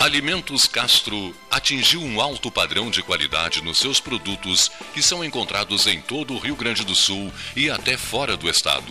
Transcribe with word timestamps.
Alimentos 0.00 0.64
Castro 0.64 1.36
atingiu 1.50 2.02
um 2.02 2.22
alto 2.22 2.50
padrão 2.50 2.90
de 2.90 3.02
qualidade 3.02 3.62
nos 3.62 3.76
seus 3.76 4.00
produtos 4.00 4.72
que 4.94 5.02
são 5.02 5.22
encontrados 5.22 5.86
em 5.86 6.00
todo 6.00 6.32
o 6.32 6.38
Rio 6.38 6.56
Grande 6.56 6.86
do 6.86 6.94
Sul 6.94 7.30
e 7.54 7.68
até 7.68 7.98
fora 7.98 8.34
do 8.34 8.48
estado. 8.48 8.90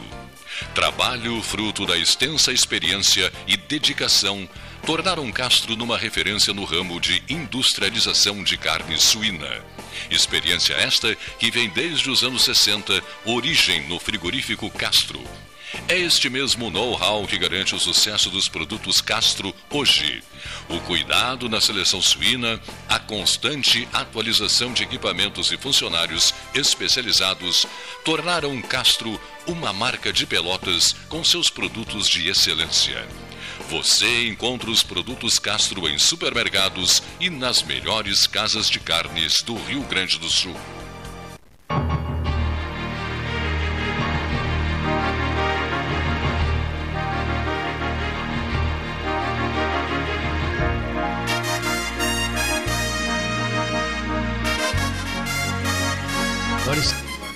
Trabalho 0.76 1.42
fruto 1.42 1.84
da 1.88 1.98
extensa 1.98 2.52
experiência 2.52 3.34
e 3.48 3.58
dedicação 3.58 4.48
tornaram 4.86 5.32
Castro 5.32 5.76
numa 5.76 5.98
referência 5.98 6.54
no 6.54 6.64
ramo 6.64 7.02
de 7.02 7.24
industrialização 7.28 8.44
de 8.44 8.56
carne 8.56 8.96
suína. 9.00 9.66
Experiência 10.12 10.76
esta 10.76 11.16
que 11.40 11.50
vem 11.50 11.70
desde 11.70 12.08
os 12.08 12.22
anos 12.22 12.44
60, 12.44 13.04
origem 13.26 13.82
no 13.88 14.00
frigorífico 14.00 14.70
Castro. 14.70 15.20
É 15.88 15.98
este 15.98 16.30
mesmo 16.30 16.70
know-how 16.70 17.28
que 17.28 17.38
garante 17.38 17.76
o 17.76 17.80
sucesso 17.80 18.30
dos 18.30 18.48
produtos 18.48 19.02
Castro 19.02 19.54
hoje. 19.70 20.24
O 20.68 20.80
cuidado 20.82 21.48
na 21.48 21.62
seleção 21.62 22.02
suína, 22.02 22.60
a 22.88 23.00
constante 23.00 23.88
atualização 23.94 24.74
de 24.74 24.84
equipamentos 24.84 25.52
e 25.52 25.58
funcionários 25.58 26.34
especializados 26.54 27.66
tornaram 28.04 28.60
Castro 28.62 29.20
uma 29.46 29.72
marca 29.72 30.12
de 30.12 30.26
pelotas 30.26 30.96
com 31.08 31.24
seus 31.24 31.50
produtos 31.50 32.08
de 32.08 32.28
excelência. 32.30 33.08
Você 33.70 34.28
encontra 34.28 34.72
os 34.72 34.82
produtos 34.82 35.38
Castro 35.38 35.88
em 35.88 36.00
supermercados 36.00 37.04
e 37.20 37.30
nas 37.30 37.62
melhores 37.62 38.26
casas 38.26 38.70
de 38.70 38.80
carnes 38.80 39.44
do 39.44 39.56
Rio 39.56 39.84
Grande 39.84 40.18
do 40.18 40.30
Sul. 40.30 40.56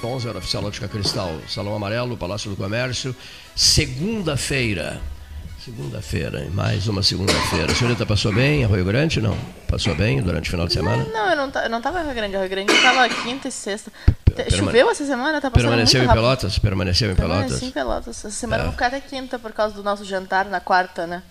Senhores, 0.04 0.16
11 0.18 0.28
hora 0.28 0.38
oficial 0.40 0.66
Ótica 0.66 0.88
Cristal, 0.88 1.34
Salão 1.48 1.74
Amarelo, 1.76 2.18
Palácio 2.18 2.50
do 2.50 2.58
Comércio, 2.58 3.16
segunda-feira. 3.56 5.00
Segunda-feira, 5.64 6.46
mais 6.54 6.90
uma 6.90 7.02
segunda-feira. 7.02 7.72
A 7.72 7.76
senhorita 7.76 8.06
passou 8.06 8.34
bem 8.34 8.66
Arroio 8.66 8.84
Grande? 8.84 9.22
Não? 9.22 9.38
Passou 9.70 9.96
bem 9.96 10.22
durante 10.22 10.50
o 10.50 10.52
final 10.52 10.68
de 10.68 10.74
semana? 10.74 11.06
Não, 11.06 11.30
eu 11.30 11.36
não, 11.38 11.62
eu 11.62 11.70
não 11.70 11.82
tava 11.82 12.02
em 12.02 12.06
Rio 12.06 12.14
Grande. 12.16 12.36
Rio 12.36 12.50
Grande 12.50 12.74
tava 12.82 13.08
quinta 13.08 13.48
e 13.48 13.52
sexta. 13.52 13.90
Permane- 14.26 14.52
Choveu 14.58 14.90
essa 14.92 15.06
semana? 15.06 15.40
Tá 15.40 15.50
passando 15.50 15.70
Permaneceu 15.70 16.00
em 16.02 16.06
muito 16.06 16.10
rápido. 16.10 16.22
Pelotas? 16.26 16.60
Permaneceu 16.60 17.12
em 17.12 17.16
Pelotas? 17.16 17.38
Permaneci 17.44 17.66
em 17.66 17.72
Pelotas. 17.72 18.18
Essa 18.18 18.32
semana 18.32 18.58
É. 18.58 18.62
eu 18.62 18.66
vou 18.66 18.74
ficar 18.74 18.88
até 18.88 19.00
quinta 19.00 19.40
por 19.40 19.54
causa 19.54 19.74
do 19.74 19.84
nosso 19.84 20.04
jantar 20.04 20.46
na 20.50 20.60
quarta, 20.60 21.08
né? 21.08 21.24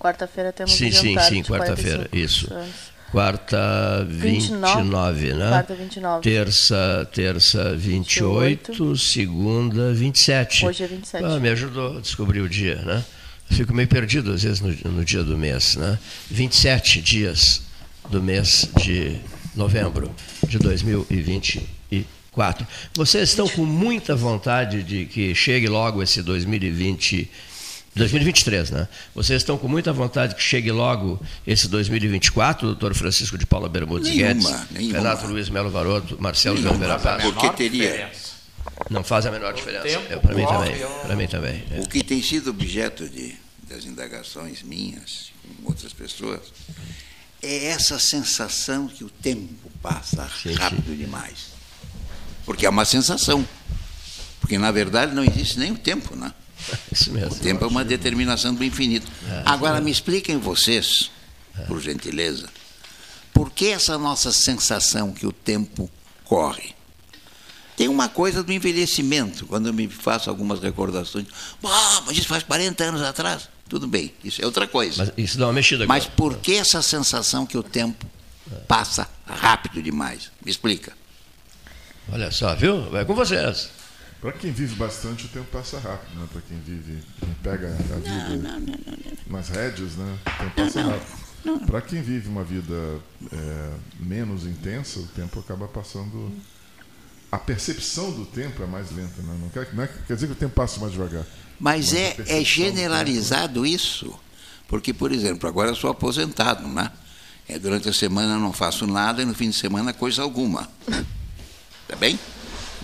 Quarta-feira 0.00 0.50
temos 0.52 0.72
Sim, 0.72 0.88
um 0.88 0.92
sim, 0.92 1.08
jantar 1.14 1.24
sim, 1.28 1.42
de 1.42 1.48
quarta-feira, 1.50 2.08
45 2.08 2.16
isso. 2.16 2.54
anos. 2.54 2.93
Quarta 3.14 4.04
29, 4.10 4.82
29, 4.82 5.34
né? 5.34 5.48
quarta 5.48 5.74
29. 5.76 6.20
Terça, 6.20 7.08
terça 7.12 7.72
28, 7.76 8.96
segunda 8.96 9.94
27. 9.94 10.66
Hoje 10.66 10.82
é 10.82 10.88
27. 10.88 11.24
Ah, 11.24 11.38
me 11.38 11.48
ajudou 11.48 11.98
a 11.98 12.00
descobrir 12.00 12.40
o 12.40 12.48
dia, 12.48 12.82
né? 12.82 13.04
Fico 13.48 13.72
meio 13.72 13.86
perdido 13.86 14.32
às 14.32 14.42
vezes 14.42 14.60
no, 14.60 14.74
no 14.90 15.04
dia 15.04 15.22
do 15.22 15.38
mês, 15.38 15.76
né? 15.76 15.96
27 16.28 17.00
dias 17.00 17.62
do 18.10 18.20
mês 18.20 18.68
de 18.82 19.16
novembro 19.54 20.12
de 20.48 20.58
2024. 20.58 22.66
Vocês 22.94 23.28
estão 23.28 23.46
com 23.46 23.64
muita 23.64 24.16
vontade 24.16 24.82
de 24.82 25.06
que 25.06 25.32
chegue 25.36 25.68
logo 25.68 26.02
esse 26.02 26.20
2020 26.20 27.30
2023, 27.94 28.70
né? 28.70 28.88
Vocês 29.14 29.42
estão 29.42 29.56
com 29.56 29.68
muita 29.68 29.92
vontade 29.92 30.34
que 30.34 30.42
chegue 30.42 30.70
logo 30.72 31.20
esse 31.46 31.68
2024, 31.68 32.66
doutor 32.66 32.94
Francisco 32.94 33.38
de 33.38 33.46
Paula 33.46 33.68
Bermudes 33.68 34.08
Nenhuma, 34.08 34.28
Guedes, 34.50 34.70
nenhuma. 34.72 34.98
Renato 34.98 35.26
Luiz 35.26 35.48
Melo 35.48 35.70
Varoto, 35.70 36.20
Marcelo 36.20 36.56
Nenhuma. 36.56 36.72
Oliveira 36.72 36.98
Paz. 36.98 37.22
Porque 37.22 37.50
teria. 37.50 38.10
Não 38.90 39.04
faz 39.04 39.26
a 39.26 39.30
menor 39.30 39.52
diferença. 39.54 39.84
tempo 40.00 40.12
É, 40.12 40.16
para 40.16 40.34
mim 40.34 40.44
também. 40.46 40.76
eu- 40.76 40.88
Para 40.90 41.16
mim 41.16 41.26
também. 41.28 41.64
é. 41.70 41.80
O 41.80 41.88
que 41.88 42.02
tem 42.02 42.20
sido 42.22 42.50
objeto 42.50 43.08
de, 43.08 43.34
das 43.68 43.84
indagações 43.84 44.62
minhas, 44.62 45.30
com 45.62 45.68
outras 45.68 45.92
pessoas, 45.92 46.40
é 47.42 47.66
essa 47.66 47.98
sensação 47.98 48.88
que 48.88 49.04
o 49.04 49.08
tempo 49.10 49.70
passa 49.80 50.28
Sim, 50.42 50.54
rápido 50.54 50.96
demais. 50.96 51.52
Porque 52.44 52.66
é 52.66 52.68
uma 52.70 52.84
sensação. 52.84 53.46
Porque, 54.40 54.58
na 54.58 54.70
verdade, 54.72 55.14
não 55.14 55.22
existe 55.24 55.58
nem 55.58 55.70
o 55.72 55.78
tempo, 55.78 56.16
né? 56.16 56.32
Isso 56.90 57.10
O 57.10 57.14
mesmo. 57.14 57.34
tempo 57.36 57.64
é 57.64 57.68
uma 57.68 57.84
determinação 57.84 58.54
do 58.54 58.64
infinito. 58.64 59.10
É, 59.28 59.42
Agora, 59.46 59.80
me 59.80 59.90
expliquem 59.90 60.38
vocês, 60.38 61.10
por 61.66 61.80
gentileza, 61.80 62.48
por 63.32 63.50
que 63.50 63.68
essa 63.68 63.98
nossa 63.98 64.32
sensação 64.32 65.12
que 65.12 65.26
o 65.26 65.32
tempo 65.32 65.90
corre? 66.24 66.74
Tem 67.76 67.88
uma 67.88 68.08
coisa 68.08 68.42
do 68.42 68.52
envelhecimento, 68.52 69.46
quando 69.46 69.66
eu 69.66 69.72
me 69.74 69.88
faço 69.88 70.30
algumas 70.30 70.60
recordações. 70.60 71.26
Ah, 71.64 72.02
mas 72.06 72.16
isso 72.16 72.28
faz 72.28 72.44
40 72.44 72.84
anos 72.84 73.02
atrás. 73.02 73.48
Tudo 73.68 73.88
bem, 73.88 74.14
isso 74.22 74.40
é 74.40 74.46
outra 74.46 74.68
coisa. 74.68 75.04
Mas 75.04 75.12
isso 75.24 75.38
dá 75.38 75.46
uma 75.46 75.52
mexida 75.54 75.84
Mas 75.86 76.04
agora. 76.04 76.16
por 76.16 76.36
que 76.38 76.54
essa 76.54 76.80
sensação 76.82 77.44
que 77.44 77.58
o 77.58 77.62
tempo 77.62 78.06
passa 78.68 79.08
rápido 79.26 79.82
demais? 79.82 80.30
Me 80.44 80.50
explica. 80.52 80.92
Olha 82.12 82.30
só, 82.30 82.54
viu? 82.54 82.88
Vai 82.90 83.04
com 83.04 83.14
vocês. 83.14 83.70
Para 84.20 84.32
quem 84.32 84.50
vive 84.52 84.74
bastante, 84.76 85.26
o 85.26 85.28
tempo 85.28 85.46
passa 85.52 85.78
rápido, 85.78 86.18
né? 86.18 86.26
Para 86.32 86.40
quem 86.42 86.58
vive, 86.60 87.02
quem 87.20 87.34
pega 87.42 87.68
a 87.68 87.98
vida 87.98 88.58
nas 89.26 89.48
rédeas, 89.48 89.92
né? 89.96 90.18
O 90.24 90.38
tempo 90.38 90.54
passa 90.56 90.82
rápido. 90.82 91.66
Para 91.66 91.80
quem 91.82 92.00
vive 92.00 92.28
uma 92.28 92.42
vida 92.42 92.74
é, 93.30 93.70
menos 94.00 94.44
intensa, 94.46 94.98
o 95.00 95.06
tempo 95.08 95.38
acaba 95.40 95.68
passando. 95.68 96.32
A 97.30 97.36
percepção 97.36 98.12
do 98.12 98.24
tempo 98.24 98.62
é 98.62 98.66
mais 98.66 98.90
lenta, 98.92 99.20
né? 99.20 99.36
Não 99.40 99.48
quer, 99.50 99.74
não 99.74 99.84
é- 99.84 99.90
quer 100.06 100.14
dizer 100.14 100.26
que 100.28 100.32
o 100.32 100.36
tempo 100.36 100.54
passa 100.54 100.80
mais 100.80 100.92
devagar. 100.92 101.24
Mas 101.60 101.92
Mas 101.92 101.94
é, 101.94 102.16
é 102.28 102.38
do 102.38 102.44
generalizado 102.44 103.66
isso. 103.66 104.14
Porque, 104.68 104.94
por 104.94 105.12
exemplo, 105.12 105.46
agora 105.48 105.70
eu 105.70 105.74
sou 105.74 105.90
aposentado, 105.90 106.66
né? 106.66 106.90
É, 107.46 107.58
durante 107.58 107.88
a 107.88 107.92
semana 107.92 108.34
eu 108.34 108.40
não 108.40 108.52
faço 108.54 108.86
nada 108.86 109.20
e 109.20 109.26
no 109.26 109.34
fim 109.34 109.50
de 109.50 109.56
semana 109.56 109.92
coisa 109.92 110.22
alguma. 110.22 110.66
Tá 111.86 111.96
bem? 111.96 112.18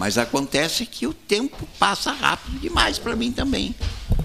Mas 0.00 0.16
acontece 0.16 0.86
que 0.86 1.06
o 1.06 1.12
tempo 1.12 1.68
passa 1.78 2.10
rápido 2.10 2.58
demais 2.58 2.98
para 2.98 3.14
mim 3.14 3.30
também. 3.30 3.74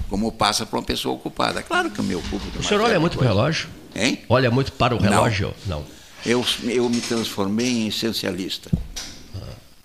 Como 0.09 0.31
passa 0.31 0.65
para 0.65 0.79
uma 0.79 0.85
pessoa 0.85 1.13
ocupada. 1.15 1.61
Claro 1.61 1.91
que 1.91 1.99
eu 1.99 2.03
me 2.05 2.15
ocupo 2.15 2.41
O 2.57 2.63
senhor 2.63 2.79
olha 2.81 2.97
muito 2.97 3.17
para 3.17 3.25
o 3.25 3.27
relógio? 3.27 3.67
Hein? 3.93 4.23
Olha 4.29 4.49
muito 4.49 4.71
para 4.71 4.95
o 4.95 4.97
relógio? 4.97 5.53
Não. 5.65 5.85
Eu, 6.25 6.45
eu 6.63 6.87
me 6.89 7.01
transformei 7.01 7.67
em 7.67 7.87
essencialista. 7.89 8.71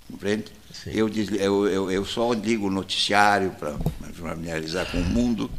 Compreende? 0.09 0.45
Eu, 0.87 1.09
des- 1.09 1.33
eu, 1.33 1.67
eu, 1.67 1.91
eu 1.91 2.05
só 2.05 2.33
ligo 2.35 2.69
o 2.69 2.71
noticiário 2.71 3.51
para 3.59 3.75
familiarizar 4.15 4.87
com 4.93 4.99
o 4.99 5.05
mundo, 5.05 5.51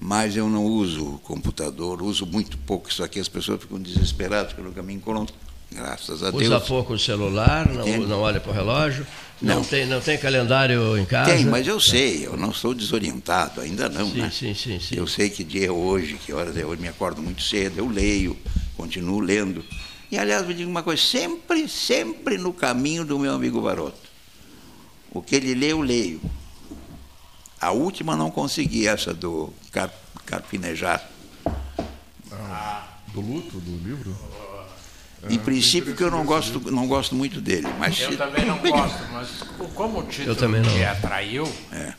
mas 0.00 0.36
eu 0.36 0.48
não 0.48 0.64
uso 0.64 1.20
computador, 1.22 2.02
uso 2.02 2.26
muito 2.26 2.58
pouco 2.58 2.88
isso 2.90 3.04
aqui. 3.04 3.20
As 3.20 3.28
pessoas 3.28 3.60
ficam 3.60 3.78
desesperadas 3.78 4.52
nunca 4.58 4.82
me 4.82 4.92
encontro. 4.94 5.32
Graças 5.72 6.22
a 6.22 6.30
Usa 6.30 6.48
Deus. 6.48 6.68
pouco 6.68 6.94
o 6.94 6.98
celular, 6.98 7.68
não, 7.68 7.86
não 8.06 8.20
olha 8.20 8.40
para 8.40 8.50
o 8.50 8.54
relógio, 8.54 9.06
não. 9.40 9.56
Não. 9.56 9.64
tem, 9.64 9.86
não 9.86 10.00
tem 10.00 10.18
calendário 10.18 10.98
em 10.98 11.04
casa. 11.04 11.30
Tem, 11.32 11.44
mas 11.46 11.66
eu 11.66 11.80
sei, 11.80 12.26
eu 12.26 12.36
não 12.36 12.52
sou 12.52 12.74
desorientado, 12.74 13.60
ainda 13.60 13.88
não. 13.88 14.10
Sim, 14.10 14.18
né? 14.18 14.30
sim, 14.30 14.54
sim, 14.54 14.80
sim. 14.80 14.96
Eu 14.96 15.06
sei 15.06 15.30
que 15.30 15.42
dia 15.44 15.68
é 15.68 15.70
hoje, 15.70 16.14
que 16.14 16.32
horas 16.32 16.56
é 16.56 16.64
hoje, 16.64 16.82
me 16.82 16.88
acordo 16.88 17.22
muito 17.22 17.42
cedo, 17.42 17.78
eu 17.78 17.88
leio, 17.88 18.36
continuo 18.76 19.20
lendo. 19.20 19.64
E, 20.10 20.18
aliás, 20.18 20.46
me 20.46 20.52
digo 20.52 20.68
uma 20.68 20.82
coisa, 20.82 21.00
sempre, 21.00 21.68
sempre 21.68 22.36
no 22.36 22.52
caminho 22.52 23.04
do 23.04 23.18
meu 23.18 23.32
amigo 23.32 23.60
Varoto. 23.62 24.10
O 25.12 25.22
que 25.22 25.36
ele 25.36 25.54
lê, 25.54 25.72
eu 25.72 25.80
leio. 25.80 26.20
A 27.60 27.70
última 27.70 28.16
não 28.16 28.30
consegui, 28.30 28.88
essa 28.88 29.14
do 29.14 29.52
car, 29.70 29.90
Carpinejar. 30.26 31.08
Do 33.12 33.20
luto, 33.20 33.58
do 33.58 33.88
livro? 33.88 34.16
Em 35.28 35.38
princípio, 35.38 35.94
que 35.94 36.02
eu 36.02 36.10
não 36.10 36.24
gosto, 36.24 36.70
não 36.70 36.86
gosto 36.88 37.14
muito 37.14 37.40
dele. 37.40 37.66
Mas 37.78 38.00
Eu 38.00 38.16
também 38.16 38.44
não 38.46 38.58
gosto, 38.58 39.04
mas 39.12 39.28
como 39.74 39.98
o 39.98 40.02
título 40.04 40.30
Eu 40.30 40.36
também 40.36 40.62
não. 40.62 40.72
me 40.72 40.84
atraiu, 40.84 41.44
É. 41.72 41.92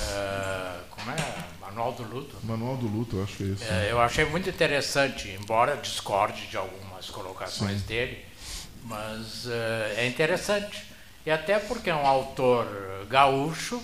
eh, 0.00 0.76
como 0.90 1.10
é? 1.10 1.16
Manual 1.60 1.92
do 1.92 2.02
Luto. 2.04 2.36
Manual 2.44 2.76
do 2.76 2.86
luto, 2.86 3.16
eu 3.16 3.24
acho 3.24 3.36
que 3.36 3.42
é 3.42 3.46
isso. 3.46 3.64
Eh, 3.68 3.88
eu 3.90 4.00
achei 4.00 4.24
muito 4.24 4.48
interessante, 4.48 5.28
embora 5.28 5.76
discorde 5.76 6.46
de 6.46 6.56
algumas 6.56 7.10
colocações 7.10 7.82
dele, 7.82 8.24
mas 8.84 9.46
eh, 9.46 9.94
é 9.98 10.06
interessante. 10.06 10.84
E 11.26 11.30
até 11.30 11.58
porque 11.58 11.90
é 11.90 11.94
um 11.94 12.06
autor 12.06 12.66
gaúcho, 13.10 13.82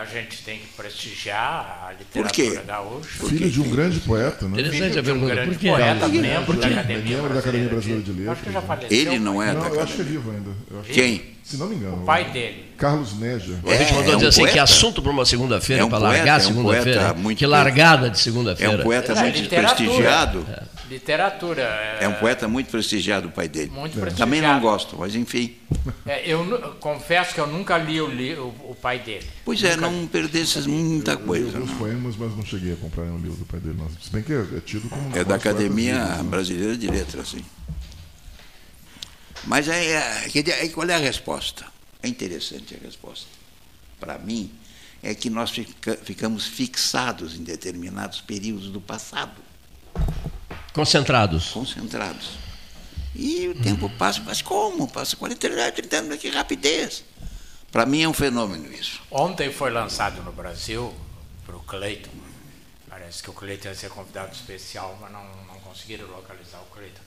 a 0.00 0.04
gente 0.04 0.42
tem 0.44 0.58
que 0.58 0.66
prestigiar 0.76 1.88
a 1.90 1.94
Por 2.12 2.30
quê? 2.30 2.42
literatura 2.42 2.62
gaúcha. 2.66 3.26
Filho 3.26 3.50
de 3.50 3.60
um 3.60 3.70
grande 3.70 4.00
poeta, 4.00 4.44
né? 4.46 4.60
Interessante 4.60 4.72
Filho 4.76 4.86
a 4.86 4.90
de 4.90 4.98
um 4.98 5.02
pergunta. 5.04 5.34
grande 5.34 5.50
Por 5.50 5.58
quê? 5.58 5.68
poeta, 5.68 6.00
Por 6.00 6.10
quê? 6.12 6.18
membro 6.20 6.52
da? 6.56 6.66
Academia 6.68 7.16
Membro 7.16 7.34
da 7.34 7.40
Academia 7.40 7.68
Brasileira 7.68 8.02
de 8.02 8.10
Acho 8.10 8.16
que 8.16 8.22
Letras, 8.22 8.52
já 8.54 8.60
né? 8.60 8.66
faleceu. 8.66 8.98
Ele 8.98 9.18
não 9.18 9.42
é 9.42 9.52
Não, 9.52 9.60
da 9.60 9.66
eu 9.68 9.80
acho 9.82 9.94
que 9.94 10.00
é 10.00 10.04
academia. 10.04 10.20
vivo 10.20 10.30
ainda. 10.30 10.50
Quem? 10.92 11.22
Se 11.42 11.56
não 11.56 11.66
me 11.66 11.76
engano. 11.76 12.02
O 12.02 12.04
pai 12.04 12.30
dele. 12.30 12.66
Carlos 12.76 13.18
Neja. 13.18 13.54
A 13.66 13.74
gente 13.74 13.90
É, 13.90 13.94
mandou 13.94 14.12
é 14.12 14.16
um 14.16 14.18
dizer 14.18 14.28
assim, 14.28 14.46
que 14.52 14.58
assunto 14.58 15.00
para 15.02 15.10
uma 15.10 15.24
segunda-feira, 15.24 15.82
É 15.82 15.84
um 15.84 15.88
para 15.88 15.98
largar 15.98 16.38
a 16.38 16.42
é 16.42 16.44
um 16.44 16.46
segunda-feira. 16.46 17.14
que 17.36 17.46
largada 17.46 18.10
de 18.10 18.18
É 18.18 18.22
segunda-feira. 18.22 18.76
um 18.80 18.82
poeta 18.82 19.12
É, 19.12 19.22
muito 19.22 19.48
prestigiado. 19.48 20.46
Literatura. 20.88 21.62
É 22.00 22.08
um 22.08 22.14
poeta 22.14 22.48
muito 22.48 22.70
prestigiado, 22.70 23.28
o 23.28 23.30
pai 23.30 23.48
dele. 23.48 23.70
Muito 23.70 23.92
Também 23.94 24.40
não 24.40 24.58
prestigiado. 24.58 24.60
gosto, 24.60 24.96
mas 24.98 25.14
enfim. 25.14 25.56
É, 26.06 26.26
eu 26.30 26.76
confesso 26.80 27.34
que 27.34 27.40
eu 27.40 27.46
nunca 27.46 27.76
li 27.78 28.00
o, 28.00 28.06
li- 28.08 28.34
o, 28.36 28.46
o 28.70 28.76
pai 28.80 28.98
dele. 28.98 29.26
Pois 29.44 29.62
é, 29.62 29.76
não 29.76 30.06
perdesses 30.06 30.66
muita 30.66 31.12
Eu 31.12 31.18
li 31.20 31.24
coisa. 31.26 31.46
alguns 31.58 31.70
não. 31.70 31.78
poemas, 31.78 32.16
mas 32.16 32.36
não 32.36 32.44
cheguei 32.44 32.72
a 32.72 32.76
comprar 32.76 33.04
nenhum 33.04 33.18
livro 33.18 33.36
do 33.38 33.44
pai 33.44 33.60
dele. 33.60 33.76
Não. 33.78 33.88
Se 34.00 34.10
bem 34.10 34.22
que 34.22 34.32
é, 34.32 34.46
é 34.56 34.60
tido 34.60 34.88
como 34.88 35.08
um 35.08 35.16
É 35.16 35.22
da 35.24 35.34
Academia 35.34 35.94
vivos, 36.04 36.16
né? 36.18 36.22
Brasileira 36.24 36.76
de 36.76 36.86
Letras, 36.88 37.28
sim. 37.28 37.44
Mas 39.44 39.68
aí, 39.68 39.86
é, 39.88 40.30
aí 40.60 40.68
qual 40.70 40.88
é 40.88 40.94
a 40.94 40.98
resposta? 40.98 41.64
É 42.02 42.08
interessante 42.08 42.74
a 42.74 42.84
resposta. 42.84 43.26
Para 44.00 44.18
mim, 44.18 44.50
é 45.02 45.14
que 45.14 45.30
nós 45.30 45.50
fica- 45.50 45.96
ficamos 46.02 46.46
fixados 46.46 47.34
em 47.36 47.42
determinados 47.42 48.20
períodos 48.20 48.68
do 48.70 48.80
passado, 48.80 49.40
Concentrados. 50.78 51.50
concentrados. 51.50 52.38
E 53.14 53.48
o 53.48 53.54
tempo 53.60 53.90
passa, 53.90 54.22
mas 54.24 54.40
como? 54.40 54.86
Passa 54.86 55.16
40 55.16 55.48
anos, 55.48 55.74
30 55.74 55.96
anos, 55.96 56.18
que 56.18 56.28
rapidez. 56.28 57.04
Para 57.72 57.84
mim 57.84 58.02
é 58.02 58.08
um 58.08 58.12
fenômeno 58.12 58.72
isso. 58.72 59.02
Ontem 59.10 59.52
foi 59.52 59.70
lançado 59.70 60.22
no 60.22 60.30
Brasil 60.30 60.94
para 61.44 61.56
o 61.56 61.60
Cleiton. 61.60 62.10
Parece 62.88 63.22
que 63.22 63.28
o 63.28 63.32
Cleiton 63.32 63.68
ia 63.68 63.74
ser 63.74 63.90
convidado 63.90 64.32
especial, 64.32 64.96
mas 65.00 65.10
não, 65.10 65.24
não 65.46 65.58
conseguiram 65.60 66.06
localizar 66.06 66.60
o 66.60 66.74
Cleiton. 66.74 67.02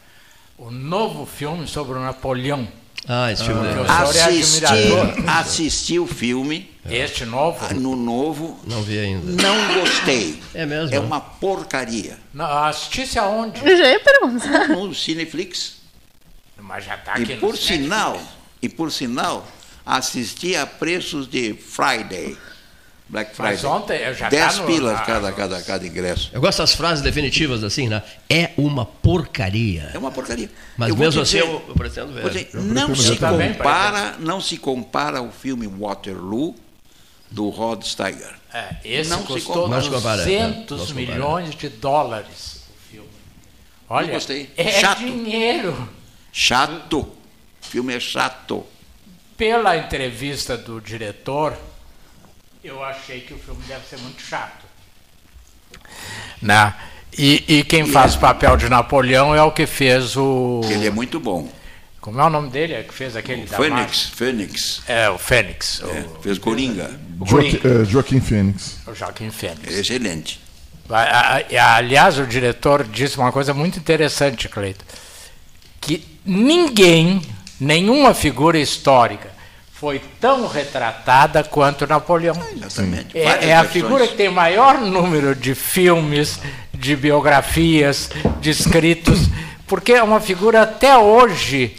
O 0.63 0.69
novo 0.69 1.25
filme 1.25 1.67
sobre 1.67 1.97
o 1.97 1.99
Napoleão. 1.99 2.67
Ah, 3.07 3.31
esse 3.31 3.43
filme 3.43 3.67
senhor 3.67 3.83
é 3.87 3.89
Assisti, 3.89 5.27
assisti 5.27 5.97
o 5.99 6.05
filme 6.05 6.69
Este 6.87 7.25
novo. 7.25 7.73
no 7.73 7.95
novo, 7.95 8.59
Não 8.67 8.83
vi 8.83 8.99
ainda. 8.99 9.41
não 9.41 9.79
gostei. 9.79 10.39
É 10.53 10.67
mesmo? 10.67 10.95
É 10.95 10.99
uma 10.99 11.19
porcaria. 11.19 12.19
Não, 12.31 12.45
assistisse 12.65 13.17
aonde? 13.17 13.59
Eu 13.67 13.75
já 13.75 13.87
ia 13.87 13.99
perguntar. 13.99 14.67
No 14.69 14.93
Cineflix. 14.93 15.77
Mas 16.59 16.85
já 16.85 16.93
está 16.93 17.13
aqui 17.13 17.23
E 17.31 17.33
no 17.35 17.41
por 17.41 17.53
Netflix. 17.53 17.81
sinal, 17.81 18.21
e 18.61 18.69
por 18.69 18.91
sinal, 18.91 19.47
assisti 19.83 20.55
a 20.55 20.67
preços 20.67 21.27
de 21.27 21.55
Friday. 21.55 22.37
Black 23.11 23.35
Friday. 23.35 23.51
Mas 23.55 23.63
ontem 23.65 23.97
eu 23.97 24.13
já 24.15 24.29
10 24.29 24.55
tá 24.55 24.61
no- 24.61 24.67
pilas 24.67 25.01
cada, 25.01 25.31
cada, 25.33 25.61
cada 25.61 25.85
ingresso. 25.85 26.29
Eu 26.31 26.39
gosto 26.39 26.59
das 26.59 26.73
frases 26.73 27.03
definitivas 27.03 27.61
assim, 27.63 27.89
né? 27.89 28.01
É 28.29 28.51
uma 28.57 28.85
porcaria. 28.85 29.91
É 29.93 29.97
uma 29.97 30.11
porcaria. 30.11 30.49
Mas 30.77 30.89
Eu 30.89 30.95
mesmo 30.95 31.21
dizer- 31.21 31.39
assim 31.43 31.49
eu, 31.51 31.61
eu 31.67 31.75
pretendo 31.75 32.13
ver. 32.13 32.29
dizer, 32.29 32.49
não 32.53 32.95
se 32.95 33.17
também. 33.17 33.53
compara, 33.53 34.15
não 34.19 34.39
se 34.39 34.55
compara 34.57 35.19
ao 35.19 35.29
filme 35.29 35.67
Waterloo 35.67 36.55
do 37.29 37.49
Rod 37.49 37.83
Steiger. 37.83 38.33
É, 38.53 38.75
esse 38.83 39.09
Não 39.09 39.19
se 39.19 39.27
custou 39.27 39.63
compara. 39.63 39.75
Não 39.75 39.83
se 39.83 39.89
compara, 39.95 40.17
200 40.23 40.79
não 40.79 40.85
se 40.87 40.93
compara. 40.93 41.11
milhões 41.13 41.55
de 41.55 41.69
dólares 41.69 42.61
o 42.69 42.91
filme. 42.91 43.09
Olha, 43.89 44.13
gostei. 44.13 44.49
é 44.55 44.79
Chato. 44.79 44.99
dinheiro. 44.99 45.89
Chato. 46.31 46.99
O 46.99 47.15
filme 47.61 47.93
é 47.93 47.99
chato. 47.99 48.65
Pela 49.37 49.75
entrevista 49.77 50.55
do 50.57 50.79
diretor, 50.79 51.57
eu 52.63 52.83
achei 52.83 53.21
que 53.21 53.33
o 53.33 53.37
filme 53.39 53.61
deve 53.67 53.85
ser 53.87 53.97
muito 53.99 54.21
chato. 54.21 54.65
Né? 56.41 56.73
E, 57.17 57.43
e 57.47 57.63
quem 57.63 57.85
faz 57.85 58.15
o 58.15 58.19
papel 58.19 58.55
de 58.57 58.69
Napoleão 58.69 59.35
é 59.35 59.43
o 59.43 59.51
que 59.51 59.65
fez 59.65 60.15
o. 60.15 60.61
Ele 60.69 60.87
é 60.87 60.91
muito 60.91 61.19
bom. 61.19 61.49
Como 61.99 62.19
é 62.19 62.23
o 62.23 62.29
nome 62.29 62.49
dele? 62.49 62.73
É 62.73 62.81
que 62.83 62.93
fez 62.93 63.15
aquele 63.15 63.45
da 63.45 63.57
Fênix, 63.57 63.69
Marvel? 64.09 64.15
Fênix. 64.15 64.81
É, 64.87 65.09
o 65.09 65.17
Fênix. 65.19 65.81
É, 65.83 65.85
o, 66.17 66.21
fez 66.21 66.39
Coringa. 66.39 66.99
Joaquim, 67.27 67.59
é, 67.63 67.85
Joaquim 67.85 68.19
Fênix. 68.21 68.77
o 68.87 68.95
Joaquim 68.95 69.29
Fênix. 69.29 69.71
Excelente. 69.71 70.39
A- 70.89 71.37
a- 71.37 71.75
Aliás, 71.75 72.17
o 72.17 72.25
diretor 72.25 72.83
disse 72.85 73.17
uma 73.17 73.31
coisa 73.31 73.53
muito 73.53 73.77
interessante, 73.77 74.49
Cleiton, 74.49 74.83
que 75.79 76.03
ninguém, 76.25 77.21
nenhuma 77.59 78.13
figura 78.15 78.57
histórica 78.57 79.30
foi 79.81 79.99
tão 80.19 80.47
retratada 80.47 81.43
quanto 81.43 81.87
Napoleão. 81.87 82.35
Exatamente. 82.55 83.19
Várias 83.19 83.43
É, 83.45 83.49
é 83.49 83.55
a 83.55 83.63
figura 83.63 84.07
que 84.07 84.15
tem 84.15 84.29
maior 84.29 84.79
número 84.79 85.33
de 85.35 85.55
filmes, 85.55 86.39
de 86.71 86.95
biografias, 86.95 88.11
de 88.39 88.51
escritos, 88.51 89.21
porque 89.65 89.93
é 89.93 90.03
uma 90.03 90.19
figura 90.21 90.61
até 90.61 90.95
hoje. 90.95 91.75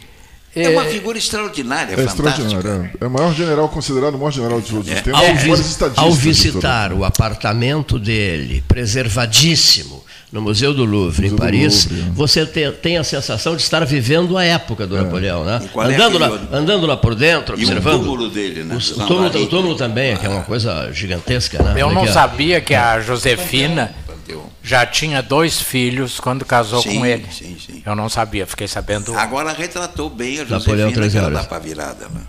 É 0.53 0.67
uma 0.69 0.83
figura 0.83 1.17
extraordinária, 1.17 1.93
É 1.93 1.95
fantástica. 2.05 2.29
extraordinário. 2.45 2.91
É. 2.99 3.05
É 3.05 3.07
o 3.07 3.09
maior 3.09 3.33
general 3.33 3.69
considerado 3.69 4.15
o 4.15 4.17
maior 4.17 4.31
general 4.31 4.59
de 4.59 4.69
todos 4.69 4.87
os 4.87 5.01
tempos. 5.01 5.13
Ao, 5.21 5.25
Os 5.25 5.29
vi- 5.41 5.47
maiores 5.49 5.65
estadistas 5.71 6.03
ao 6.03 6.11
de 6.11 6.17
visitar 6.17 6.91
o 6.93 7.05
apartamento 7.05 7.97
dele, 7.97 8.61
preservadíssimo, 8.67 10.03
no 10.33 10.41
Museu 10.41 10.73
do 10.73 10.83
Louvre, 10.83 11.27
em 11.27 11.29
Museu 11.29 11.37
do 11.37 11.41
Paris, 11.41 11.85
Louvre, 11.89 12.09
é. 12.09 12.11
você 12.13 12.45
te- 12.45 12.71
tem 12.71 12.97
a 12.97 13.03
sensação 13.03 13.55
de 13.55 13.61
estar 13.61 13.85
vivendo 13.85 14.35
a 14.37 14.43
época 14.43 14.87
do 14.87 14.97
Napoleão, 14.97 15.45
né? 15.45 15.61
É 15.63 15.79
Andando, 15.93 16.17
lá, 16.17 16.27
aquele- 16.27 16.47
andando 16.51 16.87
lá 16.87 16.97
por 16.97 17.13
dentro, 17.15 17.55
E 17.55 17.59
o 17.63 17.67
observando. 17.67 17.99
túmulo 17.99 18.29
dele, 18.29 18.63
né? 18.63 18.75
O, 18.75 18.77
o 19.03 19.07
túmulo, 19.07 19.27
o 19.43 19.47
túmulo 19.47 19.75
também, 19.75 20.17
que 20.17 20.25
é 20.25 20.29
uma 20.29 20.41
coisa 20.41 20.91
gigantesca, 20.91 21.61
né? 21.61 21.75
Eu 21.77 21.85
Olha 21.87 21.95
não 21.95 22.07
sabia 22.07 22.59
que 22.59 22.73
a 22.73 22.99
Josefina 22.99 23.93
já 24.63 24.85
tinha 24.85 25.21
dois 25.21 25.61
filhos 25.61 26.19
quando 26.19 26.43
casou 26.45 26.81
Sim, 26.81 26.97
com 26.99 27.05
ele. 27.05 27.25
sim, 27.31 27.55
sim. 27.63 27.83
Eu 27.85 27.95
não 27.95 28.09
sabia, 28.09 28.47
fiquei 28.47 28.67
sabendo. 28.67 29.13
Agora 29.15 29.51
retratou 29.53 30.09
bem 30.09 30.39
a 30.39 30.45
Napoleão, 30.45 30.59
Josefina, 30.61 30.91
três 30.93 31.11
que 31.11 31.17
era 31.17 31.27
horas. 31.27 31.39
da 31.41 31.45
pá 31.45 31.59
virada. 31.59 32.07
Né? 32.09 32.21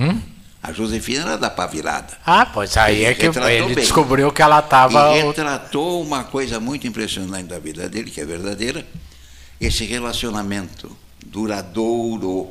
Hum? 0.00 0.18
A 0.68 0.72
Josefina 0.72 1.22
era 1.22 1.38
da 1.38 1.48
pá 1.48 1.66
virada. 1.66 2.18
Ah, 2.26 2.44
pois 2.44 2.76
aí 2.76 3.02
é 3.02 3.14
que 3.14 3.24
ele 3.24 3.74
bem. 3.74 3.74
descobriu 3.74 4.30
que 4.30 4.42
ela 4.42 4.58
estava. 4.58 5.16
E 5.16 5.22
retratou 5.22 6.02
uma 6.02 6.24
coisa 6.24 6.60
muito 6.60 6.86
impressionante 6.86 7.46
da 7.46 7.58
vida 7.58 7.88
dele, 7.88 8.10
que 8.10 8.20
é 8.20 8.26
verdadeira, 8.26 8.86
esse 9.58 9.86
relacionamento 9.86 10.94
duradouro 11.24 12.50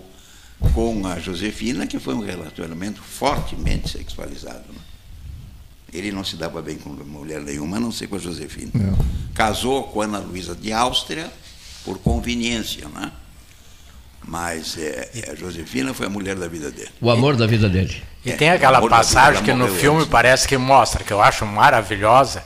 com 0.74 1.06
a 1.06 1.20
Josefina, 1.20 1.86
que 1.86 2.00
foi 2.00 2.16
um 2.16 2.26
relacionamento 2.26 3.04
fortemente 3.04 3.92
sexualizado. 3.92 4.66
né? 4.68 4.80
Ele 5.94 6.12
não 6.12 6.24
se 6.24 6.38
dava 6.38 6.60
bem 6.60 6.78
com 6.78 6.90
mulher 6.90 7.40
nenhuma, 7.42 7.78
a 7.78 7.80
não 7.80 7.92
ser 7.92 8.08
com 8.08 8.16
a 8.16 8.20
Josefina. 8.20 8.72
É. 8.74 9.36
Casou 9.36 9.84
com 9.84 10.02
Ana 10.02 10.18
Luísa 10.18 10.56
de 10.56 10.74
Áustria 10.74 11.32
por 11.86 12.00
conveniência, 12.00 12.90
né? 12.90 13.12
Mas 14.26 14.78
é, 14.78 15.30
a 15.32 15.36
Josefina 15.36 15.94
foi 15.94 16.08
a 16.08 16.10
mulher 16.10 16.36
da 16.36 16.48
vida 16.48 16.70
dele. 16.70 16.90
O 17.02 17.10
amor 17.10 17.36
da 17.36 17.48
vida 17.48 17.70
dele. 17.70 18.02
E 18.26 18.32
É, 18.32 18.36
tem 18.36 18.50
aquela 18.50 18.82
passagem 18.88 19.42
que 19.44 19.54
no 19.54 19.68
filme 19.70 20.00
antes. 20.00 20.10
parece 20.10 20.48
que 20.48 20.58
mostra, 20.58 21.04
que 21.04 21.12
eu 21.14 21.22
acho 21.22 21.46
maravilhosa. 21.46 22.44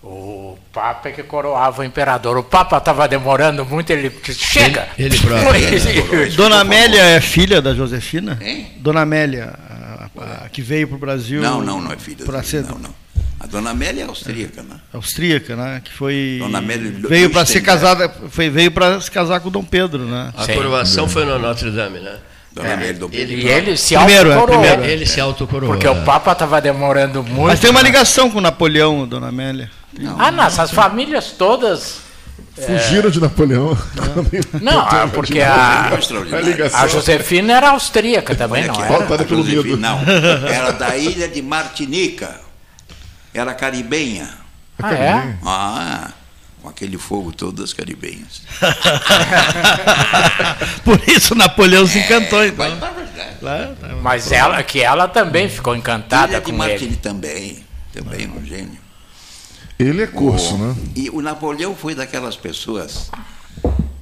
O 0.00 0.56
Papa 0.72 1.08
é 1.08 1.12
que 1.12 1.24
coroava 1.24 1.82
o 1.82 1.84
imperador. 1.84 2.36
O 2.38 2.44
Papa 2.44 2.78
estava 2.78 3.08
demorando 3.08 3.64
muito, 3.64 3.90
ele 3.90 4.10
disse, 4.10 4.38
chega! 4.38 4.88
Ele- 4.96 5.16
ele 5.16 5.18
próprio, 5.18 6.06
Foi- 6.06 6.30
Dona 6.30 6.60
Amélia 6.60 7.02
é 7.02 7.20
filha 7.20 7.60
da 7.60 7.74
Josefina? 7.74 8.38
Hein? 8.40 8.74
Dona 8.76 9.00
Amélia, 9.00 9.52
a, 9.68 10.44
a- 10.44 10.48
que 10.50 10.62
veio 10.62 10.86
para 10.86 10.96
o 10.96 11.00
Brasil. 11.00 11.42
Não, 11.42 11.60
não, 11.60 11.80
não 11.80 11.92
é 11.92 11.96
filha 11.96 12.24
dele, 12.24 12.42
ser 12.44 12.62
não, 12.62 12.78
não. 12.78 12.94
A 13.40 13.46
dona 13.46 13.70
Amélia 13.70 14.02
é 14.02 14.06
austríaca, 14.06 14.62
né? 14.62 14.76
austríaca, 14.92 15.54
né? 15.54 15.80
Que 15.84 15.92
foi 15.92 16.38
Dona 16.40 16.58
Amélia 16.58 16.92
veio 17.08 17.30
para 17.30 17.46
ser 17.46 17.60
casada, 17.60 18.12
foi 18.30 18.50
veio 18.50 18.70
para 18.70 19.00
se 19.00 19.10
casar 19.10 19.40
com 19.40 19.50
Dom 19.50 19.62
Pedro, 19.62 20.04
né? 20.04 20.32
A 20.36 20.44
Sim. 20.44 20.54
coroação 20.54 21.08
foi 21.08 21.24
no 21.24 21.38
Notre 21.38 21.70
Dame, 21.70 22.00
né? 22.00 22.16
Dona 22.52 22.74
Amélia 22.74 22.94
do 22.94 23.08
Pedro. 23.08 23.34
E 23.34 23.46
ele 23.46 23.76
se 23.76 23.96
Primeiro, 23.96 24.30
é, 24.30 24.34
autocoroou. 24.34 24.60
primeiro. 24.60 24.90
Ele 24.90 25.06
se 25.06 25.20
autocoroou. 25.20 25.72
Porque 25.72 25.86
o 25.86 26.02
Papa 26.02 26.32
estava 26.32 26.60
demorando 26.60 27.22
muito. 27.22 27.46
Mas 27.46 27.60
tem 27.60 27.70
uma 27.70 27.82
né? 27.82 27.88
ligação 27.88 28.30
com 28.30 28.40
Napoleão, 28.40 29.06
Dona 29.06 29.28
Amélia. 29.28 29.70
Ah, 30.18 30.30
não, 30.30 30.44
essas 30.44 30.70
famílias 30.70 31.32
todas. 31.38 32.08
Fugiram 32.54 33.08
de 33.10 33.20
Napoleão. 33.20 33.76
Não, 34.60 34.80
ah, 34.80 35.08
porque 35.12 35.40
a, 35.40 35.90
É. 35.92 36.76
A 36.76 36.86
Josefina 36.88 37.52
era 37.52 37.70
austríaca 37.70 38.34
também, 38.34 38.64
Olha 38.64 38.72
não 38.72 38.74
aqui, 38.74 38.82
era? 38.82 38.98
Voltada 38.98 39.22
a 39.22 39.26
pelo 39.26 39.44
medo. 39.44 39.76
Não, 39.76 40.00
era 40.48 40.72
da 40.72 40.96
ilha 40.96 41.28
de 41.28 41.40
Martinica. 41.40 42.47
Era 43.38 43.54
caribenha. 43.54 44.28
Ah, 44.82 44.94
é? 44.94 45.36
Ah, 45.44 46.10
com 46.60 46.68
aquele 46.68 46.98
fogo 46.98 47.32
todo 47.32 47.62
das 47.62 47.72
caribenhas. 47.72 48.42
Por 50.84 51.00
isso 51.08 51.34
Napoleão 51.34 51.86
se 51.86 51.98
encantou, 52.00 52.44
então. 52.44 52.68
Mas, 52.68 52.78
na 52.80 52.90
verdade, 52.90 53.08
Lá, 53.40 53.74
tá. 53.80 53.88
Mas 54.02 54.32
ela, 54.32 54.60
que 54.64 54.80
ela 54.80 55.06
também 55.06 55.48
ficou 55.48 55.76
encantada 55.76 56.32
ilha 56.32 56.40
de 56.40 56.50
com 56.50 56.58
Martinica 56.58 56.84
ele. 56.86 56.96
também. 56.96 57.64
Também 57.92 58.28
um 58.28 58.44
gênio. 58.44 58.78
Ele 59.78 60.02
é 60.02 60.06
curso, 60.08 60.56
O- 60.56 60.58
né? 60.58 60.76
E 60.96 61.08
o 61.10 61.22
Napoleão 61.22 61.76
foi 61.76 61.94
daquelas 61.94 62.36
pessoas 62.36 63.08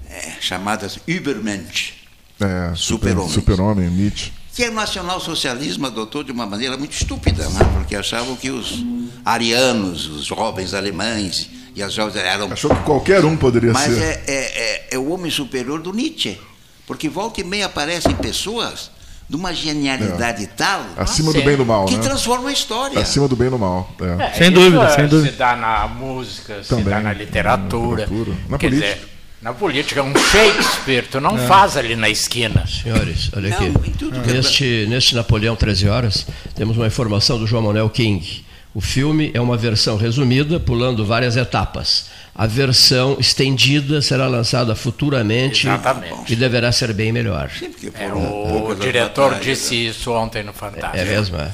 é, 0.09 0.33
chamadas 0.41 0.99
Übermensch, 1.07 1.93
É, 2.41 2.73
Super-homem. 2.75 3.31
Super-homem, 3.33 3.91
Nietzsche. 3.91 4.33
Que 4.57 4.67
o 4.67 4.73
nacionalsocialismo 4.73 5.87
adotou 5.87 6.25
de 6.25 6.33
uma 6.33 6.47
maneira 6.47 6.79
muito 6.79 6.93
estúpida, 6.95 7.47
né? 7.51 7.61
porque 7.75 7.95
achavam 7.95 8.35
que 8.35 8.49
os 8.51 8.83
arianos, 9.23 10.07
os 10.07 10.25
jovens 10.25 10.73
alemães 10.73 11.51
e 11.75 11.83
as 11.83 11.93
jovens 11.93 12.17
eram 12.17 12.51
Achou 12.51 12.75
que 12.75 12.83
qualquer 12.83 13.23
um 13.27 13.37
poderia 13.37 13.71
Mas 13.73 13.93
ser. 13.93 14.03
é, 14.03 14.25
é, 14.27 14.35
é, 14.35 14.87
é 14.93 14.99
o 14.99 15.11
homem 15.11 15.31
superior 15.31 15.83
do 15.83 15.93
Nietzsche. 15.93 16.41
Porque 16.87 17.07
volta 17.07 17.43
e 17.43 17.45
meia 17.45 17.67
aparecem 17.67 18.15
pessoas 18.15 18.91
de 19.29 19.37
uma 19.37 19.53
genialidade 19.53 20.47
tal 20.57 20.87
Acima 20.97 21.33
do 21.35 21.43
bem 21.43 21.53
e 21.55 21.57
do 21.57 21.67
mal, 21.67 21.85
que 21.85 21.97
né? 21.97 22.03
transformam 22.03 22.47
a 22.47 22.53
história. 22.53 22.99
Acima 22.99 23.29
do 23.29 23.37
bem 23.37 23.49
e 23.49 23.51
do 23.51 23.59
mal. 23.59 23.93
É. 24.01 24.25
É, 24.25 24.33
Sem 24.35 24.51
dúvida, 24.53 24.85
é, 24.85 24.89
sem 24.91 25.07
dúvida. 25.07 25.33
Se 25.33 25.37
dá 25.37 25.55
na 25.55 25.87
música, 25.87 26.63
se 26.63 26.69
Também, 26.71 26.85
dá 26.85 27.01
na 27.01 27.13
literatura. 27.13 28.07
na 28.07 28.13
literatura, 28.15 28.37
na 28.49 28.57
Quer 28.57 28.69
política. 28.71 28.95
dizer, 28.95 29.16
Na 29.43 29.53
política, 29.53 30.03
um 30.03 30.13
Shakespeare, 30.17 31.07
tu 31.11 31.21
não 31.21 31.37
É. 31.39 31.47
faz 31.47 31.77
ali 31.77 31.95
na 31.95 32.09
esquina. 32.09 32.65
Senhores, 32.67 33.31
olha 33.37 33.51
Não, 33.51 33.57
aqui. 33.59 33.89
em 33.91 33.93
tudo 33.93 34.21
que 34.21 34.31
é 34.31 34.33
Neste, 34.33 34.87
neste 34.89 35.15
Napoleão 35.15 35.55
13 35.55 35.89
horas, 35.89 36.27
temos 36.55 36.77
uma 36.77 36.87
informação 36.87 37.39
do 37.39 37.47
João 37.47 37.63
Manuel 37.63 37.91
King. 37.91 38.45
O 38.75 38.81
filme 38.81 39.31
é 39.33 39.41
uma 39.41 39.57
versão 39.57 39.97
resumida, 39.97 40.59
pulando 40.59 41.05
várias 41.05 41.37
etapas. 41.37 42.07
A 42.35 42.47
versão 42.47 43.17
estendida 43.19 44.03
será 44.03 44.27
lançada 44.27 44.75
futuramente 44.75 45.67
Exatamente. 45.67 46.33
e 46.33 46.37
deverá 46.37 46.71
ser 46.73 46.93
bem 46.93 47.11
melhor. 47.13 47.51
É, 47.95 48.13
o 48.13 48.75
diretor 48.75 49.39
disse 49.41 49.75
né? 49.75 49.81
isso 49.91 50.13
ontem 50.13 50.43
no 50.43 50.53
Fantástico. 50.53 50.97
É 50.97 51.05
mesmo? 51.05 51.37
É. 51.39 51.51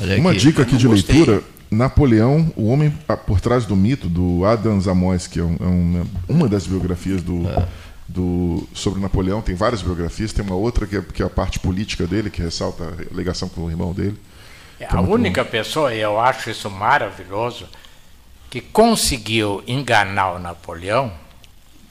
Olha 0.00 0.16
Uma 0.20 0.30
aqui. 0.30 0.38
dica 0.40 0.62
aqui 0.62 0.76
de 0.76 0.86
leitura: 0.86 1.42
Napoleão, 1.70 2.52
o 2.56 2.66
homem 2.68 2.92
ah, 3.08 3.16
por 3.16 3.40
trás 3.40 3.64
do 3.64 3.76
mito, 3.76 4.08
do 4.08 4.44
Adam 4.44 4.80
Zamois, 4.80 5.26
que 5.26 5.38
é, 5.38 5.42
um- 5.44 5.56
é 5.60 5.66
uma, 5.66 6.06
uma 6.28 6.48
das 6.48 6.66
biografias 6.66 7.22
do, 7.22 7.42
do- 8.08 8.68
sobre 8.74 9.00
Napoleão. 9.00 9.40
Tem 9.40 9.54
várias 9.54 9.80
biografias, 9.82 10.32
tem 10.32 10.44
uma 10.44 10.56
outra 10.56 10.86
que 10.86 10.96
é, 10.96 11.00
que 11.02 11.22
é 11.22 11.26
a 11.26 11.30
parte 11.30 11.60
política 11.60 12.06
dele, 12.06 12.28
que 12.30 12.42
ressalta 12.42 12.84
a 12.84 13.14
ligação 13.14 13.48
com 13.48 13.62
o 13.62 13.70
irmão 13.70 13.92
dele. 13.92 14.18
É, 14.80 14.86
Tá 14.86 14.98
a 14.98 15.00
única 15.02 15.44
pessoa, 15.44 15.94
e 15.94 16.00
eu 16.00 16.18
acho 16.18 16.50
isso 16.50 16.68
maravilhoso, 16.70 17.66
que 18.48 18.60
conseguiu 18.60 19.62
enganar 19.66 20.32
o 20.32 20.38
Napoleão 20.40 21.12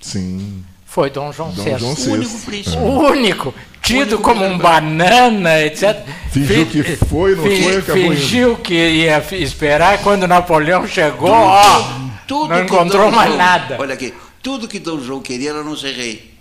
Sim, 0.02 0.64
foi 0.90 1.10
Dom 1.10 1.32
João 1.32 1.52
Dom 1.52 1.64
VI. 1.64 1.78
João 1.78 1.94
O 1.94 2.12
único 2.14 2.38
VI. 2.38 2.46
príncipe. 2.46 2.78
O 2.78 3.00
único, 3.10 3.54
tido 3.82 4.02
único 4.16 4.22
como 4.24 4.46
um 4.46 4.58
que- 4.58 4.64
banana, 4.64 5.62
etc. 5.62 6.04
Fingiu 6.32 6.66
Fi- 6.66 6.84
que 6.84 6.96
foi, 7.06 7.36
não 7.36 7.44
foi, 7.44 7.78
acabou 7.78 7.98
indo. 8.04 8.16
Fingiu 8.16 8.58
que 8.58 8.74
ia 8.74 9.24
esperar, 9.32 9.96
e 10.00 10.04
quando 10.04 10.28
Napoleão 10.28 10.88
chegou, 10.88 11.30
ó, 11.32 12.10
Tudo 12.28 12.50
não 12.50 12.64
encontrou 12.64 13.12
mais 13.12 13.30
João- 13.30 13.38
nada. 13.38 13.78
Olha 13.80 13.94
aqui, 13.94 14.14
tudo 14.42 14.68
que 14.68 14.80
Dom 14.80 15.00
João 15.00 15.22
queria 15.22 15.50
era 15.52 15.64
não 15.64 15.76
ser 15.78 15.94
rei. 15.96 16.34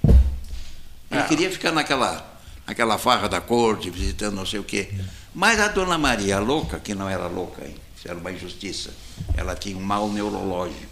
Ele 1.10 1.22
queria 1.24 1.50
ficar 1.50 1.72
naquela, 1.72 2.38
naquela 2.66 2.98
farra 2.98 3.28
da 3.28 3.40
corte, 3.40 3.88
visitando 3.90 4.34
não 4.34 4.44
sei 4.46 4.60
o 4.60 4.64
quê. 4.64 4.88
Mas 5.34 5.58
a 5.60 5.68
Dona 5.68 5.96
Maria, 5.96 6.36
a 6.36 6.40
louca, 6.40 6.78
que 6.78 6.94
não 6.94 7.08
era 7.08 7.26
louca, 7.26 7.62
hein? 7.64 7.74
isso 7.96 8.06
era 8.08 8.18
uma 8.18 8.30
injustiça, 8.32 8.90
ela 9.36 9.54
tinha 9.54 9.76
um 9.76 9.80
mal 9.80 10.08
neurológico. 10.08 10.86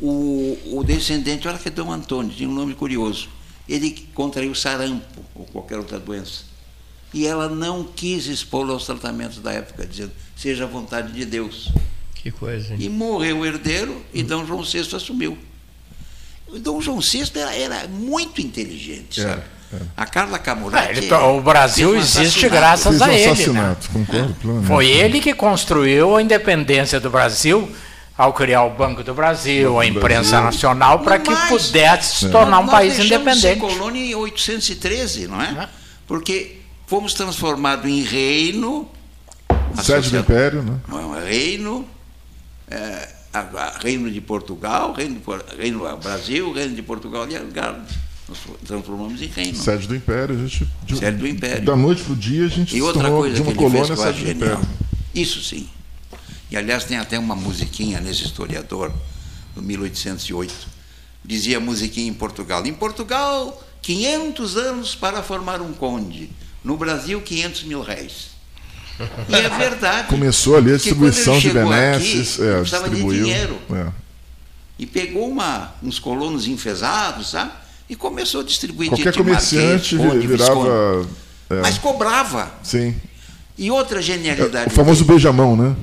O, 0.00 0.58
o 0.74 0.84
descendente, 0.84 1.48
olha 1.48 1.58
que 1.58 1.68
é 1.68 1.70
Dom 1.70 1.90
Antônio, 1.90 2.30
tinha 2.34 2.48
um 2.48 2.52
nome 2.54 2.74
curioso. 2.74 3.28
Ele 3.68 4.06
contraiu 4.14 4.54
sarampo 4.54 5.20
ou 5.34 5.44
qualquer 5.46 5.78
outra 5.78 5.98
doença. 5.98 6.42
E 7.14 7.26
ela 7.26 7.48
não 7.48 7.82
quis 7.84 8.26
expô-lo 8.26 8.72
aos 8.72 8.84
tratamentos 8.84 9.38
da 9.38 9.52
época, 9.52 9.86
dizendo, 9.86 10.12
seja 10.36 10.64
a 10.64 10.66
vontade 10.66 11.12
de 11.12 11.24
Deus. 11.24 11.72
Que 12.14 12.30
coisa, 12.30 12.74
hein? 12.74 12.78
E 12.80 12.88
morreu 12.88 13.38
o 13.38 13.46
herdeiro 13.46 14.02
e 14.12 14.22
Dom 14.22 14.44
João 14.44 14.62
VI 14.62 14.80
assumiu. 14.94 15.38
O 16.48 16.58
Dom 16.58 16.80
João 16.80 17.00
VI 17.00 17.30
era, 17.34 17.54
era 17.56 17.88
muito 17.88 18.40
inteligente, 18.40 19.20
Era, 19.20 19.30
sabe? 19.30 19.42
era. 19.72 19.86
A 19.96 20.06
Carla 20.06 20.36
Ah, 20.36 20.40
Camurati... 20.40 20.98
ele 20.98 21.08
to- 21.08 21.14
o 21.16 21.40
Brasil 21.40 21.90
um 21.92 21.96
existe 21.96 22.48
graças 22.48 23.00
um 23.00 23.04
a 23.04 23.14
ele. 23.14 23.46
Né? 23.48 23.76
concordo 23.92 24.34
plenamente. 24.34 24.66
Foi 24.68 24.86
ele 24.86 25.20
que 25.20 25.32
construiu 25.34 26.16
a 26.16 26.22
independência 26.22 27.00
do 27.00 27.10
Brasil 27.10 27.68
ao 28.16 28.32
criar 28.32 28.64
o 28.64 28.70
Banco 28.70 29.02
do 29.04 29.12
Brasil, 29.14 29.78
a 29.78 29.86
imprensa 29.86 30.30
Brasil. 30.30 30.40
nacional, 30.44 31.00
para 31.00 31.18
que 31.18 31.34
pudesse 31.48 32.16
se 32.16 32.28
tornar 32.30 32.60
um 32.60 32.62
Nós 32.62 32.70
país 32.70 32.96
deixamos 32.96 33.34
de 33.34 33.40
ser 33.40 33.48
independente. 33.56 33.78
colônia 33.78 34.00
em 34.00 34.14
813, 34.14 35.28
não 35.28 35.40
é? 35.42 35.50
É. 35.64 35.68
Porque 36.06 36.58
fomos 36.86 37.12
transformados 37.14 37.84
em 37.90 38.02
reino... 38.02 38.88
Sede 39.82 40.10
do 40.10 40.18
Império, 40.18 40.62
né? 40.62 40.78
Não, 40.88 41.14
é 41.16 41.28
reino, 41.28 41.86
é, 42.70 43.08
a- 43.34 43.40
a- 43.40 43.78
reino 43.82 44.10
de 44.10 44.20
Portugal, 44.22 44.92
reino, 44.94 45.20
reino 45.58 45.78
do 45.86 45.96
Brasil, 45.98 46.50
reino 46.52 46.74
de 46.74 46.82
Portugal 46.82 47.26
e 47.28 47.36
Algarve. 47.36 47.80
Nós 48.28 48.38
transformamos 48.66 49.20
em 49.20 49.26
reino. 49.26 49.54
Sede 49.56 49.86
do 49.86 49.94
Império, 49.94 50.34
a 50.34 50.38
gente. 50.38 50.66
de- 50.84 50.96
Sede 50.98 51.18
do 51.18 51.28
Império. 51.28 51.64
Da 51.64 51.76
noite 51.76 52.02
pro 52.02 52.16
dia, 52.16 52.46
a 52.46 52.48
gente 52.48 52.70
E 52.74 52.78
se 52.78 52.82
outra 52.82 53.02
tornou 53.02 53.20
coisa 53.20 53.36
de 53.36 53.42
que 53.42 53.46
uma 53.48 53.52
ele 53.52 53.60
fez 53.60 53.72
colônia 53.72 53.94
que 53.94 54.00
eu 54.00 54.04
acho 54.04 54.18
sede 54.18 54.24
do 54.34 54.40
genial. 54.40 54.58
Império. 54.60 54.68
Isso 55.14 55.42
sim. 55.44 55.68
E 56.50 56.56
aliás 56.56 56.84
tem 56.84 56.96
até 56.96 57.18
uma 57.18 57.34
musiquinha 57.34 58.00
nesse 58.00 58.24
historiador, 58.24 58.92
do 59.54 59.62
1808. 59.62 60.54
Dizia 61.24 61.56
a 61.56 61.60
musiquinha 61.60 62.08
em 62.08 62.14
Portugal. 62.14 62.64
Em 62.64 62.72
Portugal, 62.74 63.62
500 63.82 64.56
anos 64.56 64.94
para 64.94 65.22
formar 65.22 65.60
um 65.60 65.72
conde. 65.72 66.30
No 66.62 66.76
Brasil, 66.76 67.20
500 67.20 67.64
mil 67.64 67.82
réis. 67.82 68.28
E 69.28 69.34
é 69.34 69.48
verdade. 69.48 70.08
Começou 70.08 70.56
ali 70.56 70.72
a 70.72 70.76
distribuição 70.76 71.38
de 71.38 71.50
benesses, 71.50 72.34
aqui, 72.40 72.48
é, 72.48 72.54
precisava 72.60 72.88
de 72.88 72.96
dinheiro. 73.02 73.58
é. 73.72 73.86
E 74.78 74.84
pegou 74.84 75.26
uma, 75.28 75.74
uns 75.82 75.98
colonos 75.98 76.46
enfesados, 76.46 77.30
sabe? 77.30 77.50
E 77.88 77.96
começou 77.96 78.42
a 78.42 78.44
distribuir 78.44 78.90
Qualquer 78.90 79.10
de- 79.10 79.12
de 79.12 79.18
comerciante 79.24 79.94
marquês, 79.96 80.24
virava. 80.24 81.08
é, 81.48 81.60
Mas 81.62 81.78
cobrava. 81.78 82.52
sim. 82.62 82.94
E 83.56 83.70
outra 83.70 84.02
genialidade. 84.02 84.68
O 84.68 84.70
famoso 84.70 85.02
beijamão, 85.04 85.56
né? 85.56 85.74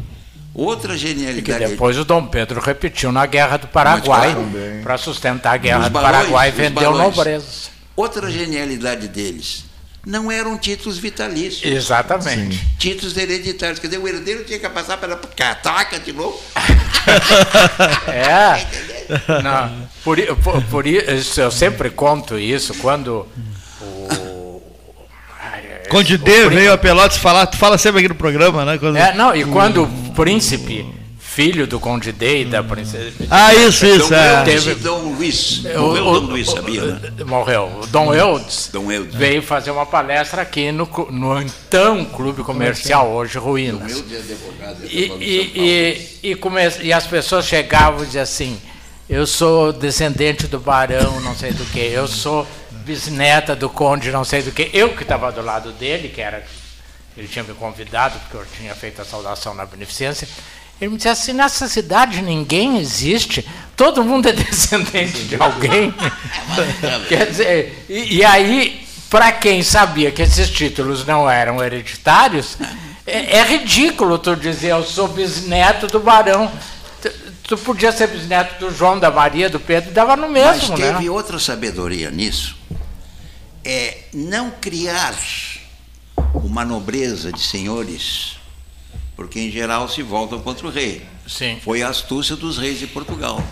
Outra 0.53 0.95
E 0.95 0.99
que 0.99 1.07
genialidade. 1.07 1.65
depois 1.65 1.97
o 1.97 2.05
Dom 2.05 2.27
Pedro 2.27 2.61
repetiu 2.61 3.11
na 3.11 3.25
Guerra 3.25 3.57
do 3.57 3.67
Paraguai, 3.67 4.33
claro, 4.33 4.49
para 4.83 4.97
sustentar 4.97 5.53
a 5.53 5.57
Guerra 5.57 5.79
Os 5.79 5.85
do 5.85 5.91
balões, 5.91 6.11
Paraguai 6.15 6.47
e 6.47 6.51
vendeu 6.51 6.91
balões. 6.91 7.15
nobrezas. 7.15 7.71
Outra 7.95 8.29
genialidade 8.29 9.07
deles. 9.07 9.65
Não 10.05 10.29
eram 10.29 10.57
títulos 10.57 10.97
vitalícios. 10.97 11.63
Exatamente. 11.63 12.61
Títulos 12.77 13.15
hereditários. 13.15 13.79
Quer 13.79 13.87
dizer, 13.87 13.99
o 13.99 14.07
herdeiro 14.07 14.43
tinha 14.43 14.59
que 14.59 14.69
passar 14.69 14.97
pela 14.97 15.15
cataca 15.15 15.99
de 15.99 16.11
novo. 16.13 16.39
É. 18.07 18.65
Não, 19.43 19.87
por, 20.05 20.17
por, 20.37 20.63
por 20.63 20.87
isso 20.87 21.41
eu 21.41 21.51
sempre 21.51 21.89
conto 21.89 22.39
isso 22.39 22.73
quando 22.75 23.27
o. 23.81 24.61
Conde 25.89 26.15
o 26.15 26.17
D 26.17 26.47
veio 26.49 26.71
a 26.71 26.77
Pelotas 26.77 27.17
falar, 27.17 27.45
tu 27.45 27.57
fala 27.57 27.77
sempre 27.77 27.99
aqui 27.99 28.07
no 28.07 28.15
programa, 28.15 28.63
né? 28.63 28.77
Quando... 28.77 28.95
É, 28.97 29.13
não, 29.13 29.35
e 29.35 29.43
quando 29.45 29.85
príncipe, 30.13 30.85
filho 31.19 31.65
do 31.65 31.79
Conde 31.79 32.11
D 32.11 32.41
e 32.41 32.45
da 32.45 32.63
princesa. 32.63 33.11
Ah, 33.31 33.53
isso, 33.55 33.85
isso. 33.85 34.09
Dom 34.09 34.15
É. 34.15 34.39
Eudes 34.41 34.63
Teve- 34.63 34.71
e 34.71 34.75
Dom 34.83 34.97
Luís. 35.15 35.63
o- 35.65 35.79
Morreu 35.79 36.05
o- 36.07 36.19
Dom 36.19 36.25
Luís, 36.27 36.49
sabia, 36.49 36.81
né? 36.83 37.11
Morreu. 37.25 37.79
O 37.81 37.87
Dom 37.87 38.13
Eudes 38.13 38.69
Dom 38.71 38.91
Eudes. 38.91 39.15
veio 39.15 39.41
fazer 39.41 39.71
uma 39.71 39.85
palestra 39.85 40.41
aqui 40.43 40.71
no, 40.71 40.87
no 41.11 41.41
então 41.41 42.05
clube 42.05 42.43
comercial, 42.43 43.09
hoje 43.11 43.35
Dom 43.39 43.45
Ruínas. 43.45 43.91
Eudes 43.91 44.13
é 44.13 44.17
advogado. 44.33 44.83
é 44.83 44.87
E, 44.87 45.11
e, 45.19 46.19
e, 46.23 46.31
e, 46.31 46.35
come- 46.35 46.61
e 46.81 46.93
as 46.93 47.07
pessoas 47.07 47.45
chegavam 47.45 48.03
e 48.03 48.05
diziam 48.05 48.23
assim, 48.23 48.59
eu 49.09 49.25
sou 49.25 49.73
descendente 49.73 50.45
do 50.47 50.59
barão, 50.59 51.19
não 51.21 51.35
sei 51.35 51.51
do 51.51 51.65
que, 51.65 51.79
eu 51.79 52.07
sou 52.07 52.45
bisneta 52.85 53.55
do 53.55 53.69
conde, 53.69 54.11
não 54.11 54.23
sei 54.25 54.41
do 54.43 54.51
que. 54.51 54.69
Eu 54.73 54.89
que 54.89 55.01
estava 55.03 55.31
do 55.31 55.41
lado 55.41 55.71
dele, 55.71 56.09
que 56.09 56.21
era. 56.21 56.43
Ele 57.15 57.27
tinha 57.27 57.43
me 57.43 57.53
convidado, 57.53 58.19
porque 58.19 58.37
eu 58.37 58.45
tinha 58.57 58.73
feito 58.73 59.01
a 59.01 59.05
saudação 59.05 59.53
na 59.53 59.65
beneficência. 59.65 60.27
Ele 60.81 60.91
me 60.91 60.97
disse 60.97 61.09
assim, 61.09 61.33
nessa 61.33 61.67
cidade 61.67 62.21
ninguém 62.21 62.79
existe, 62.79 63.47
todo 63.75 64.03
mundo 64.03 64.27
é 64.27 64.33
descendente 64.33 65.23
de 65.25 65.35
alguém. 65.35 65.93
Quer 67.07 67.29
dizer, 67.29 67.85
e, 67.87 68.17
e 68.17 68.25
aí, 68.25 68.85
para 69.09 69.31
quem 69.31 69.61
sabia 69.61 70.11
que 70.11 70.21
esses 70.21 70.49
títulos 70.49 71.05
não 71.05 71.29
eram 71.29 71.63
hereditários, 71.63 72.57
é, 73.05 73.37
é 73.37 73.43
ridículo 73.43 74.17
tu 74.17 74.35
dizer 74.35 74.69
eu 74.69 74.83
sou 74.83 75.07
bisneto 75.07 75.87
do 75.87 75.99
barão. 75.99 76.51
Tu, 77.01 77.11
tu 77.43 77.57
podia 77.57 77.91
ser 77.91 78.07
bisneto 78.07 78.59
do 78.59 78.75
João, 78.75 78.97
da 78.97 79.11
Maria, 79.11 79.49
do 79.49 79.59
Pedro, 79.59 79.91
dava 79.91 80.15
no 80.15 80.29
Mas 80.29 80.31
mesmo, 80.31 80.75
teve 80.75 81.03
né? 81.03 81.09
outra 81.11 81.37
sabedoria 81.37 82.09
nisso. 82.09 82.57
É 83.63 83.99
não 84.13 84.51
criar 84.51 85.13
uma 86.33 86.63
nobreza 86.65 87.31
de 87.31 87.41
senhores, 87.41 88.37
porque 89.15 89.39
em 89.39 89.51
geral 89.51 89.87
se 89.89 90.01
voltam 90.01 90.39
contra 90.41 90.67
o 90.67 90.69
rei. 90.69 91.05
Sim. 91.27 91.59
Foi 91.63 91.81
a 91.81 91.89
astúcia 91.89 92.35
dos 92.35 92.57
reis 92.57 92.79
de 92.79 92.87
Portugal. 92.87 93.43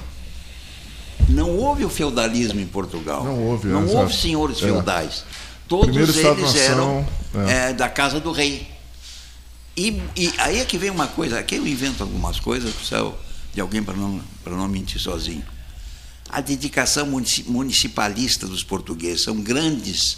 Não 1.30 1.50
houve 1.58 1.86
o 1.86 1.90
feudalismo 1.90 2.60
em 2.60 2.66
Portugal. 2.68 3.24
Não 3.24 3.40
houve, 3.48 3.68
Não 3.68 3.84
exato. 3.84 3.98
houve 4.00 4.14
senhores 4.16 4.58
É. 4.58 4.62
feudais. 4.62 5.24
Todos 5.68 5.88
Primeiro 5.96 6.12
eles 6.42 6.56
eram 6.56 7.08
é. 7.48 7.70
é, 7.70 7.74
da 7.74 7.88
casa 7.88 8.20
do 8.20 8.32
rei. 8.32 8.68
E, 9.78 10.02
e 10.18 10.34
aí 10.38 10.60
é 10.60 10.66
que 10.66 10.78
vem 10.78 10.90
uma 10.90 11.08
coisa, 11.08 11.40
aqui 11.40 11.56
eu 11.56 11.66
invento 11.66 12.04
algumas 12.04 12.40
coisas, 12.40 12.74
precisa 12.74 13.10
de 13.54 13.62
alguém 13.62 13.82
para 13.82 13.96
não, 13.96 14.22
para 14.44 14.54
não 14.54 14.68
mentir 14.68 15.00
sozinho. 15.00 15.44
A 16.30 16.42
dedicação 16.42 17.06
munici- 17.06 17.46
municipalista 17.48 18.46
dos 18.48 18.64
portugueses 18.64 19.24
são 19.24 19.38
grandes 19.40 20.18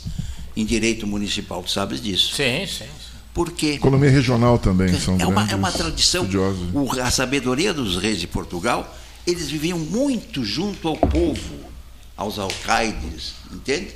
em 0.56 0.66
direito 0.66 1.06
municipal, 1.08 1.62
tu 1.64 1.72
sabes 1.72 2.02
disso. 2.02 2.34
Sim, 2.36 2.66
sim. 2.68 2.86
Por 3.34 3.52
quê? 3.52 3.72
Economia 3.74 4.10
regional 4.12 4.60
também 4.60 4.98
são 5.00 5.18
É 5.20 5.26
uma, 5.26 5.50
é 5.50 5.56
uma 5.56 5.72
tradição. 5.72 6.22
estudiosos. 6.24 6.68
O- 6.74 7.02
a 7.02 7.10
sabedoria 7.10 7.74
dos 7.74 7.98
reis 7.98 8.20
de 8.20 8.28
Portugal, 8.28 8.96
eles 9.26 9.50
viviam 9.50 9.80
muito 9.80 10.44
junto 10.46 10.88
ao 10.88 10.96
povo, 10.98 11.56
aos 12.16 12.38
alcaides, 12.38 13.34
entende? 13.52 13.90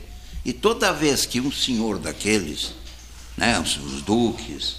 E 0.43 0.51
toda 0.53 0.91
vez 0.91 1.25
que 1.25 1.39
um 1.39 1.51
senhor 1.51 1.99
daqueles, 1.99 2.73
né, 3.37 3.59
os, 3.59 3.77
os 3.77 4.01
duques, 4.01 4.77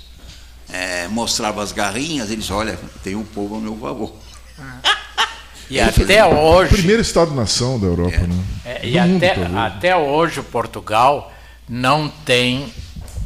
eh, 0.68 1.06
mostrava 1.08 1.62
as 1.62 1.70
garrinhas, 1.70 2.30
eles 2.30 2.50
olha, 2.50 2.76
tem 3.04 3.14
um 3.14 3.22
povo 3.24 3.54
ao 3.54 3.60
meu 3.60 3.76
favor. 3.76 4.12
E 5.70 5.78
até 5.78 6.24
hoje. 6.24 6.72
Primeiro 6.76 7.02
Estado-nação 7.02 7.78
da 7.78 7.86
Europa, 7.86 8.16
né? 8.26 8.44
É, 8.64 8.88
e 8.88 8.92
Do 8.98 9.06
mundo, 9.06 9.16
até, 9.22 9.34
até 9.58 9.96
hoje 9.96 10.40
Portugal 10.40 11.30
não 11.68 12.08
tem 12.24 12.72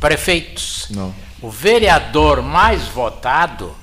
prefeitos. 0.00 0.86
Não. 0.90 1.14
O 1.40 1.50
vereador 1.50 2.42
mais 2.42 2.82
votado 2.88 3.74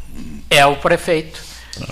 é 0.49 0.65
o 0.65 0.75
prefeito, 0.77 1.39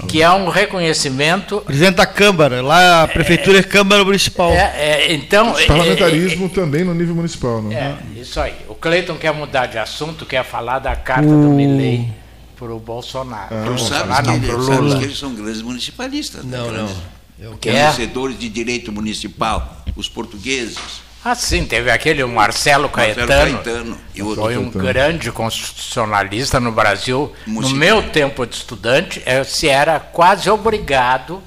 que 0.07 0.21
é 0.21 0.29
um 0.29 0.49
reconhecimento. 0.49 1.61
Presidente 1.61 1.95
da 1.95 2.05
Câmara, 2.05 2.61
lá 2.61 3.03
a 3.03 3.07
prefeitura 3.07 3.59
é, 3.59 3.63
Câmara 3.63 4.03
Municipal. 4.03 4.51
É, 4.51 4.73
é, 5.07 5.13
então, 5.13 5.57
é, 5.57 5.65
Parlamentarismo 5.65 6.49
também 6.49 6.83
no 6.83 6.93
nível 6.93 7.15
municipal, 7.15 7.61
né? 7.61 7.97
é, 8.15 8.19
isso 8.19 8.39
aí. 8.39 8.53
O 8.67 8.75
Cleiton 8.75 9.15
quer 9.15 9.33
mudar 9.33 9.65
de 9.67 9.77
assunto, 9.77 10.25
quer 10.25 10.43
falar 10.43 10.79
da 10.79 10.95
carta 10.95 11.27
do 11.27 11.49
Milley 11.49 12.09
para 12.57 12.73
o 12.73 12.79
Bolsonaro. 12.79 13.53
Ah, 13.55 13.63
Pro 13.65 13.75
Tu 13.75 13.81
sabes, 13.83 14.07
Bolsonaro 14.07 14.23
que, 14.23 14.27
não, 14.29 14.35
ele- 14.37 14.47
pro 14.47 14.63
sabes 14.63 14.79
Lula. 14.79 14.97
que 14.99 15.03
eles 15.05 15.17
são 15.17 15.35
grandes 15.35 15.61
municipalistas. 15.61 16.43
né? 16.43 16.57
Não, 16.57 16.65
não. 16.67 16.73
Grandes 16.73 16.95
Eu 17.39 17.57
Que 17.57 17.69
é? 17.69 17.83
Conhecedores 17.91 18.39
de 18.39 18.49
direito 18.49 18.91
municipal, 18.91 19.83
os 19.95 20.09
portugueses. 20.09 20.77
Ah, 21.29 21.35
sim, 21.35 21.65
teve 21.65 21.91
aquele 21.91 22.23
Marcelo 22.23 22.33
Marcelo 22.33 22.89
Caetano. 22.89 23.27
Caetano 23.27 23.97
e 24.15 24.23
outro. 24.23 24.43
Foi 24.43 24.57
um 24.57 24.63
Caetano. 24.71 24.85
grande 24.85 25.31
constitucionalista 25.31 26.57
no 26.57 26.71
Brasil. 26.71 27.33
No 27.45 27.55
Música. 27.55 27.77
meu 27.77 28.01
tempo 28.01 28.45
de 28.45 28.55
estudante, 28.55 29.21
eu 29.25 29.43
se 29.43 29.67
era 29.67 29.99
quase 29.99 30.49
obrigado 30.49 31.43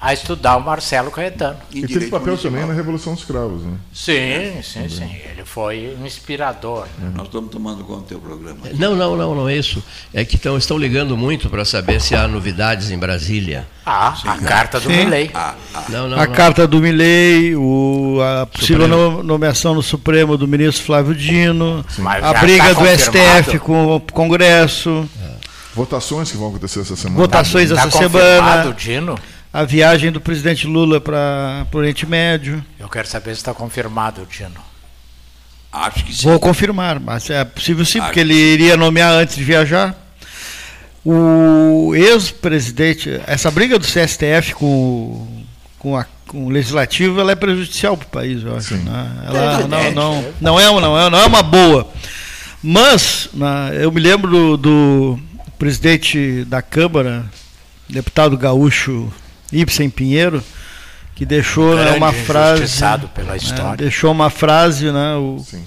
a 0.00 0.14
estudar 0.14 0.56
o 0.56 0.60
Marcelo 0.62 1.10
Caetano. 1.10 1.58
em 1.74 1.80
E 1.80 1.86
teve 1.86 2.06
papel 2.06 2.28
municipal. 2.28 2.52
também 2.52 2.66
na 2.66 2.72
Revolução 2.72 3.12
dos 3.14 3.22
Cravos, 3.24 3.62
né? 3.62 3.74
Sim, 3.92 4.62
sim, 4.62 4.88
sim. 4.88 5.10
Ele 5.30 5.44
foi 5.44 5.94
um 6.00 6.06
inspirador. 6.06 6.86
Nós 7.14 7.26
estamos 7.26 7.50
tomando 7.50 7.84
conta 7.84 8.00
do 8.00 8.06
teu 8.06 8.18
programa. 8.18 8.60
Não, 8.78 8.96
não, 8.96 9.14
não, 9.14 9.34
não 9.34 9.48
é 9.48 9.56
isso. 9.56 9.82
É 10.14 10.24
que 10.24 10.38
tão, 10.38 10.56
estão 10.56 10.78
ligando 10.78 11.16
muito 11.18 11.50
para 11.50 11.66
saber 11.66 12.00
se 12.00 12.14
há 12.16 12.26
novidades 12.26 12.90
em 12.90 12.98
Brasília. 12.98 13.66
Ah, 13.84 14.14
a 14.24 14.38
carta 14.38 14.80
do 14.80 14.88
Sim. 14.88 14.96
Milley. 15.04 15.30
Ah, 15.34 15.54
ah, 15.74 15.84
Não, 15.90 16.08
não, 16.08 16.18
a 16.18 16.26
não. 16.26 16.32
carta 16.34 16.66
do 16.66 16.80
Milley, 16.80 17.54
o, 17.56 18.18
a 18.22 18.46
possível 18.46 18.86
Supremo. 18.88 19.10
no- 19.18 19.22
nomeação 19.22 19.74
no 19.74 19.82
Supremo 19.82 20.36
do 20.38 20.48
ministro 20.48 20.82
Flávio 20.86 21.14
Dino, 21.14 21.84
Mas 21.98 22.24
a 22.24 22.32
já 22.32 22.40
briga 22.40 22.74
tá 22.74 22.80
do? 22.80 22.86
STF 22.86 23.58
com 23.58 23.96
o 23.96 24.00
Congresso, 24.00 25.06
Votações 25.74 26.30
que 26.30 26.36
vão 26.36 26.48
acontecer 26.48 26.80
essa 26.80 26.96
semana. 26.96 27.20
votações 27.20 27.68
Tá 27.70 27.74
essa 27.82 27.90
confirmado, 27.90 28.20
semana, 28.20 28.74
Dino? 28.74 29.18
A 29.52 29.64
viagem 29.64 30.12
do 30.12 30.20
presidente 30.20 30.66
Lula 30.66 31.00
para 31.00 31.66
o 31.72 31.76
Oriente 31.76 32.06
Médio. 32.06 32.64
Eu 32.78 32.88
quero 32.88 33.06
saber 33.08 33.34
se 33.34 33.40
está 33.40 33.52
confirmado, 33.52 34.26
Dino. 34.30 34.60
acho 35.72 36.04
que 36.04 36.14
sim. 36.14 36.28
Vou 36.28 36.38
confirmar, 36.38 36.98
mas 37.00 37.28
é 37.30 37.44
possível 37.44 37.84
sim, 37.84 37.98
Ah, 38.00 38.04
porque 38.04 38.20
ele 38.20 38.34
iria 38.34 38.76
nomear 38.76 39.12
antes 39.12 39.36
de 39.36 39.44
viajar. 39.44 39.94
O 41.04 41.94
ex-presidente, 41.94 43.20
essa 43.26 43.50
briga 43.50 43.78
do 43.78 43.86
CSTF 43.86 44.54
com, 44.54 44.66
o- 44.66 45.44
com, 45.78 45.96
a- 45.96 46.04
com 46.26 46.44
o 46.46 46.50
legislativo, 46.50 47.18
ela 47.20 47.32
é 47.32 47.34
prejudicial 47.34 47.96
para 47.96 48.06
o 48.06 48.10
país, 48.10 48.42
eu 48.44 48.54
acho. 48.56 48.68
Sim. 48.76 48.84
né? 48.84 49.10
Ela 49.26 49.38
É 49.38 49.42
não, 49.42 49.54
evidente, 49.60 49.94
não, 49.94 50.12
é. 50.14 50.32
não, 50.40 50.60
é, 50.60 50.70
uma- 50.70 50.80
não, 50.80 50.98
é, 50.98 51.10
não 51.10 51.18
é 51.18 51.26
uma 51.26 51.42
boa. 51.42 51.88
Mas 52.62 53.30
na- 53.32 53.70
eu 53.72 53.90
me 53.90 54.00
lembro 54.00 54.28
do, 54.30 54.56
do 54.58 55.20
presidente 55.58 56.44
da 56.44 56.60
Câmara, 56.60 57.24
deputado 57.88 58.36
gaúcho 58.36 59.10
Ibsen 59.52 59.90
Pinheiro, 59.90 60.42
que 61.14 61.24
deixou 61.26 61.74
né, 61.76 61.82
Grande 61.84 61.98
uma 61.98 62.12
frase. 62.12 62.62
injustiçado 62.62 63.08
pela 63.08 63.32
né, 63.32 63.36
história. 63.36 63.76
deixou 63.76 64.10
uma 64.12 64.30
frase, 64.30 64.90
né? 64.90 65.14
O, 65.16 65.38
Sim. 65.44 65.64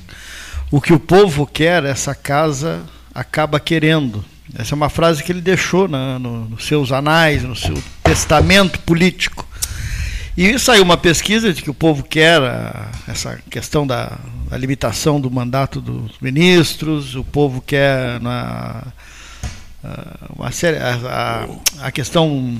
o 0.71 0.81
que 0.81 0.93
o 0.93 0.99
povo 0.99 1.45
quer, 1.45 1.83
essa 1.83 2.15
casa 2.15 2.81
acaba 3.13 3.59
querendo. 3.59 4.23
Essa 4.57 4.73
é 4.73 4.75
uma 4.75 4.89
frase 4.89 5.23
que 5.23 5.31
ele 5.31 5.41
deixou 5.41 5.87
na- 5.87 6.17
no- 6.19 6.45
nos 6.49 6.65
seus 6.65 6.91
anais, 6.91 7.43
no 7.43 7.55
seu 7.55 7.81
testamento 8.03 8.79
político. 8.79 9.47
E 10.35 10.57
saiu 10.57 10.81
uma 10.83 10.97
pesquisa 10.97 11.53
de 11.53 11.61
que 11.61 11.69
o 11.69 11.73
povo 11.75 12.03
quer 12.03 12.41
a- 12.41 12.89
essa 13.07 13.39
questão 13.49 13.85
da, 13.85 14.17
da 14.49 14.57
limitação 14.57 15.21
do 15.21 15.29
mandato 15.29 15.79
dos 15.79 16.13
ministros, 16.19 17.15
o 17.15 17.23
povo 17.23 17.61
quer 17.61 18.19
na, 18.19 18.83
a, 19.83 20.33
uma 20.35 20.51
série, 20.51 20.77
a, 20.77 20.95
a- 21.81 21.85
a 21.87 21.91
questão 21.91 22.57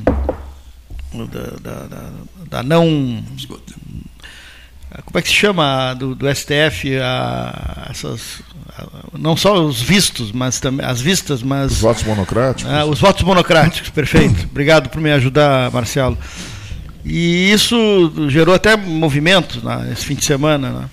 da, 1.28 1.41
da- 1.62 1.88
da- 1.88 2.12
da 2.49 2.63
não 2.63 3.23
Escuta. 3.38 3.73
como 5.06 5.17
é 5.17 5.21
que 5.21 5.28
se 5.28 5.34
chama 5.36 5.93
do, 5.93 6.13
do 6.15 6.28
STF 6.34 6.97
a, 6.99 7.88
essas 7.89 8.41
a- 8.78 8.86
não 9.17 9.36
só 9.38 9.63
os 9.63 9.82
vistos 9.82 10.32
mas 10.32 10.60
também 10.60 10.86
as 10.86 10.99
vistas 11.02 11.39
Os 11.41 11.43
mas 11.43 11.80
votos 11.80 12.04
monocráticos. 12.04 12.71
ah, 12.71 12.86
os 12.86 12.99
votos 12.99 13.23
monocráticos 13.23 13.89
perfeito 13.89 14.45
obrigado 14.49 14.89
por 14.89 14.99
me 15.02 15.12
ajudar 15.12 15.71
Marcelo 15.71 16.17
e 17.06 17.52
isso 17.52 18.12
gerou 18.30 18.56
até 18.56 18.76
movimento 18.76 19.63
né, 19.65 19.89
esse 19.93 20.06
fim 20.06 20.15
de 20.15 20.26
semana 20.26 20.69
né? 20.69 20.89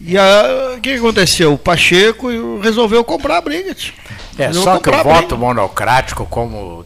e 0.00 0.16
a- 0.16 0.74
o 0.76 0.80
que 0.80 0.92
aconteceu 0.94 1.54
o 1.54 1.58
Pacheco 1.58 2.28
resolveu 2.60 3.02
comprar 3.02 3.38
a 3.38 3.40
briga. 3.40 3.74
É, 4.38 4.48
Resolveu 4.48 4.74
só 4.74 4.78
que 4.80 4.90
o 4.90 5.02
voto 5.02 5.38
monocrático, 5.38 6.26
como 6.26 6.84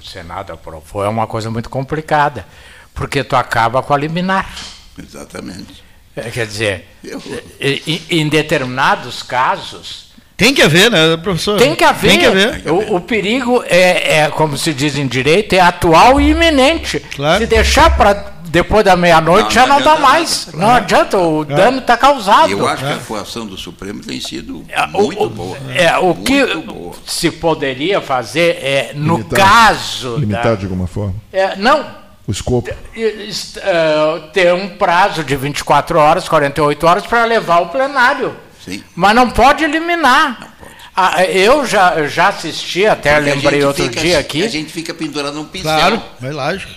o 0.00 0.06
Senado 0.06 0.52
aprovou, 0.52 1.04
é 1.04 1.08
uma 1.08 1.26
coisa 1.26 1.50
muito 1.50 1.68
complicada, 1.70 2.46
porque 2.94 3.22
tu 3.24 3.36
acaba 3.36 3.82
com 3.82 3.92
a 3.94 3.98
liminar. 3.98 4.50
Exatamente. 4.98 5.82
É, 6.16 6.22
Quer 6.30 6.46
dizer, 6.46 6.88
Eu- 7.04 7.22
e- 7.60 8.02
e- 8.10 8.20
em 8.20 8.28
determinados 8.28 9.22
casos, 9.22 10.10
tem 10.36 10.52
que 10.54 10.62
haver 10.62 10.90
né 10.90 11.16
professor 11.18 11.58
tem 11.58 11.74
que 11.74 11.84
haver. 11.84 12.10
tem 12.10 12.18
que 12.18 12.26
haver 12.26 12.70
O, 12.70 12.96
o 12.96 13.00
perigo 13.00 13.62
é, 13.66 14.20
é, 14.20 14.28
como 14.30 14.56
se 14.56 14.72
diz 14.74 14.96
em 14.96 15.06
direito, 15.06 15.52
é 15.54 15.60
atual 15.60 16.20
e 16.20 16.30
iminente. 16.30 16.98
Claro. 17.14 17.40
Se 17.40 17.46
deixar 17.46 17.96
para 17.96 18.39
depois 18.50 18.84
da 18.84 18.96
meia-noite 18.96 19.44
Não, 19.44 19.50
já 19.50 19.66
não 19.66 19.76
não 19.78 19.84
dá 19.84 19.96
mais. 19.96 20.46
nada. 20.46 20.58
Não 20.58 20.70
adianta, 20.74 21.18
o 21.18 21.44
dano 21.44 21.78
está 21.78 21.96
causado. 21.96 22.50
Eu 22.50 22.66
acho 22.66 22.84
que 22.84 22.90
a 22.90 22.94
atuação 22.96 23.46
do 23.46 23.56
Supremo 23.56 24.00
tem 24.02 24.20
sido 24.20 24.64
É, 24.68 24.82
o- 24.84 24.88
muito 24.88 25.22
o, 25.24 25.30
boa. 25.30 25.56
É, 25.74 25.96
o 25.98 26.14
que 26.14 26.44
Muito 26.44 26.72
boa. 26.72 26.94
se 27.06 27.30
poderia 27.30 28.00
fazer 28.00 28.56
é, 28.62 28.92
no 28.94 29.18
Limitar. 29.18 29.38
caso. 29.68 30.16
Limitar 30.16 30.42
da- 30.44 30.54
de 30.56 30.64
alguma 30.64 30.86
forma. 30.86 31.14
é, 31.32 31.54
não, 31.56 31.86
O 32.26 32.30
escopo. 32.32 32.68
eh, 32.96 33.28
ter 34.32 34.52
um 34.54 34.68
prazo 34.70 35.24
de 35.24 35.36
24 35.36 35.98
horas, 35.98 36.28
48 36.28 36.86
horas 36.86 37.06
para 37.06 37.24
levar 37.24 37.56
ao 37.56 37.68
plenário. 37.68 38.34
Sim. 38.64 38.82
Mas 38.94 39.14
não 39.14 39.30
pode 39.30 39.64
eliminar. 39.64 40.49
Ah, 41.02 41.24
eu 41.24 41.64
já, 41.64 42.06
já 42.06 42.28
assisti, 42.28 42.84
até 42.84 43.14
Porque 43.14 43.30
a 43.30 43.34
lembrei 43.34 43.64
outro 43.64 43.84
fica- 43.84 44.00
dia 44.00 44.16
A 44.18 44.20
aqui, 44.20 44.46
gente 44.48 44.70
fica 44.70 44.92
pendurado 44.92 45.34
num 45.34 45.46
pincel. 45.46 45.70
claro 45.74 46.02
é 46.22 46.30
lógico 46.30 46.70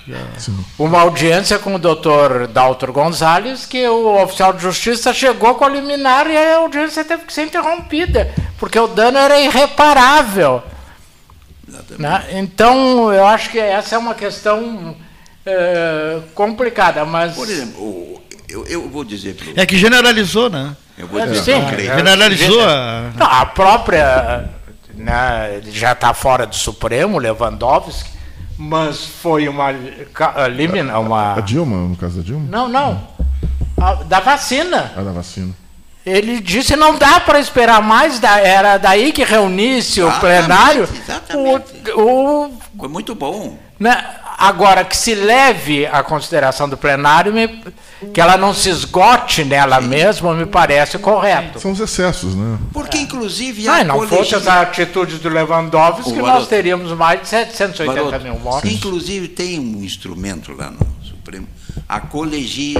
uma 0.79 1.01
audiência 1.01 1.59
com 1.59 1.75
o 1.75 1.79
doutor 1.79 2.47
Daltor 2.47 2.93
Gonzalez, 2.93 3.65
que 3.65 3.85
o 3.85 4.21
oficial 4.23 4.53
de 4.53 4.61
justiça 4.61 5.13
chegou 5.13 5.55
com 5.55 5.65
a 5.65 5.69
liminar 5.69 6.25
e 6.29 6.37
a 6.37 6.55
audiência 6.57 7.03
teve 7.03 7.23
que 7.25 7.33
ser 7.33 7.43
interrompida, 7.43 8.33
porque 8.57 8.79
o 8.79 8.87
dano 8.87 9.17
era 9.17 9.37
irreparável. 9.41 10.63
Né? 11.97 12.25
Então, 12.33 13.11
eu 13.11 13.25
acho 13.25 13.49
que 13.49 13.59
essa 13.59 13.95
é 13.95 13.97
uma 13.97 14.13
questão 14.13 14.95
eh, 15.45 16.19
complicada, 16.33 17.03
mas. 17.03 17.33
Por 17.35 17.49
exemplo, 17.49 18.21
eu, 18.47 18.65
eu 18.67 18.87
vou 18.89 19.03
dizer 19.03 19.35
para 19.35 19.61
É 19.61 19.65
que 19.65 19.77
generalizou, 19.77 20.49
né? 20.49 20.75
Eu 20.97 21.07
vou 21.07 21.19
É, 21.19 21.25
dizer 21.27 21.55
sim. 21.55 21.65
Creio. 21.69 21.91
É, 21.91 21.95
Generalizou 21.97 22.61
a. 22.61 23.09
Não, 23.15 23.25
a 23.27 23.45
própria. 23.45 24.49
Né, 24.95 25.61
já 25.71 25.93
está 25.93 26.13
fora 26.13 26.45
do 26.45 26.55
Supremo, 26.55 27.17
Lewandowski, 27.17 28.11
mas 28.57 29.03
foi 29.03 29.47
uma. 29.47 29.71
limina- 30.51 30.93
A 30.93 30.99
uma 30.99 31.39
Dilma, 31.41 31.87
no 31.89 31.95
caso 31.95 32.17
da 32.17 32.23
Dilma? 32.23 32.45
não, 32.47 32.67
não. 32.69 33.07
A- 33.81 33.95
da 34.03 34.19
vacina. 34.19 34.91
A 34.95 35.01
da 35.01 35.11
vacina. 35.11 35.53
Ele 36.05 36.39
disse 36.41 36.75
não 36.75 36.95
dá 36.97 37.19
para 37.21 37.39
esperar 37.39 37.81
mais, 37.81 38.19
da- 38.19 38.37
era 38.39 38.77
daí 38.77 39.11
que 39.11 39.23
reunisse 39.23 40.01
o 40.01 40.07
Exatamente, 40.09 40.45
plenário. 40.45 40.83
exatamente. 40.83 41.91
O, 41.95 42.45
o- 42.45 42.59
Foi 42.77 42.89
muito 42.89 43.15
bom. 43.15 43.57
né, 43.79 44.05
agora, 44.37 44.83
que 44.85 44.95
se 44.95 45.13
leve 45.15 45.85
a 45.85 46.01
consideração 46.03 46.67
do 46.69 46.77
plenário, 46.77 47.33
me- 47.33 47.63
que 48.13 48.19
ela 48.19 48.35
não 48.37 48.53
se 48.53 48.69
esgote 48.69 49.43
nela 49.45 49.79
mesma, 49.79 50.33
me 50.33 50.45
parece 50.45 50.97
correto. 50.99 51.59
São 51.59 51.71
os 51.71 51.79
excessos, 51.79 52.35
né? 52.35 52.57
Porque, 52.73 52.97
inclusive, 52.97 53.63
Não, 53.63 53.73
a 53.73 53.81
e 53.81 53.83
não 53.83 53.95
fosse 54.07 54.31
colegial- 54.31 54.41
as 54.41 54.47
atitudes 54.47 55.19
do 55.19 55.29
Lewandowski, 55.29 56.11
Ô, 56.19 56.25
nós 56.25 56.47
teríamos 56.47 56.91
mais 56.97 57.21
de 57.21 57.27
780 57.29 58.01
Varoto, 58.03 58.23
mil 58.23 58.39
mortos. 58.39 58.69
Inclusive, 58.71 59.27
tem 59.29 59.59
um 59.59 59.83
instrumento 59.83 60.51
lá 60.53 60.69
no 60.71 60.85
Supremo, 61.03 61.47
a 61.87 61.99
colegi... 61.99 62.75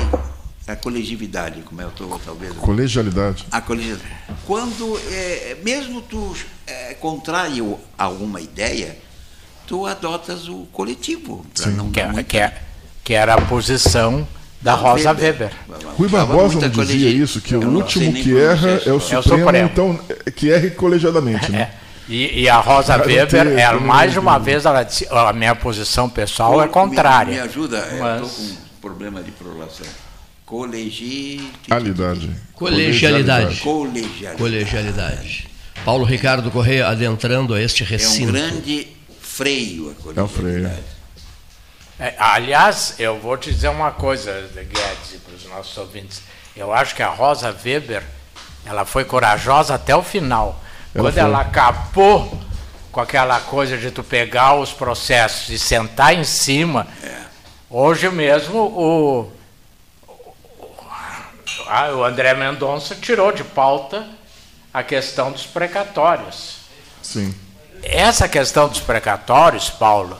a 0.68 0.76
colegividade, 0.76 1.62
como 1.62 1.82
é 1.82 1.84
eu 1.86 1.90
estou, 1.90 2.20
talvez... 2.26 2.54
Colegialidade. 2.54 3.46
A 3.52 3.60
colegividade. 3.62 4.10
Quando, 4.46 5.00
é, 5.12 5.58
mesmo 5.64 6.02
tu 6.02 6.36
é, 6.68 6.94
contrai 6.96 7.60
o- 7.62 7.80
alguma 7.98 8.40
ideia, 8.42 8.98
tu 9.68 9.86
adotas 9.86 10.48
o 10.48 10.66
coletivo. 10.72 11.46
não 11.76 11.90
Que, 11.92 12.00
é- 12.02 12.06
muita- 12.08 12.24
que, 12.24 12.38
é- 12.38 12.54
que 13.04 13.14
era 13.14 13.34
a 13.36 13.42
posição 13.42 14.28
da 14.62 14.74
Rosa 14.76 15.12
Weber. 15.12 15.52
Rui 15.98 16.08
Falava 16.08 16.34
Barbosa 16.36 16.60
não 16.62 16.70
dizia 16.70 16.86
colegi- 16.86 17.22
isso, 17.22 17.42
que 17.42 17.54
Eu 17.54 17.60
o 17.62 17.66
não 17.66 17.76
último 17.82 18.14
que 18.14 18.38
erra 18.38 18.70
é 18.70 18.72
o 18.72 18.78
nome. 18.78 18.88
É 18.88 18.94
o 18.94 19.00
Supremo, 19.22 19.24
Supremo. 19.44 19.70
então 19.72 20.00
é, 20.26 20.32
que 20.32 20.50
erre 20.50 20.70
colegiadamente, 20.72 21.52
né? 21.52 21.72
E, 22.08 22.42
e 22.42 22.50
a 22.50 22.58
Rosa 22.60 22.98
Cara, 22.98 23.06
Weber, 23.08 23.48
ela, 23.60 23.80
mais 23.80 24.12
de 24.12 24.20
uma 24.20 24.38
vez, 24.38 24.66
ela 24.66 24.84
disse, 24.84 25.08
"Ó, 25.10 25.28
a 25.28 25.34
minha 25.34 25.56
posição 25.56 26.10
pessoal 26.10 26.62
é 26.62 26.66
Me- 26.66 26.72
contrária. 26.72 27.34
Me, 27.34 27.40
ajuda, 27.40 27.78
eu 27.78 28.00
Mas- 28.00 28.22
estou 28.28 28.30
com 28.46 28.52
um 28.52 28.58
problema 28.82 29.24
de 29.24 29.32
prolação. 29.32 29.86
Colegi... 30.46 31.50
Alidade. 31.70 32.30
Colegialidade. 32.54 33.56
Colegialidade. 33.62 34.38
Colegialidade. 34.38 35.48
Paulo 35.84 36.06
Ricardo 36.06 36.52
Correia 36.52 36.88
adentrando 36.88 37.54
a 37.54 37.62
este 37.62 37.84
É 37.84 37.86
um 37.86 37.90
recinto. 37.90 38.32
grande 38.34 38.88
freio 39.36 39.96
a 40.16 40.20
É 40.20 40.24
o 40.24 40.28
freio. 40.28 40.72
É, 42.00 42.16
aliás, 42.18 42.96
eu 43.00 43.20
vou 43.20 43.38
te 43.38 43.52
dizer 43.52 43.70
uma 43.70 43.92
coisa, 43.92 44.32
Guedes, 44.54 45.22
para 45.24 45.36
os 45.36 45.46
nossos 45.46 45.78
ouvintes. 45.78 46.22
Eu 46.56 46.74
acho 46.74 46.96
que 46.96 47.02
a 47.04 47.10
Rosa 47.10 47.56
Weber, 47.64 48.04
ela 48.66 48.86
foi 48.86 49.06
corajosa 49.06 49.76
até 49.76 49.96
o 49.96 50.04
final. 50.04 50.60
Ela 50.94 51.06
Quando 51.06 51.14
foi. 51.14 51.24
ela 51.24 51.42
acabou 51.42 52.40
com 52.92 53.00
aquela 53.00 53.40
coisa 53.40 53.78
de 53.78 53.90
tu 53.90 54.04
pegar 54.04 54.56
os 54.56 54.72
processos 54.72 55.50
e 55.50 55.58
sentar 55.58 56.14
em 56.14 56.24
cima, 56.24 56.88
hoje 57.70 58.10
mesmo 58.10 58.58
o, 58.60 59.22
o- 59.22 59.32
o 61.98 62.04
André 62.04 62.34
Mendonça 62.34 62.96
tirou 62.96 63.32
de 63.32 63.44
pauta 63.44 64.06
a 64.74 64.84
questão 64.84 65.32
dos 65.32 65.46
precatórios 65.46 66.58
Sim. 67.02 67.34
Essa 67.84 68.28
questão 68.28 68.68
dos 68.68 68.80
precatórios, 68.80 69.70
Paulo, 69.70 70.18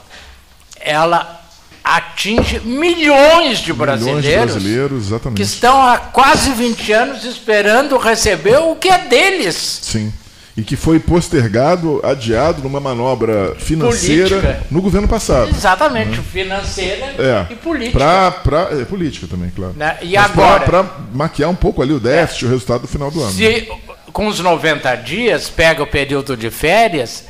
ela 0.80 1.40
atinge 1.82 2.60
milhões 2.60 3.58
de 3.58 3.72
Milhões 3.74 4.22
de 4.22 4.32
brasileiros 4.32 4.52
brasileiros, 4.54 5.08
que 5.34 5.42
estão 5.42 5.82
há 5.82 5.98
quase 5.98 6.50
20 6.50 6.92
anos 6.92 7.24
esperando 7.24 7.98
receber 7.98 8.56
o 8.56 8.74
que 8.76 8.88
é 8.88 8.98
deles. 8.98 9.80
Sim. 9.82 10.12
E 10.56 10.62
que 10.62 10.76
foi 10.76 11.00
postergado, 11.00 12.00
adiado 12.04 12.62
numa 12.62 12.78
manobra 12.78 13.56
financeira 13.58 14.28
Política. 14.40 14.66
no 14.70 14.80
governo 14.80 15.08
passado. 15.08 15.50
Exatamente, 15.50 16.16
financeira 16.20 17.06
É. 17.18 17.52
e 17.52 17.56
política. 17.56 17.98
Pra, 17.98 18.30
pra, 18.30 18.80
é, 18.80 18.84
política 18.84 19.26
também, 19.26 19.50
claro. 19.50 19.74
Né? 19.76 19.98
E 20.00 20.14
Mas 20.14 20.24
agora? 20.26 20.60
Pra, 20.64 20.84
maquiar 21.12 21.50
um 21.50 21.56
pouco 21.56 21.82
ali 21.82 21.92
o 21.92 21.98
déficit, 21.98 22.46
o 22.46 22.48
resultado 22.48 22.82
do 22.82 22.86
final 22.86 23.10
do 23.10 23.20
ano. 23.20 23.32
Se 23.32 23.68
com 24.12 24.28
os 24.28 24.38
90 24.38 24.94
dias 24.98 25.50
pega 25.50 25.82
o 25.82 25.86
período 25.88 26.36
de 26.36 26.48
férias, 26.50 27.24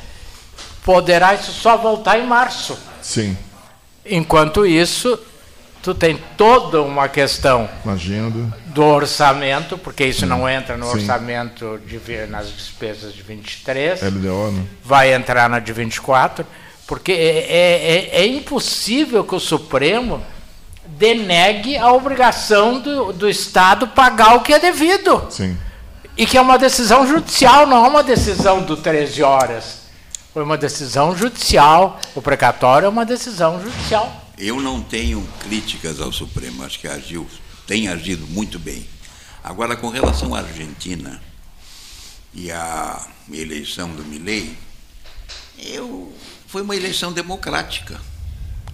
poderá 0.85 1.33
isso 1.33 1.51
só 1.51 1.75
voltar 1.75 2.19
em 2.19 2.27
março. 2.27 2.77
Sim, 3.01 3.35
Enquanto 4.05 4.67
isso, 4.67 5.17
tu 5.81 5.95
tem 5.95 6.15
toda 6.37 6.79
uma 6.83 7.09
questão 7.09 7.67
na 7.83 7.93
agenda. 7.93 8.55
do 8.67 8.83
orçamento, 8.83 9.79
porque 9.79 10.05
isso 10.05 10.27
não 10.27 10.47
entra 10.47 10.77
no 10.77 10.85
Sim. 10.85 10.99
orçamento 10.99 11.79
de, 11.87 11.99
nas 12.27 12.47
despesas 12.51 13.13
de 13.15 13.23
23, 13.23 13.99
LDO, 14.03 14.51
né? 14.51 14.63
vai 14.83 15.11
entrar 15.11 15.49
na 15.49 15.57
de 15.57 15.73
24, 15.73 16.45
porque 16.85 17.11
é, 17.11 17.15
é- 17.15 18.09
é- 18.13 18.21
é 18.21 18.27
impossível 18.27 19.23
que 19.23 19.33
o 19.33 19.39
Supremo 19.39 20.21
denegue 20.85 21.75
a 21.77 21.91
obrigação 21.91 22.79
do, 22.79 23.11
do 23.11 23.27
Estado 23.27 23.87
pagar 23.87 24.35
o 24.35 24.41
que 24.41 24.53
é 24.53 24.59
devido. 24.59 25.25
Sim. 25.31 25.57
E 26.15 26.27
que 26.27 26.37
é 26.37 26.41
uma 26.41 26.59
decisão 26.59 27.07
judicial, 27.07 27.65
não 27.65 27.83
é 27.83 27.89
uma 27.89 28.03
decisão 28.03 28.61
do 28.61 28.77
13 28.77 29.23
horas. 29.23 29.84
Foi 30.35 30.43
uma 30.43 30.57
decisão 30.57 31.15
judicial. 31.15 31.97
O 32.13 32.21
precatório 32.21 32.87
é 32.87 32.89
uma 32.89 33.05
decisão 33.05 33.63
judicial. 33.63 34.33
Eu 34.37 34.59
não 34.59 34.81
tenho 34.81 35.25
críticas 35.39 36.01
ao 36.01 36.11
Supremo, 36.11 36.61
acho 36.65 36.77
que 36.77 36.89
agiu, 36.89 37.25
tem 37.65 37.87
agido 37.87 38.27
muito 38.27 38.59
bem. 38.59 38.85
Agora, 39.41 39.77
com 39.77 39.87
relação 39.87 40.35
à 40.35 40.39
Argentina 40.39 41.21
e 42.33 42.51
à 42.51 43.07
eleição 43.31 43.87
do 43.91 44.03
Milei, 44.03 44.53
eu, 45.57 46.11
foi 46.47 46.63
uma 46.63 46.75
eleição 46.75 47.13
democrática. 47.13 47.97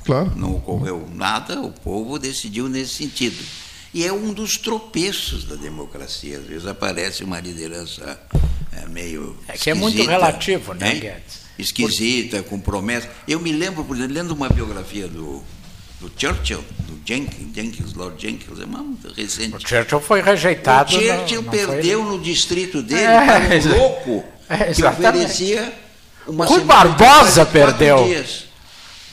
Claro. 0.03 0.33
Não 0.35 0.55
ocorreu 0.55 1.07
nada, 1.13 1.61
o 1.61 1.71
povo 1.71 2.17
decidiu 2.17 2.67
nesse 2.67 2.95
sentido. 2.95 3.37
E 3.93 4.03
é 4.03 4.11
um 4.11 4.33
dos 4.33 4.57
tropeços 4.57 5.43
da 5.43 5.53
democracia. 5.53 6.39
Às 6.39 6.45
vezes 6.45 6.65
aparece 6.65 7.23
uma 7.23 7.39
liderança 7.39 8.19
é, 8.71 8.87
meio. 8.87 9.37
É 9.47 9.55
que 9.55 9.69
é 9.69 9.75
muito 9.75 10.03
relativo, 10.03 10.73
né, 10.73 10.95
hein? 10.95 10.99
Guedes? 10.99 11.40
Esquisita, 11.61 12.43
com 12.43 12.59
promessa. 12.59 13.09
Eu 13.27 13.39
me 13.39 13.51
lembro, 13.51 13.83
por 13.83 13.95
exemplo, 13.95 14.13
lendo 14.13 14.31
uma 14.31 14.49
biografia 14.49 15.07
do, 15.07 15.41
do 15.99 16.11
Churchill, 16.17 16.63
do 16.87 16.99
Jenkins, 17.05 17.53
Jenkins, 17.55 17.93
Lord 17.93 18.21
Jenkins, 18.21 18.59
é 18.59 18.65
uma 18.65 18.83
recente. 19.15 19.55
O 19.55 19.59
Churchill 19.67 20.01
foi 20.01 20.21
rejeitado. 20.21 20.89
o 20.89 20.93
Churchill 20.99 21.41
não- 21.43 21.51
não 21.51 21.57
foi- 21.59 21.67
perdeu 21.67 22.03
no 22.03 22.19
distrito 22.19 22.81
dele, 22.81 23.01
É, 23.01 23.25
para 23.25 23.69
um 23.69 23.77
louco 23.77 24.23
é, 24.49 24.57
que 24.73 24.83
oferecia 24.83 25.73
uma 26.27 26.45
Rui 26.45 26.63
Barbosa 26.63 27.45
perdeu. 27.45 28.03
dias. 28.05 28.45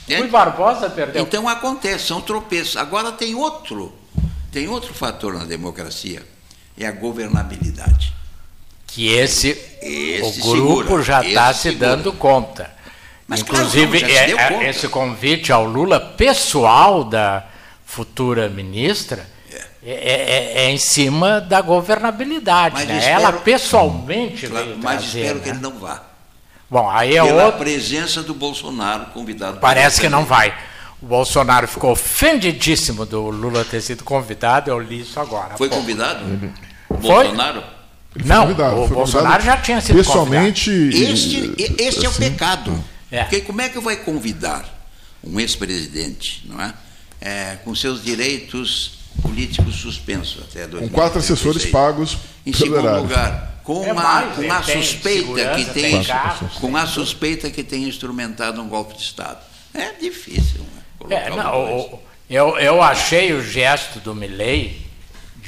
É? 0.09 0.19
Rui 0.19 0.29
Barbosa 0.29 0.89
perdeu. 0.89 1.23
Então 1.23 1.49
acontece, 1.49 2.07
são 2.07 2.21
tropeços. 2.21 2.77
Agora 2.77 3.13
tem 3.13 3.35
outro, 3.35 3.93
tem 4.51 4.67
outro 4.69 4.95
fator 4.95 5.35
na 5.35 5.45
democracia, 5.45 6.23
é 6.79 6.87
a 6.87 6.93
governabilidade. 6.93 8.15
Que 8.89 9.09
esse, 9.13 9.51
Esse 9.81 10.41
o 10.41 10.43
grupo 10.51 10.83
segura, 10.83 11.03
já 11.03 11.23
está 11.25 11.51
esse 11.53 11.61
se 11.61 11.69
segura. 11.71 11.89
dando 11.97 12.13
conta. 12.13 12.71
Mas 13.29 13.43
claro, 13.43 13.67
Inclusive, 13.67 13.99
se 14.01 14.05
é- 14.17 14.31
é- 14.33 14.49
conta. 14.49 14.65
esse 14.65 14.89
convite 14.89 15.53
ao 15.53 15.65
Lula 15.65 16.01
pessoal 16.01 17.05
da 17.05 17.45
futura 17.87 18.49
ministra 18.49 19.27
é, 19.85 19.93
é- 19.93 20.53
é 20.65 20.71
em 20.71 20.79
cima 20.79 21.41
da 21.41 21.61
governabilidade. 21.61 22.75
Mas 22.75 22.89
né? 22.89 22.99
espero- 22.99 23.21
Ela 23.21 23.33
pessoalmente 23.35 24.47
Claro, 24.49 24.65
veio 24.67 24.79
mas 24.83 25.01
trazer, 25.03 25.19
espero 25.21 25.39
né? 25.39 25.43
que 25.45 25.49
ele 25.51 25.59
não 25.61 25.79
vá. 25.79 26.03
Bom, 26.71 26.91
aí 26.91 27.17
é 27.17 27.23
Pela 27.23 27.45
outro. 27.47 27.61
presença 27.61 28.23
do 28.23 28.35
Bolsonaro 28.35 29.07
convidado. 29.07 29.59
Parece 29.61 30.01
que 30.01 30.09
não 30.09 30.25
vai. 30.25 30.53
O 31.01 31.07
Bolsonaro 31.07 31.69
ficou 31.69 31.93
ofendidíssimo 31.93 33.07
do 33.07 33.31
Lula 33.31 33.65
ter 33.65 33.81
sido 33.81 34.03
convidado. 34.05 34.69
Eu 34.71 34.79
li 34.81 35.01
isso 35.01 35.19
agora. 35.21 35.57
Foi 35.57 35.69
pouco. 35.69 35.83
convidado? 35.83 36.25
O 36.91 37.01
Foi? 37.01 37.29
Ele 38.15 38.25
foi 38.25 38.35
Não, 38.35 38.43
convidado, 38.43 38.77
o 38.83 38.87
foi 38.89 38.97
Bolsonaro 38.97 39.27
convidado 39.37 39.45
já 39.57 39.63
tinha 39.63 39.81
sido 39.81 39.97
Pessoalmente. 39.97 40.71
e- 40.71 41.05
Este, 41.13 41.55
este 41.79 42.05
é 42.05 42.09
o 42.09 42.11
assim, 42.11 42.19
pecado. 42.31 42.85
É. 43.11 43.23
Porque 43.25 43.41
como 43.43 43.61
é 43.61 43.69
que 43.69 43.79
vai 43.81 43.97
convidar 43.97 44.65
um 45.23 45.39
ex-presidente, 45.39 46.45
não 46.47 46.61
é? 46.61 46.75
É, 47.21 47.57
com 47.65 47.75
seus 47.75 48.03
direitos 48.03 48.93
políticos 49.23 49.75
suspensos 49.77 50.39
até 50.43 50.67
2036? 50.67 50.91
Com 50.91 50.95
quatro 50.95 51.19
assessores 51.19 51.67
pagos 51.67 52.17
Em 52.47 52.53
segundo 52.53 52.79
erário. 52.79 53.03
lugar, 53.03 53.61
com, 53.65 53.85
É 53.85 53.93
uma, 53.93 54.03
mais, 54.03 54.35
com 54.37 54.43
é, 54.43 54.51
a 54.51 54.61
tem 54.63 54.83
suspeita 54.83 55.55
que 55.57 55.65
tem 55.67 55.91
tem, 55.93 56.05
carros, 56.05 56.53
com 56.55 56.77
a 56.77 56.87
suspeita 56.87 57.51
que 57.51 57.63
tem 57.63 57.85
instrumentado 57.89 58.63
um 58.63 58.69
golpe 58.69 58.95
de 58.95 59.03
Estado. 59.03 59.39
É 59.75 59.93
difícil. 60.01 60.61
Né? 60.61 60.83
colocar 60.99 61.17
É, 61.17 61.31
não, 61.31 61.79
o- 61.79 62.01
eu, 62.31 62.59
eu 62.59 62.83
achei 62.83 63.33
o 63.33 63.43
gesto 63.43 63.99
do 64.01 64.15
Milley 64.15 64.87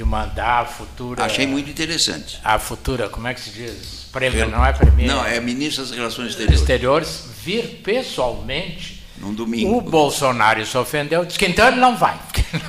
de 0.00 0.04
mandar 0.04 0.62
a 0.62 0.64
futura. 0.64 1.22
Achei 1.26 1.46
muito 1.46 1.68
interessante. 1.68 2.40
A 2.42 2.58
futura, 2.58 3.10
como 3.10 3.28
é 3.28 3.34
que 3.34 3.40
se 3.40 3.50
diz? 3.50 4.08
Prêmio, 4.10 4.48
não 4.48 4.64
é 4.64 4.72
premier. 4.72 5.06
Não, 5.08 5.22
é 5.26 5.38
ministro 5.40 5.82
das 5.84 5.94
Relações 5.94 6.30
Exteriores. 6.30 6.60
Exteriores 6.60 7.24
vir 7.44 7.80
pessoalmente. 7.84 9.02
Num 9.18 9.34
domingo. 9.34 9.76
O 9.76 9.80
Bolsonaro 9.82 10.64
se 10.64 10.78
ofendeu, 10.78 11.26
disse 11.26 11.38
que 11.38 11.44
então 11.44 11.68
ele 11.68 11.76
não 11.76 11.94
vai. 11.98 12.18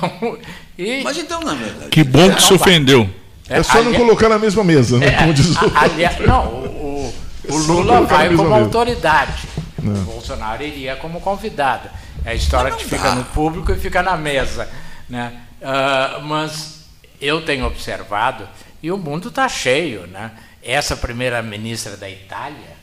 não- 0.02 0.36
e, 0.76 1.02
Mas 1.02 1.16
então, 1.16 1.40
na 1.40 1.54
verdade. 1.54 1.88
Que 1.88 2.04
bom 2.04 2.28
que 2.28 2.34
Não 2.34 2.40
se 2.40 2.52
ofendeu. 2.52 3.08
É 3.48 3.62
só 3.62 3.82
não 3.82 3.88
ali- 3.88 3.96
colocar 3.96 4.28
na 4.28 4.38
mesma 4.38 4.62
mesa, 4.62 4.98
né? 4.98 5.06
é, 5.06 5.12
Como 5.16 5.32
diz 5.32 5.56
o. 5.56 5.58
a- 5.74 5.80
aliás, 5.84 6.18
não, 6.20 6.44
o, 6.48 7.14
o- 7.48 7.54
o 7.54 7.60
Só 7.62 7.72
Lula 7.72 8.02
vai 8.02 8.28
como 8.28 8.42
mesa. 8.50 8.60
autoridade. 8.62 9.48
É. 9.82 9.88
O 9.88 9.92
Bolsonaro 10.04 10.62
iria 10.62 10.96
como 10.96 11.18
convidado. 11.22 11.88
É 12.26 12.32
a 12.32 12.34
história 12.34 12.70
que 12.72 12.82
não 12.82 12.90
fica 12.90 13.02
dá. 13.08 13.14
no 13.14 13.24
público 13.24 13.72
e 13.72 13.76
fica 13.78 14.02
na 14.02 14.18
mesa. 14.18 14.68
Né? 15.08 15.32
Ah, 15.62 16.20
mas 16.22 16.81
eu 17.22 17.44
tenho 17.44 17.64
observado, 17.64 18.48
e 18.82 18.90
o 18.90 18.98
mundo 18.98 19.28
está 19.28 19.48
cheio, 19.48 20.06
né? 20.08 20.32
essa 20.62 20.96
primeira-ministra 20.96 21.96
da 21.96 22.10
Itália, 22.10 22.82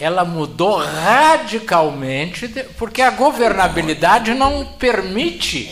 ela 0.00 0.24
mudou 0.24 0.78
radicalmente, 0.78 2.48
porque 2.76 3.02
a 3.02 3.10
governabilidade 3.10 4.32
não 4.32 4.64
permite, 4.64 5.68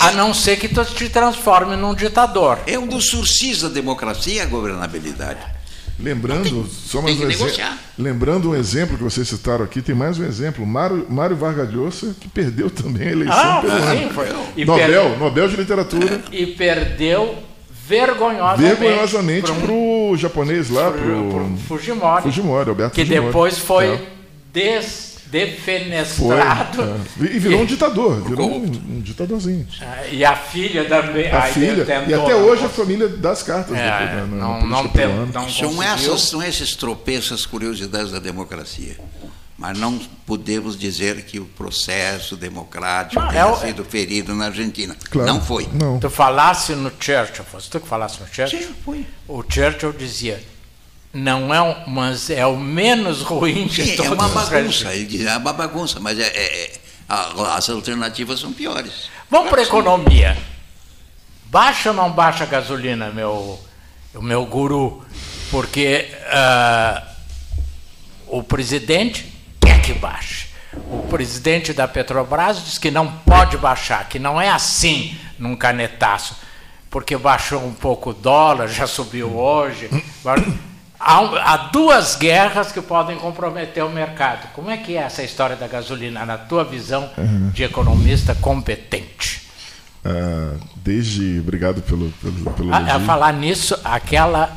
a 0.00 0.12
não 0.12 0.34
ser 0.34 0.56
que 0.58 0.68
tu 0.68 0.84
te 0.84 1.08
transforme 1.08 1.76
num 1.76 1.94
ditador. 1.94 2.58
É 2.66 2.78
um 2.78 2.86
dos 2.86 3.08
surcis 3.08 3.62
da 3.62 3.68
democracia 3.68 4.42
a 4.42 4.46
governabilidade. 4.46 5.40
Lembrando, 6.00 6.66
só 6.68 7.00
mais 7.00 7.16
tem 7.16 7.26
um 7.26 7.30
exemplo. 7.30 7.78
Lembrando 7.98 8.50
um 8.50 8.54
exemplo 8.54 8.96
que 8.96 9.04
vocês 9.04 9.28
citaram 9.28 9.64
aqui, 9.64 9.80
tem 9.82 9.94
mais 9.94 10.18
um 10.18 10.24
exemplo. 10.24 10.66
Mário, 10.66 11.06
Mário 11.08 11.36
Vargas 11.36 11.72
Llosa, 11.72 12.16
que 12.20 12.28
perdeu 12.28 12.68
também 12.70 13.08
a 13.08 13.12
eleição 13.12 13.36
Ah, 13.38 13.60
peruana. 13.60 13.96
sim, 13.96 14.08
foi. 14.10 14.26
E 14.56 14.64
Nobel, 14.64 15.10
per- 15.10 15.18
Nobel 15.18 15.48
de 15.48 15.56
Literatura. 15.56 16.22
e 16.32 16.46
perdeu 16.46 17.36
vergonhosamente, 17.86 18.74
vergonhosamente 18.80 19.42
para 19.42 19.52
um- 19.52 19.60
pro 20.08 20.16
japonês 20.16 20.70
lá, 20.70 20.90
pro- 20.90 21.00
pro 21.00 21.30
pro 21.30 21.56
Fujimori, 21.68 22.22
Fujimori, 22.22 22.68
Alberto 22.70 22.94
que 22.94 23.02
Fujimori. 23.04 23.26
depois 23.26 23.58
foi 23.58 23.86
É. 23.86 24.00
des- 24.52 25.11
defenestrado. 25.32 27.00
Foi, 27.16 27.26
é. 27.26 27.32
E 27.32 27.38
virou 27.38 27.62
um 27.62 27.64
ditador, 27.64 28.20
virou 28.28 28.50
um, 28.50 28.64
um, 28.64 29.00
ditadorzinho. 29.00 29.66
E 30.10 30.22
a 30.22 30.36
filha 30.36 30.84
também. 30.84 31.30
A 31.30 31.42
filha, 31.42 31.86
tentou, 31.86 32.10
e 32.10 32.14
até 32.14 32.36
hoje 32.36 32.66
a 32.66 32.68
família 32.68 33.08
das 33.08 33.42
cartas. 33.42 33.74
É, 33.74 33.88
na, 33.88 34.26
na, 34.26 34.26
não, 34.26 34.66
não, 34.66 34.88
tem, 34.88 35.06
não 35.32 35.48
são, 35.48 35.82
essas, 35.82 36.20
são 36.20 36.42
esses 36.42 36.76
tropeços, 36.76 37.46
curiosidades 37.46 38.12
da 38.12 38.18
democracia. 38.18 38.96
Mas 39.56 39.78
não 39.78 39.98
podemos 40.26 40.76
dizer 40.76 41.24
que 41.24 41.38
o 41.38 41.44
processo 41.44 42.36
democrático 42.36 43.22
não, 43.22 43.28
tenha 43.28 43.42
é 43.42 43.46
o... 43.46 43.56
sido 43.56 43.84
ferido 43.84 44.34
na 44.34 44.46
Argentina. 44.46 44.94
Claro, 45.08 45.32
não 45.32 45.40
foi. 45.40 45.68
Não. 45.72 45.98
Tu 45.98 46.10
falasse 46.10 46.74
no 46.74 46.90
Churchill, 46.90 47.44
fosse 47.44 47.70
tu 47.70 47.80
que 47.80 47.86
falasse 47.86 48.20
no 48.20 48.26
Churchill? 48.26 48.60
Sim, 48.60 48.74
foi. 48.84 49.06
O 49.28 49.42
Churchill 49.48 49.92
dizia, 49.92 50.42
não 51.12 51.52
é 51.52 51.60
um, 51.60 51.74
mas 51.86 52.30
é 52.30 52.46
o 52.46 52.56
menos 52.56 53.20
ruim 53.20 53.66
de 53.66 53.84
Sim, 53.84 53.96
todos 53.96 54.12
É 54.12 54.14
uma 54.14 54.28
bagunça, 54.28 54.94
ele 54.94 55.04
diz, 55.04 55.26
é 55.26 55.36
uma 55.36 55.52
bagunça, 55.52 56.00
mas 56.00 56.18
é, 56.18 56.26
é, 56.26 56.64
é 56.64 56.80
as 57.08 57.68
alternativas 57.68 58.40
são 58.40 58.52
piores. 58.52 59.10
Vamos 59.30 59.50
para 59.50 59.60
a 59.60 59.64
economia. 59.64 60.36
Baixa 61.46 61.90
ou 61.90 61.96
não 61.96 62.10
baixa 62.10 62.44
a 62.44 62.46
gasolina, 62.46 63.10
meu, 63.10 63.60
o 64.14 64.22
meu 64.22 64.46
guru? 64.46 65.04
Porque 65.50 66.08
uh, 66.28 67.06
o 68.28 68.42
presidente 68.42 69.30
que 69.82 69.92
baixe. 69.92 70.46
O 70.72 71.06
presidente 71.10 71.74
da 71.74 71.86
Petrobras 71.86 72.64
diz 72.64 72.78
que 72.78 72.90
não 72.90 73.12
pode 73.26 73.58
baixar, 73.58 74.08
que 74.08 74.18
não 74.18 74.40
é 74.40 74.48
assim 74.48 75.18
num 75.38 75.54
canetaço, 75.54 76.36
porque 76.88 77.16
baixou 77.16 77.62
um 77.62 77.74
pouco 77.74 78.10
o 78.10 78.14
dólar, 78.14 78.68
já 78.68 78.86
subiu 78.86 79.36
hoje. 79.36 79.90
Há, 81.04 81.56
duas 81.72 82.14
guerras 82.14 82.70
que 82.70 82.80
podem 82.80 83.18
comprometer 83.18 83.84
o 83.84 83.90
mercado. 83.90 84.52
Como 84.52 84.70
é 84.70 84.76
que 84.76 84.96
é 84.96 85.00
essa 85.02 85.22
história 85.22 85.56
da 85.56 85.66
gasolina, 85.66 86.24
na 86.24 86.38
tua 86.38 86.62
visão 86.62 87.10
de 87.52 87.64
economista 87.64 88.34
competente? 88.36 89.42
Ah, 90.04 90.54
desde. 90.76 91.40
Obrigado 91.40 91.82
pelo. 91.82 92.10
pelo, 92.12 92.52
pelo 92.52 92.74
a, 92.74 92.96
a 92.96 93.00
falar 93.00 93.32
nisso, 93.32 93.76
aquela, 93.84 94.50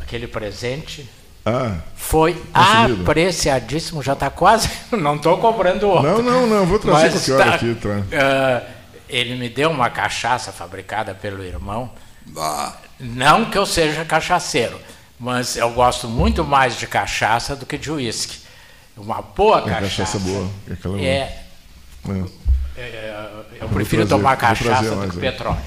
aquele 0.00 0.26
presente 0.26 1.08
ah, 1.48 1.76
foi 1.94 2.34
consumido. 2.52 3.02
apreciadíssimo, 3.02 4.02
já 4.02 4.14
está 4.14 4.28
quase. 4.28 4.68
Não 4.90 5.14
estou 5.14 5.38
cobrando 5.38 5.88
outro. 5.88 6.02
Não, 6.02 6.22
não, 6.22 6.46
não, 6.46 6.66
vou 6.66 6.78
trazer 6.78 7.10
qualquer 7.12 7.32
hora 7.34 7.44
tá, 7.44 7.54
aqui. 7.54 7.74
Tra... 7.76 7.98
Uh, 7.98 8.66
ele 9.08 9.36
me 9.36 9.48
deu 9.48 9.70
uma 9.70 9.88
cachaça 9.88 10.50
fabricada 10.50 11.14
pelo 11.14 11.44
irmão. 11.44 11.90
Bah. 12.26 12.76
Não 12.98 13.44
que 13.44 13.56
eu 13.56 13.64
seja 13.64 14.04
cachaceiro, 14.04 14.80
mas 15.18 15.56
eu 15.56 15.70
gosto 15.70 16.08
muito 16.08 16.44
mais 16.44 16.78
de 16.78 16.86
cachaça 16.86 17.56
do 17.56 17.66
que 17.66 17.78
de 17.78 17.90
uísque. 17.90 18.38
Uma 18.96 19.20
boa 19.20 19.58
é 19.58 19.62
cachaça. 19.62 19.80
cachaça 19.80 20.18
boa. 20.18 20.50
Aquela 20.70 21.00
é, 21.00 21.42
é. 22.08 22.24
É, 22.78 23.30
eu 23.60 23.68
prefiro 23.70 24.06
trazer, 24.06 24.22
tomar 24.22 24.36
cachaça 24.36 24.94
do 24.94 25.08
que 25.08 25.18
petróleo. 25.18 25.58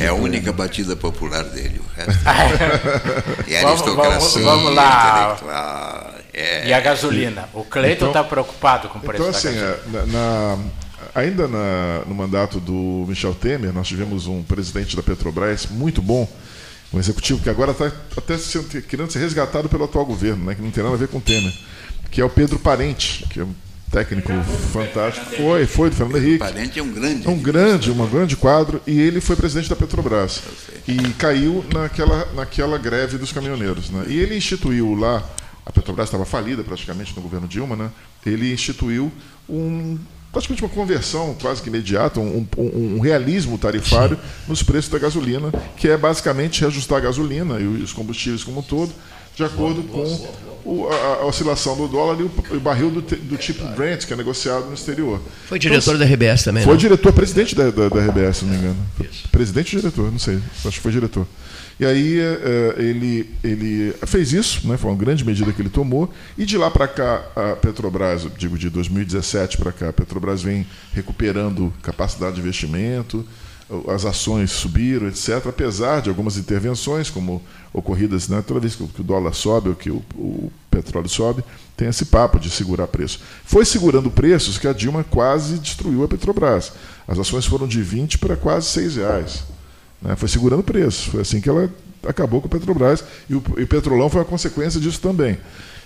É 0.00 0.08
a 0.08 0.14
única 0.14 0.52
batida 0.52 0.96
popular 0.96 1.44
dele, 1.44 1.80
o 1.80 1.94
resto. 1.94 2.22
e 3.46 3.56
a 3.56 3.68
aristocracia 3.68 4.42
vamos, 4.42 4.64
vamos 4.64 4.74
lá. 4.74 6.14
É. 6.34 6.66
E 6.66 6.74
a 6.74 6.80
gasolina? 6.80 7.48
O 7.54 7.62
Cleiton 7.62 8.08
está 8.08 8.20
então, 8.20 8.28
preocupado 8.28 8.88
com 8.88 8.98
o 8.98 9.00
preço 9.00 9.22
então, 9.22 9.30
assim, 9.30 9.54
da 9.54 9.76
gasolina. 9.76 10.06
Na, 10.06 10.58
ainda 11.14 11.46
na, 11.46 12.02
no 12.04 12.14
mandato 12.14 12.58
do 12.58 13.06
Michel 13.08 13.34
Temer, 13.34 13.72
nós 13.72 13.86
tivemos 13.86 14.26
um 14.26 14.42
presidente 14.42 14.96
da 14.96 15.02
Petrobras 15.02 15.66
muito 15.66 16.02
bom, 16.02 16.28
um 16.92 16.98
executivo 16.98 17.42
que 17.42 17.50
agora 17.50 17.72
está 17.72 17.92
até 18.16 18.38
sendo, 18.38 18.82
querendo 18.82 19.10
ser 19.10 19.18
resgatado 19.18 19.68
pelo 19.68 19.84
atual 19.84 20.06
governo, 20.06 20.44
né, 20.44 20.54
que 20.54 20.62
não 20.62 20.70
tem 20.70 20.82
nada 20.82 20.94
a 20.94 20.98
ver 20.98 21.08
com 21.08 21.18
o 21.18 21.20
Temer, 21.20 21.52
que 22.10 22.20
é 22.20 22.24
o 22.24 22.30
Pedro 22.30 22.58
Parente, 22.58 23.26
que 23.28 23.40
é 23.40 23.44
um 23.44 23.54
técnico 23.90 24.32
fantástico. 24.72 25.26
Foi, 25.36 25.66
foi, 25.66 25.90
do 25.90 25.96
Fernando 25.96 26.18
Henrique. 26.18 26.38
Parente 26.38 26.78
é 26.78 26.82
um 26.82 26.92
grande. 26.92 27.26
É 27.26 27.30
um 27.30 27.38
grande, 27.38 27.90
um 27.90 28.06
grande 28.06 28.36
quadro. 28.36 28.80
E 28.86 29.00
ele 29.00 29.20
foi 29.20 29.36
presidente 29.36 29.68
da 29.68 29.76
Petrobras. 29.76 30.42
E 30.86 30.96
caiu 31.14 31.64
naquela, 31.72 32.26
naquela 32.34 32.78
greve 32.78 33.16
dos 33.16 33.32
caminhoneiros. 33.32 33.90
Né? 33.90 34.06
E 34.08 34.18
ele 34.18 34.36
instituiu 34.36 34.94
lá, 34.94 35.22
a 35.64 35.72
Petrobras 35.72 36.08
estava 36.08 36.24
falida 36.24 36.62
praticamente 36.62 37.14
no 37.14 37.22
governo 37.22 37.46
Dilma, 37.46 37.76
né? 37.76 37.90
ele 38.24 38.52
instituiu 38.52 39.10
um 39.48 39.98
praticamente 40.36 40.62
uma 40.62 40.68
conversão 40.68 41.34
quase 41.40 41.62
que 41.62 41.68
imediata, 41.68 42.20
um, 42.20 42.46
um, 42.58 42.96
um 42.96 43.00
realismo 43.00 43.56
tarifário 43.56 44.18
nos 44.46 44.62
preços 44.62 44.90
da 44.90 44.98
gasolina, 44.98 45.50
que 45.78 45.88
é 45.88 45.96
basicamente 45.96 46.60
reajustar 46.60 46.98
a 46.98 47.00
gasolina 47.00 47.58
e 47.58 47.64
os 47.64 47.92
combustíveis 47.92 48.44
como 48.44 48.60
um 48.60 48.62
todo, 48.62 48.92
de 49.34 49.42
acordo 49.42 49.82
com 49.84 50.28
o, 50.62 50.88
a, 50.88 51.22
a, 51.22 51.26
oscilação 51.26 51.74
do 51.76 51.88
dólar 51.88 52.20
e 52.20 52.24
o, 52.24 52.56
o 52.56 52.60
barril 52.60 52.90
do, 52.90 53.00
do, 53.00 53.36
tipo 53.38 53.64
Brent, 53.68 54.04
que 54.04 54.12
é 54.12 54.16
negociado 54.16 54.66
no 54.66 54.74
exterior. 54.74 55.22
Foi 55.46 55.58
diretor 55.58 55.94
então, 55.94 56.06
da 56.06 56.14
RBS 56.14 56.44
também, 56.44 56.64
Foi 56.64 56.72
não? 56.74 56.78
diretor, 56.78 57.12
presidente 57.14 57.54
da, 57.54 57.70
da, 57.70 57.88
da, 57.88 58.00
RBS, 58.00 58.38
se 58.38 58.44
não 58.44 58.52
me 58.52 58.58
engano. 58.58 58.76
Isso. 59.00 59.28
Presidente 59.30 59.76
ou 59.76 59.80
diretor, 59.80 60.12
não 60.12 60.18
sei. 60.18 60.38
Acho 60.64 60.76
que 60.76 60.80
foi 60.80 60.92
diretor. 60.92 61.26
E 61.78 61.84
aí 61.84 62.18
é, 62.18 62.74
ele, 62.78 63.30
ele 63.44 63.94
fez 64.06 64.32
isso, 64.32 64.66
né, 64.66 64.76
foi 64.76 64.90
uma 64.90 64.96
grande 64.96 65.24
medida 65.24 65.52
que 65.52 65.60
ele 65.60 65.68
tomou, 65.68 66.10
e 66.36 66.46
de 66.46 66.56
lá 66.56 66.70
para 66.70 66.88
cá, 66.88 67.22
a 67.36 67.56
Petrobras, 67.56 68.26
digo 68.38 68.56
de 68.56 68.70
2017 68.70 69.58
para 69.58 69.72
cá, 69.72 69.90
a 69.90 69.92
Petrobras 69.92 70.42
vem 70.42 70.66
recuperando 70.94 71.72
capacidade 71.82 72.36
de 72.36 72.40
investimento, 72.40 73.26
as 73.88 74.04
ações 74.04 74.52
subiram, 74.52 75.08
etc., 75.08 75.44
apesar 75.46 76.00
de 76.00 76.08
algumas 76.08 76.36
intervenções, 76.36 77.10
como 77.10 77.42
ocorridas 77.72 78.28
né, 78.28 78.42
toda 78.46 78.60
vez 78.60 78.76
que 78.76 78.82
o 78.82 79.04
dólar 79.04 79.34
sobe 79.34 79.70
ou 79.70 79.74
que 79.74 79.90
o, 79.90 80.02
o, 80.14 80.52
petróleo 80.70 81.08
sobe, 81.08 81.42
tem 81.74 81.88
esse 81.88 82.04
papo 82.04 82.38
de 82.38 82.50
segurar 82.50 82.86
preço. 82.86 83.20
Foi 83.44 83.64
segurando 83.64 84.10
preços 84.10 84.58
que 84.58 84.68
a 84.68 84.72
Dilma 84.72 85.02
quase 85.04 85.58
destruiu 85.58 86.04
a 86.04 86.08
Petrobras. 86.08 86.72
As 87.08 87.18
ações 87.18 87.46
foram 87.46 87.66
de 87.66 87.82
20 87.82 88.18
para 88.18 88.36
quase 88.36 88.66
6 88.68 88.96
reais. 88.96 89.44
Né, 90.06 90.14
foi 90.14 90.28
segurando 90.28 90.62
preços. 90.62 91.06
Foi 91.06 91.20
assim 91.20 91.40
que 91.40 91.48
ela 91.48 91.68
acabou 92.06 92.40
com 92.40 92.46
a 92.46 92.50
Petrobras 92.50 93.02
e 93.28 93.34
o, 93.34 93.42
e 93.58 93.64
o 93.64 93.66
petrolão 93.66 94.08
foi 94.08 94.22
a 94.22 94.24
consequência 94.24 94.80
disso 94.80 95.00
também. 95.00 95.36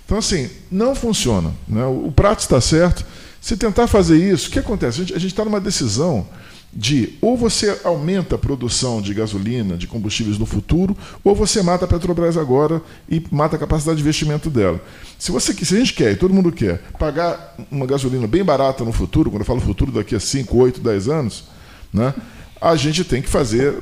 Então, 0.05 0.19
assim, 0.19 0.51
não 0.71 0.95
funciona. 0.95 1.55
Né? 1.67 1.83
O, 1.85 2.09
o 2.09 2.13
prato 2.13 2.41
está 2.41 2.61
certo. 2.61 3.05
Se 3.41 3.57
tentar 3.57 3.87
fazer 3.87 4.19
isso, 4.19 4.49
o 4.49 4.53
que 4.53 4.59
acontece? 4.59 5.01
A 5.01 5.19
gente 5.19 5.29
está 5.29 5.45
numa 5.45 5.61
decisão 5.61 6.27
de 6.73 7.17
ou 7.21 7.37
você 7.37 7.81
aumenta 7.83 8.35
a 8.35 8.39
produção 8.39 9.01
de 9.01 9.15
gasolina, 9.15 9.77
de 9.77 9.87
combustíveis 9.87 10.39
no 10.39 10.45
futuro, 10.45 10.95
ou 11.25 11.35
você 11.35 11.63
mata 11.63 11.87
a 11.87 11.89
Petrobras 11.89 12.37
agora 12.37 12.83
e 13.09 13.25
mata 13.31 13.57
a 13.57 13.59
capacidade 13.59 13.97
de 13.97 14.03
investimento 14.03 14.51
dela. 14.51 14.81
Se, 15.19 15.33
você, 15.33 15.55
se 15.55 15.75
a 15.75 15.79
gente 15.79 15.95
quer, 15.95 16.13
e 16.13 16.17
todo 16.17 16.35
mundo 16.35 16.53
quer, 16.53 16.83
pagar 16.99 17.57
uma 17.71 17.87
gasolina 17.87 18.27
bem 18.27 18.45
barata 18.45 18.85
no 18.85 18.93
futuro, 18.93 19.31
quando 19.31 19.41
eu 19.41 19.47
falo 19.47 19.61
futuro 19.61 19.91
daqui 19.91 20.15
a 20.15 20.21
5, 20.21 20.55
8, 20.57 20.81
10 20.81 21.09
anos, 21.09 21.45
né, 21.93 22.15
a 22.61 22.77
gente 22.77 23.03
tem 23.05 23.23
que 23.23 23.29
fazer 23.29 23.75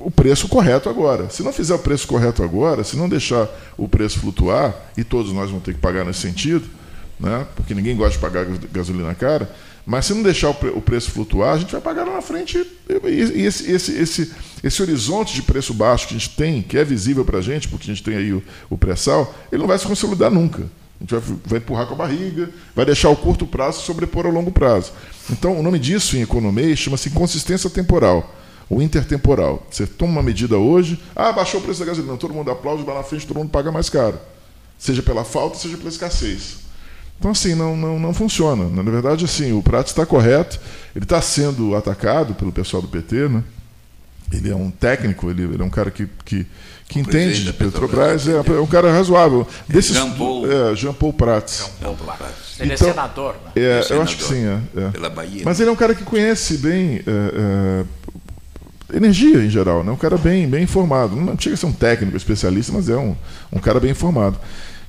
o 0.00 0.10
preço 0.10 0.48
correto 0.48 0.88
agora. 0.88 1.28
Se 1.30 1.42
não 1.42 1.52
fizer 1.52 1.74
o 1.74 1.78
preço 1.78 2.06
correto 2.06 2.42
agora, 2.42 2.84
se 2.84 2.96
não 2.96 3.08
deixar 3.08 3.48
o 3.76 3.88
preço 3.88 4.20
flutuar, 4.20 4.74
e 4.96 5.04
todos 5.04 5.32
nós 5.32 5.50
vamos 5.50 5.64
ter 5.64 5.74
que 5.74 5.80
pagar 5.80 6.04
nesse 6.04 6.20
sentido, 6.20 6.64
né, 7.18 7.46
porque 7.56 7.74
ninguém 7.74 7.96
gosta 7.96 8.12
de 8.12 8.18
pagar 8.18 8.46
gasolina 8.72 9.14
cara, 9.14 9.50
mas 9.84 10.04
se 10.04 10.12
não 10.12 10.22
deixar 10.22 10.50
o 10.50 10.82
preço 10.82 11.10
flutuar, 11.10 11.54
a 11.54 11.58
gente 11.58 11.72
vai 11.72 11.80
pagar 11.80 12.04
lá 12.04 12.12
na 12.12 12.20
frente. 12.20 12.58
E 13.04 13.42
esse, 13.42 13.72
esse, 13.72 13.92
esse, 13.92 14.32
esse 14.62 14.82
horizonte 14.82 15.34
de 15.34 15.40
preço 15.40 15.72
baixo 15.72 16.06
que 16.06 16.14
a 16.14 16.18
gente 16.18 16.36
tem, 16.36 16.60
que 16.60 16.76
é 16.76 16.84
visível 16.84 17.24
para 17.24 17.38
a 17.38 17.40
gente, 17.40 17.68
porque 17.68 17.90
a 17.90 17.94
gente 17.94 18.04
tem 18.04 18.14
aí 18.14 18.34
o, 18.34 18.42
o 18.68 18.76
pré-sal, 18.76 19.34
ele 19.50 19.62
não 19.62 19.66
vai 19.66 19.78
se 19.78 19.86
consolidar 19.86 20.30
nunca. 20.30 20.64
A 21.00 21.04
gente 21.04 21.10
vai, 21.12 21.38
vai, 21.46 21.58
empurrar 21.58 21.86
com 21.86 21.94
a 21.94 21.96
barriga, 21.96 22.50
vai 22.76 22.84
deixar 22.84 23.08
o 23.08 23.16
curto 23.16 23.46
prazo 23.46 23.80
sobrepor 23.80 24.26
ao 24.26 24.32
longo 24.32 24.50
prazo. 24.50 24.92
Então, 25.30 25.58
o 25.58 25.62
nome 25.62 25.78
disso 25.78 26.18
em 26.18 26.20
economia 26.20 26.76
chama-se 26.76 27.08
consistência 27.08 27.70
temporal, 27.70 28.34
ou 28.68 28.82
intertemporal. 28.82 29.66
Você 29.70 29.86
toma 29.86 30.12
uma 30.12 30.22
medida 30.22 30.58
hoje, 30.58 31.00
ah, 31.14 31.32
baixou 31.32 31.60
o 31.60 31.62
preço 31.62 31.80
da 31.80 31.86
gasolina, 31.86 32.16
todo 32.16 32.34
mundo 32.34 32.50
aplaude, 32.50 32.82
vai 32.82 32.94
na 32.94 33.02
frente, 33.02 33.26
todo 33.26 33.38
mundo 33.38 33.50
paga 33.50 33.72
mais 33.72 33.88
caro. 33.88 34.18
Seja 34.78 35.02
pela 35.02 35.24
falta, 35.24 35.58
seja 35.58 35.76
pela 35.76 35.88
escassez. 35.88 36.58
Então, 37.18 37.32
assim, 37.32 37.54
não, 37.54 37.76
não, 37.76 37.98
não 37.98 38.14
funciona. 38.14 38.68
Na 38.68 38.82
verdade, 38.82 39.24
assim, 39.24 39.52
o 39.52 39.60
Prato 39.60 39.88
está 39.88 40.06
correto, 40.06 40.60
ele 40.94 41.04
está 41.04 41.20
sendo 41.20 41.74
atacado 41.74 42.34
pelo 42.34 42.52
pessoal 42.52 42.80
do 42.80 42.88
PT, 42.88 43.28
né? 43.28 43.42
Ele 44.32 44.50
é 44.50 44.54
um 44.54 44.70
técnico, 44.70 45.30
ele, 45.30 45.42
ele 45.42 45.62
é 45.62 45.64
um 45.64 45.70
cara 45.70 45.90
que, 45.90 46.06
que, 46.24 46.46
que 46.86 47.00
entende 47.00 47.44
de 47.44 47.52
Petrobras, 47.52 48.24
Petrobras 48.24 48.28
é, 48.28 48.58
é, 48.58 48.60
um 48.60 48.66
cara 48.66 48.92
razoável. 48.92 49.48
É 49.68 49.72
Desses, 49.72 49.94
Jean 49.94 50.10
Paul, 50.10 50.46
é, 50.46 50.76
Jean 50.76 50.92
Paul 50.92 51.12
Prats. 51.14 51.70
Jean 51.80 51.94
Paul 51.94 51.96
Prats. 51.96 52.60
Ele 52.60 52.72
é 52.72 52.74
então, 52.74 52.88
é 52.88 52.90
senador, 52.90 53.34
né? 53.44 53.52
É, 53.56 53.60
é 53.88 53.92
eu 53.94 54.02
acho 54.02 54.16
que 54.16 54.24
sim, 54.24 54.44
é, 54.44 54.60
é. 54.76 54.90
Pela 54.90 55.08
Bahia. 55.08 55.42
Mas 55.44 55.58
ele 55.60 55.70
é 55.70 55.72
um 55.72 55.76
cara 55.76 55.94
que 55.94 56.04
conhece 56.04 56.58
bem 56.58 57.00
energia 58.92 59.44
em 59.44 59.50
geral, 59.50 59.84
né? 59.84 59.92
um 59.92 59.96
cara 59.96 60.16
bem, 60.16 60.48
bem 60.48 60.64
informado. 60.64 61.14
Não 61.14 61.38
chega 61.38 61.54
a 61.54 61.58
ser 61.58 61.66
um 61.66 61.72
técnico 61.72 62.16
especialista, 62.16 62.72
mas 62.72 62.88
é 62.88 62.96
um, 62.96 63.14
um 63.52 63.58
cara 63.58 63.78
bem 63.78 63.90
informado. 63.90 64.38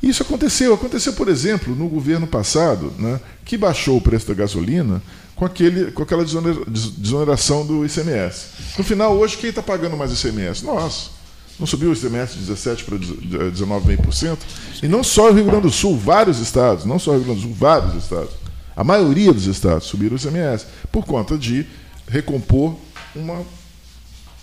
Isso 0.01 0.23
aconteceu. 0.23 0.73
Aconteceu, 0.73 1.13
por 1.13 1.27
exemplo, 1.27 1.75
no 1.75 1.87
governo 1.87 2.25
passado, 2.25 2.93
né, 2.97 3.19
que 3.43 3.57
baixou 3.57 3.97
o 3.97 4.01
preço 4.01 4.27
da 4.27 4.33
gasolina 4.33 5.01
com, 5.35 5.45
aquele, 5.45 5.91
com 5.91 6.03
aquela 6.03 6.23
desoneração 6.25 7.65
do 7.65 7.85
ICMS. 7.85 8.47
No 8.77 8.83
final, 8.83 9.15
hoje, 9.17 9.37
quem 9.37 9.49
está 9.49 9.61
pagando 9.61 9.97
mais 9.97 10.11
ICMS? 10.11 10.65
Nós. 10.65 11.11
Não 11.59 11.67
subiu 11.67 11.89
o 11.89 11.93
ICMS 11.93 12.37
de 12.37 12.53
17% 12.53 12.85
para 12.85 12.97
19,5%? 12.97 14.37
E 14.81 14.87
não 14.87 15.03
só 15.03 15.29
o 15.29 15.33
Rio 15.33 15.43
Grande 15.43 15.63
do 15.63 15.71
Sul, 15.71 15.97
vários 15.97 16.39
estados, 16.39 16.85
não 16.85 16.97
só 16.97 17.11
o 17.11 17.15
Rio 17.15 17.25
Grande 17.25 17.41
do 17.41 17.47
Sul, 17.47 17.53
vários 17.53 18.01
estados. 18.01 18.31
A 18.73 18.83
maioria 18.83 19.33
dos 19.33 19.45
estados 19.45 19.87
subiram 19.87 20.15
o 20.15 20.17
ICMS 20.17 20.65
por 20.89 21.05
conta 21.05 21.37
de 21.37 21.65
recompor 22.07 22.75
uma, 23.13 23.43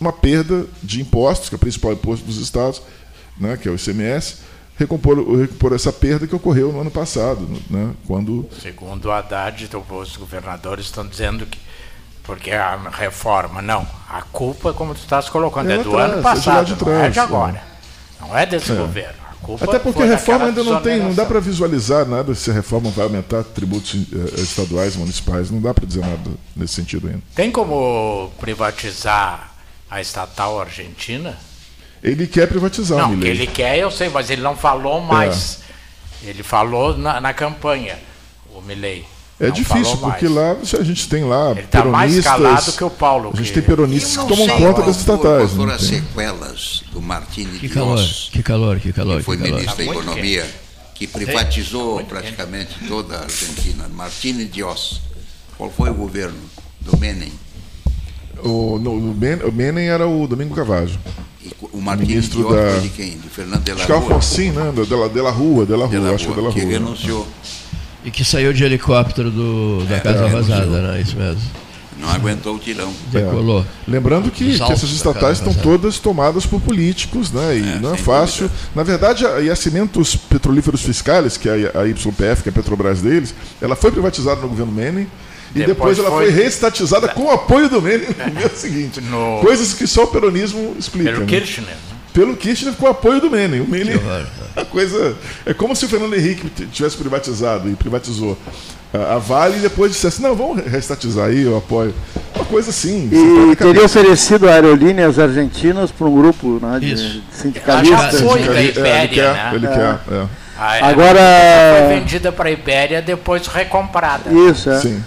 uma 0.01 0.13
perda 0.13 0.67
de 0.83 1.01
impostos, 1.01 1.49
que 1.49 1.55
é 1.55 1.57
o 1.57 1.59
principal 1.59 1.93
imposto 1.93 2.25
dos 2.27 2.39
estados, 2.39 2.83
né, 3.39 3.57
que 3.57 3.69
é 3.69 3.71
o 3.71 3.75
ICMS, 3.75 4.39
recompor, 4.79 5.17
recompor 5.39 5.73
essa 5.73 5.93
perda 5.93 6.27
que 6.27 6.35
ocorreu 6.35 6.73
no 6.73 6.81
ano 6.81 6.91
passado, 6.91 7.47
né, 7.71 7.93
quando... 8.07 8.49
Segundo 8.61 9.07
o 9.07 9.13
Haddad, 9.13 9.69
os 9.91 10.17
governadores 10.17 10.87
estão 10.87 11.07
dizendo 11.07 11.47
que 11.47 11.59
porque 12.27 12.51
a 12.51 12.77
reforma, 12.91 13.63
não. 13.63 13.87
A 14.09 14.21
culpa, 14.21 14.73
como 14.73 14.93
tu 14.95 14.99
estás 14.99 15.29
colocando, 15.29 15.71
é, 15.71 15.75
é 15.75 15.83
do 15.83 15.91
traz, 15.91 16.13
ano 16.13 16.23
passado, 16.23 16.61
é 16.61 16.65
de 16.65 16.75
trás, 16.75 16.99
não 16.99 17.05
é 17.05 17.11
de 17.11 17.21
agora. 17.21 17.57
É. 17.57 18.21
Não 18.21 18.39
é 18.39 18.47
desse 18.47 18.73
é. 18.73 18.75
governo. 18.75 19.27
Até 19.61 19.79
porque 19.79 20.03
a 20.03 20.07
reforma 20.07 20.47
ainda 20.47 20.65
não 20.65 20.83
tem, 20.83 20.99
não 20.99 21.15
dá 21.15 21.25
para 21.25 21.39
visualizar 21.39 22.05
nada 22.05 22.35
se 22.35 22.51
a 22.51 22.53
reforma 22.53 22.91
vai 22.91 23.05
aumentar 23.05 23.45
tributos 23.45 23.95
eh, 23.95 24.41
estaduais, 24.41 24.97
municipais, 24.97 25.53
não 25.53 25.61
dá 25.61 25.73
para 25.73 25.87
dizer 25.87 26.01
nada 26.01 26.31
nesse 26.57 26.75
sentido 26.75 27.07
ainda. 27.07 27.23
Tem 27.33 27.53
como 27.53 28.33
privatizar 28.41 29.53
a 29.90 30.01
estatal 30.01 30.61
argentina? 30.61 31.37
Ele 32.03 32.27
quer 32.27 32.46
privatizar, 32.46 32.99
Não, 32.99 33.18
que 33.18 33.27
ele 33.27 33.46
quer, 33.46 33.79
eu 33.79 33.90
sei, 33.90 34.09
mas 34.09 34.31
ele 34.31 34.42
não 34.42 34.57
falou 34.57 35.01
mais. 35.01 35.61
É. 36.25 36.31
Ele 36.31 36.42
falou 36.42 36.96
na, 36.96 37.20
na 37.20 37.33
campanha, 37.35 37.99
o 38.55 38.61
Milley. 38.61 39.05
É 39.38 39.49
não 39.49 39.53
difícil, 39.53 39.99
porque 39.99 40.27
lá 40.29 40.53
a 40.53 40.83
gente 40.83 41.09
tem 41.11 41.22
lá 41.22 41.51
Ele 41.51 41.61
está 41.61 41.85
mais 41.85 42.25
calado 42.25 42.72
que 42.72 42.85
o 42.85 42.88
Paulo. 42.88 43.33
A 43.35 43.37
gente 43.37 43.53
tem 43.53 43.62
peronistas 43.62 44.16
que 44.16 44.29
tomam 44.29 44.59
conta 44.59 44.83
das 44.83 44.96
estatais. 44.96 45.53
Foram 45.53 45.72
as 45.72 45.83
sequelas 45.83 46.85
do 46.90 47.03
Martini 47.03 47.59
que 47.59 47.68
calor, 47.68 48.01
que 48.33 48.42
calor, 48.42 48.81
que 48.81 48.92
calor. 48.94 49.18
Que 49.18 49.25
foi 49.25 49.37
que 49.37 49.42
ministro 49.42 49.77
calor. 49.77 49.94
da 49.94 50.01
Economia, 50.01 50.55
que 50.94 51.07
privatizou 51.07 52.03
praticamente 52.05 52.79
toda 52.88 53.16
a 53.18 53.22
Argentina. 53.25 53.87
Martini 53.88 54.46
Dios. 54.46 55.03
Qual 55.59 55.70
foi 55.70 55.90
o 55.90 55.94
governo 55.94 56.38
do 56.81 56.96
Menem? 56.96 57.33
O, 58.42 58.79
no, 58.79 58.92
o 58.92 59.53
Menem 59.53 59.88
era 59.88 60.07
o 60.07 60.27
Domingo 60.27 60.55
Cavajo. 60.55 60.99
E 61.44 61.51
o 61.72 61.81
Martini 61.81 62.09
ministro 62.09 62.46
Dios 62.46 62.55
da... 62.55 62.79
de 62.79 62.88
quem? 62.90 63.18
De 63.18 63.29
Fernando 63.29 63.62
de 63.62 63.72
la 63.72 63.77
Rua? 63.77 63.85
Acho 63.85 63.87
que 63.87 64.12
Alfonsin, 64.12 64.51
né? 64.51 64.72
De 64.72 64.94
la, 64.94 65.09
de 65.09 65.22
la 65.22 65.31
Rua, 65.31 65.66
de 65.66 65.77
la 65.77 65.87
Rua, 65.87 66.14
acho 66.14 66.29
que 66.29 66.35
de 66.35 66.40
la 66.40 66.51
Rua. 66.51 66.53
Que 66.53 66.64
renunciou. 66.64 67.27
E 68.05 68.11
que 68.11 68.25
saiu 68.25 68.53
de 68.53 68.62
helicóptero 68.62 69.31
do, 69.31 69.85
da 69.85 69.96
é, 69.96 70.01
Casa 70.01 70.27
é, 70.27 70.29
Vazada, 70.29 70.83
né? 70.83 71.01
Isso 71.01 71.16
mesmo. 71.16 71.42
Não 71.99 72.11
aguentou 72.11 72.55
o 72.55 72.59
tirão. 72.59 72.92
Decolou. 73.11 73.62
É. 73.62 73.90
Lembrando 73.90 74.31
que, 74.31 74.57
que 74.57 74.62
essas 74.62 74.90
estatais 74.90 75.38
estão 75.38 75.55
todas 75.55 75.99
tomadas 75.99 76.44
por 76.44 76.61
políticos, 76.61 77.33
né? 77.33 77.59
E 77.59 77.77
é, 77.77 77.81
não 77.81 77.94
é 77.94 77.96
fácil. 77.96 78.49
Dúvida. 78.49 78.70
Na 78.75 78.83
verdade, 78.83 79.27
a 79.27 79.38
Yacimentos 79.38 80.14
Petrolíferos 80.14 80.83
Fiscais, 80.83 81.37
que 81.37 81.49
é 81.49 81.72
a 81.75 81.83
YPF, 81.85 82.42
que 82.42 82.49
é 82.49 82.51
a 82.51 82.53
Petrobras 82.53 83.01
deles, 83.01 83.35
ela 83.61 83.75
foi 83.75 83.90
privatizada 83.90 84.40
no 84.42 84.49
governo 84.49 84.72
Menem. 84.72 85.07
E 85.55 85.61
depois, 85.61 85.97
depois 85.97 85.99
ela 85.99 86.11
foi, 86.11 86.27
foi 86.27 86.35
reestatizada 86.35 87.09
com 87.09 87.25
o 87.25 87.31
apoio 87.31 87.69
do 87.69 87.81
Menem 87.81 88.09
no 88.09 88.35
mês 88.35 88.53
seguinte. 88.53 89.01
No... 89.01 89.41
Coisas 89.41 89.73
que 89.73 89.87
só 89.87 90.05
o 90.05 90.07
peronismo 90.09 90.77
explica. 90.79 91.11
Pelo 91.11 91.21
né? 91.23 91.27
Kirchner. 91.27 91.71
Né? 91.71 91.77
pelo 92.17 92.35
Kirchner 92.35 92.73
com 92.73 92.87
o 92.87 92.89
apoio 92.89 93.21
do 93.21 93.31
Menem. 93.31 93.61
O 93.61 93.69
Menem, 93.69 94.01
a 94.57 94.65
coisa 94.65 95.15
é 95.45 95.53
como 95.53 95.77
se 95.77 95.85
o 95.85 95.89
Fernando 95.89 96.15
Henrique 96.15 96.49
tivesse 96.73 96.97
privatizado 96.97 97.69
e 97.69 97.75
privatizou 97.75 98.39
a 98.95 99.19
Vale 99.19 99.59
e 99.59 99.61
depois 99.61 99.93
dissesse, 99.93 100.23
não, 100.23 100.35
vamos 100.35 100.65
restatizar 100.65 101.27
aí, 101.27 101.43
eu 101.43 101.59
apoio. 101.59 101.95
Uma 102.35 102.47
coisa 102.47 102.71
assim. 102.71 103.11
E 103.13 103.57
teria 103.57 103.85
oferecido 103.85 104.49
aerolíneas 104.49 105.19
argentinas 105.19 105.91
para 105.91 106.07
um 106.07 106.17
grupo 106.17 106.59
né, 106.63 106.79
de 106.81 107.23
sindicalistas. 107.31 108.21
Já 108.21 108.27
foi 108.27 108.43
da 108.45 108.63
Ibéria, 108.63 108.83
é, 108.93 109.05
ele 109.05 109.15
quer, 109.15 109.35
né? 109.35 109.51
Ele 109.55 109.67
quer, 109.67 109.99
é. 110.15 110.85
Agora 110.85 111.21
foi 111.87 111.99
vendida 111.99 112.33
para 112.33 112.49
a 112.49 112.53
Ibéria, 112.53 113.03
depois 113.03 113.47
recomprada. 113.47 114.31
Isso, 114.33 114.71
é. 114.71 114.81
Sim. 114.81 115.05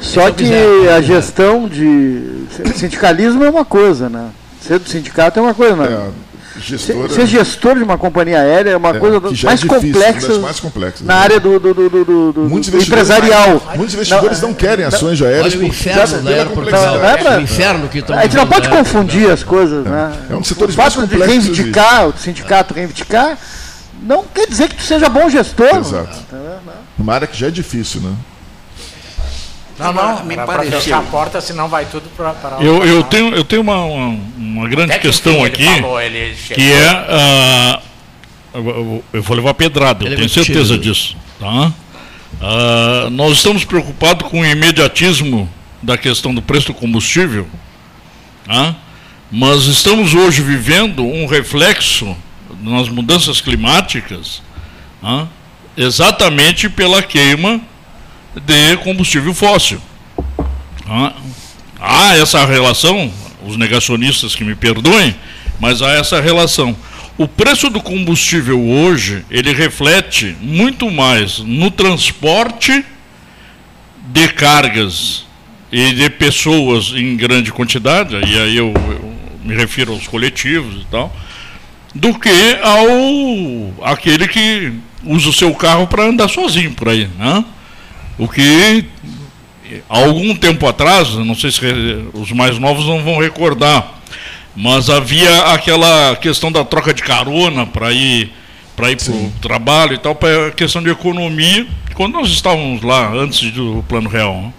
Só 0.00 0.30
que 0.30 0.52
a 0.88 1.00
gestão 1.00 1.68
de 1.68 2.46
sindicalismo 2.74 3.44
é 3.44 3.50
uma 3.50 3.64
coisa, 3.64 4.08
né? 4.08 4.30
Ser 4.60 4.78
do 4.78 4.88
sindicato 4.88 5.38
é 5.38 5.42
uma 5.42 5.54
coisa, 5.54 5.76
né? 5.76 5.86
É. 5.86 6.24
Gestora, 6.60 7.08
ser, 7.08 7.26
gestor 7.26 7.76
de 7.76 7.82
uma 7.82 7.98
companhia 7.98 8.38
aérea 8.38 8.70
é 8.70 8.76
uma 8.76 8.90
é, 8.90 8.98
coisa 8.98 9.18
mais, 9.18 9.32
é 9.32 9.54
difícil, 9.56 9.68
complexa 9.68 10.38
mais 10.38 10.60
complexas 10.60 11.04
na 11.04 11.14
né? 11.14 11.20
área 11.20 11.40
do, 11.40 11.58
do, 11.58 11.74
do, 11.74 11.90
do, 11.90 12.32
do 12.32 12.80
empresarial. 12.80 13.60
Muitos 13.76 13.94
investidores 13.94 14.40
não, 14.40 14.50
não 14.50 14.54
querem 14.54 14.84
ações 14.84 15.18
de 15.18 15.26
aéreas. 15.26 15.52
Olha 15.52 15.64
o 15.64 15.66
inferno 15.66 16.22
da 16.22 16.30
aeroportuária. 16.30 17.06
É, 17.06 17.16
pra, 17.16 17.38
o 17.38 17.40
inferno 17.40 17.88
que 17.88 18.04
A 18.12 18.22
gente 18.22 18.36
não 18.36 18.46
pode 18.46 18.68
confundir 18.68 19.30
as 19.30 19.42
coisas. 19.42 19.84
É, 19.84 19.88
né? 19.90 20.12
é 20.30 20.34
um 20.36 20.40
dos 20.40 20.48
setores 20.48 20.74
o 20.74 20.76
fato 20.76 21.04
de 21.04 21.16
reivindicar, 21.16 22.08
o 22.08 22.16
sindicato 22.16 22.72
reivindicar, 22.72 23.36
não 24.00 24.24
quer 24.32 24.46
dizer 24.46 24.68
que 24.68 24.76
tu 24.76 24.82
seja 24.84 25.08
bom 25.08 25.28
gestor. 25.28 25.76
Exato. 25.76 26.18
Uma 26.96 27.14
área 27.14 27.26
que 27.26 27.36
já 27.36 27.48
é 27.48 27.50
difícil, 27.50 28.00
né? 28.00 28.12
Não, 29.78 29.92
não, 29.92 30.24
me 30.24 30.36
para 30.36 30.62
fechar 30.62 30.98
a 30.98 31.02
porta, 31.02 31.40
senão 31.40 31.68
vai 31.68 31.84
tudo 31.86 32.08
para. 32.16 32.34
Eu, 32.60 32.84
eu 32.84 33.02
tenho, 33.02 33.34
eu 33.34 33.44
tenho 33.44 33.62
uma, 33.62 33.84
uma, 33.84 34.20
uma 34.36 34.68
grande 34.68 34.96
questão 35.00 35.42
aqui, 35.42 35.64
falou, 35.64 35.98
que 36.54 36.72
é. 36.72 37.80
Uh, 38.54 39.02
eu 39.12 39.22
vou 39.22 39.36
levar 39.36 39.52
pedrada, 39.54 40.06
eu 40.06 40.16
tenho 40.16 40.28
certeza 40.28 40.78
disso. 40.78 41.16
Tá? 41.40 41.72
Uh, 42.40 43.10
nós 43.10 43.32
estamos 43.32 43.64
preocupados 43.64 44.28
com 44.28 44.40
o 44.40 44.46
imediatismo 44.46 45.48
da 45.82 45.98
questão 45.98 46.32
do 46.32 46.40
preço 46.40 46.68
do 46.68 46.74
combustível, 46.74 47.46
tá? 48.46 48.76
mas 49.30 49.64
estamos 49.64 50.14
hoje 50.14 50.40
vivendo 50.40 51.04
um 51.04 51.26
reflexo 51.26 52.16
nas 52.62 52.88
mudanças 52.88 53.40
climáticas 53.40 54.40
tá? 55.02 55.26
exatamente 55.76 56.68
pela 56.68 57.02
queima 57.02 57.60
de 58.40 58.76
combustível 58.78 59.34
fóssil. 59.34 59.80
Há 61.80 62.16
essa 62.16 62.44
relação, 62.44 63.12
os 63.44 63.56
negacionistas 63.56 64.34
que 64.34 64.44
me 64.44 64.54
perdoem, 64.54 65.14
mas 65.60 65.82
há 65.82 65.92
essa 65.92 66.20
relação. 66.20 66.76
O 67.16 67.28
preço 67.28 67.70
do 67.70 67.80
combustível 67.80 68.60
hoje, 68.60 69.24
ele 69.30 69.52
reflete 69.52 70.36
muito 70.40 70.90
mais 70.90 71.38
no 71.38 71.70
transporte 71.70 72.84
de 74.12 74.28
cargas 74.28 75.24
e 75.70 75.92
de 75.92 76.10
pessoas 76.10 76.92
em 76.94 77.16
grande 77.16 77.52
quantidade, 77.52 78.16
e 78.16 78.38
aí 78.38 78.56
eu, 78.56 78.72
eu 78.74 79.14
me 79.44 79.54
refiro 79.54 79.92
aos 79.92 80.06
coletivos 80.06 80.82
e 80.82 80.86
tal, 80.86 81.14
do 81.94 82.18
que 82.18 82.58
ao 82.62 83.88
aquele 83.88 84.26
que 84.26 84.72
usa 85.04 85.28
o 85.28 85.32
seu 85.32 85.54
carro 85.54 85.86
para 85.86 86.04
andar 86.04 86.28
sozinho 86.28 86.72
por 86.72 86.88
aí, 86.88 87.08
né? 87.18 87.44
O 88.18 88.28
que, 88.28 88.84
há 89.88 89.98
algum 89.98 90.34
tempo 90.34 90.66
atrás, 90.66 91.14
não 91.14 91.34
sei 91.34 91.50
se 91.50 91.60
os 92.12 92.30
mais 92.32 92.58
novos 92.58 92.86
não 92.86 93.02
vão 93.02 93.18
recordar, 93.18 93.94
mas 94.54 94.88
havia 94.88 95.46
aquela 95.52 96.16
questão 96.16 96.52
da 96.52 96.64
troca 96.64 96.94
de 96.94 97.02
carona 97.02 97.66
para 97.66 97.92
ir 97.92 98.32
para 98.76 98.90
ir 98.90 98.96
para 98.96 99.12
o 99.12 99.32
trabalho 99.40 99.94
e 99.94 99.98
tal, 99.98 100.14
para 100.14 100.50
questão 100.50 100.82
de 100.82 100.90
economia, 100.90 101.66
quando 101.94 102.14
nós 102.14 102.28
estávamos 102.28 102.82
lá 102.82 103.12
antes 103.12 103.52
do 103.52 103.84
Plano 103.88 104.08
Real. 104.08 104.34
Né? 104.34 104.52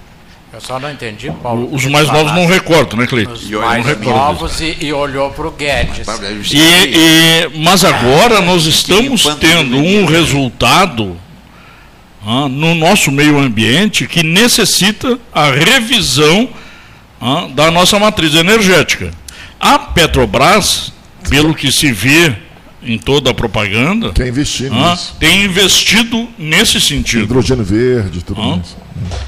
Eu 0.53 0.61
só 0.61 0.79
não 0.79 0.89
entendi, 0.89 1.29
Paulo. 1.43 1.67
Os 1.69 1.85
mais 1.85 2.07
novos 2.09 2.31
não 2.31 2.45
recordam, 2.45 2.97
né, 2.97 3.05
Cleiton? 3.05 3.33
Os 3.33 3.49
mais 3.49 3.99
novos 3.99 4.61
e, 4.61 4.77
e, 4.79 4.93
olhou 4.93 5.29
para 5.31 5.47
o 5.47 5.51
Guedes. 5.51 6.07
E, 6.49 6.57
e, 6.57 7.59
mas 7.59 7.83
agora 7.83 8.39
nós 8.39 8.65
estamos 8.65 9.25
tendo 9.35 9.75
um 9.75 10.05
resultado 10.05 11.17
ah, 12.25 12.49
no 12.49 12.73
nosso 12.73 13.11
meio 13.11 13.37
ambiente 13.37 14.07
que 14.07 14.23
necessita 14.23 15.19
a 15.31 15.51
revisão 15.51 16.49
ah, 17.21 17.47
da 17.53 17.69
nossa 17.69 17.99
matriz 17.99 18.33
energética. 18.33 19.11
A 19.59 19.77
Petrobras, 19.77 20.91
pelo 21.29 21.53
que 21.53 21.71
se 21.71 21.91
vê 21.91 22.35
em 22.81 22.97
toda 22.97 23.31
a 23.31 23.33
propaganda, 23.33 24.11
tem 24.11 24.29
investido, 24.29 24.75
ah, 24.75 24.97
tem 25.19 25.43
investido 25.43 26.27
nesse 26.37 26.81
sentido. 26.81 27.23
Hidrogênio 27.23 27.63
verde, 27.63 28.23
tudo 28.23 28.41
ah. 28.41 28.59
isso. 28.63 28.77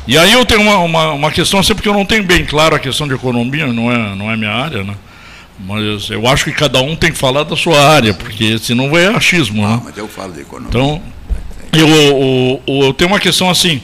E 0.08 0.18
aí 0.18 0.32
eu 0.32 0.46
tenho 0.46 0.62
uma, 0.62 0.78
uma, 0.80 1.14
uma, 1.14 1.32
questão, 1.32 1.60
assim, 1.60 1.76
porque 1.76 1.90
eu 1.90 1.94
não 1.94 2.06
tenho 2.06 2.24
bem 2.24 2.46
claro 2.46 2.76
a 2.76 2.80
questão 2.80 3.08
de 3.08 3.14
economia, 3.14 3.68
não 3.68 3.92
é, 3.92 4.16
não 4.16 4.32
é 4.32 4.38
minha 4.38 4.52
área, 4.52 4.84
né? 4.84 4.96
Mas 5.60 6.10
eu 6.10 6.28
acho 6.28 6.46
que 6.46 6.52
cada 6.52 6.82
um 6.82 6.96
tem 6.96 7.12
que 7.12 7.18
falar 7.18 7.44
da 7.44 7.56
sua 7.56 7.80
área, 7.80 8.14
porque 8.14 8.60
senão 8.60 8.90
vai 8.90 9.08
achismo. 9.08 9.66
Ah, 9.66 9.78
né? 9.78 9.82
mas 9.86 9.98
eu 9.98 10.08
falo 10.08 10.32
de 10.32 10.42
economia. 10.42 10.70
Então, 10.70 11.02
eu, 11.74 11.88
eu, 11.88 12.84
eu 12.86 12.94
tenho 12.94 13.12
uma 13.12 13.20
questão 13.20 13.50
assim: 13.50 13.82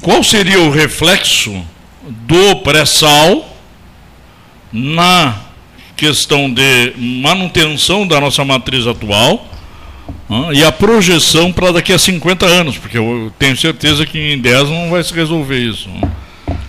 qual 0.00 0.22
seria 0.22 0.60
o 0.60 0.70
reflexo 0.70 1.64
do 2.02 2.56
pré-sal 2.56 3.56
na 4.72 5.36
questão 5.96 6.52
de 6.52 6.92
manutenção 6.96 8.06
da 8.06 8.20
nossa 8.20 8.44
matriz 8.44 8.86
atual 8.86 9.48
e 10.52 10.64
a 10.64 10.72
projeção 10.72 11.52
para 11.52 11.72
daqui 11.72 11.92
a 11.92 11.98
50 11.98 12.46
anos? 12.46 12.76
Porque 12.76 12.98
eu 12.98 13.32
tenho 13.38 13.56
certeza 13.56 14.04
que 14.04 14.18
em 14.18 14.38
10 14.38 14.70
não 14.70 14.90
vai 14.90 15.02
se 15.02 15.14
resolver 15.14 15.58
isso. 15.58 15.88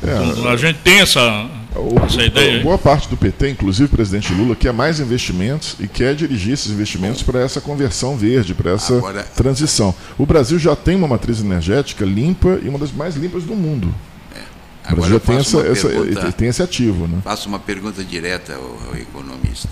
É, 0.03 0.23
então, 0.23 0.49
a 0.49 0.55
gente 0.55 0.77
tem 0.77 0.99
essa 0.99 1.45
O, 1.75 1.99
Essa 2.05 2.21
é 2.21 2.25
ideia, 2.27 2.63
boa 2.63 2.77
parte 2.77 3.09
do 3.09 3.17
PT, 3.17 3.49
inclusive 3.49 3.85
o 3.85 3.89
presidente 3.89 4.33
Lula, 4.33 4.55
quer 4.55 4.71
mais 4.71 4.99
investimentos 4.99 5.75
e 5.79 5.87
quer 5.87 6.15
dirigir 6.15 6.53
esses 6.53 6.71
investimentos 6.71 7.21
para 7.21 7.41
essa 7.41 7.59
conversão 7.59 8.15
verde, 8.15 8.53
para 8.53 8.71
essa 8.71 8.97
Agora, 8.97 9.23
transição. 9.23 9.93
O 10.17 10.25
Brasil 10.25 10.57
já 10.57 10.75
tem 10.75 10.95
uma 10.95 11.07
matriz 11.07 11.41
energética 11.41 12.05
limpa 12.05 12.59
e 12.63 12.69
uma 12.69 12.79
das 12.79 12.91
mais 12.91 13.15
limpas 13.15 13.43
do 13.43 13.55
mundo. 13.55 13.93
É. 14.33 14.93
O 14.93 14.95
Brasil 14.95 15.13
já 15.13 15.19
tem, 15.19 15.37
essa, 15.37 15.59
essa, 15.59 16.31
tem 16.31 16.47
esse 16.47 16.63
ativo. 16.63 17.07
Né? 17.07 17.19
Faço 17.23 17.49
uma 17.49 17.59
pergunta 17.59 18.03
direta 18.03 18.55
ao, 18.55 18.89
ao 18.89 18.95
economista. 18.95 19.69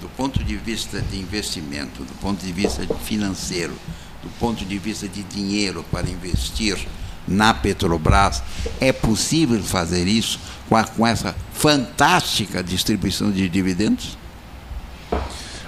Do 0.00 0.08
ponto 0.10 0.42
de 0.42 0.56
vista 0.56 1.02
de 1.10 1.18
investimento, 1.18 2.04
do 2.04 2.14
ponto 2.20 2.44
de 2.44 2.52
vista 2.52 2.82
financeiro, 3.04 3.74
do 4.22 4.30
ponto 4.40 4.64
de 4.64 4.78
vista 4.78 5.06
de 5.06 5.22
dinheiro 5.24 5.84
para 5.90 6.08
investir 6.08 6.78
na 7.26 7.52
Petrobras, 7.52 8.42
é 8.80 8.92
possível 8.92 9.62
fazer 9.62 10.06
isso 10.06 10.40
com, 10.68 10.76
a, 10.76 10.84
com 10.84 11.06
essa 11.06 11.34
fantástica 11.52 12.62
distribuição 12.62 13.30
de 13.30 13.48
dividendos? 13.48 14.18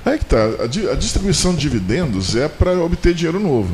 Aí 0.05 0.19
que 0.19 0.25
está. 0.25 0.45
A, 0.93 0.95
distribuição 0.95 1.55
de 1.55 1.61
dividendos 1.61 2.37
é 2.37 2.49
para 2.49 2.73
obter 2.81 3.15
dinheiro 3.15 3.41
novo. 3.41 3.73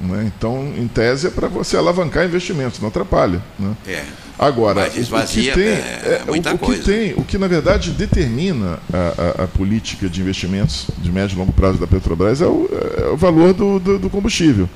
Né? 0.00 0.32
Então, 0.34 0.72
em 0.76 0.88
tese, 0.88 1.26
é 1.26 1.30
para 1.30 1.46
você 1.46 1.76
alavancar 1.76 2.24
investimentos, 2.24 2.80
não 2.80 2.88
atrapalha. 2.88 3.42
Né? 3.58 3.76
É. 3.86 4.04
Agora, 4.38 4.88
o, 4.88 5.26
que 5.26 5.52
tem, 5.52 5.64
é, 5.64 6.22
é, 6.26 6.30
o, 6.30 6.54
o, 6.54 6.58
que 6.58 6.78
tem, 6.78 7.12
o 7.14 7.22
que 7.22 7.36
na 7.36 7.46
verdade 7.46 7.90
determina 7.90 8.78
a, 8.90 9.42
a, 9.42 9.44
a, 9.44 9.46
política 9.46 10.08
de 10.08 10.22
investimentos 10.22 10.86
de 10.96 11.12
médio 11.12 11.34
e 11.34 11.38
longo 11.38 11.52
prazo 11.52 11.76
da 11.76 11.86
Petrobras 11.86 12.40
é 12.40 12.46
o, 12.46 12.66
é 12.96 13.08
o 13.10 13.18
valor 13.18 13.52
do, 13.52 13.78
do, 13.78 13.98
do 13.98 14.08
combustível 14.08 14.66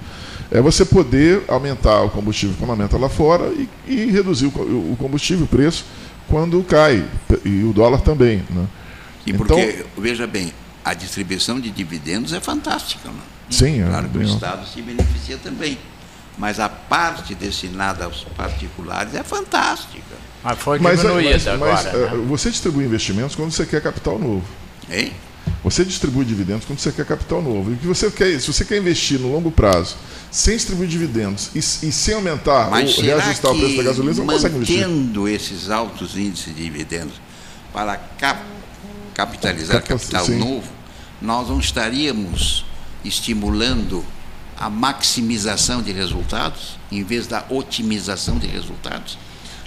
é 0.54 0.60
você 0.60 0.84
poder 0.84 1.42
aumentar 1.48 2.02
o 2.02 2.10
combustível 2.10 2.54
quando 2.56 2.70
aumenta 2.70 2.96
lá 2.96 3.08
fora 3.08 3.48
e, 3.48 3.68
e 3.88 4.08
reduzir 4.08 4.46
o, 4.46 4.48
o, 4.92 4.96
combustível, 4.96 5.46
o 5.46 5.48
preço, 5.48 5.84
quando 6.28 6.62
cai, 6.62 7.04
e 7.44 7.64
o 7.64 7.72
dólar 7.72 8.00
também. 8.02 8.44
Né? 8.48 8.64
E 9.26 9.32
porque, 9.32 9.52
então, 9.52 9.86
veja 9.98 10.28
bem, 10.28 10.52
a 10.84 10.94
distribuição 10.94 11.58
de 11.58 11.72
dividendos 11.72 12.32
é 12.32 12.38
fantástica. 12.38 13.08
Né? 13.08 13.20
Sim, 13.50 13.82
é, 13.82 13.86
claro 13.88 14.08
que 14.08 14.18
o 14.18 14.22
Estado 14.22 14.64
se 14.68 14.80
beneficia 14.80 15.38
também. 15.38 15.76
Mas 16.38 16.60
a 16.60 16.68
parte 16.68 17.34
destinada 17.34 18.04
aos 18.04 18.22
particulares 18.36 19.12
é 19.12 19.24
fantástica. 19.24 20.14
Mas 20.44 20.58
foi 20.60 20.78
diminuída 20.78 21.30
mas, 21.30 21.44
mas, 21.44 21.48
agora. 21.48 21.72
Mas, 21.74 21.92
né? 22.12 22.26
Você 22.28 22.50
distribui 22.50 22.84
investimentos 22.84 23.34
quando 23.34 23.50
você 23.50 23.66
quer 23.66 23.82
capital 23.82 24.20
novo. 24.20 24.44
Hein? 24.88 25.12
Você 25.64 25.82
distribui 25.82 26.26
dividendos 26.26 26.66
quando 26.66 26.78
você 26.78 26.92
quer 26.92 27.06
capital 27.06 27.40
novo. 27.40 27.72
E 27.72 27.76
que 27.76 27.86
você 27.86 28.10
quer, 28.10 28.38
se 28.38 28.52
você 28.52 28.64
quer 28.64 28.78
investir 28.78 29.18
no 29.18 29.32
longo 29.32 29.50
prazo, 29.50 29.96
sem 30.30 30.56
distribuir 30.56 30.88
dividendos 30.88 31.50
e, 31.54 31.58
e 31.58 31.92
sem 31.92 32.14
aumentar 32.14 32.70
Mas 32.70 32.98
ou 32.98 33.04
reajustar 33.04 33.52
o 33.52 33.58
preço 33.58 33.76
da 33.76 33.82
gasolina, 33.82 34.14
você 34.14 34.20
não 34.20 34.26
consegue 34.26 34.56
investir. 34.56 34.80
Mantendo 34.80 35.28
esses 35.28 35.70
altos 35.70 36.16
índices 36.18 36.54
de 36.54 36.62
dividendos 36.62 37.14
para 37.72 37.96
cap 37.96 38.42
capitalizar 39.14 39.76
Cap 39.76 39.88
capital 39.88 40.26
sim. 40.26 40.38
novo, 40.38 40.68
nós 41.22 41.48
não 41.48 41.60
estaríamos 41.60 42.64
estimulando 43.04 44.04
a 44.58 44.68
maximização 44.68 45.80
de 45.80 45.92
resultados 45.92 46.78
em 46.90 47.02
vez 47.02 47.26
da 47.26 47.44
otimização 47.48 48.38
de 48.38 48.46
resultados. 48.46 49.16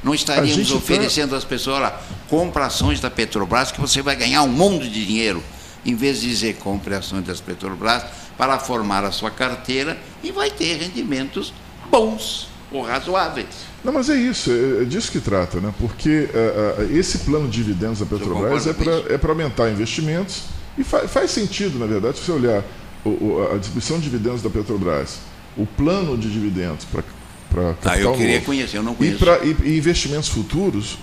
Não 0.03 0.13
estaríamos 0.13 0.69
tá 0.69 0.75
oferecendo 0.75 1.31
tá... 1.31 1.37
às 1.37 1.43
pessoas, 1.43 1.77
olha, 1.77 1.93
compra 2.29 2.65
ações 2.65 2.99
da 2.99 3.09
Petrobras 3.09 3.71
que 3.71 3.79
você 3.79 4.01
vai 4.01 4.15
ganhar 4.15 4.43
um 4.43 4.47
mundo 4.47 4.87
de 4.87 5.05
dinheiro 5.05 5.43
em 5.87 5.95
vez 5.95 6.21
de 6.21 6.27
dizer 6.27 6.57
compre 6.57 6.93
ações 6.93 7.25
das 7.25 7.39
Petrobras 7.39 8.03
para 8.37 8.59
formar 8.59 9.05
a 9.05 9.11
sua 9.11 9.31
carteira 9.31 9.97
e 10.21 10.31
vai 10.31 10.51
ter 10.51 10.75
rendimentos 10.75 11.53
bons 11.89 12.49
ou 12.71 12.83
razoáveis. 12.83 13.47
Não, 13.83 13.93
mas 13.93 14.09
é 14.09 14.15
isso, 14.15 14.51
é, 14.51 14.83
é 14.83 14.85
disso 14.85 15.09
que 15.09 15.21
trata, 15.21 15.61
né? 15.61 15.73
porque 15.79 16.29
uh, 16.33 16.81
uh, 16.81 16.97
esse 16.97 17.19
plano 17.19 17.47
de 17.47 17.63
dividendos 17.63 17.99
da 17.99 18.05
Petrobras 18.05 18.67
é 18.67 18.73
para 18.73 18.91
é 18.91 19.29
aumentar 19.29 19.69
investimentos 19.71 20.43
e 20.77 20.83
fa 20.83 21.07
faz 21.07 21.31
sentido, 21.31 21.79
na 21.79 21.85
verdade, 21.85 22.17
se 22.17 22.25
você 22.25 22.31
olhar 22.33 22.63
o, 23.05 23.09
o, 23.09 23.49
a 23.53 23.57
distribuição 23.57 23.97
de 23.97 24.03
dividendos 24.03 24.41
da 24.41 24.49
Petrobras, 24.49 25.19
o 25.55 25.65
plano 25.65 26.17
de 26.17 26.29
dividendos 26.29 26.85
para 26.85 27.03
para 27.49 27.75
ah, 27.85 27.97
eu 27.97 28.11
queria 28.13 28.41
conhecer, 28.41 28.77
eu 28.77 28.83
não 28.83 28.93
conheço. 28.93 29.15
E, 29.15 29.19
pra, 29.19 29.39
e, 29.39 29.55
e 29.63 29.77
investimentos 29.77 30.27
futuros, 30.27 30.97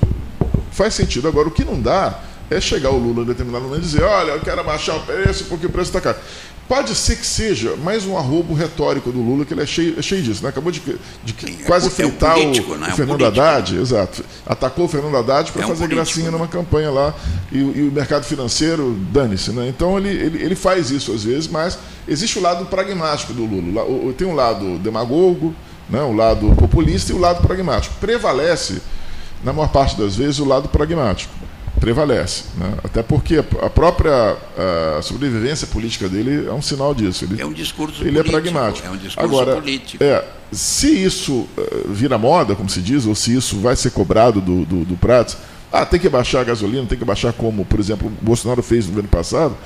faz 0.70 0.92
sentido. 0.92 1.26
Agora, 1.26 1.48
o 1.48 1.50
que 1.50 1.64
não 1.64 1.80
dá 1.80 2.20
é 2.50 2.60
chegar 2.60 2.90
o 2.90 2.98
Lula 2.98 3.22
em 3.22 3.26
determinado 3.26 3.64
momento 3.64 3.82
e 3.82 3.86
dizer, 3.86 4.02
olha, 4.02 4.32
eu 4.32 4.40
quero 4.40 4.60
abaixar 4.60 4.96
o 4.96 5.00
preço 5.00 5.44
porque 5.44 5.66
o 5.66 5.70
preço 5.70 5.90
está 5.90 6.00
caro. 6.00 6.18
Pode 6.66 6.94
ser 6.94 7.16
que 7.16 7.26
seja 7.26 7.76
mais 7.76 8.06
um 8.06 8.16
arrobo 8.16 8.54
retórico 8.54 9.12
do 9.12 9.20
Lula, 9.20 9.44
que 9.44 9.52
ele 9.52 9.62
é 9.62 9.66
cheio, 9.66 9.98
é 9.98 10.02
cheio 10.02 10.22
disso, 10.22 10.42
né? 10.42 10.48
Acabou 10.48 10.72
de, 10.72 10.80
de 10.80 11.34
Sim, 11.38 11.58
é 11.60 11.64
quase 11.64 11.88
é 11.88 11.90
fritar 11.90 12.38
um 12.38 12.40
político, 12.40 12.72
o, 12.72 12.76
né? 12.78 12.88
o, 12.90 12.96
Fernando 12.96 13.20
é 13.20 13.24
um 13.24 13.26
Haddad, 13.28 13.76
exato. 13.76 14.24
Atacou 14.46 14.86
o 14.86 14.88
Fernando 14.88 15.14
Haddad 15.14 15.52
para 15.52 15.62
é 15.62 15.66
um 15.66 15.68
fazer 15.68 15.80
político, 15.84 15.96
gracinha 15.96 16.30
né? 16.30 16.30
numa 16.30 16.48
campanha 16.48 16.90
lá, 16.90 17.14
e, 17.52 17.58
e 17.58 17.88
o 17.88 17.92
mercado 17.92 18.24
financeiro, 18.24 18.96
dane-se, 19.12 19.50
né? 19.50 19.68
Então 19.68 19.98
ele, 19.98 20.08
ele, 20.08 20.42
ele, 20.42 20.54
faz 20.54 20.90
isso 20.90 21.12
às 21.12 21.24
vezes, 21.24 21.48
mas 21.48 21.78
existe 22.08 22.38
o 22.38 22.42
lado 22.42 22.64
pragmático 22.64 23.34
do 23.34 23.44
Lula. 23.44 23.84
Tem 24.14 24.26
um 24.26 24.34
lado 24.34 24.78
demagogo, 24.78 25.54
né? 25.90 26.00
o 26.00 26.14
lado 26.14 26.54
populista 26.56 27.12
e 27.12 27.14
o 27.14 27.18
lado 27.18 27.46
pragmático. 27.46 27.94
Prevalece, 28.00 28.80
na 29.44 29.52
maior 29.52 29.68
parte 29.68 29.98
das 29.98 30.16
vezes, 30.16 30.38
o 30.38 30.46
lado 30.46 30.66
pragmático 30.70 31.43
prevalece. 31.80 32.44
Né? 32.56 32.74
Até 32.82 33.02
porque 33.02 33.38
a 33.38 33.70
própria 33.70 34.36
a 34.98 35.02
sobrevivência 35.02 35.66
política 35.66 36.08
dele 36.08 36.46
é 36.46 36.52
um 36.52 36.62
sinal 36.62 36.94
disso. 36.94 37.24
Ele, 37.24 37.40
é 37.40 37.46
um 37.46 37.52
discurso 37.52 38.02
ele 38.02 38.18
é 38.18 38.22
político. 38.22 38.36
é 38.36 38.40
pragmático. 38.40 38.86
É 38.86 38.90
um 38.90 38.96
discurso 38.96 39.20
Agora, 39.20 39.54
político. 39.54 40.02
É, 40.02 40.24
se 40.52 40.88
isso 40.88 41.32
uh, 41.32 41.48
vira 41.88 42.16
moda, 42.16 42.54
como 42.54 42.68
se 42.68 42.80
diz, 42.80 43.06
ou 43.06 43.14
se 43.14 43.34
isso 43.34 43.58
vai 43.58 43.76
ser 43.76 43.90
cobrado 43.90 44.40
do, 44.40 44.64
do, 44.64 44.84
do 44.84 44.96
ah, 45.72 45.84
tem 45.84 45.98
que 45.98 46.08
baixar 46.08 46.40
a 46.40 46.44
gasolina, 46.44 46.86
tem 46.86 46.96
que 46.96 47.04
baixar 47.04 47.32
como, 47.32 47.64
por 47.64 47.80
exemplo, 47.80 48.06
o 48.06 48.24
Bolsonaro 48.24 48.62
fez 48.62 48.86
no 48.86 48.96
ano 48.96 49.08
passado, 49.08 49.56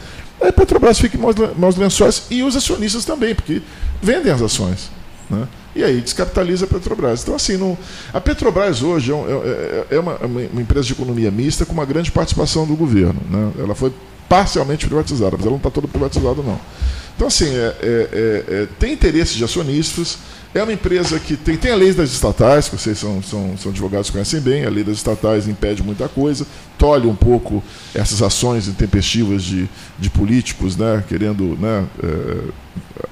a 0.40 0.50
Petrobras 0.50 0.98
fica 0.98 1.18
em 1.18 1.20
maus 1.20 1.76
lençóis 1.76 2.24
e 2.30 2.42
os 2.42 2.56
acionistas 2.56 3.04
também, 3.04 3.34
porque 3.34 3.60
vendem 4.00 4.32
as 4.32 4.40
ações. 4.40 4.90
Né? 5.28 5.46
E 5.74 5.84
aí 5.84 6.00
descapitaliza 6.00 6.64
a 6.64 6.68
Petrobras. 6.68 7.22
Então, 7.22 7.34
assim, 7.34 7.56
não, 7.56 7.76
a 8.12 8.20
Petrobras 8.20 8.82
hoje 8.82 9.12
é, 9.12 9.14
é, 9.14 9.86
é, 9.90 9.96
é 9.96 10.00
uma, 10.00 10.16
uma, 10.16 10.62
empresa 10.62 10.86
de 10.86 10.92
economia 10.92 11.30
mista 11.30 11.64
com 11.64 11.72
uma 11.72 11.84
grande 11.84 12.10
participação 12.10 12.66
do 12.66 12.74
governo. 12.74 13.20
Né? 13.30 13.52
Ela 13.58 13.74
foi 13.74 13.92
parcialmente 14.28 14.86
privatizada, 14.86 15.32
mas 15.36 15.42
ela 15.42 15.50
não 15.50 15.56
está 15.56 15.70
toda 15.70 15.86
privatizada, 15.88 16.42
não. 16.42 16.58
Então, 17.16 17.26
assim, 17.26 17.48
é, 17.48 17.74
é, 17.82 18.44
é, 18.48 18.68
tem 18.78 18.92
interesse 18.92 19.34
de 19.36 19.44
acionistas, 19.44 20.18
é 20.54 20.62
uma 20.62 20.72
empresa 20.72 21.18
que 21.20 21.36
tem, 21.36 21.56
tem 21.56 21.70
a 21.70 21.76
lei 21.76 21.92
das 21.92 22.10
estatais, 22.10 22.68
que 22.68 22.76
vocês 22.76 22.98
são, 22.98 23.22
são, 23.22 23.56
são 23.56 23.70
advogados 23.70 24.10
conhecem 24.10 24.40
bem, 24.40 24.64
a 24.64 24.70
lei 24.70 24.82
das 24.82 24.96
estatais 24.96 25.46
impede 25.46 25.82
muita 25.82 26.08
coisa, 26.08 26.46
tolhe 26.78 27.06
um 27.06 27.14
pouco 27.14 27.62
essas 27.94 28.22
ações 28.22 28.66
intempestivas 28.66 29.42
de, 29.42 29.68
de 29.98 30.08
políticos 30.08 30.76
né, 30.76 31.04
querendo 31.06 31.56
né, 31.60 31.86
é, 32.02 32.38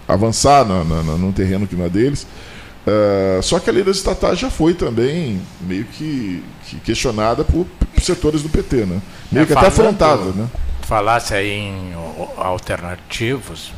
avançar 0.08 0.64
na, 0.64 0.82
na, 0.82 1.02
num 1.02 1.32
terreno 1.32 1.66
que 1.66 1.76
não 1.76 1.84
é 1.84 1.88
deles. 1.88 2.26
É, 2.86 3.40
só 3.42 3.58
que 3.58 3.68
a 3.68 3.72
lei 3.72 3.82
das 3.82 3.96
estatais 3.96 4.38
já 4.38 4.48
foi 4.48 4.72
também 4.72 5.42
meio 5.60 5.84
que, 5.84 6.42
que 6.64 6.76
questionada 6.76 7.44
por, 7.44 7.66
por, 7.66 8.00
setores 8.00 8.42
do 8.42 8.48
PT, 8.48 8.86
né? 8.86 9.02
meio 9.30 9.42
é, 9.42 9.46
que 9.46 9.52
até 9.52 9.66
afrontada. 9.66 10.24
Né? 10.26 10.46
Falasse 10.82 11.34
aí 11.34 11.50
em 11.50 11.92
alternativos, 12.36 13.72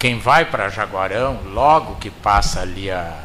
quem 0.00 0.18
vai 0.18 0.46
para 0.46 0.70
Jaguarão, 0.70 1.40
logo 1.52 1.96
que 1.96 2.08
passa 2.08 2.62
ali 2.62 2.90
a, 2.90 3.18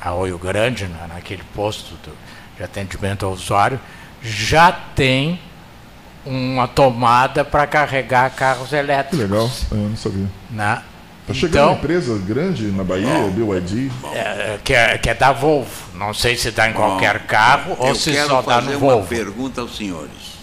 a 0.00 0.14
Oio 0.14 0.38
Grande, 0.38 0.86
na, 0.86 1.08
naquele 1.08 1.42
posto 1.56 1.96
do, 1.96 2.16
de 2.56 2.62
atendimento 2.62 3.26
ao 3.26 3.32
usuário, 3.32 3.80
já 4.22 4.70
tem 4.70 5.40
uma 6.24 6.68
tomada 6.68 7.44
para 7.44 7.66
carregar 7.66 8.30
carros 8.30 8.72
elétricos. 8.72 9.18
Que 9.18 9.24
legal, 9.24 9.50
eu 9.72 9.76
não 9.76 9.96
sabia. 9.96 10.26
Né? 10.50 10.82
Está 11.22 11.34
chegando 11.34 11.50
então, 11.50 11.68
uma 11.72 11.78
empresa 11.78 12.18
grande 12.24 12.66
na 12.66 12.84
Bahia, 12.84 13.18
oh, 13.26 13.30
BYD. 13.30 13.90
É, 14.14 14.58
que, 14.62 14.72
é, 14.72 14.98
que 14.98 15.10
é 15.10 15.14
da 15.14 15.32
Volvo. 15.32 15.68
Não 15.94 16.14
sei 16.14 16.36
se 16.36 16.52
dá 16.52 16.70
em 16.70 16.74
qualquer 16.74 17.26
carro 17.26 17.74
ou 17.76 17.92
se 17.96 18.14
só 18.24 18.40
dá 18.40 18.60
no 18.60 18.78
Volvo. 18.78 19.02
Eu 19.02 19.08
quero 19.08 19.24
pergunta 19.24 19.62
aos 19.62 19.76
senhores. 19.76 20.38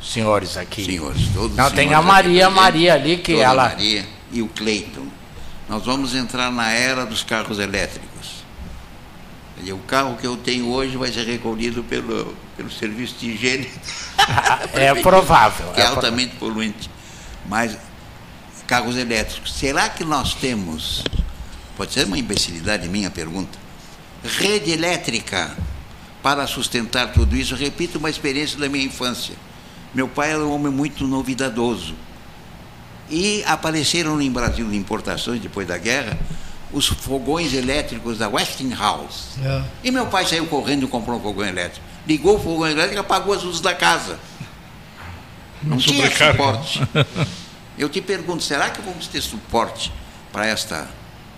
Senhores 0.00 0.56
aqui. 0.56 0.84
Senhores, 0.84 1.28
todos 1.34 1.56
Não, 1.56 1.68
tem 1.70 1.92
a 1.92 2.00
Maria, 2.00 2.48
Maria 2.48 2.94
ali 2.94 3.16
que 3.16 3.40
ela... 3.40 3.64
Maria 3.64 4.21
e 4.32 4.42
o 4.42 4.48
Cleiton. 4.48 5.06
Nós 5.68 5.84
vamos 5.84 6.14
entrar 6.14 6.50
na 6.50 6.70
era 6.70 7.04
dos 7.04 7.22
carros 7.22 7.58
elétricos. 7.58 8.42
O 9.70 9.78
carro 9.78 10.16
que 10.16 10.26
eu 10.26 10.36
tenho 10.36 10.68
hoje 10.68 10.96
vai 10.96 11.12
ser 11.12 11.24
recolhido 11.24 11.84
pelo, 11.84 12.34
pelo 12.56 12.70
serviço 12.70 13.14
de 13.20 13.30
higiene. 13.30 13.70
é 14.74 14.92
provável. 14.96 15.72
Que 15.72 15.80
é, 15.80 15.84
é 15.84 15.86
altamente 15.86 16.34
poluente. 16.36 16.90
Mas 17.48 17.76
carros 18.66 18.96
elétricos, 18.96 19.52
será 19.52 19.88
que 19.88 20.04
nós 20.04 20.34
temos, 20.34 21.04
pode 21.76 21.92
ser 21.92 22.06
uma 22.06 22.18
imbecilidade 22.18 22.88
minha 22.88 23.10
pergunta, 23.10 23.58
rede 24.24 24.70
elétrica 24.70 25.56
para 26.22 26.46
sustentar 26.46 27.12
tudo 27.12 27.36
isso? 27.36 27.54
repito 27.54 27.98
uma 27.98 28.08
experiência 28.10 28.58
da 28.58 28.68
minha 28.68 28.84
infância. 28.84 29.34
Meu 29.94 30.08
pai 30.08 30.30
era 30.30 30.40
um 30.40 30.52
homem 30.52 30.72
muito 30.72 31.06
novidadoso. 31.06 31.94
E 33.12 33.44
apareceram 33.46 34.16
no 34.16 34.30
Brasil 34.30 34.66
de 34.68 34.76
importações 34.76 35.40
depois 35.40 35.68
da 35.68 35.76
guerra 35.76 36.18
os 36.72 36.86
fogões 36.86 37.52
elétricos 37.52 38.18
da 38.18 38.28
Westinghouse. 38.28 39.38
É. 39.44 39.62
E 39.84 39.90
meu 39.90 40.06
pai 40.06 40.26
saiu 40.26 40.46
correndo 40.46 40.84
e 40.84 40.88
comprou 40.88 41.18
um 41.18 41.22
fogão 41.22 41.46
elétrico. 41.46 41.84
ligou 42.06 42.36
o 42.36 42.40
fogo 42.42 42.66
elétrico 42.66 42.96
e 42.96 42.98
apagou 42.98 43.34
as 43.34 43.42
luzes 43.42 43.60
da 43.60 43.74
casa. 43.74 44.18
Não, 45.62 45.76
tinha 45.76 46.02
sobrecarga. 46.02 46.32
suporte. 46.32 46.80
Eu 47.78 47.88
te 47.88 48.00
pergunto, 48.00 48.42
será 48.42 48.70
que 48.70 48.80
vamos 48.82 49.06
ter 49.06 49.20
suporte 49.20 49.92
para 50.32 50.46
esta, 50.46 50.88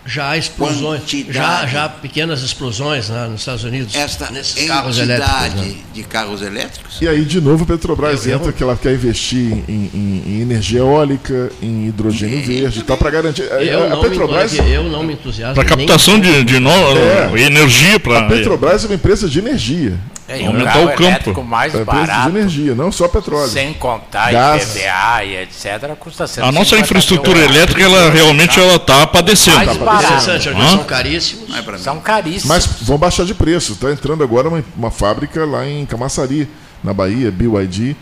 Já 0.07 0.31
há 0.31 0.37
explosões, 0.37 1.01
já, 1.31 1.67
já 1.67 1.85
há 1.87 1.89
pequenas 1.89 2.43
explosões 2.43 3.09
né, 3.09 3.27
nos 3.27 3.41
Estados 3.41 3.65
Unidos, 3.65 3.95
esta 3.95 4.31
nesses 4.31 4.67
carros 4.67 4.99
elétricos. 4.99 5.55
né? 5.55 5.75
de 5.95 6.03
carros 6.03 6.43
elétricos? 6.43 7.01
E 7.01 7.09
aí, 7.09 7.25
de 7.25 7.41
novo, 7.41 7.65
a 7.65 7.67
Petrobras 7.67 8.27
Eu- 8.27 8.33
eu- 8.33 8.39
entra 8.39 8.53
que 8.53 8.63
ela 8.63 8.77
quer 8.77 8.93
investir 8.93 9.53
em, 9.69 9.91
em- 9.95 10.23
em 10.27 10.41
energia 10.43 10.81
eólica, 10.81 11.51
em 11.63 11.87
hidrogênio 11.89 12.45
verde, 12.45 12.83
tá 12.83 12.97
para 12.99 13.11
garantir. 13.11 13.43
a- 13.51 13.63
Eu, 13.65 13.85
a 13.85 13.89
não 13.89 14.01
Petrobras, 14.03 14.53
me, 14.53 14.71
eu 14.71 14.85
não 14.85 15.03
me 15.03 15.15
entusiasmo. 15.15 15.55
Para 15.55 15.77
nem- 15.77 15.87
captação 15.87 16.21
de, 16.21 16.45
de 16.45 16.61
no, 16.61 16.71
É. 16.71 17.41
energia 17.41 17.97
a 17.97 18.01
para. 18.01 18.29
Petrobras 18.29 18.85
é 18.85 18.87
uma 18.89 18.95
empresa 18.97 19.27
de 19.29 19.39
energia. 19.39 19.99
É, 20.27 20.41
e 20.41 20.47
Aumentar 20.47 20.79
o 20.79 20.89
campo. 20.89 21.03
elétrico 21.03 21.43
mais 21.43 21.75
É 21.75 21.83
empresa 21.83 22.07
barato, 22.07 22.31
de 22.33 22.39
energia, 22.39 22.75
não 22.75 22.91
só 22.91 23.07
petróleo. 23.09 23.47
sem 23.49 23.75
contar 23.75 24.33
Gás. 24.33 24.75
IPVA 24.75 25.25
e 25.25 25.37
etc., 25.43 25.95
custa 26.01 26.27
150 26.27 26.49
A 26.49 26.53
nossa 26.53 26.79
infraestrutura 26.79 27.39
elétrica, 27.41 27.83
ela 27.83 28.11
realmente 28.11 28.59
ela 28.59 28.77
está 28.77 29.07
padecendo. 29.07 29.57
Mais 29.59 29.77
Tá 29.77 29.85
barato. 29.85 30.23
São 30.71 30.85
caríssimos. 30.85 31.49
Não 31.51 31.59
é 31.59 31.63
para 31.63 31.77
mim. 31.77 31.83
São 31.83 32.01
caríssimos. 32.01 32.45
Mas 32.47 32.67
vão 32.83 32.97
baixar 32.97 33.27
de 33.27 33.35
preço. 33.35 33.73
Está 33.75 33.91
entrando 33.91 34.25
agora 34.25 34.49
uma, 34.49 34.65
uma 34.75 34.91
fábrica 34.91 35.45
lá 35.45 35.67
em 35.69 35.85
Camaçari, 35.85 36.49
na 36.83 36.95
Bahia, 36.95 37.31
BYD. 37.31 37.95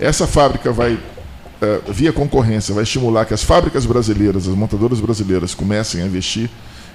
Essa 0.00 0.26
fábrica 0.26 0.72
vai, 0.72 0.98
eh, 1.62 1.80
via 1.88 2.12
concorrência, 2.12 2.74
vai 2.74 2.82
estimular 2.82 3.24
que 3.24 3.34
as 3.34 3.44
fábricas 3.44 3.86
brasileiras, 3.86 4.48
as 4.48 4.54
montadoras 4.54 4.98
brasileiras, 5.00 5.54
comecem 5.54 6.02
a 6.02 6.06
investir 6.06 6.50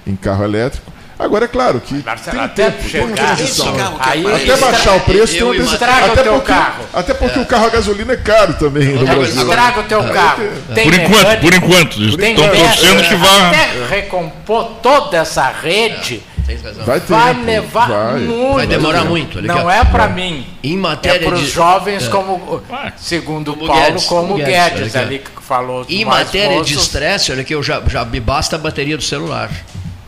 em 0.06 0.14
carro 0.14 0.44
elétrico. 0.44 0.92
Agora, 1.18 1.44
é 1.44 1.48
claro 1.48 1.80
que 1.80 2.02
Marcelo, 2.04 2.36
tem 2.36 2.44
até 2.44 2.64
tempo, 2.70 2.78
tem 2.80 2.88
chegar 2.90 3.14
transição. 3.14 3.68
Esse 3.68 3.76
carro 3.78 3.96
Aí 4.00 4.20
aparece- 4.26 4.50
Até 4.50 4.60
baixar 4.60 4.96
o 4.96 5.00
preço, 5.00 5.32
tem 5.32 5.42
uma 5.42 5.54
Estraga 5.74 6.06
até 6.06 6.20
o 6.20 6.24
teu 6.24 6.32
porque, 6.34 6.46
carro. 6.52 6.84
Até 6.92 7.14
porque 7.14 7.38
o 7.38 7.46
carro 7.46 7.66
a 7.66 7.70
gasolina 7.70 8.12
é 8.12 8.16
caro 8.16 8.54
também 8.54 8.88
no 8.88 9.00
Agora- 9.02 9.16
Brasil. 9.18 9.42
Estraga 9.42 9.80
o 9.80 9.84
teu 9.84 10.04
carro. 10.04 10.42
Tem 10.74 10.84
Por 10.84 10.94
enquanto, 10.94 11.16
mecânico, 11.16 11.40
por 11.42 11.54
enquanto. 11.54 12.02
Estão 12.02 12.48
torcendo 12.48 13.08
que 13.08 13.14
vá. 13.14 13.48
Até 13.48 13.86
recompor 13.88 14.64
toda 14.82 15.16
essa 15.18 15.48
rede 15.48 16.22
razão. 16.62 16.84
Vai, 16.84 17.00
ter, 17.00 17.06
vai 17.12 17.32
levar 17.32 17.88
vai. 17.88 18.20
muito. 18.20 18.54
Vai 18.54 18.66
demorar 18.66 19.04
muito. 19.04 19.40
Não 19.42 19.70
é 19.70 19.84
para 19.84 20.08
mim. 20.08 20.46
Em 20.62 20.74
É 20.74 20.76
matéria 20.76 21.26
para 21.28 21.36
os 21.36 21.40
de 21.40 21.48
jovens, 21.48 22.04
é. 22.04 22.08
como, 22.10 22.62
segundo 22.96 23.54
Como 23.54 23.66
Paulo, 23.66 23.82
Guedes, 23.82 24.04
como 24.04 24.34
Guedes, 24.34 24.52
Guedes, 24.54 24.96
aqui, 24.96 25.04
ali 25.06 25.18
que 25.20 25.42
falou. 25.42 25.86
Em 25.88 26.04
matéria 26.04 26.62
de 26.62 26.74
moços. 26.74 26.82
estresse, 26.86 27.32
olha 27.32 27.44
que 27.44 27.54
eu 27.54 27.62
já, 27.62 27.80
já 27.86 28.04
me 28.04 28.20
basta 28.20 28.56
a 28.56 28.58
bateria 28.58 28.96
do 28.96 29.02
celular. 29.02 29.48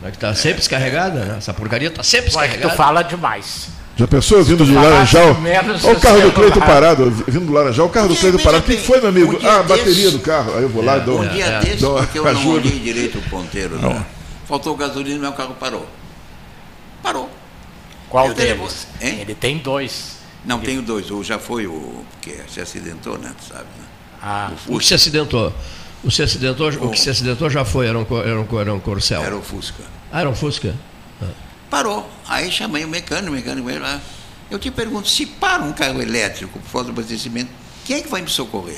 Né, 0.01 0.09
que 0.11 0.17
está 0.17 0.33
sempre 0.35 0.59
descarregada, 0.59 1.19
né? 1.25 1.35
Essa 1.37 1.53
porcaria 1.53 1.87
está 1.87 2.03
sempre 2.03 2.25
Mas 2.27 2.33
tu 2.33 2.39
descarregada. 2.39 2.75
fala 2.75 3.01
demais. 3.01 3.69
Já 3.95 4.07
pensou 4.07 4.43
vindo 4.43 4.63
de 4.63 4.71
Laranjal? 4.73 5.35
Olha 5.83 5.97
o 5.97 5.99
carro 5.99 6.21
do. 6.21 6.31
Cleito 6.31 6.59
parado, 6.59 7.09
vindo 7.27 7.47
do 7.47 7.51
Laranjal, 7.51 7.87
o 7.87 7.89
carro 7.89 8.07
do 8.09 8.13
Porque, 8.13 8.21
Cleito 8.29 8.37
veja 8.37 8.47
parado. 8.49 8.63
O 8.63 8.67
que 8.67 8.75
bem, 8.75 8.85
foi, 8.85 8.99
meu 8.99 9.09
amigo? 9.09 9.39
um 9.43 9.47
ah, 9.49 9.59
a 9.59 9.63
bateria 9.63 9.93
desse- 9.93 10.11
do 10.11 10.19
carro. 10.19 10.55
Aí 10.55 10.61
eu 10.61 10.69
vou 10.69 10.83
lá 10.83 10.97
e 10.97 11.01
dou. 11.01 11.19
Um 11.21 11.27
dia 11.27 11.45
é. 11.45 11.59
desse, 11.61 11.77
Dou 11.77 11.97
porque 11.97 12.19
eu 12.19 12.31
não 12.31 12.47
olhei 12.47 12.79
direito 12.79 13.17
o 13.17 13.21
ponteiro, 13.23 13.75
né? 13.79 14.05
faltou 14.47 14.75
gasolina 14.77 15.15
e 15.15 15.19
meu 15.19 15.33
carro 15.33 15.55
parou. 15.59 15.87
Parou. 17.01 17.29
Qual 18.09 18.27
Eu 18.27 18.33
tenho- 18.35 18.55
deles? 18.57 18.87
Hein? 19.01 19.17
Ele 19.21 19.33
tem 19.35 19.57
dois. 19.57 20.17
Não, 20.45 20.59
tenho 20.59 20.81
dois. 20.83 21.09
O 21.11 21.23
já 21.23 21.37
foi 21.39 21.65
o 21.67 22.05
que 22.21 22.35
se 22.47 22.61
acidentou, 22.61 23.17
né? 23.17 23.31
Tu 23.37 23.47
sabe, 23.51 23.65
né? 23.79 23.85
Ah, 24.21 24.51
O 24.67 24.77
que 24.79 24.85
se 24.85 24.93
acidentou? 24.93 25.51
O, 26.07 26.11
se 26.11 26.23
acidentou, 26.23 26.69
o 26.69 26.89
que 26.89 26.99
se 26.99 27.09
acidentou 27.09 27.49
já 27.49 27.65
foi, 27.65 27.85
era 27.87 27.99
um, 27.99 28.05
era 28.25 28.39
um, 28.41 28.59
era 28.61 28.73
um 28.73 28.79
Corcel. 28.79 29.21
Era 29.21 29.35
o 29.35 29.41
Fusca. 29.41 29.83
Ah, 30.11 30.21
era 30.21 30.29
um 30.29 30.33
Fusca? 30.35 30.73
Parou. 31.69 32.09
Aí 32.27 32.49
chamei 32.49 32.85
o 32.85 32.87
mecânico, 32.87 33.29
o 33.29 33.35
mecânico 33.35 33.67
veio 33.67 33.81
lá. 33.81 33.99
Eu 34.49 34.57
te 34.57 34.71
pergunto, 34.71 35.09
se 35.09 35.25
para 35.25 35.61
um 35.63 35.73
carro 35.73 36.01
elétrico 36.01 36.57
por 36.59 36.69
falta 36.69 36.85
de 36.85 36.91
abastecimento, 36.97 37.49
quem 37.85 37.97
é 37.97 38.01
que 38.01 38.07
vai 38.07 38.21
me 38.21 38.29
socorrer? 38.29 38.77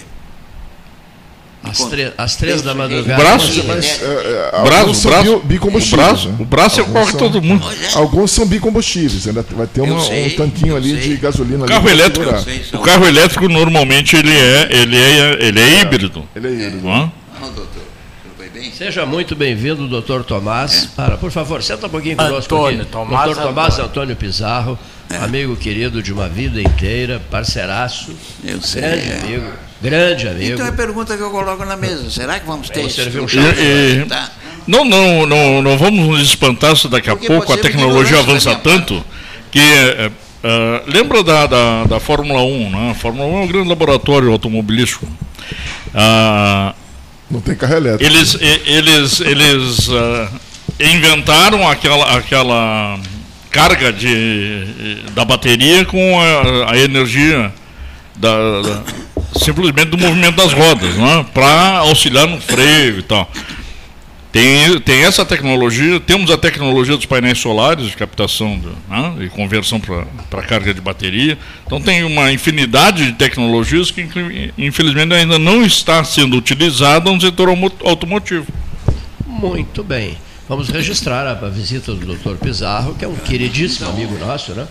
Às, 1.62 1.78
conta. 1.78 1.90
tre 1.90 2.14
às 2.18 2.36
três 2.38 2.62
da 2.62 2.70
Esse 2.72 2.78
madrugada. 2.80 3.22
braço, 3.22 3.52
jeito, 3.52 3.68
Mas 3.68 3.86
é- 3.86 4.06
é, 4.06 4.52
é, 4.56 4.60
O 4.62 4.64
braço, 4.64 4.90
o 4.92 4.96
são 4.96 5.12
braço, 5.12 5.36
o 5.36 5.40
braço, 5.98 6.30
né? 6.30 6.36
o 6.40 6.46
braço 6.46 6.80
é 6.80 6.84
corre 6.86 7.12
são- 7.12 7.20
todo 7.20 7.42
mundo. 7.42 7.68
É. 7.70 7.98
Alguns 7.98 8.32
são 8.32 8.46
bicombustíveis, 8.48 9.28
ainda 9.28 9.46
vai 9.52 9.68
ter 9.68 9.82
uma- 9.82 10.00
sei, 10.00 10.28
um 10.34 10.36
tanquinho 10.38 10.76
ali 10.78 10.92
sei. 10.92 11.10
de 11.10 11.18
gasolina. 11.18 11.66
ali 11.66 11.74
Carro 11.74 11.90
elétrico, 11.90 12.40
sei, 12.40 12.64
o 12.74 12.80
carro 12.82 13.06
elétrico 13.06 13.50
normalmente 13.50 14.16
ele 14.16 14.32
é, 14.32 14.68
ele 14.72 14.98
é, 14.98 15.38
ele 15.48 15.60
é 15.60 15.82
híbrido. 15.82 16.24
Ele 16.34 16.48
é 16.48 16.52
híbrido. 16.68 17.12
Não 17.40 17.48
é? 17.48 17.52
Doutor. 17.52 17.84
Tudo 18.24 18.34
foi 18.38 18.50
bem? 18.50 18.72
Seja 18.72 19.06
muito 19.06 19.36
bem-vindo, 19.36 19.88
doutor 19.88 20.24
Tomás. 20.24 20.88
Para, 20.96 21.18
por 21.18 21.32
favor, 21.32 21.62
senta 21.64 21.88
um 21.88 21.90
pouquinho 21.90 22.16
conosco 22.18 22.56
Antônio, 22.56 22.82
aqui. 22.82 22.92
Tomás 22.92 23.26
doutor 23.26 23.44
Tomás 23.44 23.74
Antônio. 23.74 23.90
Antônio 23.90 24.16
Pizarro, 24.16 24.80
amigo 25.22 25.56
querido 25.56 26.02
de 26.04 26.12
uma 26.14 26.28
vida 26.28 26.62
inteira, 26.62 27.22
parceiraço, 27.32 28.14
Eu 28.44 28.62
sei. 28.62 28.82
grande 28.82 29.10
é. 29.10 29.20
amigo, 29.20 29.52
grande 29.82 30.28
amigo. 30.28 30.54
Então 30.54 30.66
é 30.66 30.70
a 30.70 30.74
pergunta 30.74 31.16
que 31.16 31.24
eu 31.24 31.32
coloco 31.32 31.64
na 31.66 31.76
mesa. 31.78 32.10
Será 32.10 32.40
que 32.40 32.46
vamos 32.46 32.70
ter 32.70 32.80
Vamos 32.80 32.96
servir 32.96 33.20
um 33.22 33.28
chá. 33.28 33.40
E- 33.40 33.44
e- 33.44 33.54
para 33.54 33.94
aguentar? 33.94 34.32
Não, 34.68 34.86
não, 34.86 35.26
não, 35.26 35.62
não 35.64 35.78
vamos 35.78 36.06
nos 36.08 36.22
espantar 36.22 36.76
se 36.76 36.88
daqui 36.88 37.10
a 37.10 37.14
Porque 37.14 37.28
pouco 37.28 37.44
a 37.44 37.48
pode 37.48 37.62
ser 37.62 37.68
tecnologia 37.72 38.20
avança 38.20 38.54
tanto 38.56 39.04
que. 39.52 39.60
é, 39.60 40.12
é, 40.44 40.84
lembra 40.88 41.24
da, 41.24 41.48
da, 41.48 41.84
da 41.86 42.00
Fórmula 42.00 42.44
1, 42.44 42.70
né? 42.70 42.92
A 42.92 42.94
Fórmula 42.94 43.26
1 43.28 43.42
é 43.42 43.44
um 43.44 43.48
grande 43.48 43.68
laboratório 43.70 44.32
automobilístico. 44.32 45.08
Ah, 45.96 46.76
Não 47.30 47.42
tem 47.42 47.56
carro 47.56 47.76
elétrico. 47.76 48.04
eles 48.04 48.38
eles, 48.66 49.20
eles 49.22 49.90
ah, 49.90 50.30
inventaram 50.80 51.68
aquela, 51.68 52.18
aquela 52.18 53.00
carga 53.52 53.92
de, 53.94 55.04
da 55.14 55.24
bateria 55.26 55.86
com 55.86 56.20
a, 56.20 56.72
a 56.72 56.78
energia 56.78 57.52
da, 58.16 58.62
da- 58.62 58.84
simplesmente 59.40 59.90
do 59.90 59.98
movimento 59.98 60.36
das 60.38 60.54
rodas, 60.54 60.96
né? 60.96 61.26
para 61.34 61.78
auxiliar 61.80 62.28
no 62.28 62.40
freio 62.42 63.00
e 63.00 63.04
tal. 63.04 63.30
Tem, 64.32 64.80
tem 64.82 65.06
essa 65.06 65.26
tecnologia, 65.26 66.00
temos 66.00 66.30
a 66.30 66.38
tecnologia 66.38 66.96
dos 66.96 67.08
painéis 67.08 67.40
solares 67.40 67.88
de 67.88 67.98
captação 67.98 68.60
do, 68.60 68.70
né, 68.88 69.16
e 69.22 69.30
conversão 69.30 69.80
para 69.80 70.44
carga 70.44 70.72
de 70.72 70.80
bateria. 70.80 71.36
Então 71.66 71.82
tem 71.82 72.04
uma 72.04 72.32
infinidade 72.32 73.08
de 73.08 73.14
tecnologias 73.14 73.90
que 73.90 74.08
infelizmente 74.56 75.14
ainda 75.16 75.40
não 75.40 75.66
está 75.66 76.04
sendo 76.04 76.38
utilizada 76.38 77.12
no 77.12 77.20
setor 77.20 77.50
automotivo. 77.84 78.46
Muito 79.26 79.84
bem. 79.84 80.16
Vamos 80.48 80.70
registrar 80.70 81.26
a, 81.26 81.32
a 81.32 81.50
visita 81.50 81.94
do 81.94 82.06
doutor 82.06 82.38
Pizarro, 82.38 82.94
que 82.96 83.06
é 83.06 83.08
um 83.08 83.16
queridíssimo 83.16 83.90
amigo 83.90 84.18
nosso, 84.20 84.52
né? 84.54 84.68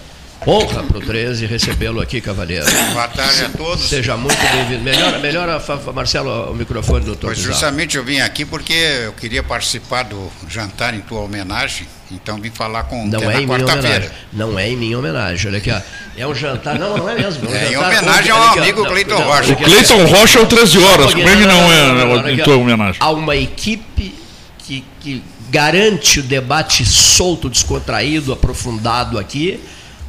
Honra 0.46 0.82
para 0.84 0.98
o 0.98 1.00
13 1.00 1.46
recebê-lo 1.46 2.00
aqui, 2.00 2.20
cavaleiro. 2.20 2.64
Boa 2.92 3.08
tarde 3.08 3.44
a 3.44 3.48
todos. 3.50 3.88
Seja 3.88 4.16
muito 4.16 4.36
bem-vindo. 4.52 4.82
Melhora, 4.82 5.18
melhora 5.18 5.62
Marcelo, 5.94 6.50
o 6.52 6.54
microfone 6.54 7.00
do 7.00 7.06
doutor 7.06 7.26
Pois 7.34 7.38
justamente 7.38 7.96
eu 7.96 8.04
vim 8.04 8.20
aqui 8.20 8.44
porque 8.44 8.72
eu 8.72 9.12
queria 9.12 9.42
participar 9.42 10.04
do 10.04 10.30
jantar 10.48 10.94
em 10.94 11.00
tua 11.00 11.20
homenagem, 11.20 11.86
então 12.10 12.40
vim 12.40 12.50
falar 12.50 12.84
com 12.84 13.04
Não 13.06 13.20
é 13.30 13.34
na 13.34 13.42
em 13.42 13.46
minha 13.46 13.58
quarta-feira. 13.58 13.96
homenagem. 13.96 14.10
Não 14.32 14.58
é 14.58 14.70
em 14.70 14.76
minha 14.76 14.98
homenagem. 14.98 15.48
Olha 15.48 15.58
aqui, 15.58 15.70
ó. 15.70 15.80
É 16.16 16.26
um 16.26 16.34
jantar. 16.34 16.78
Não, 16.78 16.96
não 16.96 17.10
é 17.10 17.16
mesmo. 17.16 17.46
É, 17.48 17.50
um 17.50 17.54
É, 17.54 17.72
em 17.72 17.76
homenagem 17.76 18.32
com- 18.32 18.38
ao 18.38 18.48
aqui, 18.48 18.58
amigo 18.60 18.86
Cleiton 18.86 19.16
Rocha. 19.22 19.52
O. 19.52 19.56
Cleiton 19.56 20.04
Rocha 20.06 20.38
é 20.38 20.42
o 20.42 20.46
13 20.46 20.78
horas, 20.78 21.14
como 21.14 21.28
é 21.28 21.36
que 21.36 21.44
não 21.46 21.72
é 21.72 22.32
em 22.32 22.36
tua 22.38 22.56
homenagem? 22.56 22.96
Há 23.00 23.10
uma 23.10 23.36
equipe 23.36 24.14
que, 24.60 24.84
que 25.00 25.22
garante 25.50 26.20
o 26.20 26.22
debate 26.22 26.86
solto, 26.86 27.50
descontraído, 27.50 28.32
aprofundado 28.32 29.18
aqui. 29.18 29.60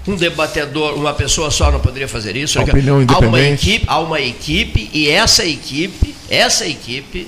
Um 0.08 0.16
debatedor, 0.16 0.96
uma 0.96 1.14
pessoa 1.14 1.52
só 1.52 1.72
não 1.72 1.80
poderia 1.80 2.08
fazer 2.08 2.36
isso. 2.36 2.60
Opinião 2.60 3.06
há 3.08 3.20
uma 3.20 3.38
equipe, 3.42 3.86
há 3.88 4.00
uma 4.00 4.20
equipe 4.22 4.90
e 4.94 5.08
essa 5.10 5.46
equipe, 5.46 6.16
essa 6.30 6.66
equipe 6.68 7.28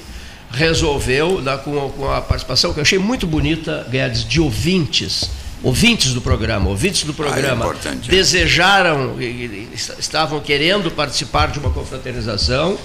resolveu, 0.52 1.42
né, 1.42 1.58
com, 1.64 1.90
com 1.92 2.12
a 2.12 2.22
participação 2.22 2.74
que 2.74 2.80
eu 2.80 2.82
achei 2.82 3.00
muito 3.00 3.26
bonita, 3.26 3.86
Guedes, 3.90 4.26
de 4.28 4.40
ouvintes. 4.42 5.30
Ouvintes 5.64 6.12
do 6.14 6.22
programa, 6.22 6.70
ouvintes 6.70 7.04
do 7.04 7.14
programa 7.14 7.64
importante, 7.66 8.10
é. 8.10 8.12
desejaram, 8.12 9.22
e- 9.22 9.68
est- 9.74 9.94
estavam 10.00 10.40
querendo 10.40 10.90
participar 10.90 11.52
de 11.52 11.60
uma 11.60 11.70
confraternização. 11.70 12.78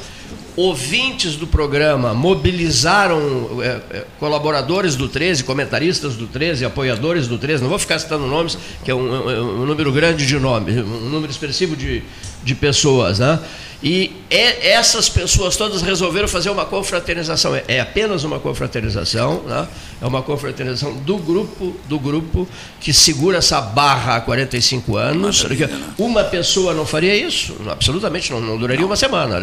Ouvintes 0.56 1.36
do 1.36 1.46
programa 1.46 2.14
mobilizaram 2.14 3.60
é, 3.62 3.66
é, 3.98 4.04
colaboradores 4.18 4.96
do 4.96 5.06
13, 5.06 5.44
comentaristas 5.44 6.16
do 6.16 6.26
13, 6.26 6.64
apoiadores 6.64 7.28
do 7.28 7.36
13. 7.36 7.62
Não 7.62 7.68
vou 7.68 7.78
ficar 7.78 7.98
citando 7.98 8.26
nomes, 8.26 8.56
que 8.82 8.90
é 8.90 8.94
um, 8.94 9.00
um- 9.00 9.62
um 9.62 9.66
número 9.66 9.92
grande 9.92 10.26
de 10.26 10.38
nomes, 10.38 10.74
um 10.78 11.10
número 11.10 11.30
expressivo 11.30 11.76
de, 11.76 12.02
de 12.46 12.54
pessoas. 12.54 13.18
Né? 13.18 13.40
E 13.82 14.12
é- 14.30 14.70
essas 14.70 15.08
pessoas 15.08 15.56
todas 15.56 15.82
resolveram 15.82 16.28
fazer 16.28 16.48
uma 16.48 16.64
confraternização. 16.64 17.54
É, 17.54 17.64
é 17.66 17.80
apenas 17.80 18.22
uma 18.22 18.38
confraternização, 18.38 19.42
né? 19.42 19.66
é 20.00 20.06
uma 20.06 20.22
confraternização 20.22 20.94
do 20.94 21.18
grupo, 21.18 21.76
do 21.88 21.98
grupo 21.98 22.48
que 22.80 22.92
segura 22.92 23.38
essa 23.38 23.60
barra 23.60 24.16
há 24.16 24.20
45 24.20 24.96
anos. 24.96 25.44
Olha 25.44 25.66
aqui, 25.66 25.74
Uma 25.98 26.22
pessoa 26.22 26.72
não 26.72 26.86
faria 26.86 27.14
isso? 27.16 27.56
Absolutamente 27.68 28.30
não, 28.30 28.40
não 28.40 28.56
duraria 28.56 28.86
uma 28.86 28.96
semana. 28.96 29.38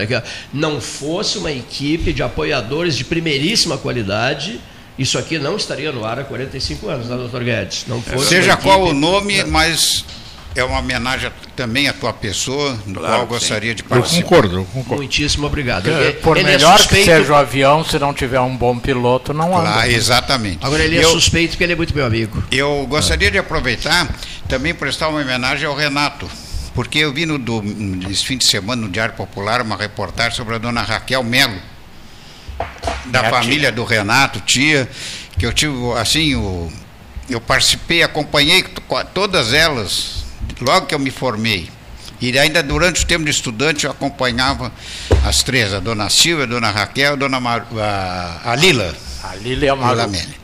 Não 0.54 0.80
fosse 0.80 1.38
uma 1.38 1.52
equipe 1.52 2.14
de 2.14 2.24
apoiadores 2.24 2.96
de 2.96 3.04
primeiríssima 3.04 3.78
qualidade, 3.78 4.62
isso 4.98 5.18
aqui 5.18 5.38
não 5.38 5.58
estaria 5.58 5.92
no 5.92 6.06
ar 6.06 6.20
há 6.20 6.24
45 6.24 6.88
anos, 6.88 7.08
né, 7.08 7.18
doutor 7.18 7.44
Guedes? 7.44 7.86
Não 7.88 8.02
fosse 8.02 8.30
Seja 8.30 8.56
qual 8.56 8.82
o 8.84 8.94
nome, 8.94 9.44
mas 9.44 10.06
é 10.56 10.64
uma 10.64 10.80
homenagem 10.80 11.32
também 11.56 11.88
à 11.88 11.94
tua 11.94 12.14
pessoa, 12.14 12.78
no 12.86 13.00
Claro, 13.00 13.16
qual 13.16 13.28
gostaria 13.28 13.74
de 13.74 13.82
Eu 13.84 13.90
participar. 13.90 14.22
concordo, 14.24 14.56
eu 14.58 14.66
concordo. 14.66 14.96
Muitíssimo 14.98 15.48
obrigado. 15.48 15.84
Porque, 15.84 15.98
Ele, 15.98 16.14
por 16.14 16.38
ele 16.38 16.46
melhor 16.50 16.76
é 16.76 16.78
suspeito, 16.78 17.06
que 17.10 17.12
seja 17.18 17.34
o 17.34 17.36
avião, 17.36 17.84
se 17.84 17.98
não 18.00 18.14
tiver 18.14 18.40
um 18.40 18.56
bom 18.56 18.78
piloto, 18.78 19.34
não 19.34 19.58
anda. 19.58 19.72
Claro, 19.72 19.90
exatamente. 19.92 20.60
Agora 20.66 20.84
ele 20.84 20.98
é 20.98 21.04
eu, 21.04 21.10
suspeito 21.12 21.52
porque 21.52 21.64
ele 21.64 21.74
é 21.74 21.76
muito 21.76 21.96
meu 21.96 22.06
amigo. 22.06 22.44
eu 22.52 22.86
gostaria 22.88 23.32
de 23.32 23.38
aproveitar 23.38 24.08
também 24.48 24.74
prestar 24.74 25.10
uma 25.10 25.22
homenagem 25.22 25.66
ao 25.68 25.76
Renato, 25.76 26.30
porque 26.76 27.00
eu 27.00 27.12
vi 27.14 27.26
no 27.26 27.38
do, 27.40 27.62
nesse 27.62 28.26
fim 28.26 28.38
de 28.38 28.46
semana 28.46 28.82
no 28.82 28.90
Diário 28.90 29.16
Popular 29.16 29.62
uma 29.62 29.76
reportagem 29.76 30.36
sobre 30.36 30.56
a 30.56 30.58
dona 30.58 30.82
Raquel 30.82 31.24
Melo, 31.24 31.58
da 33.06 33.20
Minha 33.22 33.32
família 33.32 33.72
do 33.72 33.84
Renato, 33.84 34.40
tia, 34.42 34.90
que 35.38 35.46
eu 35.46 35.54
tive 35.54 35.74
assim, 36.00 36.36
o, 36.36 36.72
eu 37.30 37.42
participei, 37.42 38.04
acompanhei 38.04 38.62
to- 38.64 38.82
todas 39.14 39.54
elas 39.54 40.23
logo 40.64 40.86
que 40.88 40.96
eu 40.96 41.00
me 41.00 41.12
formei. 41.12 41.70
E 42.22 42.38
ainda 42.40 42.64
durante 42.64 43.04
o 43.04 43.08
tempo 43.08 43.26
de 43.26 43.32
estudante 43.32 43.86
eu 43.86 43.92
acompanhava 43.92 44.72
as 45.26 45.44
três, 45.44 45.74
a 45.74 45.80
dona 45.80 46.10
Silvia, 46.10 46.46
a 46.46 46.48
dona 46.48 46.70
Raquel, 46.72 47.14
a 47.14 47.16
dona 47.16 47.40
Mar, 47.40 47.68
a, 47.78 48.52
a 48.52 48.56
Lila. 48.56 48.96
A 49.24 49.36
Lila 49.36 49.66
é 49.66 49.74
uma 49.74 49.90
Lila 49.92 50.08
Meli. 50.08 50.36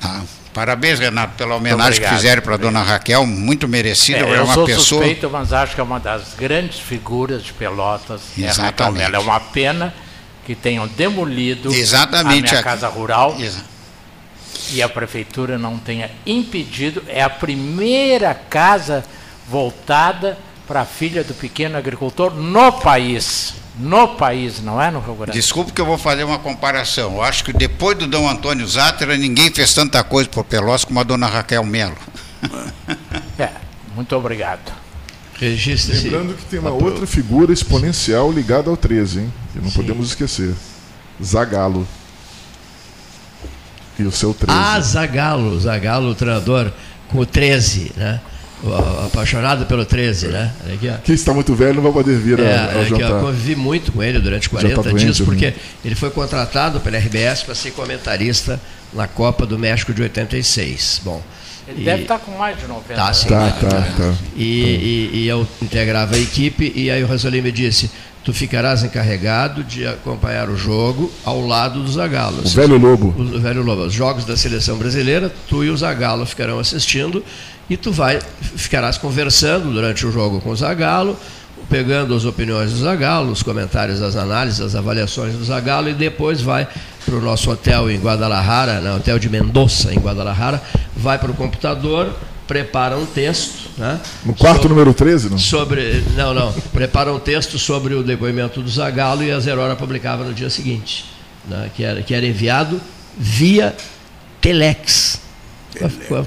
Tá. 0.00 0.22
Parabéns, 0.52 1.00
Renato, 1.00 1.34
pela 1.36 1.56
homenagem 1.56 2.00
que 2.00 2.08
fizeram 2.08 2.40
para 2.40 2.54
a 2.54 2.56
dona 2.56 2.80
Raquel, 2.82 3.26
muito 3.26 3.66
merecida. 3.66 4.18
É, 4.20 4.22
é 4.22 4.38
eu 4.38 4.44
uma 4.44 4.54
sou 4.54 4.64
pessoa. 4.66 5.02
suspeito, 5.02 5.28
mas 5.28 5.52
acho 5.52 5.74
que 5.74 5.80
é 5.80 5.84
uma 5.84 5.98
das 5.98 6.34
grandes 6.38 6.78
figuras 6.78 7.42
de 7.42 7.52
Pelotas. 7.52 8.20
é 8.38 8.44
a 8.44 8.46
Raquel 8.48 8.50
Exatamente. 8.50 8.98
Mello. 9.02 9.16
É 9.16 9.18
uma 9.18 9.40
pena 9.40 9.94
que 10.46 10.54
tenham 10.54 10.86
demolido 10.86 11.72
Exatamente, 11.74 12.46
a 12.48 12.50
minha 12.50 12.60
a- 12.60 12.62
casa 12.62 12.86
rural 12.88 13.36
Exa- 13.40 13.64
e 14.72 14.80
a 14.82 14.88
prefeitura 14.88 15.58
não 15.58 15.76
tenha 15.76 16.08
impedido. 16.24 17.02
É 17.08 17.20
a 17.22 17.30
primeira 17.30 18.32
casa 18.34 19.04
voltada 19.48 20.38
para 20.66 20.82
a 20.82 20.84
filha 20.84 21.22
do 21.22 21.34
pequeno 21.34 21.76
agricultor 21.76 22.34
no 22.34 22.72
país. 22.72 23.54
No 23.78 24.08
país, 24.08 24.62
não 24.62 24.80
é 24.80 24.88
no 24.90 25.00
Rio 25.00 25.14
Grande. 25.14 25.32
Desculpe 25.32 25.72
que 25.72 25.80
eu 25.80 25.86
vou 25.86 25.98
fazer 25.98 26.22
uma 26.22 26.38
comparação. 26.38 27.14
Eu 27.14 27.22
acho 27.22 27.42
que 27.42 27.52
depois 27.52 27.98
do 27.98 28.06
Dom 28.06 28.28
Antônio 28.28 28.66
Zátera, 28.68 29.16
ninguém 29.16 29.50
fez 29.50 29.74
tanta 29.74 30.02
coisa 30.04 30.28
por 30.28 30.44
Pelotas 30.44 30.84
como 30.84 31.00
a 31.00 31.02
dona 31.02 31.26
Raquel 31.26 31.64
Melo. 31.64 31.96
É, 33.36 33.50
muito 33.96 34.14
obrigado. 34.14 34.72
Registre-se. 35.34 36.04
Lembrando 36.04 36.34
que 36.36 36.44
tem 36.44 36.60
uma 36.60 36.70
outra 36.70 37.04
figura 37.04 37.52
exponencial 37.52 38.30
ligada 38.30 38.70
ao 38.70 38.76
13, 38.76 39.20
hein? 39.20 39.32
Que 39.52 39.58
não 39.58 39.70
Sim. 39.70 39.76
podemos 39.76 40.08
esquecer. 40.08 40.54
Zagalo. 41.20 41.86
E 43.98 44.04
o 44.04 44.12
seu 44.12 44.32
13. 44.32 44.56
Ah, 44.56 44.80
Zagalo, 44.80 45.58
Zagalo, 45.58 46.10
o 46.10 46.14
treinador 46.14 46.72
com 47.08 47.18
o 47.18 47.26
13, 47.26 47.92
né? 47.96 48.20
O- 48.64 48.68
o 48.70 49.06
apaixonado 49.06 49.66
pelo 49.66 49.84
13, 49.84 50.28
né? 50.28 50.50
Aqui, 50.72 50.88
ó. 50.88 50.94
Quem 51.04 51.14
está 51.14 51.34
muito 51.34 51.54
velho 51.54 51.74
não 51.74 51.82
vai 51.82 51.92
poder 51.92 52.16
vir 52.18 52.40
É, 52.40 52.56
ao, 52.58 52.64
ao 52.64 52.70
é 52.70 52.80
eu 52.80 52.84
jantar. 52.88 53.20
convivi 53.20 53.54
muito 53.54 53.92
com 53.92 54.02
ele 54.02 54.18
durante 54.18 54.48
40 54.48 54.82
doente, 54.82 54.98
dias, 54.98 55.20
né? 55.20 55.24
porque 55.26 55.54
ele 55.84 55.94
foi 55.94 56.10
contratado 56.10 56.80
pela 56.80 56.96
RBS 56.96 57.42
para 57.42 57.54
ser 57.54 57.72
comentarista 57.72 58.58
na 58.92 59.06
Copa 59.06 59.44
do 59.44 59.58
México 59.58 59.92
de 59.92 60.02
86. 60.02 61.00
Bom, 61.04 61.22
Ele 61.66 61.80
E- 61.80 61.84
deve 61.86 62.02
estar 62.02 62.18
com 62.18 62.30
mais 62.36 62.58
de 62.58 62.66
90 62.66 62.94
Tá, 62.94 63.04
anos. 63.06 63.16
sim. 63.16 63.28
Tá, 63.28 63.50
tá, 63.52 63.68
tá. 63.96 64.14
e, 64.36 64.42
e- 64.44 65.10
e 65.20 65.28
eu 65.28 65.46
integrava 65.62 66.14
a 66.14 66.18
equipe, 66.18 66.70
e 66.76 66.90
aí 66.90 67.02
o 67.02 67.06
Rosali 67.06 67.40
me 67.40 67.50
disse: 67.50 67.90
Tu 68.22 68.34
ficarás 68.34 68.82
encarregado 68.84 69.64
de 69.64 69.86
acompanhar 69.86 70.50
o 70.50 70.56
jogo 70.58 71.10
ao 71.24 71.40
lado 71.46 71.82
do 71.82 71.90
Zagallo. 71.90 72.42
O 72.44 72.48
velho 72.50 72.76
lobo. 72.76 73.14
O 73.18 73.38
velho 73.40 73.62
Lobo. 73.62 73.82
Os 73.84 73.92
jogos 73.94 74.24
da 74.26 74.36
seleção 74.36 74.76
brasileira, 74.76 75.32
tu 75.48 75.64
e 75.64 75.70
o 75.70 75.76
Zagallo 75.76 76.24
ficarão 76.26 76.58
assistindo 76.58 77.24
e 77.68 77.76
tu 77.76 77.90
vai, 77.92 78.18
ficarás 78.40 78.98
conversando 78.98 79.72
durante 79.72 80.06
o 80.06 80.12
jogo 80.12 80.40
com 80.40 80.50
o 80.50 80.56
Zagallo, 80.56 81.16
pegando 81.70 82.14
as 82.14 82.24
opiniões 82.24 82.72
do 82.72 82.78
Zagallo, 82.78 83.32
os 83.32 83.42
comentários, 83.42 84.02
as 84.02 84.16
análises, 84.16 84.60
as 84.60 84.74
avaliações 84.74 85.34
do 85.34 85.44
Zagallo 85.44 85.88
e 85.88 85.94
depois 85.94 86.40
vai 86.42 86.68
para 87.04 87.14
o 87.14 87.20
nosso 87.20 87.50
hotel 87.50 87.90
em 87.90 87.98
Guadalajara, 87.98 88.80
no 88.80 88.96
hotel 88.96 89.18
de 89.18 89.28
Mendoza, 89.28 89.92
em 89.92 89.98
Guadalajara, 89.98 90.62
vai 90.94 91.18
para 91.18 91.30
o 91.30 91.34
computador, 91.34 92.14
prepara 92.46 92.96
um 92.98 93.06
texto, 93.06 93.70
né? 93.78 93.98
No 94.24 94.34
quarto 94.34 94.56
sobre- 94.62 94.68
número 94.68 94.92
13, 94.92 95.30
não? 95.30 95.38
sobre 95.38 96.04
não 96.14 96.34
não 96.34 96.52
prepara 96.72 97.12
um 97.12 97.18
texto 97.18 97.58
sobre 97.58 97.94
o 97.94 98.02
depoimento 98.02 98.60
do 98.60 98.68
Zagallo 98.68 99.22
e 99.22 99.30
a 99.32 99.40
Zero 99.40 99.62
Hora 99.62 99.74
publicava 99.74 100.22
no 100.24 100.34
dia 100.34 100.50
seguinte 100.50 101.06
né, 101.48 101.70
que 101.74 101.82
era 101.82 102.02
que 102.02 102.14
era 102.14 102.26
enviado 102.26 102.78
via 103.16 103.74
telex 104.40 105.20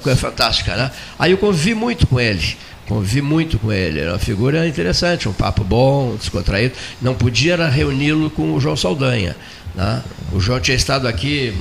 Coisa 0.01 0.15
fantástica 0.19 0.75
né 0.75 0.91
aí 1.17 1.31
eu 1.31 1.37
convivi 1.37 1.73
muito 1.73 2.05
com 2.07 2.19
ele 2.19 2.57
convivi 2.87 3.21
muito 3.21 3.57
com 3.59 3.71
ele 3.71 3.99
era 3.99 4.11
uma 4.13 4.19
figura 4.19 4.67
interessante 4.67 5.27
um 5.29 5.33
papo 5.33 5.63
bom 5.63 6.15
descontraído 6.15 6.75
não 7.01 7.13
podia 7.13 7.55
reuni-lo 7.67 8.29
com 8.29 8.53
o 8.53 8.59
João 8.59 8.75
Saldanha 8.77 9.35
né? 9.75 10.01
o 10.31 10.39
João 10.39 10.59
tinha 10.59 10.75
estado 10.75 11.07
aqui 11.07 11.53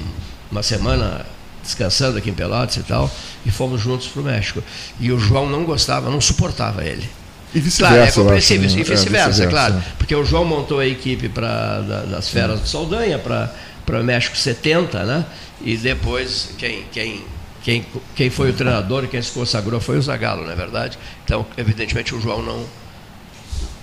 uma 0.50 0.62
semana 0.62 1.26
descansando 1.62 2.18
aqui 2.18 2.30
em 2.30 2.34
Pelotas 2.34 2.76
e 2.76 2.82
tal 2.82 3.10
e 3.44 3.50
fomos 3.50 3.80
juntos 3.80 4.06
para 4.06 4.22
o 4.22 4.24
México 4.24 4.62
e 5.00 5.10
o 5.10 5.18
João 5.18 5.48
não 5.48 5.64
gostava 5.64 6.10
não 6.10 6.20
suportava 6.20 6.84
ele 6.84 7.08
E 7.54 7.60
Claro, 7.60 7.96
é 7.96 8.04
vice-versa, 8.04 8.04
acho, 8.04 8.20
compreensível, 8.20 8.68
né? 8.70 8.76
e 8.76 8.80
É, 8.80 8.84
vice-versa, 8.84 9.46
claro. 9.46 9.82
Porque 9.98 10.14
o 10.14 10.24
João 10.24 10.44
montou 10.44 10.78
a 10.78 10.86
equipe 10.86 11.28
pra, 11.28 11.80
da- 11.80 12.02
das 12.02 12.28
feras 12.28 12.60
do 12.60 12.68
Saldanha 12.68 13.18
para 13.18 14.00
o 14.00 14.04
México 14.04 14.36
70, 14.36 15.04
né? 15.04 15.24
E 15.62 15.76
depois 15.76 16.50
quem, 16.58 16.84
quem, 16.92 17.22
quem, 17.66 17.84
quem 18.14 18.30
foi 18.30 18.50
o 18.50 18.52
treinador 18.52 19.02
e 19.02 19.08
quem 19.08 19.20
se 19.20 19.32
consagrou 19.32 19.80
foi 19.80 19.98
o 19.98 20.02
Zagallo, 20.02 20.44
não 20.44 20.52
é 20.52 20.54
verdade? 20.54 20.96
Então, 21.24 21.44
evidentemente, 21.58 22.14
o 22.14 22.20
João 22.20 22.40
não. 22.40 22.58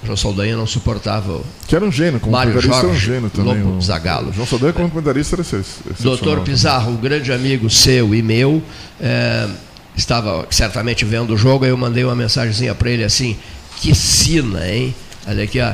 O 0.02 0.06
João 0.06 0.16
Saldanha 0.16 0.56
não 0.56 0.66
suportava 0.66 1.34
o 1.34 1.46
Que 1.68 1.76
era 1.76 1.84
um 1.84 1.92
gênio, 1.92 2.18
como 2.22 2.32
Mário 2.32 2.54
comentarista 2.54 2.80
era 2.80 2.88
um 2.88 2.92
Jorge 2.92 3.06
gênio 3.14 3.30
também. 3.30 3.62
Lobo 3.62 3.78
o- 3.78 3.82
Zagallo. 3.82 4.30
o 4.30 4.34
João 4.34 4.48
Saldanha 4.48 4.72
como 4.72 4.90
comentarista 4.90 5.36
era 5.36 5.42
ex- 5.42 5.54
excepcional. 5.56 6.18
Doutor 6.18 6.40
Pizarro, 6.46 6.92
um 6.92 6.96
grande 6.96 7.34
amigo 7.34 7.70
seu 7.70 8.16
e 8.16 8.22
meu, 8.22 8.64
eh, 9.02 9.50
estava 9.98 10.48
certamente 10.50 11.04
vendo 11.04 11.34
o 11.34 11.38
jogo, 11.38 11.66
aí 11.66 11.72
eu 11.72 11.78
mandei 11.78 12.06
uma 12.06 12.16
mensagenzinha 12.16 12.74
para 12.74 12.90
ele 12.90 13.04
assim, 13.04 13.38
que 13.82 13.94
sina, 13.94 14.66
hein? 14.66 14.96
Olha 15.28 15.44
aqui, 15.44 15.60
ó. 15.60 15.74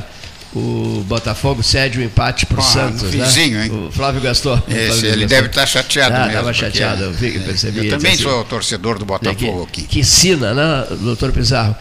O 0.55 1.03
Botafogo 1.07 1.61
cede 1.61 1.99
o 1.99 2.03
empate 2.03 2.45
para 2.47 2.57
o 2.57 2.59
Ah, 2.59 2.63
Santos, 2.63 3.03
no 3.03 3.17
né? 3.17 3.65
hein? 3.65 3.87
O 3.87 3.91
Flávio 3.91 4.19
Gaston. 4.19 4.59
Esse, 4.67 5.05
ele 5.05 5.21
Gaston. 5.21 5.27
deve 5.27 5.47
estar 5.47 5.65
chateado 5.67 6.15
Ah, 6.15 6.19
mesmo. 6.19 6.31
estava 6.31 6.53
chateado, 6.53 7.03
eu 7.03 7.13
vi, 7.13 7.37
é, 7.37 7.39
percebi. 7.39 7.85
Eu 7.87 7.89
também 7.97 8.11
disse 8.13 8.23
sou 8.23 8.39
assim, 8.39 8.49
torcedor 8.49 8.95
do 8.97 9.05
Olha 9.11 9.19
Botafogo 9.19 9.63
aqui. 9.69 9.83
Que 9.83 10.03
sina, 10.03 10.53
né, 10.55 10.87
doutor 11.01 11.31
Pizarro? 11.31 11.75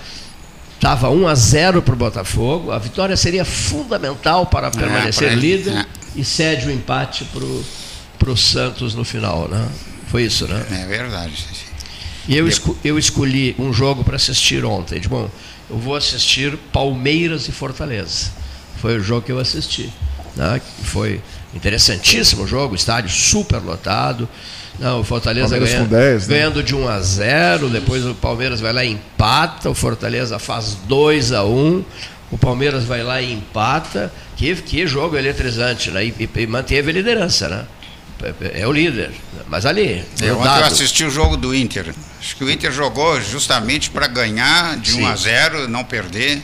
Estava 0.75 1.09
1 1.09 1.27
a 1.27 1.35
0 1.35 1.81
para 1.83 1.95
o 1.95 1.97
Botafogo, 1.97 2.71
a 2.71 2.79
vitória 2.79 3.17
seria 3.17 3.45
fundamental 3.45 4.45
para 4.47 4.71
permanecer 4.71 5.29
pra 5.29 5.33
ele, 5.37 5.57
líder 5.57 5.73
é. 5.75 5.87
e 6.15 6.23
cede 6.23 6.67
o 6.67 6.71
empate 6.71 7.25
para 7.25 8.31
o 8.31 8.37
Santos 8.37 8.95
no 8.95 9.05
final, 9.05 9.49
né? 9.49 9.67
Foi 10.09 10.25
isso, 10.25 10.47
né? 10.47 10.63
É 10.71 10.87
verdade. 10.87 11.33
E 12.29 12.37
eu, 12.37 12.47
esco- 12.47 12.77
eu 12.85 12.99
escolhi 12.99 13.57
um 13.59 13.73
jogo 13.73 14.05
para 14.05 14.17
assistir 14.17 14.63
ontem. 14.65 15.01
De, 15.01 15.09
bom, 15.09 15.31
eu 15.71 15.79
vou 15.79 15.97
assistir 15.97 16.57
Palmeiras 16.71 17.49
e 17.49 17.53
Fortaleza. 17.53 18.31
Foi 18.81 18.97
o 18.99 19.01
jogo 19.03 19.23
que 19.23 19.33
eu 19.33 19.39
assisti. 19.39 19.93
Né? 20.37 20.61
Foi 20.85 21.21
interessantíssimo 21.55 22.45
o 22.45 22.47
jogo, 22.47 22.75
estádio 22.75 23.11
super 23.11 23.59
lotado. 23.59 24.29
Não, 24.79 25.01
o 25.01 25.05
Fortaleza 25.05 25.49
Palmeiras 25.49 25.71
ganha- 25.71 25.85
com 25.85 25.91
10, 25.91 26.29
né? 26.29 26.35
ganhando 26.37 26.63
de 26.63 26.75
1 26.75 26.89
a 26.89 27.01
0, 27.01 27.69
depois 27.69 28.07
o 28.07 28.15
Palmeiras 28.15 28.61
vai 28.61 28.73
lá 28.73 28.85
e 28.85 28.93
empata, 28.93 29.69
o 29.69 29.75
Fortaleza 29.75 30.39
faz 30.39 30.77
2 30.87 31.33
a 31.33 31.45
1, 31.45 31.85
o 32.31 32.39
Palmeiras 32.39 32.85
vai 32.85 33.03
lá 33.03 33.21
e 33.21 33.33
empata. 33.33 34.13
Que, 34.37 34.55
que 34.55 34.87
jogo 34.87 35.17
eletrizante, 35.17 35.91
né? 35.91 36.05
E, 36.05 36.15
e- 36.21 36.31
e 36.43 36.47
manteve 36.47 36.91
a 36.91 36.95
liderança, 36.95 37.49
né? 37.49 37.65
É, 38.41 38.61
é 38.63 38.67
o 38.69 38.73
líder, 38.73 39.11
mas 39.49 39.67
ali, 39.67 40.05
Eu, 40.21 40.37
eu 40.37 40.43
assisti 40.65 41.05
o 41.05 41.11
jogo 41.11 41.37
do 41.37 41.53
Inter. 41.55 41.93
Acho 42.21 42.37
que 42.37 42.45
o 42.45 42.51
Inter 42.51 42.71
jogou 42.71 43.21
justamente 43.21 43.91
para 43.91 44.07
ganhar 44.07 44.77
de 44.77 44.93
Sim. 44.93 45.03
1 45.03 45.07
a 45.09 45.17
0, 45.17 45.69
não 45.69 45.83
perder. 45.85 46.41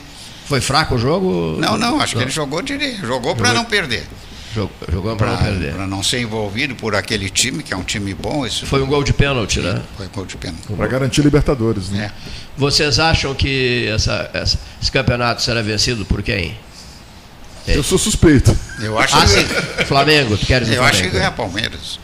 Foi 0.46 0.60
fraco 0.60 0.94
o 0.94 0.98
jogo? 0.98 1.56
Não, 1.58 1.76
não, 1.76 2.00
acho 2.00 2.16
que 2.16 2.22
ele 2.22 2.30
jogou 2.30 2.60
direito. 2.62 3.06
Jogou 3.06 3.34
para 3.34 3.52
não 3.54 3.64
perder. 3.64 4.06
Jogou, 4.54 4.72
jogou 4.92 5.16
para 5.16 5.32
não 5.32 5.38
perder. 5.38 5.72
Para 5.74 5.86
não 5.86 6.02
ser 6.02 6.20
envolvido 6.20 6.74
por 6.76 6.94
aquele 6.94 7.28
time, 7.30 7.62
que 7.62 7.72
é 7.74 7.76
um 7.76 7.82
time 7.82 8.14
bom. 8.14 8.46
Esse 8.46 8.64
Foi 8.66 8.82
um 8.82 8.86
gol 8.86 9.02
de 9.02 9.12
pênalti, 9.12 9.60
né? 9.60 9.82
foi 9.96 10.06
gol 10.08 10.26
de 10.26 10.36
pênalti. 10.36 10.62
Para 10.76 10.86
garantir 10.86 11.22
Libertadores, 11.22 11.88
né? 11.88 12.12
É. 12.14 12.30
Vocês 12.56 12.98
acham 13.00 13.34
que 13.34 13.88
essa- 13.88 14.30
essa- 14.32 14.58
esse 14.80 14.92
campeonato 14.92 15.42
será 15.42 15.60
vencido 15.62 16.04
por 16.04 16.22
quem? 16.22 16.56
Eu 17.66 17.82
sou 17.82 17.96
suspeito. 17.98 18.56
Eu 18.80 18.98
acho, 18.98 19.16
Ah, 19.16 19.24
que. 19.26 19.84
Flamengo, 19.86 20.36
tu 20.36 20.44
queres 20.46 20.68
eu 20.68 20.82
acho 20.84 21.02
que 21.02 21.08
Flamengo? 21.10 21.16
ganha 21.18 21.30
Palmeiras. 21.32 21.98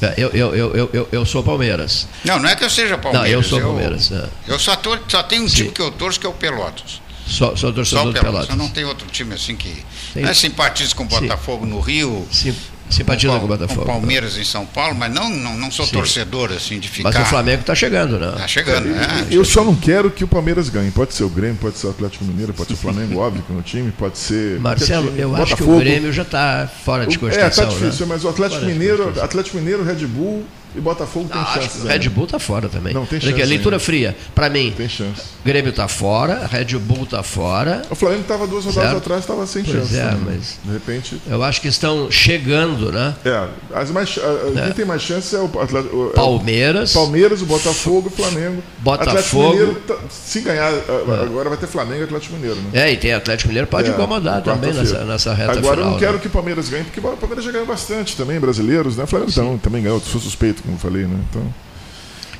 É, 0.00 0.14
Eu, 0.16 0.30
eu, 0.30 0.54
eu, 0.54 0.74
eu, 0.76 0.90
eu, 0.94 1.08
eu 1.12 1.26
sou 1.26 1.42
Palmeiras. 1.42 2.06
Não, 2.24 2.38
não 2.38 2.48
é 2.48 2.54
que 2.56 2.64
eu 2.64 2.70
seja 2.70 2.96
Palmeiras. 2.96 3.28
Não, 3.30 3.36
eu 3.36 3.42
sou 3.42 3.60
Palmeiras. 3.60 4.10
é. 4.12 4.26
Eu 4.48 4.58
só, 4.58 4.74
tô, 4.76 4.96
só 5.08 5.22
tenho 5.22 5.42
um 5.44 5.48
Sim. 5.48 5.56
time 5.56 5.70
que 5.72 5.82
eu 5.82 5.90
torço, 5.90 6.18
que 6.18 6.24
é 6.26 6.28
o 6.30 6.32
Pelotas. 6.32 7.02
Sou 7.30 7.56
Só 7.56 7.70
torcedor 7.72 8.06
o 8.06 8.06
do 8.08 8.12
Pelotas. 8.12 8.20
Pelotas. 8.46 8.48
Eu 8.50 8.56
não 8.56 8.68
tenho 8.68 8.88
outro 8.88 9.06
time 9.10 9.34
assim 9.34 9.54
que. 9.56 9.84
Tem- 10.12 10.22
Não 10.24 10.30
é 10.30 10.34
simpatizo 10.34 10.94
com 10.96 11.04
o 11.04 11.10
Sim. 11.10 11.20
Botafogo 11.20 11.64
no 11.64 11.78
Rio. 11.80 12.26
Sim. 12.32 12.54
Simpatiza 12.90 13.28
com 13.34 13.38
o 13.38 13.40
com 13.42 13.46
Botafogo. 13.46 13.86
Palmeiras 13.86 14.36
em 14.36 14.42
São 14.42 14.66
Paulo, 14.66 14.96
mas 14.96 15.14
não, 15.14 15.30
não, 15.30 15.56
não 15.56 15.70
sou 15.70 15.86
Sim. 15.86 15.92
torcedor 15.92 16.50
assim 16.52 16.80
de 16.80 16.88
ficar. 16.88 17.12
Mas 17.12 17.22
o 17.22 17.24
Flamengo 17.24 17.60
está 17.60 17.72
chegando, 17.72 18.18
né? 18.18 18.32
Tá 18.36 18.48
chegando, 18.48 18.88
né? 18.88 19.28
Eu 19.30 19.44
só 19.44 19.62
não 19.62 19.76
quero 19.76 20.10
que 20.10 20.24
o 20.24 20.26
Palmeiras 20.26 20.68
ganhe. 20.68 20.90
Pode 20.90 21.14
ser 21.14 21.22
o 21.22 21.28
Grêmio, 21.28 21.54
pode 21.60 21.78
ser 21.78 21.86
o 21.86 21.90
Atlético 21.90 22.24
Mineiro, 22.24 22.52
pode 22.52 22.66
ser 22.70 22.74
o 22.74 22.76
Flamengo, 22.76 23.20
óbvio 23.22 23.44
que 23.44 23.52
é 23.52 23.54
no 23.54 23.62
time, 23.62 23.92
pode 23.92 24.18
ser. 24.18 24.58
Marcelo, 24.58 25.14
eu 25.16 25.36
acho 25.36 25.54
que 25.54 25.62
o 25.62 25.66
Botafogo. 25.66 25.78
Grêmio 25.78 26.12
já 26.12 26.22
está 26.22 26.68
fora 26.84 27.06
de 27.06 27.14
É, 27.14 27.18
cogitação. 27.18 27.66
tá 27.66 27.70
difícil, 27.70 28.06
né? 28.06 28.12
mas 28.12 28.24
o 28.24 28.28
Atlético 28.28 28.60
Fora 28.60 28.72
Mineiro, 28.72 28.96
cogitação. 28.96 29.24
Atlético 29.24 29.56
Mineiro, 29.58 29.84
Red 29.84 30.06
Bull 30.08 30.44
e 30.74 30.80
Botafogo 30.80 31.28
tem 31.28 31.40
Ah, 31.40 31.44
chances. 31.54 31.82
Red. 31.84 32.08
Bull 32.08 32.24
está 32.24 32.38
fora 32.38 32.68
também. 32.68 32.92
Não, 32.94 33.06
tem 33.06 33.18
Olha 33.18 33.28
aqui, 33.30 33.38
chance 33.38 33.48
leitura 33.50 33.76
ainda. 33.76 33.84
fria. 33.84 34.16
Para 34.34 34.48
mim, 34.50 34.72
Tem 34.76 34.88
chance. 34.88 35.22
Grêmio 35.44 35.70
está 35.70 35.88
fora, 35.88 36.46
Red 36.50 36.76
Bull 36.78 37.04
está 37.04 37.22
fora. 37.22 37.82
O 37.90 37.94
Flamengo 37.94 38.22
estava 38.22 38.46
duas 38.46 38.64
rodadas 38.64 38.90
Certo. 38.90 39.02
atrás, 39.02 39.20
estava 39.22 39.46
sem 39.46 39.62
Pois 39.64 39.76
chance. 39.76 39.96
é, 39.96 40.04
né? 40.04 40.18
mas- 40.24 40.58
De 40.64 40.72
repente. 40.72 41.20
Eu 41.28 41.42
acho 41.42 41.60
que 41.60 41.68
estão 41.68 42.10
chegando, 42.10 42.90
né? 42.92 43.14
É, 43.24 43.48
as 43.74 43.90
mais, 43.90 44.18
a- 44.18 44.62
quem 44.64 44.72
tem 44.72 44.84
mais 44.84 45.02
chance 45.02 45.34
é 45.34 45.38
o, 45.38 45.44
Atlético, 45.60 45.96
é 45.96 45.98
o 46.06 46.10
Palmeiras. 46.10 46.92
Palmeiras, 46.92 47.42
o 47.42 47.46
Botafogo 47.46 48.08
e 48.10 48.12
o 48.12 48.16
Flamengo. 48.16 48.62
Botafogo. 48.78 49.50
Mineiro, 49.50 49.74
tá- 49.86 49.96
se 50.10 50.40
ganhar, 50.40 50.70
a- 50.72 51.22
agora 51.24 51.48
vai 51.48 51.58
ter 51.58 51.66
Flamengo 51.66 52.00
e 52.00 52.04
Atlético 52.04 52.34
Mineiro, 52.34 52.56
né? 52.56 52.70
É, 52.72 52.92
e 52.92 52.96
tem 52.96 53.12
Atlético 53.12 53.48
Mineiro, 53.48 53.66
pode 53.68 53.88
É, 53.90 53.92
incomodar 53.92 54.42
também 54.42 54.72
nessa, 54.72 55.04
nessa 55.04 55.34
reta 55.34 55.52
Agora 55.52 55.76
final. 55.76 55.78
eu 55.78 55.90
não 55.92 55.98
quero 55.98 56.12
né? 56.14 56.18
que 56.20 56.26
o 56.26 56.30
Palmeiras 56.30 56.68
ganhe, 56.68 56.84
porque 56.84 57.00
o 57.00 57.02
Palmeiras 57.16 57.44
já 57.44 57.50
ganhou 57.52 57.66
bastante 57.66 58.16
também, 58.16 58.38
brasileiros, 58.40 58.96
né? 58.96 59.04
O 59.04 59.06
Flamengo 59.06 59.32
também, 59.32 59.58
também 59.58 59.82
ganhou, 59.82 60.00
sou 60.00 60.20
suspeito, 60.20 60.59
como 60.60 60.74
eu 60.74 60.78
falei, 60.78 61.04
né? 61.04 61.16
Então, 61.30 61.42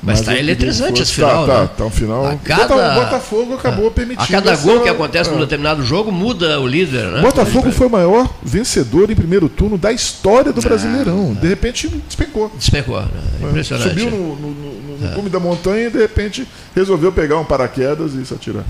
Mas 0.03 0.19
está 0.19 0.31
queria 0.31 0.43
eletrizante 0.51 1.01
esse 1.03 1.13
final, 1.13 1.45
tá, 1.45 1.61
né? 1.61 1.67
Tá, 1.67 1.73
tá 1.75 1.85
um 1.85 1.91
final. 1.91 2.25
A 2.25 2.35
cada- 2.37 2.97
O 2.97 3.03
Botafogo 3.03 3.53
acabou 3.53 3.87
A 3.87 3.91
permitindo. 3.91 4.27
cada 4.27 4.51
essa- 4.51 4.63
gol 4.63 4.81
que 4.81 4.89
acontece 4.89 5.29
é. 5.29 5.33
num 5.33 5.39
determinado 5.39 5.83
jogo, 5.85 6.11
muda 6.11 6.59
o 6.59 6.65
líder, 6.67 7.05
né? 7.11 7.21
Botafogo 7.21 7.71
foi 7.71 7.85
o 7.85 7.89
maior 7.89 8.27
vencedor 8.41 9.11
em 9.11 9.15
primeiro 9.15 9.47
turno 9.47 9.77
da 9.77 9.91
história 9.91 10.49
Ah, 10.49 10.53
do 10.53 10.61
Brasileirão. 10.61 11.33
De 11.35 11.47
repente 11.47 11.87
despencou. 12.07 12.51
Despecou, 12.57 12.99
né? 13.01 13.07
Impressionante. 13.41 13.89
Subiu 13.89 14.09
no, 14.09 14.35
no, 14.35 14.49
no- 14.51 14.97
no 14.97 15.09
cume 15.15 15.29
da 15.29 15.39
montanha 15.39 15.87
e 15.87 15.91
de 15.91 15.99
repente 15.99 16.47
resolveu 16.75 17.11
pegar 17.11 17.37
um 17.37 17.45
paraquedas 17.45 18.13
e 18.15 18.25
se 18.25 18.33
atirar. 18.33 18.63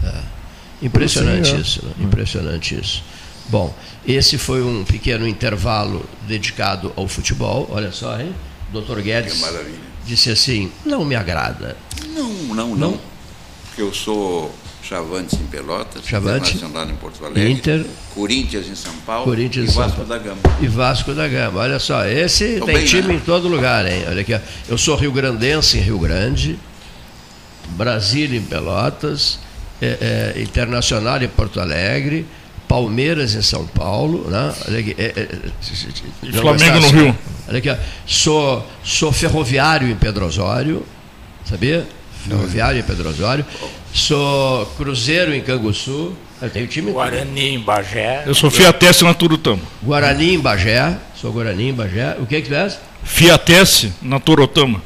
Impressionante 0.82 1.50
Sim, 1.50 1.56
é. 1.56 1.60
isso, 1.60 1.86
né? 1.86 1.92
impressionante 2.02 2.76
isso. 2.80 3.04
Bom, 3.48 3.74
esse 4.08 4.38
foi 4.38 4.62
um 4.64 4.84
pequeno 4.84 5.28
intervalo 5.28 6.04
dedicado 6.28 6.92
ao 6.96 7.08
futebol. 7.08 7.70
Olha 7.72 7.92
só, 7.92 8.20
hein? 8.20 8.34
Dr. 8.72 9.02
Guedes 9.02 9.44
disse 10.06 10.30
assim: 10.32 10.72
não 10.86 11.04
me 11.06 11.16
agrada. 11.16 11.78
Não, 12.08 12.30
não, 12.30 12.56
não. 12.56 12.76
Não? 12.76 13.00
Porque 13.68 13.82
eu 13.82 13.94
sou 13.94 14.54
Chavantes 14.84 15.40
em 15.40 15.46
Pelotas, 15.46 16.06
Chavante. 16.06 16.56
Internacional 16.56 16.90
em 16.90 16.96
Porto 16.96 17.24
Alegre, 17.24 17.52
Inter. 17.52 17.86
Corinthians 18.14 18.68
em 18.68 18.76
São 18.76 18.94
Paulo 19.06 19.24
Corinthians 19.24 19.72
e 19.72 19.76
Vasco 19.76 19.98
Paulo. 19.98 20.10
da 20.10 20.18
Gama. 20.18 20.42
E 20.60 20.68
Vasco 20.68 21.14
da 21.14 21.28
Gama. 21.28 21.60
Olha 21.60 21.80
só, 21.80 22.06
esse 22.06 22.58
Tô 22.60 22.66
tem 22.66 22.76
bem, 22.76 22.86
time 22.86 23.08
né? 23.10 23.14
em 23.16 23.20
todo 23.20 23.48
lugar, 23.48 23.86
hein? 23.86 24.04
Olha 24.08 24.22
aqui, 24.22 24.38
eu 24.68 24.78
sou 24.78 24.96
rio-grandense 24.98 25.78
em 25.78 25.82
Rio 25.82 26.00
Grande, 26.00 26.60
Brasília 27.70 28.38
em 28.38 28.44
Pelotas, 28.44 29.40
é, 29.82 30.34
é, 30.36 30.42
Internacional 30.42 31.22
em 31.22 31.28
Porto 31.30 31.62
Alegre, 31.62 32.26
Palmeiras 32.68 33.36
em 33.36 33.42
São 33.42 33.66
Paulo, 33.68 34.30
né? 34.30 34.54
Olha 34.68 34.80
aqui, 34.80 34.96
é, 34.98 35.06
é, 35.16 35.28
E 36.24 36.32
não 36.32 36.42
Flamengo 36.42 36.80
no? 36.80 36.88
Rio. 36.90 37.18
Olha 37.52 37.58
aqui, 37.58 37.70
ó. 37.70 37.76
sou, 38.08 38.66
sou 38.82 39.12
ferroviário 39.12 39.90
em 39.90 39.96
Pedro 39.96 40.26
Osório, 40.26 40.86
sabia? 41.44 41.86
Ferroviário 42.26 42.80
em 42.80 42.84
Pedro 42.84 43.10
Osório. 43.10 43.46
Sou 43.94 44.66
cruzeiro 44.78 45.36
em 45.36 45.42
Canguçu. 45.42 46.16
Eu 46.42 46.50
tenho 46.50 46.66
time 46.66 46.94
Guarani 46.94 47.56
em 47.56 47.60
Bagé. 47.60 48.24
Eu 48.26 48.34
sou 48.34 48.50
Fiatesse 48.50 49.04
na 49.04 49.14
Turutama. 49.14 49.60
Guarani 49.84 50.36
em 50.36 50.40
Bagé. 50.40 50.98
Sou 51.14 51.34
Guarani 51.34 51.68
em 51.68 51.74
Bagé. 51.74 52.16
O 52.20 52.26
que 52.26 52.42
que 52.42 52.48
tu 52.48 52.56
és? 52.56 52.80
Fiatesse 53.04 53.92
na 54.02 54.18
Torotama. 54.18 54.82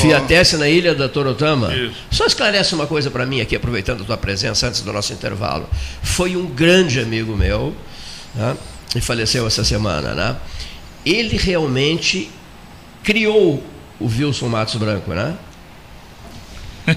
Fiatesse 0.00 0.56
na 0.56 0.68
ilha 0.68 0.96
da 0.96 1.08
Torotama. 1.08 1.72
Isso. 1.72 1.94
Só 2.10 2.26
esclarece 2.26 2.74
uma 2.74 2.88
coisa 2.88 3.08
para 3.08 3.24
mim 3.24 3.40
aqui, 3.40 3.54
aproveitando 3.54 4.02
a 4.02 4.04
tua 4.04 4.16
presença 4.16 4.66
antes 4.66 4.80
do 4.80 4.92
nosso 4.92 5.12
intervalo. 5.12 5.70
Foi 6.02 6.36
um 6.36 6.46
grande 6.46 6.98
amigo 6.98 7.36
meu, 7.36 7.72
né, 8.34 8.56
e 8.96 9.00
faleceu 9.00 9.46
essa 9.46 9.62
semana, 9.62 10.12
né? 10.12 10.36
Ele 11.04 11.36
realmente 11.36 12.30
criou 13.02 13.62
o 13.98 14.06
Wilson 14.06 14.48
Matos 14.48 14.76
Branco, 14.76 15.10
né? 15.12 15.34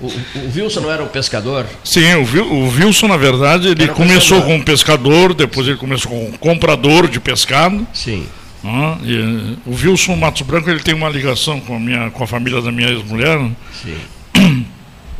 O, 0.00 0.06
o 0.06 0.52
Wilson 0.54 0.80
não 0.80 0.90
era 0.90 1.02
um 1.02 1.08
pescador? 1.08 1.64
Sim, 1.84 2.14
o, 2.16 2.42
o 2.52 2.68
Wilson, 2.68 3.08
na 3.08 3.16
verdade, 3.16 3.68
ele 3.68 3.84
Era 3.84 3.92
começou 3.94 4.38
pescador. 4.38 4.46
como 4.46 4.64
pescador, 4.64 5.34
depois 5.34 5.66
ele 5.66 5.76
começou 5.76 6.10
como 6.10 6.38
comprador 6.38 7.08
de 7.08 7.18
pescado. 7.20 7.86
Sim. 7.92 8.26
Ah, 8.64 8.98
e, 9.02 9.16
eh, 9.16 9.56
o 9.64 9.70
Wilson 9.74 10.16
Matos 10.16 10.42
Branco 10.42 10.68
ele 10.68 10.80
tem 10.80 10.94
uma 10.94 11.08
ligação 11.08 11.60
com 11.60 11.76
a, 11.76 11.80
minha, 11.80 12.10
com 12.10 12.22
a 12.22 12.26
família 12.26 12.60
da 12.60 12.70
minha 12.72 12.88
ex-mulher. 12.90 13.38
né? 13.38 13.52
Sim. 13.72 13.96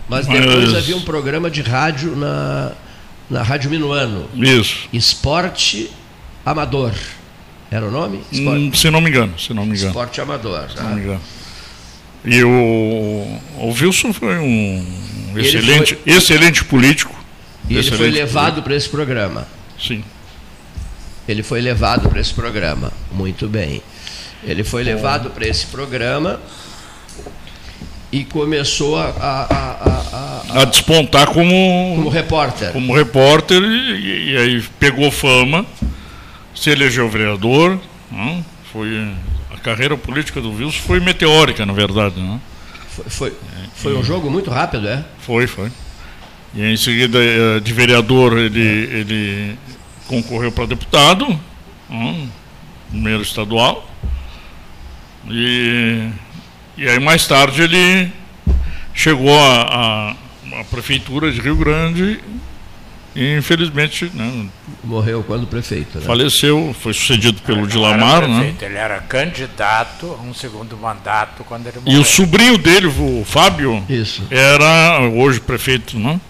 Mas 0.09 0.27
depois 0.27 0.71
Mas- 0.73 0.75
havia 0.75 0.97
um 0.97 1.03
programa 1.03 1.49
de 1.51 1.63
rádio 1.63 2.15
na, 2.17 2.73
na 3.31 3.43
Rádio 3.43 3.71
Minuano. 3.71 4.27
Isso. 4.37 4.89
Esporte 4.93 5.91
Amador. 6.45 6.93
Era 7.71 7.87
o 7.87 7.91
nome? 7.91 8.21
Hum, 8.33 8.73
se 8.75 8.91
não 8.91 9.01
me 9.01 9.11
engano, 9.11 9.39
se 9.39 9.53
não 9.53 9.65
me 9.65 9.73
engano. 9.73 9.89
Esporte 9.89 10.21
Amador. 10.21 10.69
Se 10.71 10.77
tá? 10.77 10.83
não 10.85 10.95
me 10.95 11.03
engano. 11.03 11.21
E 12.25 12.43
o, 12.43 13.39
o 13.59 13.69
Wilson 13.79 14.13
foi 14.13 14.39
um 14.39 14.85
Ele 15.35 15.47
excelente, 15.47 15.95
foi- 15.97 16.13
excelente 16.15 16.65
político. 16.65 17.15
E 17.69 17.77
ele 17.77 17.91
foi 17.91 18.11
levado 18.11 18.63
para 18.63 18.75
esse 18.75 18.89
programa. 18.89 19.47
Sim. 19.79 20.03
Ele 21.29 21.43
foi 21.43 21.61
levado 21.61 22.09
para 22.09 22.21
esse 22.21 22.33
programa. 22.33 22.91
Muito 23.13 23.47
bem. 23.47 23.83
Ele 24.43 24.65
foi 24.65 24.83
levado 24.83 25.31
para 25.31 25.47
esse 25.47 25.67
programa 25.67 26.41
e 28.11 28.25
começou 28.25 28.97
a, 28.97 29.09
a- 29.21 29.47
a- 30.55 30.61
a- 30.63 30.65
despontar 30.65 31.27
como, 31.27 31.51
como 31.97 32.09
repórter. 32.09 32.73
como 32.73 32.95
repórter 32.97 33.63
e 33.63 34.37
aí 34.37 34.63
pegou 34.81 35.11
fama, 35.11 35.67
se 36.59 36.71
elegeu 36.71 37.09
vereador. 37.09 37.79
né? 38.11 38.45
Foi, 38.73 39.13
a 39.53 39.57
carreira 39.59 39.97
política 39.97 40.41
do 40.41 40.53
Wilson 40.53 40.81
foi 40.87 41.01
meteórica, 41.01 41.65
na 41.65 41.73
verdade. 41.73 42.21
né? 42.21 42.41
Foi, 42.89 43.05
foi, 43.09 43.33
foi 43.75 43.97
um 43.97 44.03
jogo 44.03 44.31
muito 44.31 44.51
rápido, 44.51 44.89
é? 44.89 45.05
Foi, 45.21 45.47
foi. 45.47 45.71
E 46.55 46.63
em 46.63 46.77
seguida, 46.77 47.19
eh, 47.19 47.61
de 47.61 47.73
vereador, 47.73 48.37
ele, 48.39 48.61
ele 48.61 49.59
concorreu 50.07 50.51
para 50.51 50.67
deputado, 50.67 51.39
hum, 51.91 52.29
primeiro 52.91 53.23
estadual. 53.23 53.89
E, 55.31 56.09
e 56.77 56.89
aí, 56.89 56.99
mais 56.99 57.27
tarde, 57.27 57.63
ele 57.63 58.11
chegou 58.95 59.39
à 59.39 60.17
prefeitura 60.71 61.31
de 61.31 61.41
Rio 61.41 61.57
Grande 61.57 62.19
e, 63.21 63.37
infelizmente, 63.37 64.11
né, 64.15 64.47
Morreu 64.85 65.23
quando 65.27 65.47
prefeito. 65.47 65.99
Né? 65.99 66.05
faleceu. 66.05 66.75
Foi 66.81 66.93
sucedido 66.95 67.41
pelo 67.43 67.63
Não 67.63 67.67
Dilamar, 67.67 68.19
era 68.19 68.29
né? 68.29 68.35
prefeito, 68.39 68.65
Ele 68.65 68.77
era 68.79 68.99
candidato 69.01 70.17
a 70.19 70.23
um 70.23 70.33
segundo 70.33 70.77
mandato 70.77 71.45
quando 71.45 71.67
ele 71.67 71.79
E 71.79 71.81
morreu. 71.85 72.01
o 72.01 72.05
sobrinho 72.05 72.57
dele, 72.59 72.87
o 72.87 73.25
Fábio, 73.27 73.85
Isso. 73.89 74.23
era, 74.31 75.01
hoje 75.01 75.41
prefeito, 75.41 75.99
não? 75.99 76.21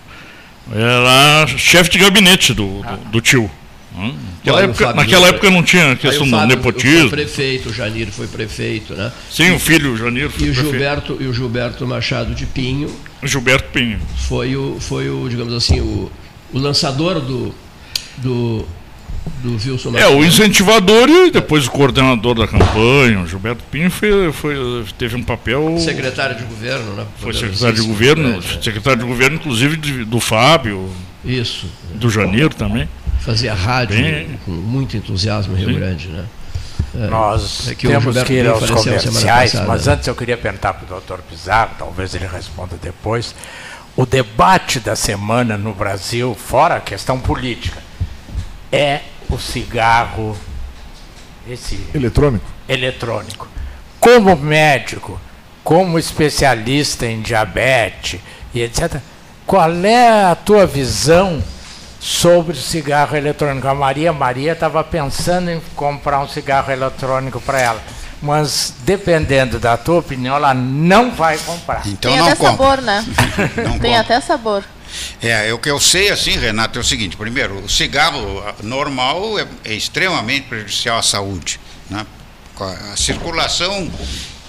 Era 0.73 1.47
chefe 1.57 1.91
de 1.91 1.99
gabinete 1.99 2.53
do, 2.53 2.83
do, 2.83 2.97
do 3.11 3.21
tio. 3.21 3.51
Hum? 3.97 4.15
Naquela 4.39 4.59
o 4.61 4.65
época, 4.65 4.85
Fábio 4.85 4.97
naquela 4.97 5.21
foi- 5.27 5.31
época 5.31 5.51
não 5.51 5.63
tinha 5.63 5.97
questão 5.97 6.27
o 6.27 6.31
do 6.31 6.47
nepotismo. 6.47 7.09
Foi 7.09 7.19
prefeito, 7.19 7.69
o 7.71 7.73
Janir 7.73 8.09
foi 8.09 8.27
prefeito, 8.27 8.95
né? 8.95 9.11
Sim, 9.31 9.53
o 9.53 9.59
filho, 9.59 9.93
o 9.95 9.97
Janir, 9.97 10.29
foi 10.31 10.47
E 10.47 10.51
o 10.51 10.53
prefeito. 10.55 10.71
Gilberto, 10.71 11.17
e 11.21 11.27
o 11.27 11.33
Gilberto 11.35 11.87
Machado 11.87 12.35
de 12.35 12.47
Pinho 12.47 12.95
Gilberto 13.25 13.71
Pinho. 13.73 13.99
foi 14.29 14.55
o, 14.57 14.77
foi 14.79 15.09
o 15.11 15.27
digamos 15.29 15.53
assim, 15.55 15.81
o, 15.81 16.11
o 16.53 16.59
lançador 16.59 17.21
do, 17.21 17.55
do, 18.19 18.67
do 19.43 19.53
Wilson 19.53 19.97
É, 19.97 20.07
o 20.09 20.25
incentivador 20.25 21.09
e 21.09 21.31
depois 21.31 21.67
o 21.67 21.71
coordenador 21.71 22.35
da 22.35 22.47
campanha. 22.47 23.21
O 23.21 23.27
Gilberto 23.27 23.63
Pinho 23.71 23.91
foi, 23.91 24.33
foi, 24.33 24.85
teve 24.99 25.17
um 25.17 25.23
papel. 25.23 25.77
secretário 25.79 26.37
de 26.37 26.45
governo, 26.45 26.93
né? 26.95 27.07
Foi 27.19 27.33
secretário 27.35 27.75
de 27.75 27.83
governo, 27.87 28.39
é, 28.39 28.63
secretário 28.63 29.01
de 29.01 29.07
governo, 29.07 29.37
inclusive, 29.37 29.77
de- 29.77 30.05
do 30.05 30.21
Fábio, 30.21 30.91
Isso. 31.25 31.67
do 31.95 32.09
Janir 32.11 32.53
também. 32.55 32.89
Fazia 33.21 33.53
rádio 33.53 33.97
Bem- 34.01 34.39
com 34.47 34.53
muito 34.53 34.97
entusiasmo 34.97 35.55
em 35.55 35.61
Rio 35.61 35.69
Sim. 35.71 35.75
Grande, 35.75 36.09
né? 36.09 36.25
Nós 37.11 37.69
É 37.69 37.75
que 37.75 37.87
temos 37.87 38.23
que 38.23 38.33
ir 38.33 38.49
aos 38.49 38.69
comerciais, 38.71 39.53
passada, 39.53 39.69
mas 39.69 39.87
né? 39.87 39.93
antes 39.93 40.09
eu 40.09 40.15
queria 40.15 40.39
perguntar 40.39 40.73
para 40.73 40.85
o 40.87 40.89
doutor 40.89 41.21
Pizarro, 41.29 41.73
talvez 41.79 42.15
ele 42.15 42.27
responda 42.27 42.77
depois. 42.83 43.35
O 43.99 44.07
debate 44.07 44.79
da 44.79 44.95
semana 44.95 45.59
no 45.59 45.75
Brasil, 45.75 46.33
fora 46.33 46.77
a 46.77 46.81
questão 46.81 47.19
política, 47.19 47.83
é 48.71 49.01
o 49.29 49.37
cigarro, 49.41 50.39
esse 51.51 51.85
Eletrônico. 51.93 52.47
eletrônico. 52.69 53.49
Como 53.99 54.37
médico, 54.37 55.21
como 55.65 55.99
especialista 55.99 57.07
em 57.07 57.21
diabetes 57.21 58.21
e 58.55 58.63
etc., 58.63 59.01
qual 59.45 59.75
é 59.85 60.27
a 60.27 60.37
tua 60.37 60.65
visão 60.65 61.43
sobre 61.99 62.53
o 62.53 62.57
cigarro 62.57 63.17
eletrônico. 63.17 63.67
A 63.67 63.75
Maria 63.75 64.13
Maria 64.13 64.53
estava 64.53 64.85
pensando 64.85 65.51
em 65.51 65.61
comprar 65.75 66.21
um 66.21 66.29
cigarro 66.29 66.71
eletrônico 66.71 67.41
para 67.41 67.61
ela. 67.61 67.83
Mas 68.21 68.75
dependendo 68.85 69.59
da 69.61 69.77
tua 69.77 69.99
opinião, 70.01 70.35
ela 70.37 70.53
não 70.55 71.11
vai 71.13 71.39
comprar. 71.39 71.87
Então 71.87 72.11
Tem 72.11 72.21
não 72.21 72.27
até 72.27 72.37
compra. 72.37 72.51
sabor, 72.53 72.83
né? 72.83 73.07
Não 73.57 73.79
Tem 73.79 73.93
compra. 73.93 74.01
até 74.01 74.21
sabor. 74.21 74.65
É, 75.23 75.53
o 75.53 75.59
que 75.59 75.71
eu 75.71 75.79
sei, 75.79 76.11
assim, 76.11 76.33
Renato, 76.33 76.79
é 76.79 76.83
o 76.83 76.85
seguinte: 76.85 77.17
primeiro, 77.17 77.59
o 77.65 77.69
cigarro 77.69 78.43
normal 78.63 79.39
é, 79.39 79.47
é 79.65 79.75
extremamente 79.75 80.47
prejudicial 80.49 80.99
à 80.99 81.03
saúde. 81.03 81.61
Né? 81.89 82.05
A, 82.59 82.93
a 82.93 82.97
circulação 82.97 83.89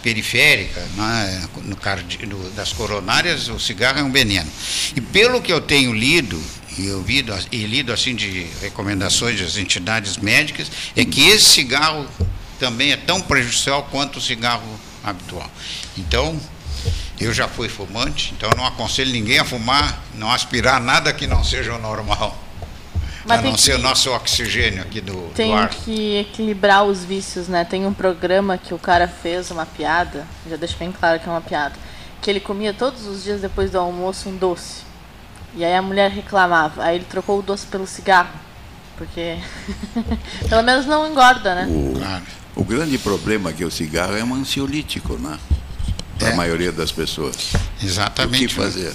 periférica 0.02 0.80
né, 0.96 1.44
no 1.66 1.76
cardi- 1.76 2.26
no- 2.26 2.50
das 2.52 2.72
coronárias, 2.74 3.50
o 3.50 3.60
cigarro 3.60 4.00
é 4.00 4.04
um 4.04 4.12
veneno. 4.12 4.50
E 4.96 5.02
pelo 5.02 5.42
que 5.42 5.52
eu 5.52 5.62
tenho 5.62 5.94
lido 5.94 6.42
e 6.78 6.90
ouvido 6.92 7.38
e 7.52 7.66
lido 7.66 7.92
assim 7.92 8.16
de 8.16 8.48
recomendações 8.62 9.40
das 9.40 9.58
entidades 9.58 10.18
médicas, 10.18 10.72
é 10.96 11.04
que 11.04 11.28
esse 11.28 11.46
cigarro 11.46 12.08
também 12.60 12.92
é 12.92 12.98
tão 12.98 13.22
prejudicial 13.22 13.84
quanto 13.92 14.18
o 14.18 14.22
cigarro 14.22 14.64
habitual. 15.04 15.50
Então, 15.98 16.40
eu 17.20 17.34
já 17.34 17.48
fui 17.48 17.68
fumante, 17.70 18.34
então 18.36 18.50
eu 18.50 18.58
não 18.58 18.66
aconselho 18.66 19.12
ninguém 19.12 19.40
a 19.40 19.46
fumar, 19.46 20.00
não 20.16 20.32
aspirar 20.32 20.80
nada 20.82 21.12
que 21.14 21.26
não 21.28 21.44
seja 21.44 21.74
o 21.74 21.80
normal. 21.80 22.38
Mas 23.26 23.40
a 23.40 23.42
tem 23.42 23.52
não 23.52 23.58
ser 23.58 23.74
o 23.74 23.76
que- 23.78 23.82
nosso 23.84 24.12
oxigênio 24.12 24.82
aqui 24.82 25.02
do, 25.02 25.14
do 25.14 25.34
Tem 25.34 25.54
ar. 25.54 25.70
que 25.70 26.18
equilibrar 26.18 26.84
os 26.86 27.04
vícios, 27.04 27.48
né? 27.48 27.64
Tem 27.66 27.86
um 27.86 27.94
programa 27.94 28.58
que 28.58 28.74
o 28.74 28.80
cara 28.80 29.08
fez 29.08 29.52
uma 29.52 29.66
piada, 29.66 30.26
já 30.50 30.56
deixo 30.56 30.78
bem 30.78 30.92
claro 30.92 31.20
que 31.20 31.28
é 31.28 31.32
uma 31.32 31.42
piada, 31.42 31.76
que 32.22 32.30
ele 32.30 32.40
comia 32.40 32.74
todos 32.74 33.06
os 33.06 33.24
dias 33.24 33.42
depois 33.42 33.70
do 33.72 33.78
almoço 33.78 34.30
um 34.30 34.36
doce. 34.38 34.84
E 35.56 35.66
aí 35.66 35.76
a 35.76 35.82
mulher 35.82 36.10
reclamava. 36.12 36.84
Aí 36.84 36.96
ele 36.96 37.06
trocou 37.10 37.40
o 37.40 37.42
doce 37.42 37.66
pelo 37.68 37.86
cigarro. 37.88 38.30
Porque 38.98 39.38
pelo 40.50 40.62
menos 40.64 40.86
não 40.86 41.10
engorda, 41.10 41.56
né? 41.56 41.66
O, 41.70 41.98
Claro. 42.00 42.24
O 42.60 42.64
grande 42.64 42.98
problema 42.98 43.50
é 43.50 43.54
que 43.54 43.64
o 43.66 43.72
cigarro 43.72 44.16
é 44.16 44.24
um 44.24 44.34
ansiolítico, 44.36 45.14
né? 45.18 45.38
Para 46.18 46.30
a 46.30 46.32
É. 46.32 46.36
maioria 46.36 46.72
das 46.72 46.92
pessoas. 46.92 47.36
O 47.82 47.86
Exatamente. 47.86 48.48
que 48.48 48.54
fazer? 48.54 48.94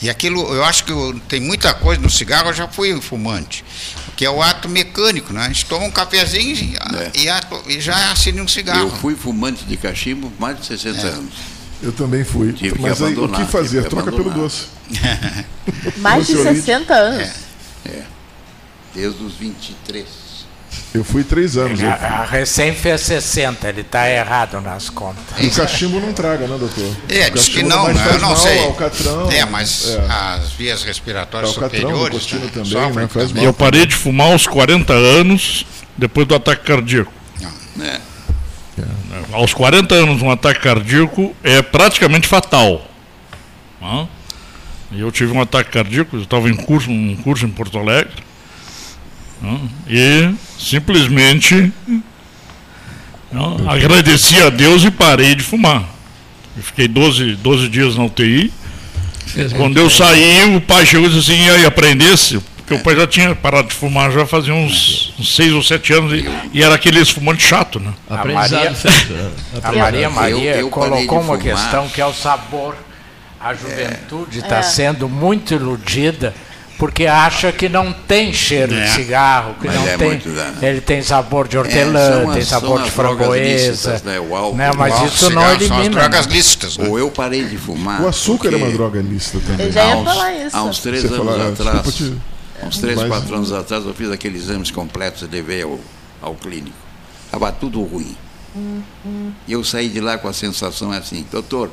E 0.00 0.08
aquilo, 0.08 0.42
eu 0.54 0.62
acho 0.64 0.84
que 0.84 0.92
o- 0.92 1.18
tem 1.20 1.40
muita 1.40 1.74
coisa 1.74 2.00
no 2.00 2.08
cigarro, 2.10 2.50
eu 2.50 2.54
já 2.54 2.68
fui 2.68 2.94
um 2.94 3.00
fumante, 3.00 3.64
que 4.16 4.24
é 4.24 4.30
o 4.30 4.40
ato 4.42 4.68
mecânico, 4.68 5.32
né? 5.32 5.40
A 5.46 5.48
gente 5.48 5.64
toma 5.64 5.86
um 5.86 5.90
cafezinho 5.90 6.54
e, 6.54 6.76
É. 6.76 7.22
e 7.22 7.28
ato- 7.28 7.62
e 7.66 7.80
já 7.80 8.12
acende 8.12 8.40
um 8.40 8.46
cigarro. 8.46 8.80
Eu 8.80 8.90
fui 8.90 9.16
fumante 9.16 9.64
de 9.64 9.76
cachimbo 9.76 10.32
mais 10.38 10.60
de 10.60 10.66
60 10.66 11.06
É. 11.06 11.10
anos. 11.10 11.34
Eu 11.82 11.92
também 11.92 12.24
fui. 12.24 12.52
Tive 12.52 12.74
que 12.76 12.80
Mas 12.82 13.00
aí, 13.02 13.14
o 13.16 13.28
que 13.28 13.44
fazer? 13.46 13.84
que 13.84 13.90
Troca 13.90 14.12
pelo 14.12 14.30
doce. 14.30 14.66
Mais 15.98 16.26
de 16.26 16.32
Ansiolítico. 16.34 16.66
60 16.66 16.94
anos. 16.94 17.28
É. 17.86 18.02
Desde 18.94 19.22
os 19.22 19.34
23. 19.34 20.06
Eu 20.94 21.04
fui 21.04 21.22
três 21.22 21.56
anos. 21.56 21.82
A, 21.82 21.92
a 21.92 22.24
recém 22.24 22.74
fez 22.74 23.02
60, 23.02 23.68
ele 23.68 23.82
está 23.82 24.08
errado 24.08 24.60
nas 24.60 24.88
contas. 24.88 25.22
o 25.38 25.50
cachimbo 25.50 26.00
não 26.00 26.12
traga, 26.12 26.46
né, 26.46 26.56
doutor? 26.58 26.96
É, 27.08 27.30
diz 27.30 27.48
que 27.48 27.62
não, 27.62 27.88
né? 27.88 27.92
eu 27.92 27.96
faz 27.96 28.22
não 28.22 28.28
mal, 28.28 28.36
sei. 28.36 28.64
Alcatrão. 28.64 29.30
É, 29.30 29.44
mas 29.44 29.88
é. 29.88 30.06
as 30.08 30.52
vias 30.52 30.82
respiratórias 30.82 31.56
Alcatrão, 31.56 31.80
superiores 31.80 32.32
né, 32.32 32.50
também, 32.52 32.70
sofrem 32.70 33.02
né, 33.02 33.08
faz 33.08 33.28
também. 33.28 33.44
Eu 33.44 33.52
parei 33.52 33.86
de 33.86 33.94
fumar 33.94 34.32
aos 34.32 34.46
40 34.46 34.92
anos, 34.92 35.66
depois 35.96 36.26
do 36.26 36.34
ataque 36.34 36.64
cardíaco. 36.64 37.12
Né? 37.76 38.00
Aos 39.32 39.54
40 39.54 39.94
anos, 39.94 40.22
um 40.22 40.30
ataque 40.30 40.60
cardíaco 40.60 41.34
é 41.42 41.62
praticamente 41.62 42.26
fatal. 42.26 42.86
Hã? 43.80 44.08
E 44.90 45.00
eu 45.00 45.12
tive 45.12 45.32
um 45.32 45.40
ataque 45.40 45.70
cardíaco, 45.70 46.16
eu 46.16 46.22
estava 46.22 46.48
em 46.48 46.56
curso, 46.56 46.90
um 46.90 47.14
curso 47.16 47.44
em 47.44 47.50
Porto 47.50 47.78
Alegre, 47.78 48.27
hã? 49.42 49.58
e 49.88 50.34
simplesmente 50.58 51.72
hã, 53.34 53.70
agradeci 53.70 54.40
a 54.42 54.50
Deus 54.50 54.84
e 54.84 54.90
parei 54.90 55.34
de 55.34 55.42
fumar. 55.42 55.84
Eu 56.56 56.62
fiquei 56.62 56.88
12, 56.88 57.36
12 57.36 57.68
dias 57.68 57.96
na 57.96 58.04
UTI. 58.04 58.52
Quando 59.56 59.76
eu 59.78 59.88
saí, 59.90 60.56
o 60.56 60.60
pai 60.60 60.84
chegou 60.86 61.06
e 61.06 61.12
disse 61.12 61.30
assim, 61.32 61.44
e 61.46 61.50
aí, 61.50 61.66
aprendesse? 61.66 62.40
Porque 62.56 62.74
o 62.74 62.82
pai 62.82 62.96
já 62.96 63.06
tinha 63.06 63.34
parado 63.34 63.68
de 63.68 63.74
fumar, 63.74 64.10
já 64.10 64.26
fazia 64.26 64.52
uns 64.54 65.14
6 65.22 65.52
ou 65.52 65.62
7 65.62 65.92
anos, 65.92 66.12
e, 66.14 66.28
e 66.52 66.62
era 66.62 66.74
aquele 66.74 67.04
fumante 67.04 67.42
chato, 67.42 67.78
né? 67.78 67.92
Aprendizado 68.10 68.62
Maria- 68.64 68.70
né? 68.70 69.30
A. 69.62 69.72
Maria 69.72 70.10
Maria 70.10 70.56
eu 70.56 70.68
parei 70.70 71.06
colocou 71.06 71.20
uma 71.20 71.38
questão 71.38 71.88
que 71.88 72.00
é 72.00 72.06
o 72.06 72.12
sabor. 72.12 72.74
A 73.40 73.54
juventude 73.54 74.40
está 74.40 74.58
É. 74.58 74.62
sendo 74.62 75.08
muito 75.08 75.54
iludida 75.54 76.34
porque 76.78 77.06
acha 77.06 77.50
que 77.52 77.68
não 77.68 77.92
tem 77.92 78.32
cheiro 78.32 78.72
É. 78.74 78.84
de 78.84 78.90
cigarro, 78.92 79.54
que 79.60 79.66
Mas 79.66 79.76
não 79.76 79.88
é 79.88 79.96
tem. 79.96 80.08
muito, 80.08 80.28
né? 80.28 80.54
Ele 80.62 80.80
tem 80.80 81.02
sabor 81.02 81.48
de 81.48 81.56
É, 81.56 81.60
hortelã, 81.60 82.22
são 82.24 82.32
tem 82.32 82.44
sabor 82.44 82.82
de 82.82 82.90
framboesa. 82.90 84.00
né? 84.04 84.20
O 84.20 84.34
álcool, 84.36 84.56
né? 84.56 84.70
Mas 84.76 84.94
O 85.00 85.04
isso 85.06 85.30
não 85.30 85.42
cigarro 85.42 85.58
São 85.60 85.76
as 85.76 85.82
elimina. 85.82 86.00
drogas 86.00 86.26
lícitas. 86.26 86.78
né? 86.78 86.88
Ou 86.88 86.98
eu 86.98 87.10
parei 87.10 87.44
de 87.44 87.58
fumar. 87.58 88.00
O 88.02 88.06
açúcar 88.08 88.52
é 88.52 88.56
uma 88.56 88.70
droga 88.70 89.00
lícita 89.02 89.40
também. 89.46 89.66
Eu 89.66 89.72
já 89.72 89.84
ia 89.84 89.92
há 89.92 89.96
uns, 89.96 90.04
falar 90.04 90.32
isso. 90.34 90.56
Há 90.56 90.62
uns 90.62 90.78
três 90.78 91.02
Você 91.02 91.14
anos 91.14 91.26
fala, 91.26 91.48
atrás, 91.48 91.94
te- 91.94 92.14
há 92.62 92.66
uns 92.66 92.78
três, 92.78 92.96
Mas- 92.96 93.08
quatro 93.08 93.34
anos 93.34 93.52
atrás, 93.52 93.84
eu 93.84 93.94
fiz 93.94 94.10
aqueles 94.10 94.42
exames 94.44 94.70
completos 94.70 95.22
e 95.22 95.26
levei 95.26 95.62
ao, 95.62 95.78
ao 96.22 96.34
clínico. 96.34 96.76
Estava 97.26 97.50
tudo 97.52 97.82
ruim. 97.82 98.16
E 99.46 99.52
eu 99.52 99.62
saí 99.64 99.88
de 99.88 100.00
lá 100.00 100.16
com 100.18 100.28
a 100.28 100.32
sensação 100.32 100.90
assim, 100.92 101.24
doutor, 101.30 101.70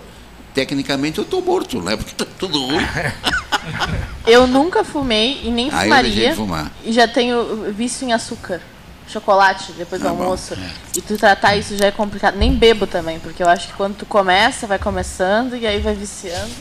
tecnicamente 0.56 1.18
eu 1.20 1.24
estou 1.26 1.42
morto, 1.42 1.82
né? 1.82 1.96
Porque 1.98 2.12
está 2.14 2.26
tudo 2.40 2.60
ruim. 2.66 2.78
Eu 4.26 4.48
nunca 4.48 4.84
fumei 4.84 5.42
e 5.44 5.50
nem 5.52 5.70
Aí 5.72 5.88
eu 5.90 5.96
deixei 6.04 6.12
fumaria. 6.14 6.30
de 6.30 6.36
fumar. 6.36 6.72
E 6.84 6.92
já 6.92 7.08
tenho 7.08 7.72
vício 7.74 8.08
em 8.08 8.14
açúcar. 8.14 8.60
Chocolate 9.08 9.72
depois 9.74 10.02
do 10.02 10.08
Ah, 10.08 10.12
bom, 10.12 10.24
almoço. 10.24 10.56
E 10.96 11.02
tu 11.02 11.16
tratar 11.18 11.56
isso 11.56 11.78
já 11.78 11.86
é 11.88 11.92
complicado. 11.92 12.36
Nem 12.36 12.52
bebo 12.56 12.88
também, 12.88 13.20
porque 13.20 13.42
eu 13.44 13.48
acho 13.50 13.68
que 13.68 13.74
quando 13.74 13.96
tu 13.98 14.06
começa, 14.06 14.66
vai 14.66 14.80
começando 14.80 15.56
e 15.56 15.66
aí 15.68 15.80
vai 15.80 15.94
viciando. 15.94 16.52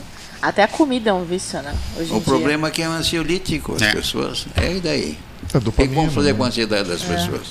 Até 0.41 0.61
a 0.63 0.67
comida 0.67 1.09
é 1.09 1.13
um 1.13 1.23
vício, 1.25 1.59
né? 1.61 1.73
Hoje 1.97 2.11
em 2.11 2.15
O 2.15 2.19
dia. 2.19 2.25
problema 2.25 2.67
é 2.67 2.71
que 2.71 2.81
é 2.83 2.89
um 2.89 2.91
ansiolítico, 2.91 3.75
as 3.75 3.81
É. 3.81 3.91
pessoas. 3.93 4.45
É 4.55 4.73
e 4.73 4.79
daí? 4.79 5.17
É 5.53 5.57
O 5.57 5.71
que 5.71 5.87
vamos 5.87 6.13
fazer 6.13 6.33
né? 6.33 6.37
com 6.37 6.43
a 6.43 6.47
ansiedade 6.47 6.87
das 6.89 7.01
pessoas? 7.01 7.47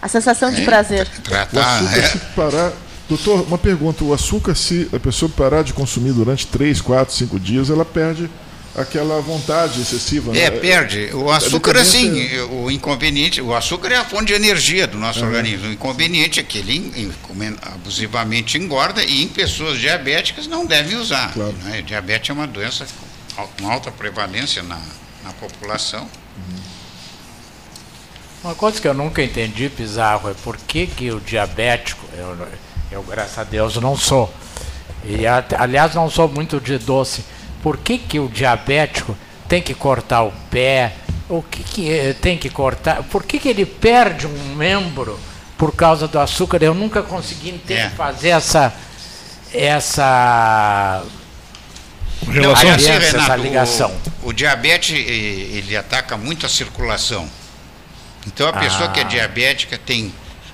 A 0.00 0.06
sensação 0.08 0.50
de 0.52 0.62
É. 0.62 0.64
prazer. 0.64 1.08
O 1.18 1.22
Tratar, 1.22 1.78
açúcar, 1.78 1.98
é, 1.98 2.02
se 2.02 2.18
parar. 2.36 2.72
Doutor, 3.10 3.42
uma 3.42 3.58
pergunta: 3.58 4.04
o 4.04 4.14
açúcar, 4.14 4.54
se 4.54 4.88
a 4.92 5.00
pessoa 5.00 5.28
parar 5.28 5.64
de 5.64 5.72
consumir 5.72 6.12
durante 6.12 6.46
3, 6.46 6.80
4, 6.80 7.12
5 7.12 7.40
dias, 7.40 7.68
ela 7.68 7.84
perde 7.84 8.30
aquela 8.76 9.20
vontade 9.20 9.80
excessiva. 9.80 10.30
É, 10.30 10.48
né? 10.48 10.50
perde. 10.52 11.10
O 11.12 11.28
açúcar, 11.28 11.72
decadência- 11.72 11.98
assim, 11.98 12.38
o 12.52 12.70
inconveniente, 12.70 13.40
o 13.40 13.52
açúcar 13.52 13.90
é 13.90 13.96
a 13.96 14.04
fonte 14.04 14.26
de 14.26 14.34
energia 14.34 14.86
do 14.86 14.96
nosso 14.96 15.24
organismo. 15.24 15.68
O 15.68 15.72
inconveniente 15.72 16.38
é 16.38 16.42
que 16.44 16.58
ele 16.58 17.12
abusivamente 17.62 18.56
engorda 18.56 19.02
e 19.02 19.24
em 19.24 19.28
pessoas 19.28 19.80
diabéticas 19.80 20.46
não 20.46 20.64
devem 20.64 20.96
usar. 20.96 21.32
Claro. 21.32 21.52
né? 21.64 21.82
Diabetes 21.82 22.30
é 22.30 22.32
uma 22.32 22.46
doença 22.46 22.86
com 23.58 23.68
alta 23.68 23.90
prevalência 23.90 24.62
na, 24.62 24.80
na 25.24 25.32
população. 25.32 26.08
Uma 28.42 28.54
coisa 28.54 28.80
que 28.80 28.88
eu 28.88 28.94
nunca 28.94 29.22
entendi, 29.22 29.68
Pizarro, 29.68 30.30
é 30.30 30.34
por 30.34 30.56
que, 30.56 30.86
que 30.86 31.10
o 31.10 31.20
diabético, 31.20 32.06
eu, 32.16 32.38
eu 32.90 33.02
graças 33.02 33.38
a 33.38 33.44
Deus 33.44 33.76
não 33.76 33.96
sou, 33.96 34.32
e 35.04 35.24
aliás 35.26 35.94
não 35.94 36.10
sou 36.10 36.28
muito 36.28 36.60
de 36.60 36.78
doce, 36.78 37.24
por 37.62 37.76
que, 37.78 37.98
que 37.98 38.18
o 38.18 38.28
diabético 38.28 39.16
tem 39.48 39.60
que 39.62 39.74
cortar 39.74 40.22
o 40.22 40.32
pé? 40.50 40.92
O 41.28 41.42
que, 41.42 41.62
que 41.62 41.90
eh, 41.92 42.12
tem 42.14 42.36
que 42.36 42.50
cortar? 42.50 43.02
Por 43.04 43.22
que, 43.22 43.38
que 43.38 43.48
ele 43.48 43.64
perde 43.64 44.26
um 44.26 44.54
membro 44.56 45.18
por 45.56 45.72
causa 45.74 46.08
do 46.08 46.18
açúcar? 46.18 46.60
Eu 46.62 46.74
nunca 46.74 47.02
consegui 47.02 47.50
entender, 47.50 47.80
É. 47.82 47.90
fazer 47.90 48.30
essa, 48.30 48.72
essa 49.52 51.02
Relação 52.26 52.70
Aliás, 52.70 52.86
Aliança, 52.86 53.06
essa 53.06 53.18
Renato, 53.22 53.42
ligação. 53.42 53.96
O, 54.22 54.28
o 54.28 54.32
diabetes 54.32 54.90
ele 54.94 55.76
ataca 55.76 56.16
muito 56.16 56.44
a 56.44 56.48
circulação. 56.48 57.28
Então 58.26 58.48
a 58.48 58.52
pessoa 58.52 58.88
que 58.90 59.00
é 59.00 59.04
Ah. 59.04 59.06
diabética 59.06 59.78
tem 59.78 60.12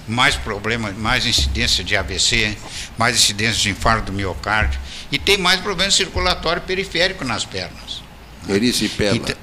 mais 0.08 0.36
problema, 0.36 0.92
mais 0.92 1.26
incidência 1.26 1.82
de 1.82 1.96
AVC, 1.96 2.56
mais 2.96 3.16
incidência 3.16 3.60
de 3.60 3.70
infarto 3.70 4.06
do 4.06 4.12
miocárdio 4.12 4.78
e 5.10 5.18
tem 5.18 5.36
mais 5.36 5.60
problema 5.60 5.90
circulatório 5.90 6.62
periférico 6.62 7.24
nas 7.24 7.44
pernas. 7.44 8.02
Erisipela. 8.48 9.16
Então, 9.16 9.36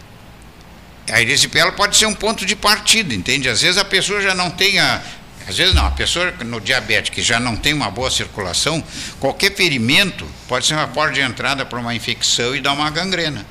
a 1.09 1.21
erisipela 1.21 1.71
pode 1.71 1.97
ser 1.97 2.05
um 2.05 2.13
ponto 2.13 2.45
de 2.45 2.55
partida, 2.55 3.13
entende? 3.13 3.49
Às 3.49 3.61
vezes 3.61 3.77
a 3.77 3.85
pessoa 3.85 4.21
já 4.21 4.33
não 4.33 4.49
tem 4.49 4.79
a. 4.79 5.01
Às 5.45 5.57
vezes 5.57 5.73
não, 5.73 5.85
a 5.85 5.91
pessoa 5.91 6.31
no 6.45 6.61
diabetes 6.61 7.09
que 7.09 7.21
já 7.21 7.37
não 7.37 7.57
tem 7.57 7.73
uma 7.73 7.91
boa 7.91 8.09
circulação, 8.09 8.81
qualquer 9.19 9.53
ferimento 9.53 10.25
pode 10.47 10.65
ser 10.65 10.73
uma 10.73 10.87
porta 10.87 11.13
de 11.15 11.19
entrada 11.19 11.65
para 11.65 11.77
uma 11.77 11.93
infecção 11.93 12.55
e 12.55 12.61
dar 12.61 12.71
uma 12.71 12.89
gangrena. 12.89 13.45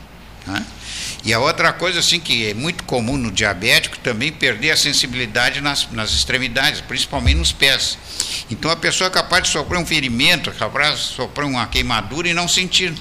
né? 0.47 0.65
E 1.25 1.33
a 1.33 1.39
outra 1.39 1.73
coisa 1.73 2.01
assim 2.01 2.19
que 2.19 2.51
é 2.51 2.55
muito 2.55 2.83
comum 2.83 3.17
no 3.17 3.31
diabético 3.31 3.97
também 3.99 4.33
perder 4.33 4.73
a 4.73 4.77
sensibilidade 4.77 5.61
nas, 5.61 5.89
nas 5.93 6.11
extremidades, 6.11 6.81
principalmente 6.81 7.37
nos 7.37 7.53
pés. 7.53 7.97
Então 8.51 8.71
a 8.71 8.77
pessoa 8.77 9.07
é 9.07 9.11
capaz 9.11 9.45
de 9.45 9.51
sofrer 9.51 9.79
um 9.79 9.87
ferimento, 9.87 10.51
é 10.51 10.53
capaz 10.53 10.99
de 10.99 11.05
sofrer 11.15 11.45
uma 11.45 11.67
queimadura 11.67 12.29
e 12.29 12.35
não 12.35 12.49
sentir. 12.49 12.93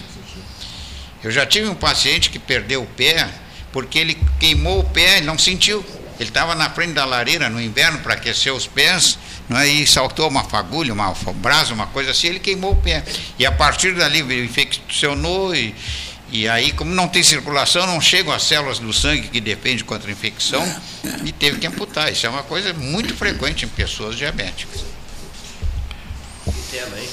Eu 1.24 1.32
já 1.32 1.46
tive 1.46 1.68
um 1.68 1.76
paciente 1.76 2.30
que 2.30 2.38
perdeu 2.38 2.84
o 2.84 2.88
pé 2.88 3.28
porque 3.72 3.98
ele 3.98 4.18
queimou 4.40 4.80
o 4.80 4.84
pé, 4.84 5.18
ele 5.18 5.26
não 5.26 5.38
sentiu. 5.38 5.84
Ele 6.20 6.30
estava 6.30 6.54
na 6.54 6.70
frente 6.70 6.94
da 6.94 7.04
lareira 7.04 7.50
no 7.50 7.60
inverno 7.60 8.00
para 8.00 8.14
aquecer 8.14 8.54
os 8.54 8.68
pés, 8.68 9.18
não 9.50 9.58
é? 9.58 9.68
e 9.68 9.88
saltou 9.88 10.28
uma 10.28 10.44
fagulha, 10.44 10.94
uma 10.94 11.12
brasa, 11.36 11.74
uma 11.74 11.88
coisa 11.88 12.12
assim, 12.12 12.28
ele 12.28 12.40
queimou 12.40 12.74
o 12.74 12.76
pé. 12.76 13.04
E 13.40 13.46
a 13.46 13.52
partir 13.52 13.96
dali 13.96 14.20
ele 14.20 14.46
infeccionou 14.46 15.56
e, 15.56 15.74
e 16.32 16.48
aí, 16.48 16.72
como 16.72 16.94
não 16.96 17.08
tem 17.08 17.22
circulação, 17.22 17.86
não 17.86 18.00
chegam 18.00 18.34
as 18.34 18.44
células 18.44 18.80
do 18.80 18.94
sangue 18.94 19.28
que 19.28 19.42
defende 19.42 19.84
contra 19.84 20.10
a 20.10 20.12
infecção 20.14 20.66
e 21.26 21.32
teve 21.32 21.60
que 21.60 21.68
amputar. 21.68 22.12
Isso 22.12 22.26
é 22.26 22.30
uma 22.30 22.44
coisa 22.44 22.74
muito 22.74 23.14
frequente 23.14 23.66
em 23.66 23.68
pessoas 23.68 24.16
diabéticas. 24.16 24.86
Tema, 26.72 26.98
hein? 26.98 27.10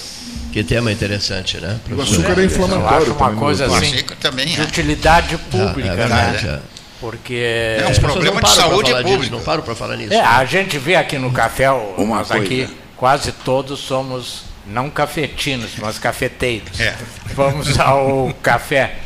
Que 0.52 0.62
tema 0.62 0.92
interessante, 0.92 1.58
né? 1.58 1.80
O 1.90 2.00
açúcar 2.00 2.40
é 2.40 2.44
inflamatório. 2.44 3.08
Eu 3.08 3.16
uma 3.16 3.34
coisa 3.34 3.68
O 3.68 3.74
assim 3.74 3.96
açúcar 3.96 4.16
também 4.16 4.46
de 4.46 4.60
é. 4.60 4.64
utilidade 4.64 5.36
pública, 5.50 5.90
é 5.90 5.96
verdade, 5.96 6.46
né? 6.46 6.60
é. 6.64 6.78
Porque 7.00 7.76
É 7.80 7.86
um 7.86 7.94
problema 7.94 8.40
de 8.40 8.50
saúde 8.50 8.92
disso, 8.92 9.02
pública. 9.04 9.36
Não 9.36 9.42
paro 9.42 9.62
para 9.62 9.74
falar 9.74 9.96
nisso. 9.96 10.12
é, 10.14 10.20
a 10.20 10.44
gente 10.44 10.78
vê 10.78 10.94
aqui 10.96 11.18
no 11.18 11.32
café, 11.32 11.70
Uma 11.70 12.18
nós 12.18 12.28
coisa. 12.28 12.44
aqui 12.44 12.68
quase 12.96 13.32
todos 13.32 13.80
somos 13.80 14.42
não 14.66 14.90
cafetinos, 14.90 15.72
mas 15.78 15.98
cafeteiros. 15.98 16.78
É. 16.78 16.96
Vamos 17.34 17.78
ao 17.80 18.32
café. 18.42 18.96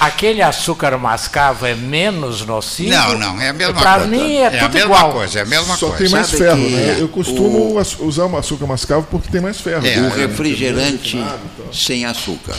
Aquele 0.00 0.40
açúcar 0.42 0.96
mascavo 0.96 1.66
é 1.66 1.74
menos 1.74 2.46
nocivo? 2.46 2.90
Não, 2.90 3.18
não, 3.18 3.40
é 3.40 3.48
a 3.48 3.52
mesma 3.52 3.74
Pra 3.74 3.94
coisa. 3.94 4.06
mim 4.06 4.34
é, 4.36 4.42
é 4.42 4.46
a 4.46 4.50
tudo 4.62 4.72
mesma 4.74 4.80
igual. 4.94 5.12
coisa, 5.12 5.38
é 5.40 5.42
a 5.42 5.44
mesma 5.44 5.76
Só 5.76 5.86
coisa. 5.88 6.02
tem 6.04 6.08
mais 6.12 6.26
Sabe 6.28 6.38
ferro, 6.38 6.70
né? 6.70 6.96
Eu 7.00 7.08
costumo 7.08 7.58
o- 7.76 8.06
usar 8.06 8.26
o 8.26 8.36
açúcar 8.36 8.66
mascavo 8.66 9.06
porque 9.10 9.28
tem 9.28 9.40
mais 9.40 9.60
ferro. 9.60 9.84
É, 9.84 9.98
O 10.00 10.06
é, 10.06 10.26
refrigerante 10.26 11.16
então. 11.16 11.72
sem 11.72 12.04
açúcar. 12.04 12.54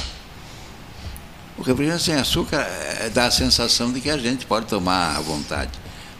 O 1.57 1.61
refrigerante 1.61 2.03
sem 2.03 2.15
açúcar 2.15 2.59
eh, 2.59 3.09
dá 3.13 3.25
a 3.27 3.31
sensação 3.31 3.91
de 3.91 4.01
que 4.01 4.09
a 4.09 4.17
gente 4.17 4.45
pode 4.45 4.65
tomar 4.65 5.15
à 5.15 5.21
vontade. 5.21 5.71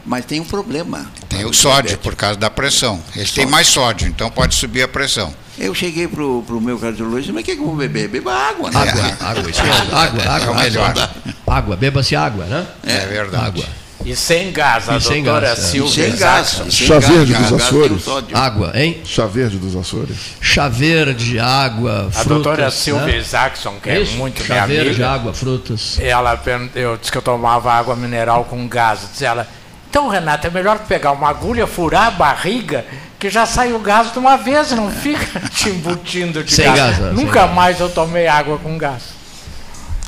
Mas 0.04 0.24
tem 0.24 0.40
um 0.40 0.44
problema. 0.44 1.06
Tem 1.28 1.44
o 1.44 1.52
sódio, 1.52 1.96
por 1.98 2.14
causa 2.16 2.38
da 2.38 2.50
pressão. 2.50 3.02
Ele 3.14 3.28
tem 3.28 3.46
mais 3.46 3.66
sódio, 3.66 4.08
então 4.08 4.30
pode 4.30 4.54
subir 4.54 4.82
a 4.82 4.88
pressão. 4.88 5.32
Eu 5.58 5.74
cheguei 5.74 6.08
pro, 6.08 6.42
pro 6.46 6.60
meu 6.60 6.78
cardiologista, 6.78 7.32
mas 7.32 7.42
o 7.42 7.44
que, 7.44 7.54
que 7.54 7.60
eu 7.60 7.66
vou 7.66 7.76
beber? 7.76 8.08
Beba 8.08 8.32
água, 8.32 8.70
né? 8.70 8.80
Água, 8.80 9.16
água, 9.20 9.50
isso 9.50 9.62
mesmo. 9.62 9.84
água, 9.94 10.22
água, 10.22 10.46
É 10.46 10.50
o 10.50 10.54
melhor. 10.56 11.10
Água, 11.46 11.76
beba-se 11.76 12.16
água, 12.16 12.44
né? 12.46 12.66
É 12.84 13.06
verdade. 13.06 13.46
Água. 13.46 13.64
E 14.04 14.16
sem 14.16 14.50
gás, 14.50 14.88
a 14.88 14.96
E 14.96 15.00
sem 15.02 15.22
doutora 15.22 15.48
gás, 15.48 15.58
é. 15.58 15.62
Silvia 15.62 16.10
Sem 16.10 16.16
gás. 16.16 16.46
Sem 16.48 16.70
Chá 16.70 16.94
gás, 16.94 17.06
verde 17.06 17.32
gás, 17.32 17.42
dos 17.44 17.52
o 17.52 17.56
Açores. 17.56 18.02
sódio. 18.02 18.36
Água, 18.36 18.72
hein? 18.74 19.00
Chá 19.04 19.26
verde 19.26 19.58
dos 19.58 19.76
Açores. 19.76 20.16
Chá 20.40 20.68
verde, 20.68 21.38
água, 21.38 22.08
frutas. 22.10 22.20
A 22.20 22.24
doutora 22.24 22.70
Silvia 22.70 23.18
né? 23.18 23.20
Jackson, 23.22 23.74
que 23.82 23.90
é, 23.90 24.00
Isso? 24.00 24.14
muito 24.14 24.42
Chá 24.42 24.54
minha 24.54 24.66
verde, 24.66 24.88
amiga, 24.88 25.10
água, 25.10 25.34
frutas. 25.34 25.98
ela 26.00 26.40
eu 26.74 26.96
disse 26.96 27.12
que 27.12 27.18
eu 27.18 27.22
tomava 27.22 27.70
água 27.70 27.94
mineral 27.94 28.44
com 28.44 28.66
gás. 28.66 29.00
Diz 29.12 29.20
ela, 29.20 29.46
então 29.90 30.08
Renata, 30.08 30.46
é 30.46 30.50
melhor 30.50 30.78
pegar 30.78 31.12
uma 31.12 31.28
agulha, 31.28 31.66
furar 31.66 32.06
a 32.06 32.10
barriga, 32.12 32.84
que 33.18 33.28
já 33.28 33.44
sai 33.44 33.72
o 33.72 33.78
gás 33.80 34.12
de 34.12 34.18
uma 34.18 34.36
vez, 34.36 34.70
não 34.70 34.90
fica 34.90 35.40
te 35.50 35.68
embutindo 35.68 36.42
de 36.44 36.54
Sem 36.54 36.64
gás. 36.64 36.76
gás, 36.76 36.98
né? 36.98 37.12
Sem 37.14 37.24
Nunca 37.24 37.40
gás. 37.42 37.54
mais 37.54 37.80
eu 37.80 37.90
tomei 37.90 38.26
água 38.28 38.56
com 38.58 38.78
gás. 38.78 39.02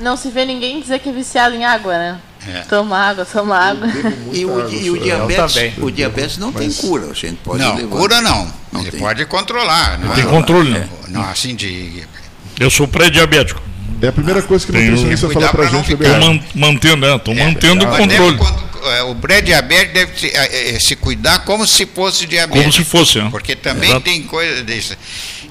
Não 0.01 0.17
se 0.17 0.31
vê 0.31 0.45
ninguém 0.45 0.81
dizer 0.81 0.99
que 1.01 1.09
é 1.09 1.13
viciado 1.13 1.55
em 1.55 1.65
água, 1.65 1.93
né? 1.99 2.19
É. 2.49 2.61
Toma 2.63 2.99
água, 2.99 3.25
toma 3.25 3.57
água. 3.57 3.87
E 4.33 4.45
o, 4.45 4.69
e 4.69 4.91
o 4.91 4.99
diabetes, 4.99 5.79
o 5.79 5.91
diabetes 5.93 6.39
não 6.39 6.51
tem 6.53 6.73
cura, 6.73 7.07
a 7.11 7.15
gente 7.15 7.37
pode 7.37 7.63
Não, 7.63 7.77
levar. 7.77 7.97
cura 7.97 8.21
não. 8.21 8.53
Não 8.73 8.81
Ele 8.81 8.91
tem. 8.91 8.99
pode 9.01 9.25
controlar. 9.27 9.99
Não 10.01 10.13
Tem 10.15 10.25
é? 10.25 10.27
controle, 10.27 10.71
não. 10.71 11.21
Não, 11.23 11.31
assim 11.31 11.55
de. 11.55 12.03
Eu 12.59 12.69
sou 12.71 12.89
pré-diabético. 12.89 13.63
É 14.01 14.09
a 14.09 14.13
primeira 14.13 14.43
coisa 14.43 14.65
que 14.65 14.73
o 14.73 14.75
Tem 14.75 14.87
nutricionista 14.87 15.29
que 15.29 15.35
fala 15.35 15.47
cuidar 15.49 15.57
pra 15.57 15.69
pra 15.71 15.79
não 15.79 15.85
gente 15.85 15.97
Tô 15.97 16.09
água. 16.17 16.35
man- 16.35 16.41
mantendo, 16.73 16.97
né? 17.07 17.19
Tô 17.19 17.35
mantendo 17.35 17.85
o 17.85 17.89
controle. 17.97 18.39
con- 18.39 18.45
é, 18.47 18.72
o 19.11 19.15
pré-diabético 19.15 19.95
deve 19.95 20.19
se, 20.21 20.27
é, 20.29 20.75
é, 20.77 20.81
se 20.81 20.97
cuidar 20.97 21.41
como 21.45 21.67
se 21.67 21.87
fosse 21.87 22.27
diabético. 22.27 22.61
Como 22.63 22.73
se 22.73 22.85
fosse, 22.85 23.19
né? 23.21 23.29
Porque 23.31 23.55
também 23.57 23.91
Exato. 23.91 24.05
tem 24.05 24.23
coisa 24.23 24.63
desse, 24.63 24.97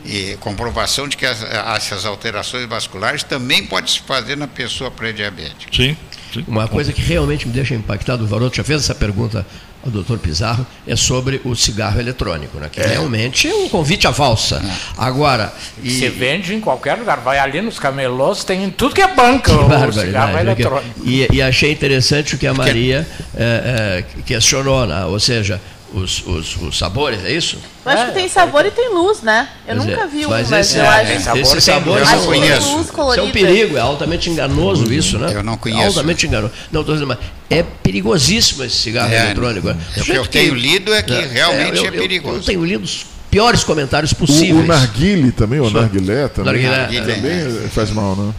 e 0.05 0.35
comprovação 0.39 1.07
de 1.07 1.15
que 1.17 1.25
as- 1.25 1.43
essas 1.75 2.05
alterações 2.05 2.67
vasculares 2.67 3.23
também 3.23 3.65
pode 3.65 3.91
se 3.91 3.99
fazer 4.01 4.35
na 4.35 4.47
pessoa 4.47 4.89
pré-diabética. 4.91 5.71
Sim. 5.75 5.95
sim. 6.33 6.43
Uma 6.47 6.67
coisa 6.67 6.91
que 6.91 7.01
realmente 7.01 7.47
me 7.47 7.53
deixa 7.53 7.73
impactado, 7.75 8.23
o 8.23 8.27
Varoto 8.27 8.55
já 8.57 8.63
fez 8.63 8.83
essa 8.83 8.95
pergunta 8.95 9.45
ao 9.83 9.91
doutor 9.91 10.19
Pizarro, 10.19 10.65
é 10.87 10.95
sobre 10.95 11.41
o 11.43 11.55
cigarro 11.55 11.99
eletrônico, 11.99 12.57
né? 12.59 12.69
que 12.71 12.81
realmente 12.81 13.47
é 13.47 13.53
um 13.53 13.69
convite 13.69 14.07
à 14.07 14.11
valsa. 14.11 14.61
Agora, 14.97 15.53
e, 15.83 15.89
Se 15.91 16.09
vende 16.09 16.53
em 16.53 16.59
qualquer 16.59 16.95
lugar. 16.97 17.19
Vai 17.21 17.39
ali 17.39 17.61
nos 17.61 17.79
camelôs, 17.79 18.43
tem 18.43 18.63
em 18.63 18.69
tudo 18.69 18.95
que 18.95 19.01
é 19.01 19.07
banca 19.13 19.51
Que 19.51 19.87
o 19.87 19.93
cigarro 19.93 20.33
né? 20.33 20.41
eletrônico. 20.41 21.01
E, 21.03 21.27
e 21.31 21.41
achei 21.41 21.71
interessante 21.71 22.35
o 22.35 22.37
que 22.37 22.47
a 22.47 22.53
Maria 22.53 23.07
é, 23.35 24.03
é, 24.17 24.21
questionou, 24.23 24.85
né? 24.85 25.05
ou 25.05 25.19
seja, 25.19 25.59
os, 25.93 26.25
os, 26.25 26.55
os 26.57 26.77
sabores, 26.77 27.23
é 27.25 27.31
isso? 27.33 27.57
Eu 27.85 27.91
acho 27.91 28.03
É, 28.03 28.05
que 28.07 28.11
tem 28.13 28.29
sabor 28.29 28.65
e 28.65 28.71
tem 28.71 28.93
luz, 28.93 29.21
né? 29.21 29.49
Eu 29.67 29.75
Pois 29.75 29.87
é. 29.87 29.91
nunca 29.91 30.07
vi 30.07 30.25
um, 30.25 30.29
Mas 30.29 30.49
mas, 30.49 30.67
esse- 30.67 30.77
eu 30.77 30.83
é, 30.85 30.87
acho. 30.87 31.07
tem 31.07 31.19
sabor, 31.19 31.61
sabores 31.61 32.01
luz. 32.01 32.11
Eu 32.11 32.17
não 32.19 32.25
conheço. 32.25 32.71
luz 32.71 32.81
Isso 32.81 32.89
é 32.91 32.95
colorida. 32.95 33.23
um 33.25 33.31
perigo, 33.31 33.77
é 33.77 33.79
altamente 33.81 34.29
enganoso 34.29 34.93
isso, 34.93 35.17
né? 35.19 35.31
Eu 35.33 35.43
não 35.43 35.57
conheço. 35.57 35.83
Altamente 35.83 36.25
enganoso. 36.27 36.53
Não, 36.71 36.83
tô 36.83 36.93
dizendo, 36.93 37.07
mas 37.07 37.17
é 37.49 37.61
perigosíssimo 37.63 38.63
esse 38.63 38.75
cigarro 38.77 39.11
É, 39.13 39.25
eletrônico. 39.25 39.69
o 39.69 40.03
que 40.03 40.11
eu 40.11 40.25
tenho 40.25 40.53
lido 40.53 40.93
é 40.93 41.01
que 41.01 41.13
realmente 41.13 41.77
eu- 41.77 41.85
é 41.85 41.87
eu- 41.87 41.91
perigoso. 41.93 42.37
Eu, 42.37 42.43
tenho 42.43 42.63
lido 42.65 42.83
os 42.83 43.05
piores 43.29 43.63
comentários 43.63 44.11
O, 44.11 44.15
possíveis. 44.15 44.63
o 44.63 44.67
narguile 44.67 45.31
também, 45.31 45.59
o 45.59 45.69
narguilé 45.69 46.27
também. 46.29 46.63
Narguilé, 46.67 47.01
também 47.15 47.31
é. 47.65 47.67
faz 47.69 47.89
mal, 47.91 48.15
né? 48.15 48.33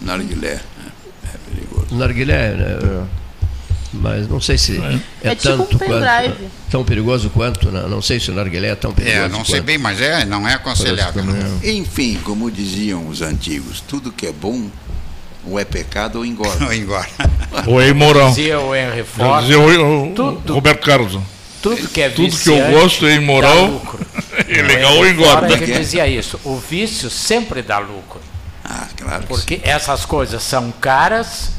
Narguilé. 0.00 0.48
É, 0.50 1.28
é 1.28 1.38
perigoso. 1.54 1.86
O 1.94 1.98
narguilé, 1.98 2.50
né? 2.52 2.78
É. 2.82 3.23
Mas 4.00 4.28
não 4.28 4.40
sei 4.40 4.58
se 4.58 4.78
é, 5.22 5.30
É 5.30 5.34
tipo 5.34 5.54
um 5.54 5.58
tanto 5.66 5.78
quanto. 5.78 6.34
Tão 6.70 6.84
perigoso 6.84 7.30
quanto, 7.30 7.70
né? 7.70 7.84
não 7.88 8.02
sei 8.02 8.18
se 8.18 8.30
o 8.30 8.34
narguilé 8.34 8.68
é 8.68 8.74
tão 8.74 8.92
perigoso. 8.92 9.18
É, 9.24 9.28
não 9.28 9.44
sei 9.44 9.56
quanto. 9.56 9.64
bem, 9.66 9.78
mas 9.78 10.00
é, 10.00 10.24
não 10.24 10.46
é 10.48 10.54
aconselhável. 10.54 11.22
não. 11.24 11.34
é. 11.62 11.70
Enfim, 11.70 12.18
como 12.24 12.50
diziam 12.50 13.06
os 13.08 13.22
antigos, 13.22 13.80
tudo 13.80 14.10
que 14.12 14.26
é 14.26 14.32
bom 14.32 14.68
ou 15.46 15.58
é 15.60 15.64
pecado 15.64 16.16
ou 16.16 16.26
engorda. 16.26 16.64
Não 16.64 16.72
embora. 16.72 17.06
Ou 17.66 17.80
é 17.80 17.88
imoral. 17.88 18.30
Dizia 18.30 18.58
o 18.58 18.74
Henry 18.74 19.04
Ford, 19.04 19.42
dizia 19.42 19.58
o, 19.60 20.10
o- 20.10 20.14
Tudo. 20.14 20.54
Roberto 20.54 20.84
Carlos. 20.84 21.18
tudo 21.62 21.86
que 21.88 22.00
é 22.00 22.08
Tudo 22.08 22.36
que 22.36 22.48
eu 22.48 22.54
viciante 22.56 22.72
gosto 22.72 23.06
é 23.06 23.14
imoral. 23.14 23.80
É 24.48 24.62
legal 24.62 24.96
ou 24.96 25.06
engorda. 25.06 25.54
é 25.54 25.58
que 25.58 25.72
dizia 25.78 26.08
isso. 26.08 26.40
O 26.44 26.56
vício 26.56 27.08
sempre 27.08 27.62
dá 27.62 27.78
lucro. 27.78 28.20
Ah, 28.64 28.88
claro 28.96 29.20
que 29.22 29.28
Porque 29.28 29.60
essas 29.62 30.04
coisas 30.04 30.42
são 30.42 30.72
caras 30.80 31.50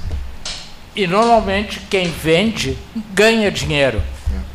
e 0.96 1.08
normalmente 1.08 1.80
quem 1.90 2.10
vende 2.10 2.78
ganha 3.14 3.52
dinheiro. 3.52 4.02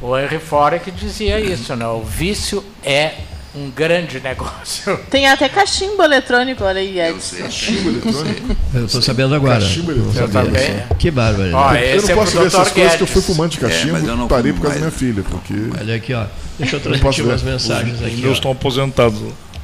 O 0.03 0.17
Henry 0.19 0.39
Ford 0.39 0.75
é 0.75 0.79
que 0.79 0.91
dizia 0.91 1.39
isso, 1.39 1.75
né? 1.77 1.87
O 1.87 2.03
vício 2.03 2.65
é 2.83 3.13
um 3.55 3.69
grande 3.71 4.19
negócio. 4.25 4.97
Tem 5.11 5.27
até 5.29 5.49
cachimbo 5.49 6.03
eletrônico, 6.03 6.65
olha 6.65 6.81
aí, 6.81 6.99
Eu 6.99 7.17
Ed. 7.17 7.23
sei. 7.23 7.43
Cachimbo 7.43 7.89
eletrônico. 7.91 8.57
Eu 8.73 8.87
estou 8.87 9.03
sabendo 9.03 9.35
agora. 9.35 9.61
Cachimbo 9.61 9.93
Não 9.93 9.99
eletrônico. 10.05 10.33
sabia. 10.33 10.61
também. 10.61 10.97
Que 10.99 11.11
bárbaro. 11.11 11.51
Ó? 11.55 11.75
Eu 11.75 12.03
não 12.03 12.09
é 12.09 12.15
posso 12.15 12.39
ver 12.39 12.47
essas 12.47 12.69
Dr. 12.69 12.75
coisas 12.75 12.95
que 12.97 13.03
eu 13.03 13.07
fui 13.07 13.21
Guedes. 13.21 13.27
fumante 13.37 13.59
de 13.59 13.65
cachimbo, 13.67 13.93
mas 13.93 14.05
eu 14.05 14.17
não 14.17 14.29
parei 14.29 14.53
por 14.53 14.61
causa 14.63 14.75
da 14.79 14.81
minha 14.81 14.91
mais. 14.91 14.99
filha, 15.01 15.23
porque 15.29 15.55
Olha 15.79 15.95
aqui, 15.97 16.15
ó. 16.15 16.25
Deixa 16.59 16.77
eu 16.77 16.81
transmitir 16.81 17.25
umas 17.25 17.43
mensagens 17.43 18.01
Os 18.01 18.07
aqui. 18.07 18.17
meus 18.17 18.31
Ó. 18.31 18.35
estão 18.35 18.51
aposentados. 18.53 19.21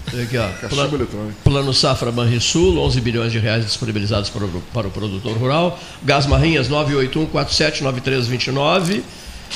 Aqui, 0.08 0.38
ó. 0.38 0.48
cachimbo 0.48 0.68
Plano, 0.74 0.94
eletrônico. 0.96 1.34
plano 1.44 1.74
Safra 1.74 2.10
Banrisul, 2.12 2.78
11 2.78 3.00
bilhões 3.00 3.32
de 3.32 3.38
reais 3.38 3.64
disponibilizados 3.64 4.30
para 4.30 4.44
o, 4.44 4.48
para 4.72 4.86
o 4.88 4.90
produtor 4.90 5.36
rural. 5.36 5.78
Gás 6.02 6.26
Marrinhas 6.26 6.68
981 6.68 7.26
479329. 7.26 9.02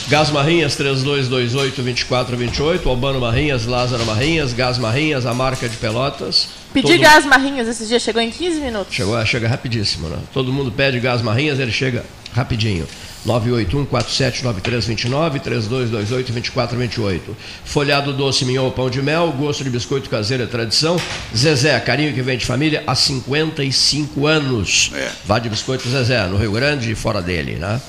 Gás 0.08 0.30
Marrinhas 0.30 0.76
3228 0.76 1.82
2428. 1.82 2.88
Albano 2.88 3.20
Marrinhas, 3.20 3.66
Lázaro 3.66 4.04
Marrinhas, 4.06 4.52
Gás 4.52 4.78
Marrinhas, 4.78 5.26
a 5.26 5.34
marca 5.34 5.68
de 5.68 5.76
Pelotas. 5.76 6.48
Pedi 6.72 6.86
Todo- 6.88 7.00
gás 7.00 7.26
marrinhas 7.26 7.66
esses 7.66 7.88
dias, 7.88 8.00
chegou 8.00 8.22
em 8.22 8.30
15 8.30 8.60
minutos. 8.60 8.94
Chegou, 8.94 9.24
chega 9.26 9.48
rapidíssimo, 9.48 10.08
né? 10.08 10.18
Todo 10.32 10.52
mundo 10.52 10.70
pede 10.70 11.00
gás 11.00 11.20
marrinhas, 11.22 11.58
ele 11.58 11.72
chega 11.72 12.04
rapidinho. 12.32 12.86
981 13.24 13.84
479329 13.86 15.40
3228 15.40 16.32
2428. 16.32 17.36
Folhado 17.64 18.12
doce 18.12 18.44
mignon 18.44 18.70
pão 18.70 18.88
de 18.88 19.02
mel, 19.02 19.32
gosto 19.32 19.62
de 19.64 19.70
biscoito 19.70 20.08
caseiro 20.08 20.42
é 20.42 20.46
tradição. 20.46 20.96
Zezé, 21.36 21.78
carinho 21.80 22.12
que 22.12 22.22
vem 22.22 22.38
de 22.38 22.46
família 22.46 22.82
há 22.86 22.94
55 22.94 24.26
anos. 24.26 24.90
É. 24.94 25.10
Vá 25.24 25.38
de 25.38 25.48
biscoito 25.48 25.88
Zezé, 25.88 26.26
no 26.26 26.36
Rio 26.36 26.52
Grande 26.52 26.90
e 26.90 26.94
fora 26.94 27.20
dele, 27.20 27.56
né? 27.56 27.80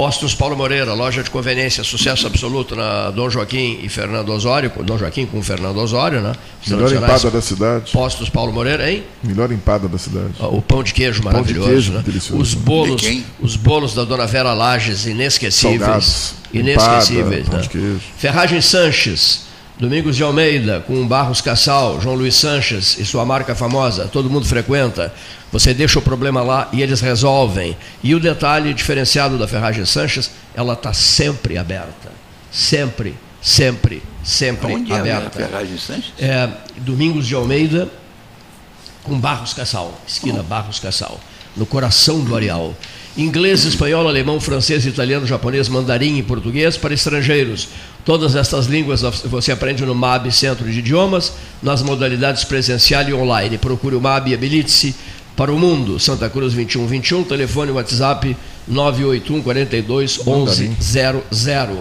Postos 0.00 0.34
Paulo 0.34 0.56
Moreira, 0.56 0.94
loja 0.94 1.22
de 1.22 1.28
conveniência, 1.28 1.84
sucesso 1.84 2.26
absoluto 2.26 2.74
na 2.74 3.10
Dom 3.10 3.28
Joaquim 3.28 3.80
e 3.82 3.88
Fernando 3.90 4.30
Osório, 4.30 4.70
com 4.70 4.82
Dom 4.82 4.96
Joaquim 4.96 5.26
com 5.26 5.42
Fernando 5.42 5.76
Osório, 5.76 6.22
né? 6.22 6.32
Melhor 6.66 6.90
empada 6.90 7.30
da 7.30 7.42
cidade. 7.42 7.92
Postos 7.92 8.30
Paulo 8.30 8.50
Moreira, 8.50 8.90
hein? 8.90 9.02
Melhor 9.22 9.52
empada 9.52 9.88
da 9.88 9.98
cidade. 9.98 10.32
Ah, 10.40 10.48
O 10.48 10.62
pão 10.62 10.82
de 10.82 10.94
queijo 10.94 11.22
Pão 11.22 11.32
de 11.32 11.36
maravilhoso, 11.36 11.68
queijo 11.68 11.92
né? 11.92 12.02
delicioso. 12.02 12.40
Os 12.40 12.54
bolos, 12.54 13.02
De 13.02 13.22
os 13.42 13.56
bolos 13.56 13.92
da 13.92 14.04
Dona 14.04 14.26
Vera 14.26 14.54
Lages 14.54 15.04
inesquecíveis, 15.04 15.78
Salgados, 15.82 16.34
inesquecíveis, 16.50 17.40
empada, 17.46 17.50
pão 17.50 17.56
né? 17.58 17.62
de 17.64 17.68
queijo. 17.68 18.00
Ferragem 18.16 18.60
Sanches, 18.62 19.42
Domingos 19.80 20.14
de 20.14 20.22
Almeida, 20.22 20.84
com 20.86 21.08
Barros 21.08 21.40
Cassal, 21.40 22.02
João 22.02 22.14
Luiz 22.14 22.34
Sanches 22.34 22.98
e 22.98 23.06
sua 23.06 23.24
marca 23.24 23.54
famosa, 23.54 24.06
todo 24.08 24.28
mundo 24.28 24.44
frequenta. 24.44 25.10
Você 25.50 25.72
deixa 25.72 25.98
o 25.98 26.02
problema 26.02 26.42
lá 26.42 26.68
e 26.70 26.82
eles 26.82 27.00
resolvem. 27.00 27.74
E 28.02 28.14
o 28.14 28.20
detalhe 28.20 28.74
diferenciado 28.74 29.38
da 29.38 29.48
Ferragem 29.48 29.86
Sanches, 29.86 30.32
ela 30.54 30.74
está 30.74 30.92
sempre 30.92 31.56
aberta. 31.56 32.12
Sempre, 32.52 33.16
sempre, 33.40 34.02
sempre 34.22 34.74
Onde 34.74 34.92
aberta. 34.92 35.40
é 35.40 35.44
a 35.44 35.48
Ferragem 35.48 35.78
Sanches? 35.78 36.12
É, 36.18 36.50
Domingos 36.76 37.26
de 37.26 37.34
Almeida, 37.34 37.88
com 39.02 39.18
Barros 39.18 39.54
Cassal, 39.54 39.98
esquina 40.06 40.42
Barros 40.42 40.78
Cassal, 40.78 41.18
no 41.56 41.64
coração 41.64 42.20
do 42.20 42.36
Areal. 42.36 42.76
Inglês, 43.16 43.64
espanhol, 43.64 44.06
alemão, 44.06 44.40
francês, 44.40 44.86
italiano, 44.86 45.26
japonês, 45.26 45.68
mandarim 45.68 46.18
e 46.18 46.22
português 46.22 46.76
para 46.76 46.94
estrangeiros. 46.94 47.68
Todas 48.04 48.36
estas 48.36 48.66
línguas 48.66 49.02
você 49.24 49.50
aprende 49.50 49.84
no 49.84 49.94
MAB 49.94 50.30
Centro 50.30 50.70
de 50.70 50.78
Idiomas, 50.78 51.32
nas 51.62 51.82
modalidades 51.82 52.44
presencial 52.44 53.08
e 53.08 53.12
online. 53.12 53.58
Procure 53.58 53.96
o 53.96 54.00
MAB 54.00 54.28
e 54.28 54.34
habilite-se 54.34 54.94
para 55.36 55.52
o 55.52 55.58
mundo. 55.58 55.98
Santa 55.98 56.30
Cruz 56.30 56.54
2121, 56.54 57.24
telefone 57.24 57.72
WhatsApp 57.72 58.36
981 58.68 59.42
42 59.42 60.18
1100. 60.18 61.78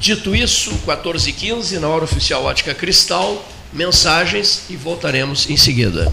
Dito 0.00 0.34
isso, 0.34 0.72
14h15, 0.86 1.78
na 1.78 1.88
hora 1.88 2.04
oficial 2.04 2.44
Ótica 2.44 2.74
Cristal, 2.74 3.44
mensagens 3.72 4.62
e 4.68 4.76
voltaremos 4.76 5.48
em 5.48 5.56
seguida. 5.56 6.12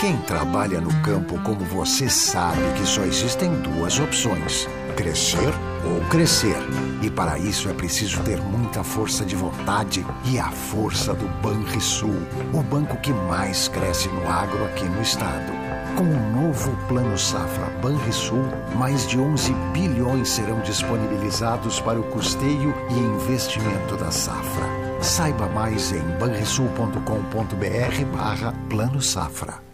Quem 0.00 0.16
trabalha 0.18 0.80
no 0.80 0.92
campo 1.02 1.38
como 1.40 1.64
você 1.64 2.10
sabe 2.10 2.60
que 2.76 2.84
só 2.84 3.02
existem 3.04 3.50
duas 3.62 3.98
opções: 3.98 4.68
crescer 4.96 5.52
ou 5.84 6.00
crescer. 6.08 6.56
E 7.00 7.10
para 7.10 7.38
isso 7.38 7.68
é 7.68 7.72
preciso 7.72 8.20
ter 8.22 8.38
muita 8.40 8.82
força 8.82 9.24
de 9.24 9.34
vontade 9.34 10.04
e 10.26 10.38
a 10.38 10.50
força 10.50 11.14
do 11.14 11.26
Banrisul, 11.40 12.16
o 12.52 12.62
banco 12.62 12.96
que 12.98 13.12
mais 13.12 13.68
cresce 13.68 14.08
no 14.08 14.28
agro 14.28 14.64
aqui 14.66 14.84
no 14.84 15.00
estado. 15.00 15.52
Com 15.96 16.04
o 16.04 16.42
novo 16.42 16.76
Plano 16.88 17.16
Safra 17.16 17.66
Banrisul, 17.80 18.44
mais 18.76 19.06
de 19.06 19.18
11 19.18 19.52
bilhões 19.72 20.28
serão 20.28 20.60
disponibilizados 20.60 21.80
para 21.80 22.00
o 22.00 22.04
custeio 22.04 22.74
e 22.90 22.98
investimento 22.98 23.96
da 23.96 24.10
safra. 24.10 24.66
Saiba 25.00 25.46
mais 25.48 25.92
em 25.92 26.02
banrisul.com.br 26.18 28.16
barra 28.16 28.52
Plano 28.68 29.00
Safra. 29.00 29.73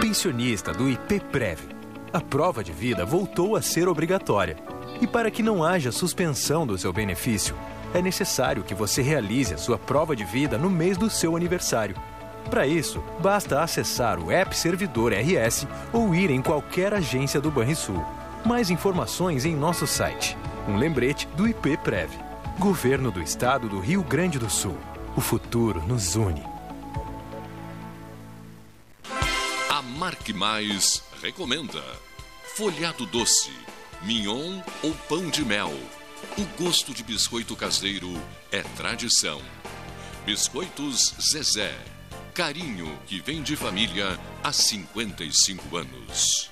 Pensionista 0.00 0.72
do 0.72 0.88
IPPrev. 0.88 1.60
A 2.12 2.20
prova 2.20 2.62
de 2.62 2.72
vida 2.72 3.04
voltou 3.04 3.56
a 3.56 3.62
ser 3.62 3.88
obrigatória. 3.88 4.56
E 5.00 5.06
para 5.06 5.30
que 5.30 5.42
não 5.42 5.64
haja 5.64 5.92
suspensão 5.92 6.66
do 6.66 6.78
seu 6.78 6.92
benefício, 6.92 7.56
é 7.92 8.00
necessário 8.00 8.62
que 8.62 8.74
você 8.74 9.02
realize 9.02 9.52
a 9.52 9.58
sua 9.58 9.78
prova 9.78 10.14
de 10.14 10.24
vida 10.24 10.56
no 10.56 10.70
mês 10.70 10.96
do 10.96 11.10
seu 11.10 11.36
aniversário. 11.36 11.96
Para 12.48 12.66
isso, 12.66 13.02
basta 13.20 13.60
acessar 13.60 14.18
o 14.20 14.30
App 14.30 14.56
Servidor 14.56 15.12
RS 15.12 15.66
ou 15.92 16.14
ir 16.14 16.30
em 16.30 16.40
qualquer 16.40 16.94
agência 16.94 17.40
do 17.40 17.50
Banrisul. 17.50 18.02
Mais 18.44 18.70
informações 18.70 19.44
em 19.44 19.54
nosso 19.54 19.86
site. 19.86 20.38
Um 20.68 20.76
lembrete 20.76 21.26
do 21.36 21.48
IPPrev. 21.48 22.10
Governo 22.58 23.10
do 23.10 23.20
Estado 23.20 23.68
do 23.68 23.80
Rio 23.80 24.02
Grande 24.02 24.38
do 24.38 24.48
Sul. 24.48 24.76
O 25.16 25.20
futuro 25.20 25.82
nos 25.86 26.14
une. 26.14 26.55
Marque 29.96 30.34
Mais 30.34 31.02
recomenda 31.22 31.82
folhado 32.54 33.06
doce, 33.06 33.50
mignon 34.02 34.60
ou 34.82 34.92
pão 35.08 35.30
de 35.30 35.42
mel. 35.42 35.72
O 36.36 36.44
gosto 36.62 36.92
de 36.92 37.02
biscoito 37.02 37.56
caseiro 37.56 38.12
é 38.52 38.62
tradição. 38.62 39.40
Biscoitos 40.26 41.14
Zezé. 41.18 41.74
Carinho 42.34 42.98
que 43.06 43.20
vem 43.20 43.42
de 43.42 43.56
família 43.56 44.20
há 44.44 44.52
55 44.52 45.78
anos. 45.78 46.50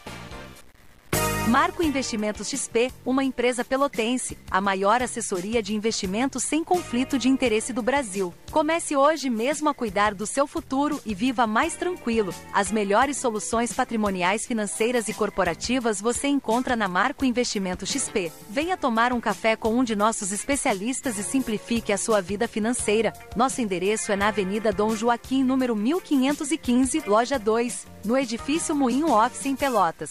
Marco 1.48 1.82
Investimentos 1.82 2.48
XP, 2.48 2.90
uma 3.04 3.22
empresa 3.22 3.62
pelotense, 3.62 4.38
a 4.50 4.62
maior 4.62 5.02
assessoria 5.02 5.62
de 5.62 5.74
investimentos 5.74 6.42
sem 6.42 6.64
conflito 6.64 7.18
de 7.18 7.28
interesse 7.28 7.70
do 7.70 7.82
Brasil. 7.82 8.32
Comece 8.50 8.96
hoje 8.96 9.28
mesmo 9.28 9.68
a 9.68 9.74
cuidar 9.74 10.14
do 10.14 10.26
seu 10.26 10.46
futuro 10.46 10.98
e 11.04 11.14
viva 11.14 11.46
mais 11.46 11.74
tranquilo. 11.74 12.32
As 12.50 12.72
melhores 12.72 13.18
soluções 13.18 13.74
patrimoniais, 13.74 14.46
financeiras 14.46 15.06
e 15.06 15.12
corporativas 15.12 16.00
você 16.00 16.28
encontra 16.28 16.74
na 16.74 16.88
Marco 16.88 17.26
Investimento 17.26 17.84
XP. 17.84 18.32
Venha 18.48 18.74
tomar 18.74 19.12
um 19.12 19.20
café 19.20 19.54
com 19.54 19.74
um 19.74 19.84
de 19.84 19.94
nossos 19.94 20.32
especialistas 20.32 21.18
e 21.18 21.22
simplifique 21.22 21.92
a 21.92 21.98
sua 21.98 22.22
vida 22.22 22.48
financeira. 22.48 23.12
Nosso 23.36 23.60
endereço 23.60 24.10
é 24.10 24.16
na 24.16 24.28
Avenida 24.28 24.72
Dom 24.72 24.96
Joaquim, 24.96 25.44
número 25.44 25.76
1515, 25.76 27.02
loja 27.06 27.38
2, 27.38 27.86
no 28.02 28.16
edifício 28.16 28.74
Moinho 28.74 29.12
Office 29.12 29.44
em 29.44 29.54
Pelotas. 29.54 30.10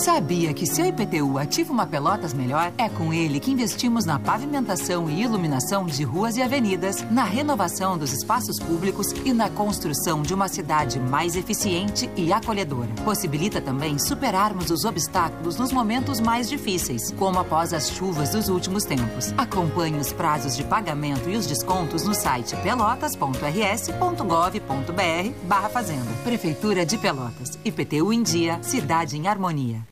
Sabia 0.00 0.52
que 0.54 0.66
seu 0.66 0.86
IPTU 0.86 1.36
ativa 1.36 1.70
uma 1.70 1.86
Pelotas 1.86 2.32
melhor? 2.32 2.72
É 2.78 2.88
com 2.88 3.12
ele 3.12 3.38
que 3.38 3.50
investimos 3.50 4.06
na 4.06 4.18
pavimentação 4.18 5.10
e 5.10 5.20
iluminação 5.20 5.84
de 5.84 6.02
ruas 6.04 6.38
e 6.38 6.42
avenidas, 6.42 7.04
na 7.10 7.22
renovação 7.22 7.98
dos 7.98 8.10
espaços 8.10 8.58
públicos 8.58 9.08
e 9.26 9.34
na 9.34 9.50
construção 9.50 10.22
de 10.22 10.32
uma 10.32 10.48
cidade 10.48 10.98
mais 10.98 11.36
eficiente 11.36 12.08
e 12.16 12.32
acolhedora. 12.32 12.88
Possibilita 13.04 13.60
também 13.60 13.98
superarmos 13.98 14.70
os 14.70 14.86
obstáculos 14.86 15.56
nos 15.56 15.70
momentos 15.70 16.18
mais 16.18 16.48
difíceis, 16.48 17.12
como 17.18 17.38
após 17.38 17.74
as 17.74 17.90
chuvas 17.90 18.30
dos 18.30 18.48
últimos 18.48 18.84
tempos. 18.84 19.34
Acompanhe 19.36 19.98
os 19.98 20.14
prazos 20.14 20.56
de 20.56 20.64
pagamento 20.64 21.28
e 21.28 21.36
os 21.36 21.46
descontos 21.46 22.04
no 22.04 22.14
site 22.14 22.56
pelotas.rs.gov.br 22.56 25.46
barra 25.46 25.68
Fazenda. 25.68 26.10
Prefeitura 26.24 26.86
de 26.86 26.96
Pelotas. 26.96 27.58
IPTU 27.62 28.14
em 28.14 28.22
dia, 28.22 28.58
cidade 28.62 29.18
em 29.18 29.28
harmonia. 29.28 29.90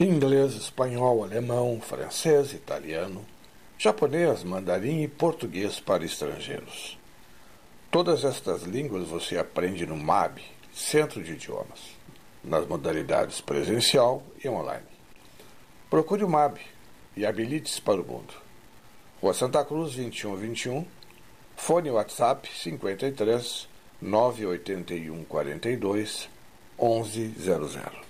inglês, 0.00 0.54
espanhol, 0.54 1.22
alemão, 1.22 1.78
francês, 1.78 2.54
italiano, 2.54 3.22
japonês, 3.78 4.42
mandarim 4.42 5.02
e 5.02 5.08
português 5.08 5.78
para 5.78 6.04
estrangeiros. 6.04 6.98
Todas 7.90 8.24
estas 8.24 8.62
línguas 8.62 9.06
você 9.06 9.36
aprende 9.36 9.84
no 9.84 9.98
MAB, 9.98 10.38
Centro 10.72 11.22
de 11.22 11.32
Idiomas, 11.32 11.80
nas 12.42 12.66
modalidades 12.66 13.42
presencial 13.42 14.22
e 14.42 14.48
online. 14.48 14.86
Procure 15.90 16.24
o 16.24 16.28
MAB 16.28 16.56
e 17.14 17.26
habilite-se 17.26 17.82
para 17.82 18.00
o 18.00 18.06
mundo. 18.06 18.32
Rua 19.20 19.34
Santa 19.34 19.62
Cruz, 19.64 19.96
2121. 19.96 20.86
Fone 21.56 21.90
WhatsApp 21.90 22.48
53 22.50 23.68
981 24.00 25.24
42 25.24 26.30
1100. 26.78 28.09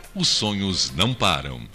os 0.15 0.29
sonhos 0.29 0.91
não 0.91 1.13
param. 1.13 1.67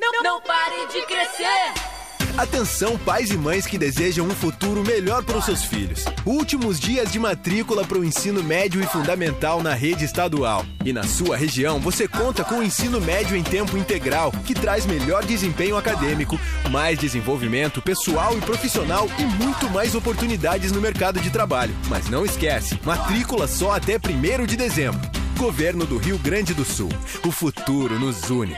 Não, 0.00 0.22
não 0.22 0.40
pare 0.40 0.86
de 0.86 1.02
crescer! 1.04 1.95
Atenção, 2.38 2.98
pais 2.98 3.30
e 3.30 3.36
mães 3.36 3.66
que 3.66 3.78
desejam 3.78 4.26
um 4.26 4.34
futuro 4.34 4.84
melhor 4.84 5.24
para 5.24 5.38
os 5.38 5.46
seus 5.46 5.62
filhos. 5.62 6.04
Últimos 6.26 6.78
dias 6.78 7.10
de 7.10 7.18
matrícula 7.18 7.82
para 7.82 7.96
o 7.96 8.04
ensino 8.04 8.42
médio 8.42 8.78
e 8.82 8.86
fundamental 8.86 9.62
na 9.62 9.72
rede 9.72 10.04
estadual. 10.04 10.62
E 10.84 10.92
na 10.92 11.02
sua 11.02 11.34
região, 11.34 11.80
você 11.80 12.06
conta 12.06 12.44
com 12.44 12.56
o 12.56 12.62
ensino 12.62 13.00
médio 13.00 13.34
em 13.34 13.42
tempo 13.42 13.78
integral, 13.78 14.30
que 14.44 14.52
traz 14.52 14.84
melhor 14.84 15.24
desempenho 15.24 15.78
acadêmico, 15.78 16.38
mais 16.70 16.98
desenvolvimento 16.98 17.80
pessoal 17.80 18.36
e 18.36 18.40
profissional 18.42 19.08
e 19.18 19.24
muito 19.42 19.70
mais 19.70 19.94
oportunidades 19.94 20.70
no 20.70 20.80
mercado 20.80 21.18
de 21.18 21.30
trabalho. 21.30 21.74
Mas 21.88 22.10
não 22.10 22.22
esquece, 22.22 22.78
matrícula 22.84 23.48
só 23.48 23.72
até 23.72 23.96
1 23.96 24.44
de 24.44 24.58
dezembro. 24.58 25.00
Governo 25.38 25.86
do 25.86 25.96
Rio 25.96 26.18
Grande 26.18 26.52
do 26.52 26.66
Sul. 26.66 26.90
O 27.26 27.30
futuro 27.30 27.98
nos 27.98 28.28
une. 28.28 28.56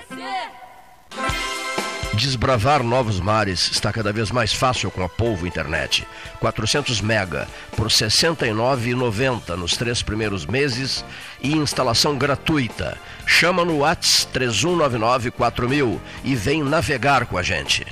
Desbravar 2.18 2.82
novos 2.82 3.20
mares 3.20 3.70
está 3.70 3.92
cada 3.92 4.12
vez 4.12 4.32
mais 4.32 4.52
fácil 4.52 4.90
com 4.90 5.04
a 5.04 5.08
Polvo 5.08 5.46
Internet. 5.46 6.04
400 6.40 7.00
mega 7.00 7.46
por 7.76 7.86
R$ 7.86 7.92
69,90 7.92 9.56
nos 9.56 9.76
três 9.76 10.02
primeiros 10.02 10.44
meses 10.44 11.04
e 11.40 11.52
instalação 11.52 12.18
gratuita. 12.18 12.98
Chama 13.24 13.64
no 13.64 13.78
Whats 13.78 14.26
31994000 14.34 16.00
e 16.24 16.34
vem 16.34 16.64
navegar 16.64 17.24
com 17.26 17.38
a 17.38 17.42
gente. 17.42 17.86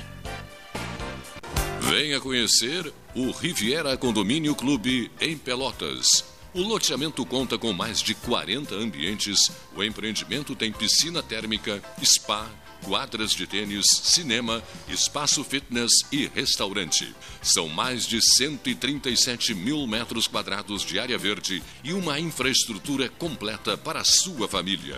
Venha 1.79 2.19
conhecer 2.19 2.93
o 3.15 3.31
Riviera 3.31 3.95
Condomínio 3.95 4.53
Clube 4.55 5.09
em 5.21 5.37
Pelotas. 5.37 6.25
O 6.53 6.61
loteamento 6.63 7.25
conta 7.25 7.57
com 7.57 7.71
mais 7.71 8.01
de 8.01 8.13
40 8.13 8.75
ambientes. 8.75 9.49
O 9.73 9.81
empreendimento 9.81 10.53
tem 10.53 10.69
piscina 10.69 11.23
térmica, 11.23 11.81
spa, 12.03 12.45
quadras 12.83 13.31
de 13.31 13.45
tênis, 13.45 13.85
cinema, 14.03 14.63
espaço 14.87 15.43
fitness 15.43 15.91
e 16.11 16.27
restaurante. 16.27 17.13
São 17.41 17.67
mais 17.67 18.05
de 18.05 18.21
137 18.21 19.53
mil 19.53 19.85
metros 19.87 20.27
quadrados 20.27 20.83
de 20.83 20.99
área 20.99 21.17
verde 21.17 21.61
e 21.83 21.93
uma 21.93 22.19
infraestrutura 22.19 23.09
completa 23.09 23.77
para 23.77 24.01
a 24.01 24.05
sua 24.05 24.47
família. 24.47 24.97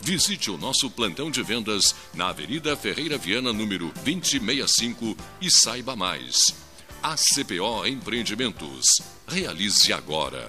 Visite 0.00 0.50
o 0.50 0.58
nosso 0.58 0.90
plantão 0.90 1.30
de 1.30 1.42
vendas 1.42 1.94
na 2.14 2.28
Avenida 2.28 2.76
Ferreira 2.76 3.18
Viana, 3.18 3.52
número 3.52 3.92
2065 4.04 5.16
e 5.40 5.50
saiba 5.50 5.94
mais. 5.94 6.54
ACPO 7.02 7.86
Empreendimentos. 7.86 8.84
Realize 9.26 9.92
agora. 9.92 10.48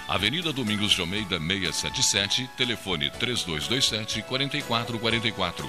Avenida 0.07 0.53
Domingos 0.53 0.95
de 0.95 1.01
Almeida 1.01 1.39
677, 1.39 2.51
telefone 2.57 3.11
3227 3.11 4.23
4444. 4.23 5.67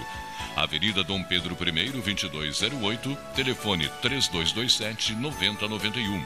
Avenida 0.55 1.03
Dom 1.03 1.23
Pedro 1.23 1.55
I 1.55 1.89
2208, 1.91 3.17
telefone 3.35 3.87
3227 4.01 5.15
9091. 5.15 6.25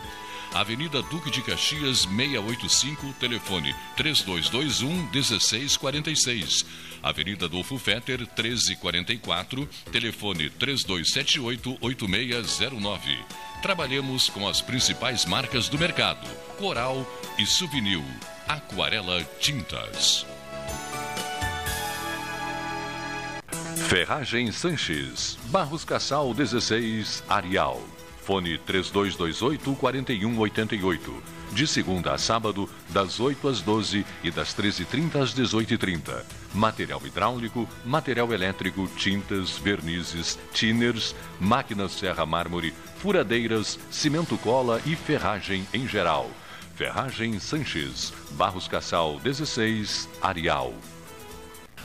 Avenida 0.53 1.01
Duque 1.03 1.30
de 1.30 1.41
Caxias 1.43 2.07
685, 2.07 3.14
telefone 3.19 3.76
3221 3.95 5.10
1646. 5.11 6.65
Avenida 7.01 7.45
Adolfo 7.45 7.77
Fetter 7.77 8.19
1344, 8.19 9.67
telefone 9.91 10.49
3278 10.49 11.77
8609. 11.81 13.17
Trabalhamos 13.61 14.30
com 14.30 14.47
as 14.47 14.61
principais 14.61 15.26
marcas 15.26 15.69
do 15.69 15.77
mercado: 15.77 16.27
Coral 16.57 17.05
e 17.38 17.45
Souvenir, 17.45 18.03
Aquarela 18.47 19.23
Tintas. 19.39 20.26
Ferragem 23.88 24.51
Sanches, 24.51 25.38
Barros 25.45 25.84
Cassal 25.84 26.34
16, 26.34 27.23
Arial. 27.27 27.81
Fone 28.21 28.57
3228 28.59 29.76
4188. 29.76 31.39
De 31.51 31.65
segunda 31.65 32.13
a 32.13 32.17
sábado, 32.17 32.69
das 32.89 33.19
8 33.19 33.47
às 33.47 33.61
12 33.61 34.05
e 34.23 34.31
das 34.31 34.55
13h30 34.55 35.15
às 35.15 35.34
18h30. 35.34 36.23
Material 36.53 37.01
hidráulico, 37.05 37.67
material 37.84 38.31
elétrico, 38.31 38.88
tintas, 38.95 39.57
vernizes, 39.57 40.38
tinners, 40.53 41.15
máquinas 41.39 41.93
serra 41.93 42.26
mármore, 42.26 42.73
furadeiras, 42.97 43.80
cimento 43.89 44.38
cola 44.38 44.81
e 44.85 44.95
ferragem 44.95 45.67
em 45.73 45.88
geral. 45.88 46.30
Ferragem 46.76 47.39
Sanches, 47.39 48.13
Barros 48.31 48.67
Cassal 48.67 49.19
16, 49.19 50.07
Arial. 50.21 50.73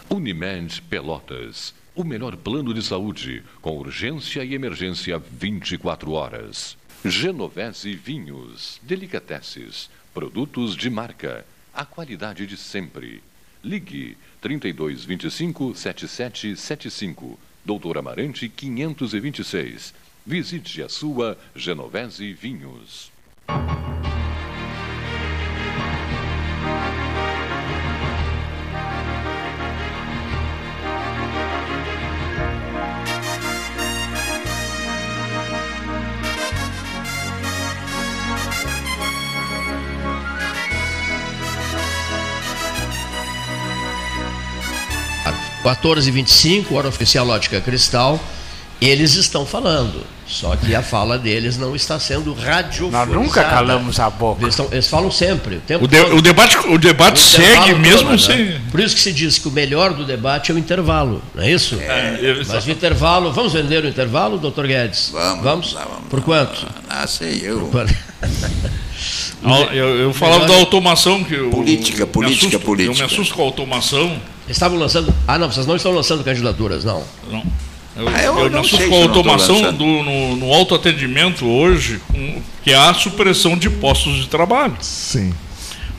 Unimed 0.08 0.82
Pelotas 0.82 1.74
o 1.94 2.02
melhor 2.02 2.36
plano 2.36 2.74
de 2.74 2.82
saúde, 2.82 3.42
com 3.62 3.78
urgência 3.78 4.44
e 4.44 4.54
emergência 4.54 5.18
24 5.18 6.10
horas. 6.12 6.76
Genovese 7.06 7.94
Vinhos, 7.94 8.80
Delicateces, 8.82 9.90
produtos 10.14 10.74
de 10.74 10.88
marca. 10.88 11.44
a 11.74 11.84
qualidade 11.84 12.46
de 12.46 12.56
sempre. 12.56 13.22
Ligue 13.62 14.16
3225 14.40 15.74
7775, 15.74 17.38
Doutor 17.62 17.98
Amarante 17.98 18.48
526. 18.48 19.92
Visite 20.24 20.82
a 20.82 20.88
sua 20.88 21.36
Genovese 21.54 22.32
Vinhos. 22.32 23.12
Quatorze 45.64 46.08
e 46.08 46.12
25 46.12 46.74
hora 46.76 46.88
oficial 46.88 47.24
Lógica 47.24 47.60
Cristal, 47.60 48.20
eles 48.80 49.14
estão 49.14 49.46
falando. 49.46 50.04
Só 50.26 50.56
que 50.56 50.74
a 50.74 50.82
fala 50.82 51.18
deles 51.18 51.58
não 51.58 51.76
está 51.76 51.98
sendo 52.00 52.32
radiofonizada. 52.32 53.06
Nós 53.12 53.22
nunca 53.26 53.44
calamos 53.44 54.00
a 54.00 54.08
boca. 54.08 54.42
Eles, 54.42 54.54
estão- 54.54 54.68
eles 54.72 54.86
falam 54.88 55.10
sempre. 55.10 55.56
O, 55.56 55.60
tempo 55.60 55.84
O, 55.84 55.88
de- 55.88 55.96
todo. 56.02 56.16
o 56.16 56.22
debate, 56.22 56.56
o 56.66 56.78
debate 56.78 57.16
O 57.16 57.20
segue 57.22 57.70
todo, 57.72 57.78
mesmo 57.78 58.10
né? 58.10 58.18
sem. 58.18 58.60
Por 58.70 58.80
isso 58.80 58.94
que 58.94 59.02
se 59.02 59.12
diz 59.12 59.38
que 59.38 59.48
o 59.48 59.50
melhor 59.50 59.92
do 59.92 60.02
debate 60.04 60.50
é 60.50 60.54
o 60.54 60.58
intervalo, 60.58 61.22
não 61.34 61.42
é 61.42 61.50
isso? 61.52 61.78
É, 61.78 62.42
Mas 62.48 62.66
o 62.66 62.70
intervalo, 62.70 63.32
vamos 63.34 63.52
vender 63.52 63.84
o 63.84 63.88
intervalo, 63.88 64.38
doutor 64.38 64.66
Guedes? 64.66 65.10
Vamos, 65.42 65.76
Por 66.08 66.22
quanto? 66.22 66.66
Ah, 66.88 67.06
sei 67.06 67.40
eu. 67.42 67.70
Ah, 69.46 69.74
Eu, 69.74 69.88
eu 69.98 70.14
falava 70.14 70.44
Melhor- 70.44 70.54
da 70.56 70.60
automação. 70.60 71.22
Que 71.22 71.34
eu, 71.34 71.50
Política, 71.50 72.06
política, 72.06 72.46
assusto- 72.56 72.64
política. 72.64 72.94
Eu 72.94 72.98
me 73.06 73.12
assusto 73.12 73.34
com 73.34 73.42
a 73.42 73.44
automação. 73.44 74.18
Estavam 74.48 74.78
lançando. 74.78 75.12
Ah, 75.26 75.38
não, 75.38 75.50
vocês 75.50 75.66
não 75.66 75.76
estão 75.76 75.92
lançando 75.92 76.22
candidaturas, 76.24 76.84
não. 76.84 77.02
Não. 77.30 77.42
Eu, 77.96 78.08
Ah, 78.08 78.22
eu 78.22 78.38
eu 78.40 78.50
não 78.50 78.64
sei 78.64 78.88
com 78.88 78.96
a 78.96 79.02
automação 79.04 79.72
do, 79.72 79.84
no, 80.02 80.36
no 80.36 80.52
autoatendimento 80.52 81.46
hoje, 81.46 82.00
com- 82.08 82.42
que 82.62 82.74
há 82.74 82.90
a 82.90 82.94
supressão 82.94 83.56
de 83.56 83.70
postos 83.70 84.16
de 84.16 84.26
trabalho. 84.26 84.76
Sim. 84.80 85.32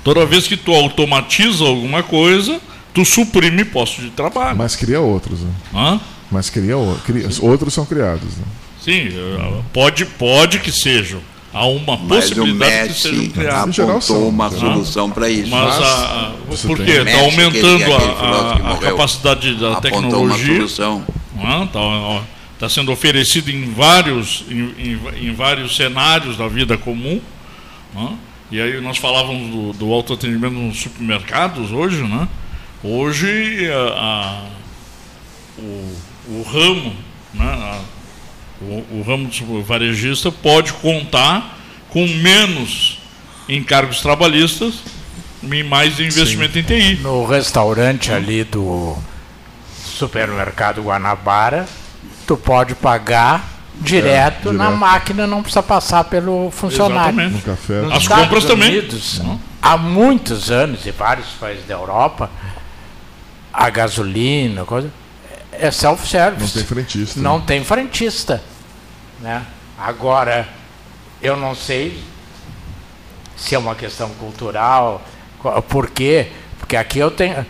Toda 0.03 0.26
vez 0.26 0.45
que 0.47 0.57
tu 0.57 0.73
automatiza 0.73 1.63
alguma 1.63 2.03
coisa, 2.03 2.59
tu 2.93 3.03
suprime 3.05 3.63
postos 3.65 4.03
de 4.03 4.09
trabalho. 4.11 4.57
Mas 4.57 4.76
cria 4.76 4.99
outros. 4.99 5.39
Né? 5.39 5.51
Hã? 5.73 5.99
Mas 6.30 6.49
cria, 6.49 6.76
cria 7.05 7.27
outros 7.41 7.73
são 7.73 7.85
criados. 7.85 8.35
Né? 8.38 8.43
Sim, 8.84 9.07
eh, 9.07 9.61
pode, 9.73 10.05
pode 10.05 10.59
que 10.59 10.72
sejam. 10.72 11.19
Há 11.57 11.65
uma 11.68 11.95
Mas 11.95 12.26
possibilidade 12.26 12.72
que 12.82 12.88
Messi 12.90 13.02
sejam 13.02 13.30
criados. 13.30 13.80
apontou 13.80 14.27
uma 14.30 14.52
solução 14.52 15.10
para 15.10 15.30
isso. 15.30 15.49
Mas, 15.49 15.82
a, 15.82 15.86
a, 15.86 16.32
Você 16.49 16.68
por 16.68 16.76
tem- 16.77 16.86
quê? 16.86 16.91
Está 16.91 17.03
Messi, 17.06 17.19
aumentando 17.23 17.84
aquele- 17.94 17.94
a, 17.94 18.72
a, 18.73 18.77
capacidade 18.77 19.56
da 19.56 19.76
tecnologia. 19.80 20.56
solução. 20.57 21.06
Está 22.53 22.68
sendo 22.69 22.91
oferecido 22.91 23.49
em 23.49 23.72
vários, 23.72 24.44
em, 24.49 24.73
em- 24.77 25.27
em 25.30 25.34
vários 25.34 25.76
cenários 25.77 26.38
da 26.38 26.48
vida 26.49 26.77
comum. 26.77 27.22
né? 27.94 28.10
E 28.52 28.60
aí 28.61 28.80
nós 28.82 28.98
falávamos 28.98 29.49
do, 29.49 29.73
do 29.73 29.94
autoatendimento 29.94 30.53
nos 30.56 30.77
supermercados 30.82 31.72
hoje, 31.72 32.02
né? 32.03 32.27
Hoje 32.84 33.69
a- 33.72 33.94
a- 33.98 34.44
o, 35.57 35.95
o 36.30 36.44
ramo, 36.44 36.94
né? 37.34 37.80
O, 38.61 38.99
o 38.99 39.03
ramo 39.06 39.27
do 39.27 39.61
varejista 39.64 40.32
pode 40.32 40.72
contar 40.73 41.57
com 41.90 42.07
menos 42.07 42.99
encargos 43.49 44.02
trabalhistas 44.02 44.76
e 45.44 45.64
mais 45.64 45.99
investimento 45.99 46.57
em 46.57 46.64
TI. 46.64 46.95
No 47.02 47.26
restaurante 47.26 48.11
ali 48.11 48.44
do 48.44 48.98
supermercado 49.84 50.82
Guanabara, 50.82 51.65
tu 52.26 52.36
pode 52.38 52.76
pagar 52.76 53.48
direto, 53.80 54.49
É, 54.49 54.53
na 54.53 54.65
direto. 54.65 54.80
máquina, 54.80 55.27
não 55.27 55.41
precisa 55.41 55.61
passar 55.61 56.06
pelo 56.06 56.49
funcionário. 56.52 57.19
Exatamente. 57.19 57.36
No 57.36 57.41
café. 57.56 57.82
Nos 57.82 57.91
As 57.94 58.02
Estados 58.03 58.23
compras 58.23 58.45
também. 58.45 58.69
Unidos, 58.80 59.22
há 59.61 59.77
muitos 59.77 60.49
anos, 60.49 60.86
e 60.86 60.91
vários 60.91 61.27
países 61.40 61.65
da 61.68 61.73
Europa, 61.76 62.30
a 63.53 63.69
gasolina, 63.69 64.64
coisa, 64.65 64.90
é 65.60 65.72
self-service. 65.72 66.56
Não 66.57 66.64
tem 66.64 66.64
frentista. 66.65 67.19
Não 67.19 67.41
tem 67.41 67.64
frentista. 67.64 68.44
Né? 69.19 69.41
Agora, 69.77 70.48
eu 71.22 71.36
não 71.38 71.56
sei 71.56 71.99
se 73.36 73.56
é 73.56 73.57
uma 73.60 73.76
questão 73.76 74.10
cultural, 74.11 75.02
por 75.69 75.90
quê? 75.90 76.27
Porque 76.60 76.76
aqui 76.76 76.99
eu 76.99 77.11
tenho. 77.11 77.45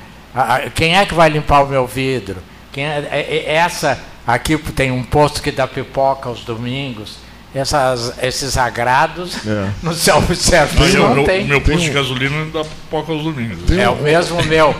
Quem 0.73 0.98
é 0.98 1.06
que 1.06 1.14
vai 1.14 1.30
limpar 1.30 1.64
o 1.64 1.68
meu 1.68 1.86
vidro? 1.88 2.38
Quem 2.72 2.86
é, 2.86 3.07
é- 3.10 3.36
é- 3.48 3.53
essa 3.56 3.98
aqui 4.27 4.57
tem 4.57 4.91
um 4.91 5.03
posto 5.03 5.41
que 5.41 5.52
dá 5.52 5.68
pipoca 5.68 6.27
aos 6.30 6.44
domingos. 6.44 7.18
Essas, 7.53 8.22
esses 8.22 8.57
agrados 8.57 9.38
É. 9.48 9.69
no 9.82 9.94
self-service 9.94 10.98
não 10.98 11.14
o 11.14 11.15
meu, 11.15 11.23
tem. 11.23 11.45
meu 11.45 11.61
posto 11.61 11.80
de 11.80 11.90
gasolina 11.90 12.45
dá 12.52 12.65
pouco 12.90 13.14
aos 13.14 13.23
domingos. 13.23 13.72
É 13.72 13.88
o 13.90 13.95
mesmo 13.95 14.44
meu. 14.44 14.76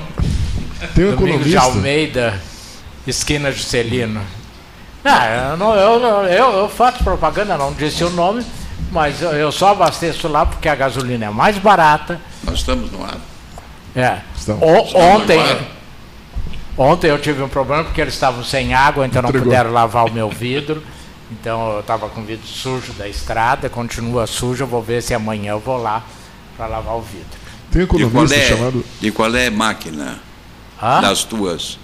Tem 0.94 1.06
um 1.06 1.16
Domingos 1.16 1.46
de 1.46 1.56
economista. 1.56 1.62
Almeida, 1.62 2.42
esquina 3.08 3.52
Juscelino. 3.52 4.22
Não, 5.04 5.76
eu, 5.76 6.00
não, 6.00 6.24
eu, 6.24 6.24
eu, 6.32 6.52
eu 6.60 6.70
faço 6.70 7.04
propaganda, 7.04 7.56
não 7.58 7.72
disse 7.74 8.04
o 8.04 8.10
nome, 8.10 8.44
mas 8.92 9.22
eu, 9.22 9.32
eu 9.34 9.52
só 9.52 9.70
abasteço 9.70 10.28
lá 10.28 10.46
porque 10.46 10.68
a 10.68 10.74
gasolina 10.76 11.26
é 11.26 11.30
mais 11.30 11.58
barata. 11.60 12.20
Nós 12.44 12.56
estamos 12.56 12.92
no 12.92 13.04
ar. 13.04 13.18
É. 13.96 14.20
Estamos. 14.36 14.62
O- 14.64 14.78
Estamos 14.78 14.94
ontem, 14.96 15.40
ontem 16.78 17.08
eu 17.10 17.20
tive 17.20 17.42
um 17.44 17.48
problema 17.50 17.84
porque 17.84 18.02
eles 18.02 18.14
estavam 18.14 18.44
sem 18.44 18.74
água, 18.74 19.06
então 19.06 19.22
não 19.22 19.32
puderam 19.32 19.72
lavar 19.72 20.06
o 20.06 20.12
meu 20.12 20.30
vidro. 20.30 20.84
Então 21.32 21.72
eu 21.74 21.80
estava 21.80 22.08
com 22.10 22.22
o 22.22 22.24
vidro 22.24 22.46
sujo 22.48 22.94
da 22.94 23.08
estrada, 23.08 23.70
continua 23.70 24.28
sujo, 24.28 24.64
eu 24.64 24.68
vou 24.68 24.82
ver 24.82 25.02
se 25.02 25.14
amanhã 25.14 25.52
eu 25.52 25.60
vou 25.60 25.78
lá 25.78 26.04
para 26.58 26.68
lavar 26.68 26.96
o 26.96 27.02
vidro. 27.02 27.26
Tem 27.72 27.82
um 27.82 27.86
De 27.86 27.88
qual, 27.90 28.02
economista 28.02 28.36
é, 28.36 28.48
chamado. 28.48 28.86
de 29.00 29.12
qual 29.12 29.36
é 29.36 29.50
máquina 29.50 30.20
Hã? 30.82 31.02
das 31.02 31.24
tuas? 31.24 31.80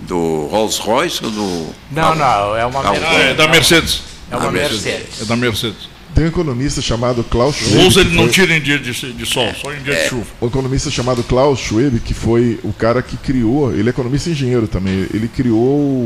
Do 0.00 0.46
Rolls 0.46 0.80
Royce 0.80 1.24
ou 1.24 1.30
do. 1.30 1.66
Não, 1.90 2.14
não, 2.14 2.56
é 2.56 2.64
uma 2.64 2.82
Mercedes. 2.82 3.18
É 3.30 3.34
da 3.34 3.48
Mercedes. 3.48 4.02
É 4.30 4.36
uma 4.36 4.48
Ah, 4.48 4.50
Mercedes. 4.52 5.22
É 5.22 5.24
da 5.24 5.36
Mercedes. 5.36 5.88
Tem 6.14 6.24
um 6.24 6.28
economista 6.28 6.80
chamado 6.82 7.22
Klaus 7.24 7.56
Schwab. 7.56 7.86
Os 7.86 7.96
ele 7.96 8.10
que 8.10 8.16
não 8.16 8.24
foi- 8.24 8.32
tira 8.32 8.56
em 8.56 8.60
dia 8.60 8.78
de, 8.78 8.92
de 9.12 9.26
sol, 9.26 9.48
só 9.60 9.72
em 9.72 9.80
dia 9.82 9.94
de 9.94 10.08
chuva. 10.08 10.24
O 10.40 10.46
economista 10.46 10.90
chamado 10.90 11.22
Klaus 11.22 11.60
Schwab, 11.60 11.98
que 12.00 12.12
foi 12.14 12.58
o 12.64 12.72
cara 12.72 13.02
que 13.02 13.16
criou, 13.16 13.72
ele 13.72 13.88
é 13.88 13.90
economista 13.90 14.28
e 14.28 14.32
engenheiro 14.32 14.66
também, 14.66 15.06
ele 15.14 15.28
criou 15.28 15.60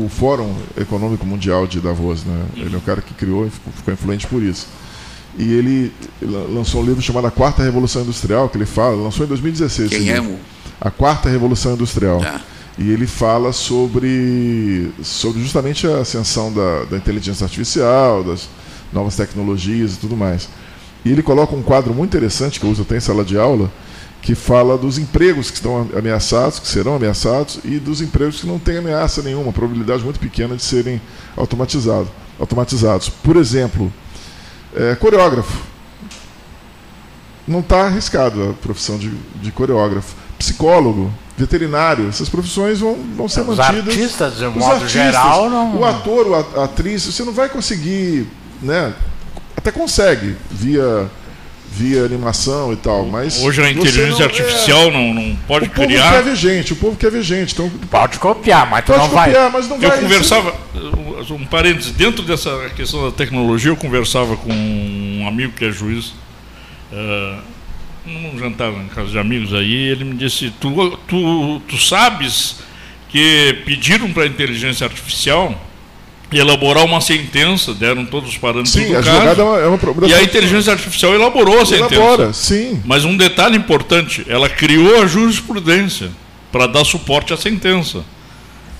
o 0.05 0.11
Fórum 0.15 0.53
Econômico 0.79 1.25
Mundial 1.25 1.65
de 1.65 1.79
Davos, 1.79 2.23
né? 2.25 2.43
Ele 2.57 2.75
é 2.75 2.77
o 2.77 2.81
cara 2.81 3.01
que 3.01 3.13
criou 3.13 3.47
e 3.47 3.49
ficou, 3.49 3.93
influente 3.93 4.27
por 4.27 4.43
isso. 4.43 4.67
E 5.37 5.51
ele 5.51 5.91
la- 6.21 6.45
lançou 6.47 6.81
um 6.81 6.85
livro 6.85 7.01
chamado 7.01 7.25
A 7.25 7.31
Quarta 7.31 7.63
Revolução 7.63 8.03
Industrial, 8.03 8.47
que 8.49 8.57
ele 8.57 8.67
fala, 8.67 8.95
lançou 8.95 9.25
em 9.25 9.29
2016. 9.29 9.89
Quem 9.89 10.09
é 10.11 10.21
o- 10.21 10.37
A 10.79 10.91
Quarta 10.91 11.27
Revolução 11.27 11.73
Industrial. 11.73 12.19
Tá. 12.19 12.39
E 12.77 12.89
ele 12.89 13.05
fala 13.05 13.53
sobre, 13.53 14.91
sobre 15.03 15.41
justamente 15.41 15.85
a 15.87 15.99
ascensão 15.99 16.51
da, 16.51 16.85
da 16.85 16.97
inteligência 16.97 17.43
artificial, 17.43 18.23
das 18.23 18.49
novas 18.91 19.15
tecnologias 19.15 19.93
e 19.93 19.97
tudo 19.97 20.17
mais. 20.17 20.49
E 21.05 21.11
ele 21.11 21.21
coloca 21.21 21.55
um 21.55 21.61
quadro 21.61 21.93
muito 21.93 22.15
interessante 22.15 22.59
que 22.59 22.65
eu 22.65 22.69
uso 22.69 22.81
até 22.81 22.97
em 22.97 22.99
sala 22.99 23.23
de 23.23 23.37
aula, 23.37 23.71
que 24.21 24.35
fala 24.35 24.77
dos 24.77 24.97
empregos 24.97 25.51
que 25.51 25.57
estão 25.57 25.87
ameaçados, 25.95 26.57
que 26.57 26.67
serão 26.67 26.95
ameaçados, 26.95 27.59
e 27.65 27.77
dos 27.77 28.01
empregos 28.01 28.39
que 28.39 28.47
não 28.47 28.57
têm 28.57 28.77
ameaça 28.77 29.21
nenhuma, 29.21 29.51
probabilidade 29.51 30.03
muito 30.03 30.19
pequena 30.19 30.55
de 30.55 30.63
serem 30.63 31.01
automatizado, 31.35 32.09
automatizados. 32.39 33.09
Por 33.09 33.35
exemplo, 33.35 33.91
é, 34.75 34.95
coreógrafo. 34.95 35.61
Não 37.45 37.59
está 37.59 37.87
arriscado 37.87 38.51
a 38.51 38.53
profissão 38.53 38.97
de, 38.97 39.11
de 39.41 39.51
coreógrafo. 39.51 40.15
Psicólogo, 40.39 41.11
veterinário, 41.37 42.07
essas 42.09 42.29
profissões 42.29 42.79
vão, 42.79 42.95
vão 43.15 43.27
ser 43.27 43.41
Os 43.41 43.57
mantidas. 43.57 43.87
artistas, 43.87 44.37
de 44.37 44.45
Os 44.45 44.53
modo 44.53 44.65
artistas, 44.73 44.91
geral, 44.91 45.49
não- 45.49 45.77
O 45.77 45.85
ator, 45.85 46.27
o 46.27 46.35
a- 46.35 46.61
a 46.61 46.63
atriz, 46.65 47.03
você 47.05 47.23
não 47.23 47.33
vai 47.33 47.49
conseguir, 47.49 48.27
né? 48.61 48.93
Até 49.57 49.71
consegue 49.71 50.35
via 50.51 51.09
via 51.75 52.03
animação 52.05 52.71
e 52.71 52.75
tal, 52.75 53.03
mas 53.07 53.41
Hoje 53.41 53.59
a 53.63 53.71
inteligência 53.71 54.11
não- 54.19 54.25
artificial 54.25 54.91
não, 54.91 55.11
não 55.11 55.35
pode 55.47 55.65
o 55.65 55.69
povo 55.71 55.87
criar. 55.87 56.11
quer 56.11 56.23
ver 56.23 56.35
gente, 56.35 56.71
o 56.71 56.75
povo 56.75 56.95
quer 56.95 57.09
ver 57.09 57.23
gente, 57.23 57.53
então 57.53 57.67
pode 57.89 58.19
copiar, 58.19 58.69
mas 58.69 58.85
pode 58.85 58.99
não 58.99 59.09
vai. 59.09 59.31
copiar, 59.31 59.51
mas 59.51 59.67
não 59.67 59.81
Eu 59.81 59.89
vai. 59.89 59.99
conversava, 59.99 60.53
um 61.31 61.45
parênteses, 61.47 61.91
dentro 61.93 62.21
dessa 62.23 62.69
questão 62.75 63.05
da 63.05 63.11
tecnologia, 63.11 63.71
eu 63.71 63.75
conversava 63.75 64.37
com 64.37 64.51
um 64.53 65.27
amigo 65.27 65.53
que 65.53 65.65
é 65.65 65.71
juiz, 65.71 66.13
eh, 66.91 67.37
num 68.05 68.37
jantar 68.37 68.71
em 68.73 68.87
casa 68.87 69.09
de 69.11 69.17
amigos 69.19 69.53
aí, 69.53 69.73
ele 69.73 70.03
me 70.03 70.15
disse, 70.15 70.51
tu, 70.59 70.97
tu, 71.07 71.61
tu 71.67 71.77
sabes 71.77 72.57
que 73.09 73.61
pediram 73.65 74.11
para 74.11 74.23
a 74.23 74.27
inteligência 74.27 74.85
artificial 74.85 75.59
elaborar 76.31 76.83
uma 76.83 76.99
sentença, 76.99 77.73
deram 77.75 78.05
todos 78.05 78.31
os 78.31 78.37
parâmetros 78.37 78.73
Sim, 78.73 78.87
do 78.87 78.97
a 78.97 79.03
caso. 79.03 79.11
jogada 79.19 79.41
é 79.41 79.45
uma- 79.45 79.59
é 79.59 79.67
uma 79.67 80.07
e 80.07 80.13
a 80.15 80.23
inteligência 80.23 80.73
artificial 80.73 81.13
elaborou 81.13 81.61
a 81.61 81.65
sentença. 81.65 81.93
Elabora, 81.93 82.33
sim. 82.33 82.81
Mas 82.85 83.05
um 83.05 83.15
detalhe 83.15 83.55
importante, 83.55 84.25
ela 84.27 84.49
criou 84.49 85.01
a 85.03 85.05
jurisprudência 85.05 86.09
para 86.51 86.65
dar 86.67 86.83
suporte 86.85 87.33
à 87.33 87.37
sentença. 87.37 88.03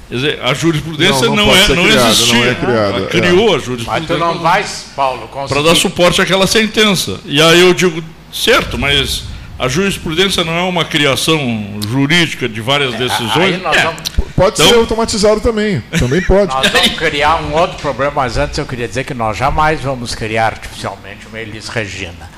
Quer 0.10 0.16
dizer, 0.16 0.40
a 0.44 0.54
jurisprudência 0.54 1.28
Não, 1.28 1.36
não, 1.36 1.46
não 1.48 1.56
é, 1.56 1.68
não 1.68 1.84
criada, 1.86 2.10
existia. 2.10 2.36
não 2.36 2.44
é 2.46 2.56
criada, 2.56 2.98
ela 2.98 3.06
é. 3.06 3.10
criou 3.10 3.50
a 3.50 3.54
Mas 3.54 3.64
jurisprudência 3.66 4.16
tu 4.16 4.20
não 4.20 4.40
vais, 4.40 4.86
Paulo, 4.96 5.20
para 5.28 5.42
conseguir... 5.42 5.64
dar 5.64 5.76
suporte 5.76 6.22
àquela 6.22 6.48
sentença. 6.48 7.20
E 7.24 7.40
aí 7.42 7.60
eu 7.62 7.74
digo, 7.74 8.04
certo, 8.34 8.78
mas 8.78 9.24
a 9.60 9.68
jurisprudência 9.68 10.44
não 10.44 10.54
é 10.54 10.62
uma 10.64 10.84
criação 10.84 11.80
jurídica 11.88 12.50
de 12.50 12.60
várias 12.62 12.94
decisões? 12.96 13.56
aí 13.56 13.58
nós 13.58 13.78
É. 13.78 13.84
vamos- 13.84 14.02
Pode 14.36 14.56
Então- 14.60 14.68
ser 14.68 14.76
automatizado 14.80 15.40
também. 15.42 15.80
Também 16.00 16.20
pode. 16.24 16.52
Nós 16.52 16.68
vamos 16.68 16.88
criar 16.98 17.36
um 17.44 17.54
outro 17.54 17.78
problema, 17.78 18.14
mas 18.16 18.36
antes 18.36 18.58
eu 18.58 18.66
queria 18.66 18.88
dizer 18.88 19.04
que 19.04 19.14
nós 19.14 19.38
jamais 19.38 19.80
vamos 19.82 20.16
criar 20.16 20.48
artificialmente 20.48 21.28
uma 21.28 21.40
Elis 21.40 21.68
Regina. 21.70 22.32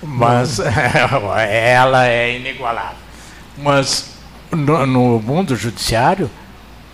Mas 0.00 0.60
ela 1.50 2.06
é 2.06 2.36
inigualável. 2.36 2.96
Mas 3.58 4.10
no, 4.52 4.86
no 4.86 5.20
mundo 5.20 5.56
judiciário, 5.56 6.30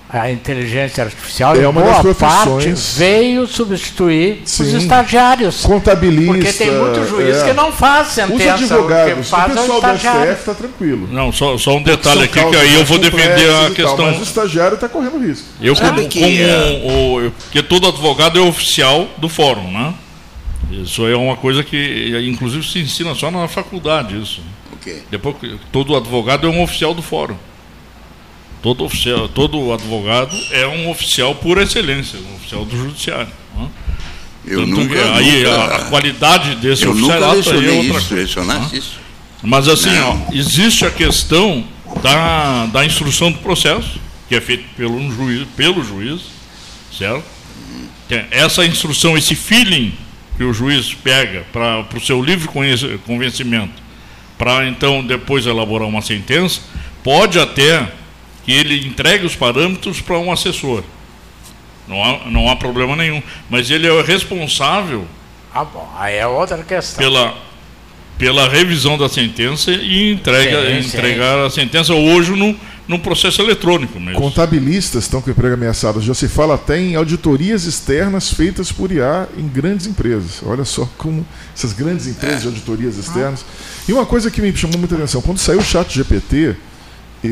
a 0.09 0.31
inteligência 0.31 1.03
artificial, 1.03 1.57
É 1.57 1.67
uma 1.67 1.81
boa 1.81 2.03
das 2.03 2.17
parte, 2.17 2.49
profissões. 2.49 2.97
veio 2.97 3.47
substituir 3.47 4.43
os 4.45 4.51
Sim. 4.51 4.77
estagiários. 4.79 5.63
Contabilista. 5.63 6.33
Porque 6.33 6.53
tem 6.53 6.71
muito 6.71 7.09
juiz 7.09 7.37
é. 7.37 7.49
que 7.49 7.53
não 7.53 7.73
faz 7.73 8.09
sentença. 8.09 8.55
Os 8.55 8.63
advogados, 8.63 9.13
o 9.13 9.19
o 9.19 9.23
que 9.23 9.29
faz 9.29 9.43
é 9.43 9.53
o 9.53 9.61
pessoal 9.61 9.81
do 9.81 9.87
estagiário. 9.87 10.33
STF 10.33 10.41
está 10.41 10.55
tranquilo. 10.55 11.09
Não, 11.11 11.33
só, 11.33 11.59
só 11.59 11.77
um 11.77 11.83
detalhe 11.83 12.23
aqui, 12.23 12.45
que 12.45 12.57
aí 12.57 12.75
eu 12.75 12.85
vou 12.85 12.99
defender 12.99 13.51
a 13.51 13.63
e 13.63 13.65
tal, 13.65 13.71
questão. 13.73 14.07
mas 14.07 14.19
o 14.21 14.23
estagiário 14.23 14.75
está 14.77 14.89
correndo 14.89 15.19
risco. 15.19 15.47
Eu 15.61 15.75
como, 15.75 16.09
que, 16.09 16.21
como 16.21 16.33
eh, 16.33 17.27
o, 17.29 17.31
porque 17.43 17.63
todo 17.63 17.89
advogado 17.89 18.39
é 18.39 18.43
oficial 18.43 19.09
do 19.19 19.29
fórum, 19.29 19.71
né? 19.73 19.93
Isso 20.71 21.07
é 21.07 21.17
uma 21.17 21.37
coisa 21.37 21.63
que, 21.63 22.17
inclusive, 22.29 22.67
se 22.67 22.81
ensina 22.81 23.15
só 23.15 23.31
na 23.31 23.47
faculdade 23.49 24.21
isso. 24.21 24.41
O 24.73 24.77
quê? 24.77 25.03
Depois, 25.11 25.37
todo 25.73 25.97
advogado 25.97 26.47
é 26.47 26.51
um 26.51 26.63
oficial 26.63 26.95
do 26.95 27.03
fórum. 27.03 27.37
Todo, 28.67 28.85
oficial, 28.85 29.29
todo 29.29 29.73
advogado 29.73 30.37
é 30.51 30.67
um 30.67 30.91
oficial 30.91 31.37
por 31.37 31.57
excelência, 31.57 32.19
um 32.19 32.35
oficial 32.35 32.65
do 32.65 32.77
judiciário. 32.77 33.31
né? 33.55 33.69
Eu 34.45 34.65
Tanto 34.65 34.71
nunca, 34.73 34.95
que 34.95 35.09
aí 35.09 35.45
nunca- 35.45 35.77
a, 35.77 35.85
qualidade 35.85 36.57
desse 36.57 36.83
eu 36.85 36.93
nunca 36.93 37.15
aí 37.15 37.23
é 37.23 37.71
outra 37.71 37.99
isso, 38.01 38.09
coisa. 38.09 38.45
né? 38.45 38.69
isso? 38.73 38.99
Mas 39.41 39.69
assim, 39.69 39.97
ó, 40.01 40.17
existe 40.33 40.85
a 40.85 40.91
questão 40.91 41.65
da, 42.03 42.67
da 42.67 42.85
instrução 42.85 43.31
do 43.31 43.39
processo, 43.39 44.01
que 44.29 44.35
é 44.35 44.41
feita 44.41 44.65
pelo 44.77 44.99
juiz, 45.13 45.47
pelo 45.57 45.85
juiz, 45.85 46.23
certo? 46.93 47.23
Essa 48.33 48.67
instrução, 48.67 49.17
esse 49.17 49.37
feeling 49.37 49.95
que 50.37 50.43
o 50.43 50.53
juiz 50.53 50.93
pega 50.93 51.47
para 51.53 51.87
o 51.97 52.01
seu 52.05 52.21
livre 52.21 52.49
convencimento, 53.07 53.81
para 54.37 54.67
então 54.67 55.07
depois 55.07 55.47
elaborar 55.47 55.87
uma 55.87 56.03
sentença, 56.03 56.61
pode 57.05 57.39
até 57.39 57.93
que 58.47 58.53
ele 58.53 58.87
entregue 58.87 59.27
os 59.27 59.35
parâmetros 59.37 60.01
para 60.01 60.19
um 60.19 60.33
assessor. 60.33 60.83
Não 61.87 62.03
há, 62.03 62.31
não 62.31 62.49
há 62.51 62.57
problema 62.57 62.97
nenhum. 62.97 63.23
Mas 63.51 63.71
ele 63.71 63.87
é 63.87 63.93
o 63.93 64.03
responsável 64.03 65.05
Ah, 65.53 65.65
bom, 65.65 65.89
aí 65.99 66.15
é 66.17 66.27
outra 66.27 66.63
questão. 66.65 66.99
pela, 66.99 67.35
pela 68.19 68.49
revisão 68.49 68.97
da 68.97 69.09
sentença 69.09 69.71
e 69.71 70.13
entrega, 70.13 70.61
Sim, 70.67 70.83
sim. 70.83 70.97
entregar 70.97 71.39
a 71.45 71.51
sentença 71.51 71.93
hoje 71.95 72.33
no, 72.33 72.57
no 72.89 72.99
processo 72.99 73.41
eletrônico 73.43 73.99
mesmo. 74.01 74.21
Contabilistas 74.21 75.05
estão 75.05 75.21
com 75.21 75.31
emprego 75.31 75.55
ameaçado. 75.55 76.01
Já 76.01 76.15
se 76.15 76.29
fala 76.29 76.55
até 76.55 76.79
em 76.81 76.95
auditorias 76.97 77.65
externas 77.65 78.33
feitas 78.33 78.71
por 78.73 78.91
IA 78.91 79.29
em 79.37 79.47
grandes 79.47 79.87
empresas. 79.87 80.41
Olha 80.45 80.65
só 80.65 80.89
como 80.99 81.27
essas 81.55 81.73
grandes 81.73 82.07
empresas 82.07 82.43
de 82.43 82.49
auditorias 82.49 82.97
externas. 82.97 83.45
E 83.89 83.93
uma 83.93 84.07
coisa 84.07 84.31
que 84.31 84.41
me 84.43 84.55
chamou 84.57 84.79
muita 84.79 84.95
atenção: 84.97 85.23
quando 85.23 85.39
saiu 85.39 85.61
o 85.61 85.65
Chat 85.65 85.95
GPT, 85.95 86.57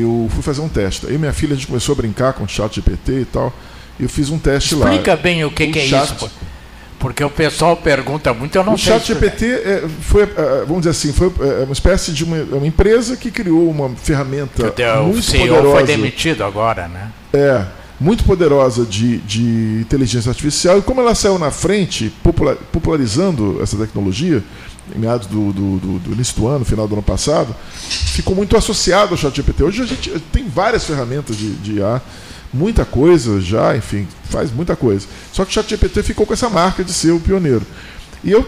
eu 0.01 0.27
fui 0.31 0.41
fazer 0.43 0.61
um 0.61 0.69
teste. 0.69 1.05
Aí 1.07 1.17
minha 1.17 1.33
filha, 1.33 1.53
a 1.53 1.55
gente 1.55 1.67
começou 1.67 1.93
a 1.93 1.95
brincar 1.95 2.33
com 2.33 2.43
o 2.43 2.47
Chat 2.47 2.75
GPT 2.75 3.11
e 3.21 3.25
tal. 3.25 3.53
Eu 3.99 4.09
fiz 4.09 4.29
um 4.29 4.37
teste 4.37 4.75
lá. 4.75 4.89
Explica 4.91 5.15
bem 5.15 5.43
o 5.45 5.51
que, 5.51 5.63
O 5.65 5.71
que 5.71 5.79
é 5.79 5.85
chat- 5.87 6.15
isso. 6.15 6.29
Porque 6.99 7.23
o 7.23 7.29
pessoal 7.29 7.75
pergunta 7.77 8.33
muito, 8.33 8.55
eu 8.57 8.63
não 8.63 8.73
o 8.73 8.77
sei. 8.77 8.93
Chat 8.93 9.07
GPT 9.07 9.45
é, 9.45 9.83
foi, 10.01 10.23
é, 10.23 10.59
vamos 10.65 10.77
dizer 10.85 10.89
assim, 10.91 11.13
foi 11.13 11.31
é, 11.39 11.63
uma 11.63 11.73
espécie 11.73 12.11
de 12.11 12.23
uma, 12.23 12.37
uma 12.57 12.65
empresa 12.67 13.15
que 13.15 13.29
criou 13.29 13.69
uma 13.69 13.89
ferramenta 13.95 14.63
O 15.01 15.03
muito 15.07 15.21
CEO 15.21 15.47
poderosa. 15.47 15.71
foi 15.71 15.83
demitido 15.85 16.43
agora, 16.43 16.87
né? 16.87 17.11
É, 17.33 17.63
muito 17.99 18.23
poderosa 18.23 18.85
de, 18.85 19.17
de 19.19 19.79
inteligência 19.81 20.29
artificial. 20.29 20.79
E 20.79 20.81
como 20.81 20.99
ela 21.01 21.13
saiu 21.13 21.37
na 21.37 21.51
frente, 21.51 22.11
popula- 22.23 22.55
popularizando 22.71 23.59
essa 23.61 23.77
tecnologia, 23.77 24.41
em 24.93 24.99
meados 24.99 25.27
do, 25.27 25.53
do, 25.53 25.77
do- 25.77 25.99
do 25.99 26.13
início 26.13 26.35
do 26.35 26.47
ano, 26.47 26.65
final 26.65 26.87
do 26.87 26.93
ano 26.95 27.03
passado, 27.03 27.55
ficou 27.79 28.35
muito 28.35 28.55
associado 28.57 29.13
ao 29.13 29.17
ChatGPT. 29.17 29.63
Hoje 29.63 29.81
a 29.81 29.85
gente 29.85 30.11
tem 30.31 30.47
várias 30.47 30.83
ferramentas 30.83 31.37
de, 31.37 31.53
de 31.55 31.73
IA, 31.79 32.01
muita 32.53 32.83
coisa 32.85 33.39
já, 33.41 33.75
enfim, 33.75 34.07
faz 34.29 34.51
muita 34.51 34.75
coisa. 34.75 35.07
Só 35.33 35.43
que 35.45 35.51
o 35.51 35.53
ChatGPT 35.53 36.03
ficou 36.03 36.25
com 36.25 36.33
essa 36.33 36.49
marca 36.49 36.83
de 36.83 36.93
ser 36.93 37.11
o 37.11 37.19
pioneiro. 37.19 37.65
E 38.23 38.31
eu 38.31 38.47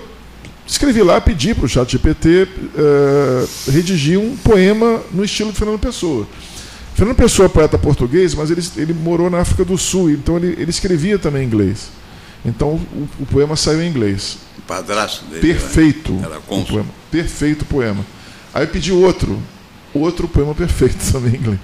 escrevi 0.65 1.01
lá, 1.01 1.19
pedi 1.21 1.53
para 1.55 1.65
o 1.65 1.69
ChatGPT 1.69 2.47
eh, 2.77 3.45
redigir 3.71 4.19
um 4.19 4.35
poema 4.37 5.01
no 5.13 5.23
estilo 5.23 5.51
de 5.51 5.57
Fernando 5.57 5.79
Pessoa. 5.79 6.27
Fernando 6.95 7.15
Pessoa 7.15 7.45
é 7.45 7.49
poeta 7.49 7.77
português, 7.77 8.33
mas 8.33 8.49
ele, 8.49 8.61
ele 8.75 8.93
morou 8.93 9.29
na 9.29 9.39
África 9.39 9.63
do 9.63 9.77
Sul, 9.77 10.09
então 10.09 10.35
ele, 10.37 10.55
ele 10.59 10.69
escrevia 10.71 11.19
também 11.19 11.43
em 11.43 11.45
inglês. 11.45 11.89
Então 12.45 12.69
o, 12.69 13.09
o 13.19 13.25
poema 13.25 13.55
saiu 13.55 13.81
em 13.81 13.89
inglês. 13.89 14.37
O 14.57 14.61
padrasto 14.61 15.25
dele. 15.25 15.41
Perfeito. 15.41 16.19
Era 16.23 16.39
o 16.39 16.65
poema. 16.65 16.89
Perfeito 17.11 17.65
poema. 17.65 18.05
Aí 18.53 18.63
eu 18.63 18.67
pedi 18.67 18.91
outro, 18.91 19.41
outro 19.93 20.27
poema 20.27 20.55
perfeito 20.55 20.97
também 21.11 21.35
em 21.35 21.37
inglês. 21.37 21.59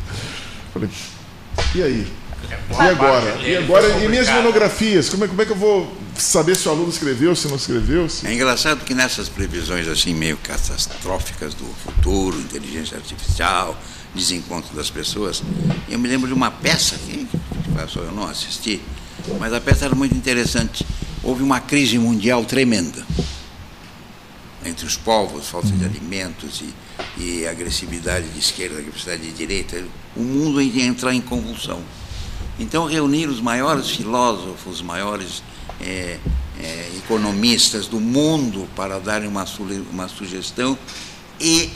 Falei, 0.74 0.90
e 1.76 1.84
aí? 1.84 2.08
E 2.72 2.74
agora? 2.74 3.40
E 3.42 3.58
agora? 3.58 4.04
E 4.04 4.08
minhas 4.08 4.30
monografias? 4.30 5.10
Como 5.10 5.24
é, 5.24 5.28
como 5.28 5.42
é 5.42 5.46
que 5.46 5.52
eu 5.52 5.56
vou 5.56 5.92
saber 6.16 6.56
se 6.56 6.68
o 6.68 6.72
aluno 6.72 6.90
escreveu, 6.90 7.36
se 7.36 7.48
não 7.48 7.56
escreveu? 7.56 8.10
Se... 8.10 8.28
É 8.28 8.34
engraçado 8.34 8.84
que 8.84 8.94
nessas 8.94 9.30
previsões 9.30 9.88
assim 9.88 10.14
meio 10.14 10.38
catastróficas 10.38 11.54
do 11.54 11.66
futuro, 11.84 12.40
inteligência 12.40 12.98
artificial, 12.98 13.78
desencontro 14.14 14.76
das 14.76 14.90
pessoas, 14.90 15.42
eu 15.90 15.98
me 15.98 16.08
lembro 16.08 16.28
de 16.28 16.34
uma 16.34 16.52
peça 16.52 16.96
que 16.98 17.28
que 17.64 17.72
passou, 17.72 18.04
eu 18.04 18.12
não 18.12 18.28
assisti, 18.28 18.82
mas 19.40 19.54
a 19.54 19.62
peça 19.62 19.86
era 19.86 19.96
muito 19.96 20.16
interessante. 20.16 20.86
Houve 21.24 21.44
uma 21.44 21.60
crise 21.60 21.98
mundial 21.98 22.44
tremenda 22.46 23.06
entre 24.66 24.86
os 24.86 24.96
povos, 24.96 25.50
falta 25.50 25.70
de 25.70 25.86
alimentos 25.86 26.62
e, 27.18 27.22
e 27.22 27.48
agressividade 27.48 28.30
de 28.30 28.40
esquerda, 28.40 28.80
agressividade 28.80 29.24
de 29.24 29.34
direita. 29.34 29.84
O 30.16 30.22
mundo 30.22 30.62
ia 30.62 30.86
entrar 30.86 31.14
em 31.14 31.22
convulsão. 31.22 31.82
Então 32.60 32.86
reunir 32.86 33.28
os 33.28 33.42
maiores 33.42 33.90
filósofos, 33.90 34.76
os 34.76 34.82
maiores 34.82 35.44
eh, 35.82 36.18
eh, 36.60 36.92
economistas 36.98 37.88
do 37.88 38.00
mundo 38.00 38.68
para 38.76 39.00
darem 39.00 39.28
uma, 39.28 39.46
uma 39.92 40.08
sugestão 40.08 40.78
e 41.40 41.72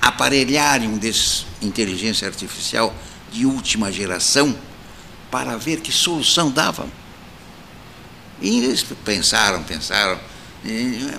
aparelharem 0.00 0.88
um 0.88 0.98
desses 0.98 1.46
inteligência 1.62 2.28
artificial 2.28 2.94
de 3.32 3.46
última 3.46 3.90
geração 3.90 4.54
para 5.30 5.56
ver 5.56 5.80
que 5.80 5.92
solução 5.92 6.50
dava. 6.50 6.86
E 8.40 8.58
eles 8.64 8.84
pensaram, 9.04 9.62
pensaram, 9.64 10.18
e 10.64 11.08
eh, 11.12 11.18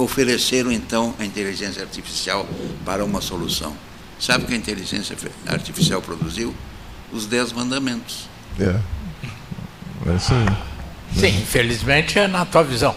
ofereceram 0.00 0.72
então 0.72 1.14
a 1.18 1.24
inteligência 1.24 1.82
artificial 1.82 2.46
para 2.84 3.04
uma 3.04 3.20
solução. 3.20 3.74
Sabe 4.18 4.44
o 4.44 4.46
que 4.46 4.54
a 4.54 4.56
inteligência 4.56 5.16
artificial 5.46 6.00
produziu? 6.02 6.54
Os 7.12 7.26
Dez 7.26 7.52
Mandamentos. 7.52 8.28
É. 8.58 8.64
É 10.10 10.16
isso 10.16 10.32
aí. 10.34 10.56
Sim, 11.20 11.40
infelizmente 11.42 12.18
é 12.18 12.26
na 12.26 12.44
tua 12.44 12.64
visão. 12.64 12.94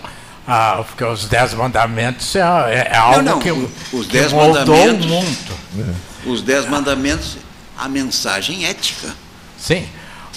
Ah, 0.47 0.83
porque 0.87 1.03
os 1.03 1.25
Dez 1.25 1.53
Mandamentos 1.53 2.35
é, 2.35 2.39
é- 2.39 2.87
é 2.91 2.97
algo 2.97 3.21
não, 3.21 3.39
que, 3.39 3.51
o- 3.51 3.71
os 3.93 4.07
que 4.07 4.13
Dez 4.13 4.31
moldou 4.33 4.89
o 4.89 4.97
mundo. 4.97 5.55
Os 6.25 6.41
Dez 6.41 6.67
Mandamentos, 6.67 7.37
a 7.77 7.87
mensagem 7.87 8.65
ética. 8.65 9.13
Sim. 9.61 9.87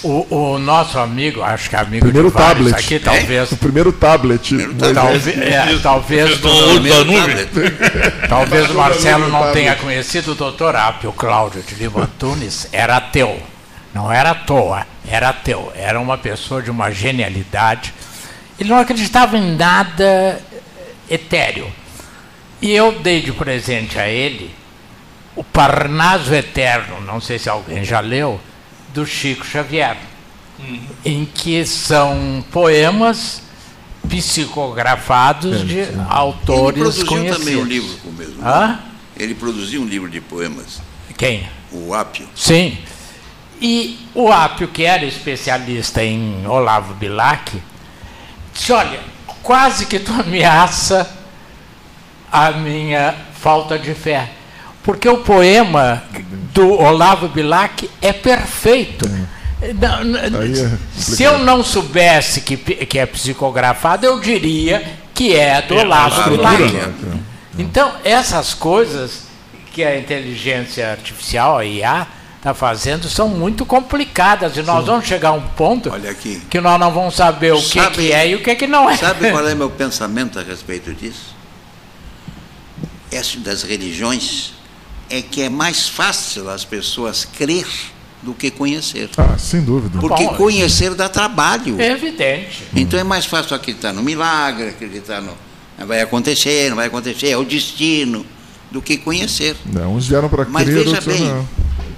O, 0.03 0.53
o 0.53 0.59
nosso 0.59 0.99
amigo, 0.99 1.41
acho 1.41 1.67
que 1.67 1.75
é 1.75 1.79
amigo 1.79 2.05
Primeiro 2.05 2.27
de 2.29 2.33
vários 2.35 2.69
tablet. 2.69 2.85
aqui, 2.85 2.99
talvez. 2.99 3.51
O 3.51 3.57
primeiro 3.57 3.91
tablet. 3.91 4.53
Talvez, 4.93 5.27
é, 5.27 5.79
talvez, 5.81 6.37
Primeiro 6.37 8.27
talvez 8.29 8.69
o 8.69 8.73
Marcelo 8.75 9.27
não 9.27 9.39
Tablet. 9.39 9.53
tenha 9.53 9.75
conhecido 9.77 10.33
o 10.33 10.35
doutor 10.35 10.75
Apio 10.75 11.11
Cláudio 11.11 11.63
de 11.63 11.73
Lima 11.75 12.03
Antunes, 12.03 12.67
era 12.71 12.97
ateu. 12.97 13.41
Não 13.95 14.11
era 14.11 14.31
à 14.31 14.35
toa, 14.35 14.85
era 15.07 15.29
ateu. 15.29 15.71
Era 15.75 15.99
uma 15.99 16.17
pessoa 16.17 16.61
de 16.61 16.69
uma 16.69 16.91
genialidade. 16.91 17.91
Ele 18.59 18.69
não 18.69 18.77
acreditava 18.77 19.37
em 19.37 19.55
nada 19.55 20.39
etéreo. 21.09 21.71
E 22.61 22.71
eu 22.71 22.91
dei 22.99 23.21
de 23.21 23.31
presente 23.31 23.97
a 23.97 24.07
ele 24.07 24.53
o 25.35 25.43
Parnaso 25.43 26.33
Eterno, 26.33 27.01
não 27.01 27.19
sei 27.19 27.37
se 27.39 27.49
alguém 27.49 27.83
já 27.83 27.99
leu, 27.99 28.39
do 28.95 29.05
Chico 29.05 29.45
Xavier. 29.45 29.97
em 31.03 31.25
que 31.25 31.65
são 31.65 32.43
poemas 32.49 33.41
psicografados 34.07 35.67
de 35.67 35.81
autores 36.09 36.77
Ele 36.77 36.83
produziu 36.85 37.05
conhecidos. 37.05 37.37
também 37.39 37.55
um 37.57 37.65
livro 37.65 37.97
com 37.97 38.09
o 38.09 38.13
mesmo 38.13 38.35
nome. 38.41 38.47
Hã? 38.47 38.79
Ele 39.17 39.35
produziu 39.35 39.81
um 39.81 39.85
livro 39.85 40.09
de 40.09 40.21
poemas. 40.21 40.81
Quem? 41.17 41.47
O 41.73 41.93
Ápio. 41.93 42.25
Sim. 42.33 42.77
E 43.61 43.99
o 44.13 44.31
Apio, 44.31 44.67
que 44.69 44.83
era 44.83 45.03
especialista 45.05 46.01
em 46.03 46.45
Olavo 46.47 46.93
Bilac, 46.93 47.61
disse, 48.53 48.71
olha, 48.71 48.99
quase 49.43 49.85
que 49.87 49.99
tu 49.99 50.11
ameaça 50.19 51.09
a 52.31 52.51
minha 52.51 53.13
falta 53.41 53.77
de 53.77 53.93
fé. 53.93 54.31
Porque 54.85 55.09
o 55.09 55.17
poema 55.17 56.03
do 56.53 56.71
Olavo 56.79 57.27
Bilac 57.27 57.89
é 58.01 58.13
perfeito. 58.13 59.09
Não, 59.81 60.03
não, 60.03 60.41
Aí 60.41 60.53
é 60.59 60.71
se 60.95 61.23
eu 61.23 61.39
não 61.39 61.63
soubesse 61.63 62.41
que, 62.41 62.55
que 62.55 62.99
é 62.99 63.05
psicografado, 63.05 64.05
eu 64.05 64.19
diria 64.19 64.83
que 65.13 65.35
é 65.35 65.61
do 65.63 65.73
É, 65.73 65.81
a 65.81 65.83
Olavo. 65.83 66.29
Bilac. 66.29 66.61
Então, 67.57 67.93
essas 68.03 68.53
coisas 68.53 69.23
que 69.73 69.83
a 69.83 69.97
inteligência 69.97 70.91
artificial, 70.91 71.57
a 71.57 71.65
IA, 71.65 72.05
está 72.37 72.53
fazendo 72.53 73.09
são 73.09 73.27
muito 73.27 73.65
complicadas. 73.65 74.55
E 74.55 74.61
nós 74.61 74.85
vamos 74.85 75.07
chegar 75.07 75.29
a 75.29 75.33
um 75.33 75.41
ponto 75.41 75.89
que 76.49 76.61
nós 76.61 76.79
não 76.79 76.91
vamos 76.91 77.15
saber 77.15 77.53
o 77.53 77.57
que, 77.61 77.79
Sabe- 77.79 77.95
que 77.95 78.11
é 78.11 78.29
e 78.29 78.35
o 78.35 78.43
que, 78.43 78.53
que 78.55 78.67
não 78.67 78.87
é. 78.87 78.95
Sabe 78.97 79.31
qual 79.31 79.47
é 79.47 79.55
meu 79.55 79.69
pensamento 79.71 80.37
a 80.37 80.43
respeito 80.43 80.93
disso? 80.93 81.33
Essa 83.11 83.39
das 83.39 83.63
religiões 83.63 84.54
é 85.09 85.21
que 85.21 85.41
é 85.41 85.49
mais 85.49 85.87
fácil 85.87 86.49
as 86.49 86.63
pessoas 86.65 87.25
crer 87.25 87.67
do 88.21 88.33
que 88.33 88.49
conhecer. 88.49 89.09
Ah, 89.17 89.37
sem 89.37 89.61
dúvida. 89.61 89.99
Porque 89.99 90.23
Bom, 90.23 90.35
conhecer 90.35 90.93
dá 90.95 91.07
trabalho. 91.07 91.79
É 91.79 91.91
evidente. 91.91 92.63
Então 92.75 92.99
é 92.99 93.03
mais 93.03 93.25
fácil 93.25 93.55
acreditar 93.55 93.93
no 93.93 94.01
milagre, 94.01 94.69
acreditar 94.69 95.21
no. 95.21 95.33
Vai 95.85 96.01
acontecer, 96.01 96.69
não 96.69 96.77
vai 96.77 96.87
acontecer, 96.87 97.29
é 97.29 97.37
o 97.37 97.43
destino, 97.43 98.25
do 98.71 98.81
que 98.81 98.97
conhecer. 98.97 99.55
Não, 99.65 99.95
uns 99.95 100.07
vieram 100.07 100.29
para 100.29 100.45
Mas 100.45 100.63
crer, 100.63 100.75
veja 100.77 100.89
outros 100.89 101.05
bem, 101.17 101.27
não. 101.27 101.47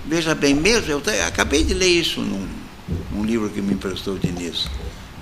veja 0.06 0.36
bem, 0.36 0.54
mesmo, 0.54 0.92
eu 0.92 1.00
te- 1.02 1.22
acabei 1.22 1.64
de 1.64 1.74
ler 1.74 1.88
isso 1.88 2.22
num, 2.22 2.48
num 3.12 3.24
livro 3.24 3.50
que 3.50 3.62
me 3.62 3.74
emprestou 3.74 4.16
o 4.16 4.20
Diniz. 4.20 4.68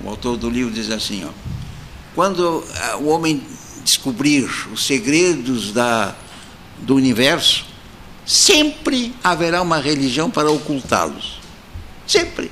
O 0.04 0.10
autor 0.10 0.38
do 0.38 0.50
livro 0.50 0.74
diz 0.74 0.90
assim, 0.90 1.26
ó, 1.26 1.30
quando 2.14 2.64
ah, 2.76 2.98
o 2.98 3.08
homem 3.08 3.42
descobrir 3.84 4.50
os 4.74 4.86
segredos 4.86 5.72
da, 5.72 6.16
do 6.80 6.96
universo, 6.96 7.66
sempre 8.26 9.14
haverá 9.24 9.62
uma 9.62 9.80
religião 9.80 10.30
para 10.30 10.50
ocultá-los. 10.52 11.40
Sempre. 12.08 12.52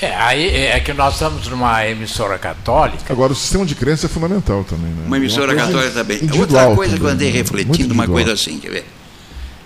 É, 0.00 0.14
aí 0.16 0.48
é 0.48 0.80
que 0.80 0.94
nós 0.94 1.14
estamos 1.14 1.46
numa 1.48 1.86
emissora 1.86 2.38
católica. 2.38 3.12
Agora, 3.12 3.32
o 3.32 3.36
sistema 3.36 3.66
de 3.66 3.74
crença 3.74 4.06
é 4.06 4.08
fundamental 4.08 4.64
também. 4.64 4.90
Né? 4.90 5.04
Uma 5.06 5.16
emissora 5.18 5.54
coisa 5.54 5.66
católica 5.66 5.92
também. 5.92 6.40
Outra 6.40 6.74
coisa 6.74 6.96
que 6.96 7.02
eu 7.02 7.08
também, 7.08 7.12
andei 7.12 7.30
né? 7.30 7.38
refletindo, 7.38 7.92
uma 7.92 8.06
coisa 8.06 8.32
assim, 8.32 8.58
quer 8.58 8.70
ver? 8.70 8.86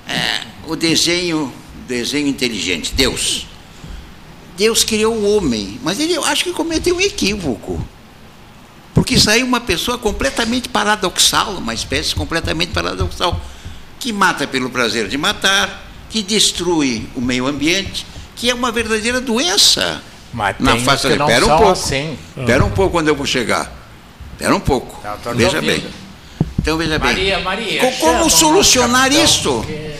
É, 0.08 0.40
o 0.66 0.74
desenho, 0.74 1.52
desenho 1.86 2.26
inteligente, 2.26 2.92
Deus. 2.94 3.46
Deus 4.56 4.82
criou 4.82 5.14
o 5.14 5.36
homem, 5.36 5.78
mas 5.84 6.00
ele 6.00 6.14
eu 6.14 6.24
acho 6.24 6.42
que 6.42 6.52
cometeu 6.52 6.96
um 6.96 7.00
equívoco. 7.00 7.84
Porque 8.92 9.18
saiu 9.18 9.46
uma 9.46 9.60
pessoa 9.60 9.98
completamente 9.98 10.68
paradoxal, 10.68 11.52
uma 11.54 11.74
espécie 11.74 12.14
completamente 12.14 12.72
paradoxal, 12.72 13.40
que 13.98 14.12
mata 14.12 14.46
pelo 14.46 14.70
prazer 14.70 15.08
de 15.08 15.16
matar, 15.16 15.90
que 16.10 16.22
destrui 16.22 17.08
o 17.14 17.20
meio 17.20 17.46
ambiente, 17.46 18.06
que 18.36 18.50
é 18.50 18.54
uma 18.54 18.70
verdadeira 18.70 19.20
doença. 19.20 20.02
Mas 20.32 20.56
na 20.58 20.76
face 20.78 21.06
que 21.08 21.16
não 21.16 21.26
Espera 21.28 21.44
um 21.46 21.48
pouco. 21.48 21.68
assim. 21.70 22.18
Espera 22.36 22.64
um 22.64 22.70
pouco 22.70 22.90
quando 22.92 23.08
eu 23.08 23.14
vou 23.14 23.24
chegar. 23.26 23.72
Espera 24.32 24.54
um 24.54 24.60
pouco. 24.60 25.00
Tá, 25.00 25.16
lhe 25.32 25.44
veja 25.44 25.56
ouvindo. 25.58 25.82
bem. 25.82 25.84
Então 26.60 26.76
veja 26.76 26.98
bem. 26.98 27.08
Maria, 27.08 27.38
Maria, 27.40 27.80
Co- 27.80 27.92
chama 27.92 27.98
como 28.12 28.26
o 28.26 28.30
solucionar 28.30 29.10
nosso 29.10 29.22
isso? 29.24 29.60
capitão, 29.60 29.94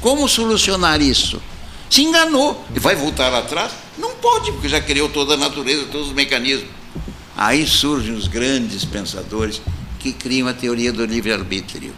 Como 0.00 0.28
solucionar 0.28 1.00
isso? 1.00 1.42
Se 1.90 2.02
enganou 2.02 2.64
e 2.74 2.78
vai 2.78 2.94
voltar 2.94 3.32
atrás? 3.34 3.72
Não 3.98 4.12
pode, 4.12 4.52
porque 4.52 4.68
já 4.68 4.80
criou 4.80 5.08
toda 5.08 5.34
a 5.34 5.36
natureza, 5.36 5.86
todos 5.90 6.08
os 6.08 6.12
mecanismos. 6.14 6.68
Aí 7.36 7.66
surgem 7.66 8.14
os 8.14 8.28
grandes 8.28 8.84
pensadores 8.84 9.60
que 9.98 10.12
criam 10.12 10.48
a 10.48 10.54
teoria 10.54 10.92
do 10.92 11.04
livre-arbítrio. 11.04 11.92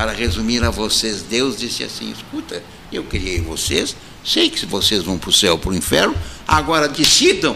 Para 0.00 0.12
resumir 0.12 0.64
a 0.64 0.70
vocês, 0.70 1.20
Deus 1.20 1.58
disse 1.58 1.84
assim: 1.84 2.10
escuta, 2.10 2.62
eu 2.90 3.04
criei 3.04 3.38
vocês, 3.42 3.94
sei 4.24 4.48
que 4.48 4.64
vocês 4.64 5.02
vão 5.02 5.18
para 5.18 5.28
o 5.28 5.32
céu, 5.32 5.58
para 5.58 5.72
o 5.72 5.74
inferno, 5.74 6.14
agora 6.48 6.88
decidam 6.88 7.54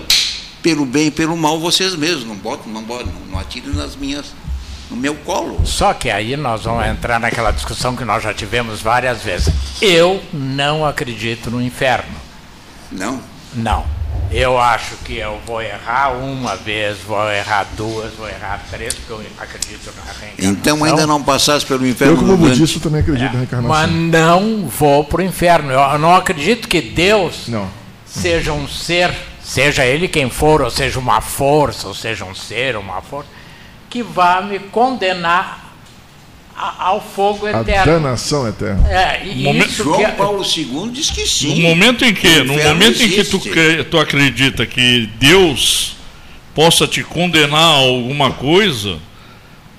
pelo 0.62 0.84
bem 0.84 1.06
e 1.06 1.10
pelo 1.10 1.38
mal 1.38 1.58
vocês 1.58 1.96
mesmos. 1.96 2.26
Não 2.26 2.36
botem, 2.36 2.70
não, 2.70 2.82
botem, 2.82 3.06
não, 3.06 3.28
não 3.28 3.38
atirem 3.38 3.70
nas 3.70 3.96
minhas, 3.96 4.26
no 4.90 4.96
meu 4.98 5.14
colo. 5.14 5.58
Só 5.64 5.94
que 5.94 6.10
aí 6.10 6.36
nós 6.36 6.64
vamos 6.64 6.86
entrar 6.86 7.18
naquela 7.18 7.50
discussão 7.50 7.96
que 7.96 8.04
nós 8.04 8.22
já 8.22 8.34
tivemos 8.34 8.82
várias 8.82 9.22
vezes. 9.22 9.48
Eu 9.80 10.22
não 10.30 10.84
acredito 10.84 11.50
no 11.50 11.62
inferno. 11.62 12.14
Não? 12.92 13.22
Não. 13.54 13.86
Eu 14.30 14.58
acho 14.58 14.96
que 15.04 15.16
eu 15.16 15.40
vou 15.46 15.62
errar 15.62 16.10
uma 16.12 16.56
vez, 16.56 16.98
vou 16.98 17.30
errar 17.30 17.68
duas, 17.76 18.12
vou 18.14 18.28
errar 18.28 18.60
três, 18.68 18.92
porque 18.94 19.12
eu 19.12 19.22
acredito 19.38 19.92
na 19.96 20.12
reencarnação. 20.12 20.50
Então 20.50 20.84
ainda 20.84 21.06
não 21.06 21.22
passasse 21.22 21.64
pelo 21.64 21.86
inferno. 21.86 22.14
Eu, 22.14 22.18
como 22.18 22.36
budista, 22.36 22.80
também 22.80 23.00
acredito 23.00 23.32
na 23.32 23.38
reencarnação. 23.38 23.68
Mas 23.68 23.90
não 23.92 24.66
vou 24.66 25.04
para 25.04 25.20
o 25.20 25.24
inferno. 25.24 25.70
Eu 25.70 25.98
não 26.00 26.14
acredito 26.16 26.66
que 26.66 26.80
Deus 26.80 27.46
Não. 27.46 27.68
seja 28.04 28.52
um 28.52 28.66
ser, 28.66 29.14
seja 29.40 29.84
ele 29.84 30.08
quem 30.08 30.28
for, 30.28 30.62
ou 30.62 30.70
seja 30.70 30.98
uma 30.98 31.20
força, 31.20 31.86
ou 31.86 31.94
seja 31.94 32.24
um 32.24 32.34
ser, 32.34 32.76
uma 32.76 33.00
força, 33.00 33.28
que 33.88 34.02
vá 34.02 34.40
me 34.40 34.58
condenar 34.58 35.63
ao 36.56 37.00
fogo 37.00 37.46
A 37.46 37.60
eterno. 37.62 37.92
danação 37.92 38.46
eterna. 38.48 38.88
É, 38.88 39.26
e 39.26 39.42
Momento- 39.42 39.70
isso 39.70 39.84
João 39.84 40.04
que- 40.04 40.12
Paulo 40.12 40.42
II 40.44 40.90
diz 40.92 41.10
que 41.10 41.26
sim. 41.26 41.48
No 41.62 41.68
momento 41.68 42.04
em 42.04 42.14
que, 42.14 42.28
no 42.44 42.54
momento 42.54 43.02
em 43.02 43.08
que 43.08 43.24
tu, 43.24 43.40
tu 43.90 43.98
acredita 43.98 44.64
que 44.66 45.08
Deus 45.18 45.96
possa 46.54 46.86
te 46.86 47.02
condenar 47.02 47.60
a 47.60 47.78
alguma 47.78 48.30
coisa, 48.30 48.98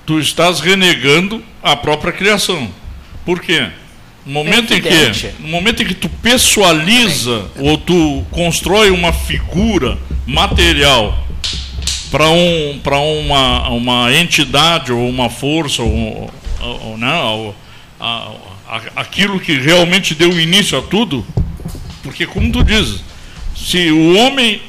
tu 0.04 0.18
estás 0.20 0.60
renegando 0.60 1.42
a 1.62 1.74
própria 1.74 2.12
criação. 2.12 2.68
Por 3.24 3.40
quê? 3.40 3.66
No 4.26 4.32
momento 4.34 4.74
em 4.74 4.80
que, 4.82 4.88
no 5.40 5.48
momento 5.48 5.82
em 5.82 5.86
que 5.86 5.94
tu 5.94 6.08
pessoaliza 6.08 7.46
ou 7.58 7.78
tu 7.78 8.24
constrói 8.30 8.90
uma 8.90 9.12
figura 9.12 9.96
material 10.26 11.16
para 12.10 12.28
um, 12.28 12.80
para 12.82 12.98
uma, 12.98 13.68
uma 13.68 14.12
entidade 14.14 14.92
ou 14.92 15.08
uma 15.08 15.28
força 15.30 15.82
ou, 15.82 16.30
ou, 16.60 16.98
né, 16.98 17.12
ou- 17.22 17.54
a- 18.00 18.32
a- 18.68 18.82
aquilo 19.00 19.38
que 19.40 19.52
realmente 19.58 20.14
deu 20.14 20.38
início 20.38 20.78
a 20.78 20.82
tudo, 20.82 21.24
porque 22.02 22.26
como 22.26 22.50
tu 22.52 22.62
dizes, 22.62 23.00
se 23.56 23.90
o 23.90 24.16
homem 24.16 24.60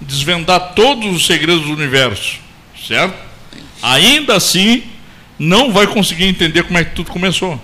desvendar 0.00 0.72
todos 0.74 1.14
os 1.14 1.26
segredos 1.26 1.64
do 1.64 1.72
universo, 1.72 2.36
certo? 2.86 3.16
Ainda 3.82 4.36
assim 4.36 4.82
não 5.38 5.72
vai 5.72 5.86
conseguir 5.86 6.24
entender 6.24 6.62
como 6.64 6.78
é 6.78 6.84
que 6.84 6.94
tudo 6.94 7.10
começou. 7.10 7.60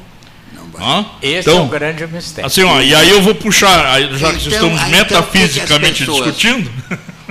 Hã? 0.83 1.05
Esse 1.21 1.35
é 1.37 1.41
então, 1.53 1.67
o 1.67 1.69
grande 1.69 2.07
mistério. 2.07 2.47
assim, 2.47 2.63
ó, 2.63 2.81
e 2.81 2.95
aí 2.95 3.11
eu 3.11 3.21
vou 3.21 3.35
puxar, 3.35 3.85
aí 3.93 4.05
já 4.17 4.33
que 4.33 4.37
Então, 4.39 4.53
estamos 4.53 4.81
aí, 4.81 4.89
então, 4.89 4.99
metafisicamente 4.99 6.05
o 6.05 6.07
que 6.07 6.13
que 6.13 6.13
as 6.13 6.17
pessoas- 6.19 6.37
discutindo, 6.37 6.71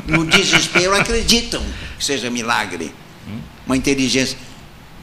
No 0.07 0.25
desespero 0.25 0.95
acreditam 0.95 1.61
que 1.97 2.05
seja 2.05 2.29
milagre. 2.29 2.91
Uma 3.65 3.77
inteligência. 3.77 4.37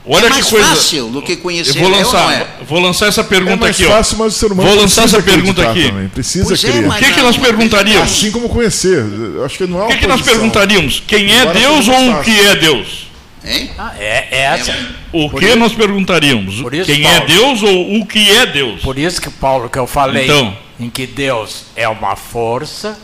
Olha 0.09 0.27
é 0.27 0.29
mais 0.31 0.45
que 0.45 0.51
coisa. 0.53 0.67
fácil 0.69 1.09
do 1.09 1.21
que 1.21 1.33
Eu 1.33 1.37
conhecer. 1.39 1.79
vou 1.81 1.93
é 1.93 1.97
lançar, 1.97 2.33
é? 2.33 2.47
vou 2.65 2.79
lançar 2.81 3.07
essa 3.09 3.25
pergunta 3.25 3.55
É 3.55 3.57
mais 3.57 3.75
aqui, 3.81 3.85
fácil, 3.91 4.17
ó. 4.21 4.25
mas 4.25 4.35
o 4.37 4.39
ser 4.39 4.53
humano 4.53 4.69
Vou 4.69 4.79
lançar 4.81 5.03
precisa 5.03 5.19
essa 5.19 5.23
pergunta 5.31 5.69
aqui. 5.71 5.89
Também. 5.89 6.09
Precisa 6.09 6.45
Pois 6.47 6.63
é, 6.65 6.71
crer. 6.71 6.87
O 6.89 6.93
que, 6.95 7.13
que 7.13 7.23
mas 7.23 7.37
perguntaríamos? 7.37 8.03
Assim 8.13 8.31
como 8.31 8.49
conhecer. 8.49 9.05
Eu 9.35 9.45
Acho 9.45 9.59
que 9.59 9.67
não 9.67 9.81
é 9.81 9.85
O 9.85 9.89
que, 9.89 9.97
que 9.99 10.07
nós 10.07 10.21
perguntaríamos? 10.23 11.03
Quem 11.07 11.33
é 11.33 11.41
Embora 11.43 11.59
Deus 11.59 11.89
ou 11.89 12.11
o 12.13 12.23
que 12.23 12.41
é 12.41 12.55
Deus? 12.55 13.07
Hein? 13.45 13.71
Ah, 13.79 13.93
é, 13.99 14.29
é 14.31 14.41
essa. 14.43 14.77
O 15.13 15.29
Por 15.31 15.41
que 15.41 15.47
isso- 15.47 15.57
nós 15.57 15.73
perguntaríamos? 15.73 16.55
Isso, 16.57 16.85
Quem 16.85 17.05
é 17.07 17.13
Paulo. 17.21 17.27
Deus 17.27 17.63
ou 17.63 18.01
o 18.01 18.07
que 18.07 18.31
é 18.31 18.47
Deus? 18.47 18.81
Por 18.83 18.99
isso 18.99 19.21
que, 19.21 19.31
Paulo, 19.31 19.69
que 19.69 19.79
eu 19.79 19.87
falei 19.87 20.25
Então. 20.25 20.57
em 20.81 20.89
que 20.91 21.07
Deus 21.07 21.65
é 21.77 21.89
uma 21.89 22.15
força, 22.17 22.99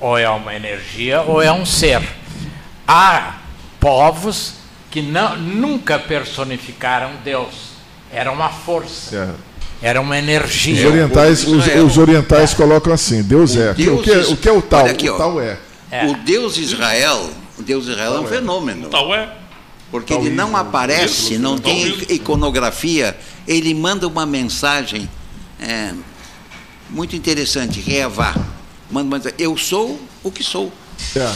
ou 0.00 0.16
é 0.18 0.28
uma 0.28 0.54
energia, 0.54 1.20
ou 1.22 1.40
é 1.42 1.52
um 1.52 1.64
ser. 1.66 2.00
Há 2.88 3.34
povos 3.78 4.54
que 4.92 5.00
não, 5.00 5.36
nunca 5.38 5.98
personificaram 5.98 7.12
Deus. 7.24 7.72
Era 8.12 8.30
uma 8.30 8.50
força, 8.50 9.34
É. 9.82 9.88
era 9.88 10.00
uma 10.00 10.14
Os 10.14 10.22
energia. 10.22 10.86
orientais, 10.86 11.44
os, 11.44 11.64
Israel. 11.66 11.86
os 11.86 11.98
orientais 11.98 12.52
colocam 12.54 12.92
assim: 12.92 13.22
Deus 13.22 13.56
é. 13.56 13.72
Deus 13.72 14.00
o, 14.00 14.02
que 14.02 14.10
é 14.10 14.18
o 14.18 14.36
que 14.36 14.48
é 14.48 14.52
o 14.52 14.60
tal? 14.62 14.86
Aqui, 14.86 15.08
o 15.08 15.16
tal 15.16 15.40
é. 15.40 15.58
É. 15.90 16.06
O 16.06 16.14
Deus 16.18 16.58
Israel, 16.58 17.30
o 17.58 17.62
Deus 17.62 17.86
Israel 17.86 18.16
é 18.16 18.20
um 18.20 18.26
fenômeno. 18.26 18.88
Tal 18.90 19.14
é. 19.14 19.32
Porque 19.90 20.12
ele 20.12 20.30
não 20.30 20.54
aparece, 20.56 21.38
não 21.38 21.58
tem 21.58 21.86
iconografia, 22.10 23.16
ele 23.48 23.74
manda 23.74 24.06
uma 24.06 24.24
mensagem 24.24 25.08
é, 25.60 25.92
muito 26.88 27.16
interessante, 27.16 27.80
Reavá. 27.80 28.34
Manda, 28.90 29.08
manda, 29.08 29.34
eu 29.38 29.56
sou 29.56 30.00
o 30.22 30.30
que 30.30 30.42
sou. 30.42 30.70
É. 31.16 31.32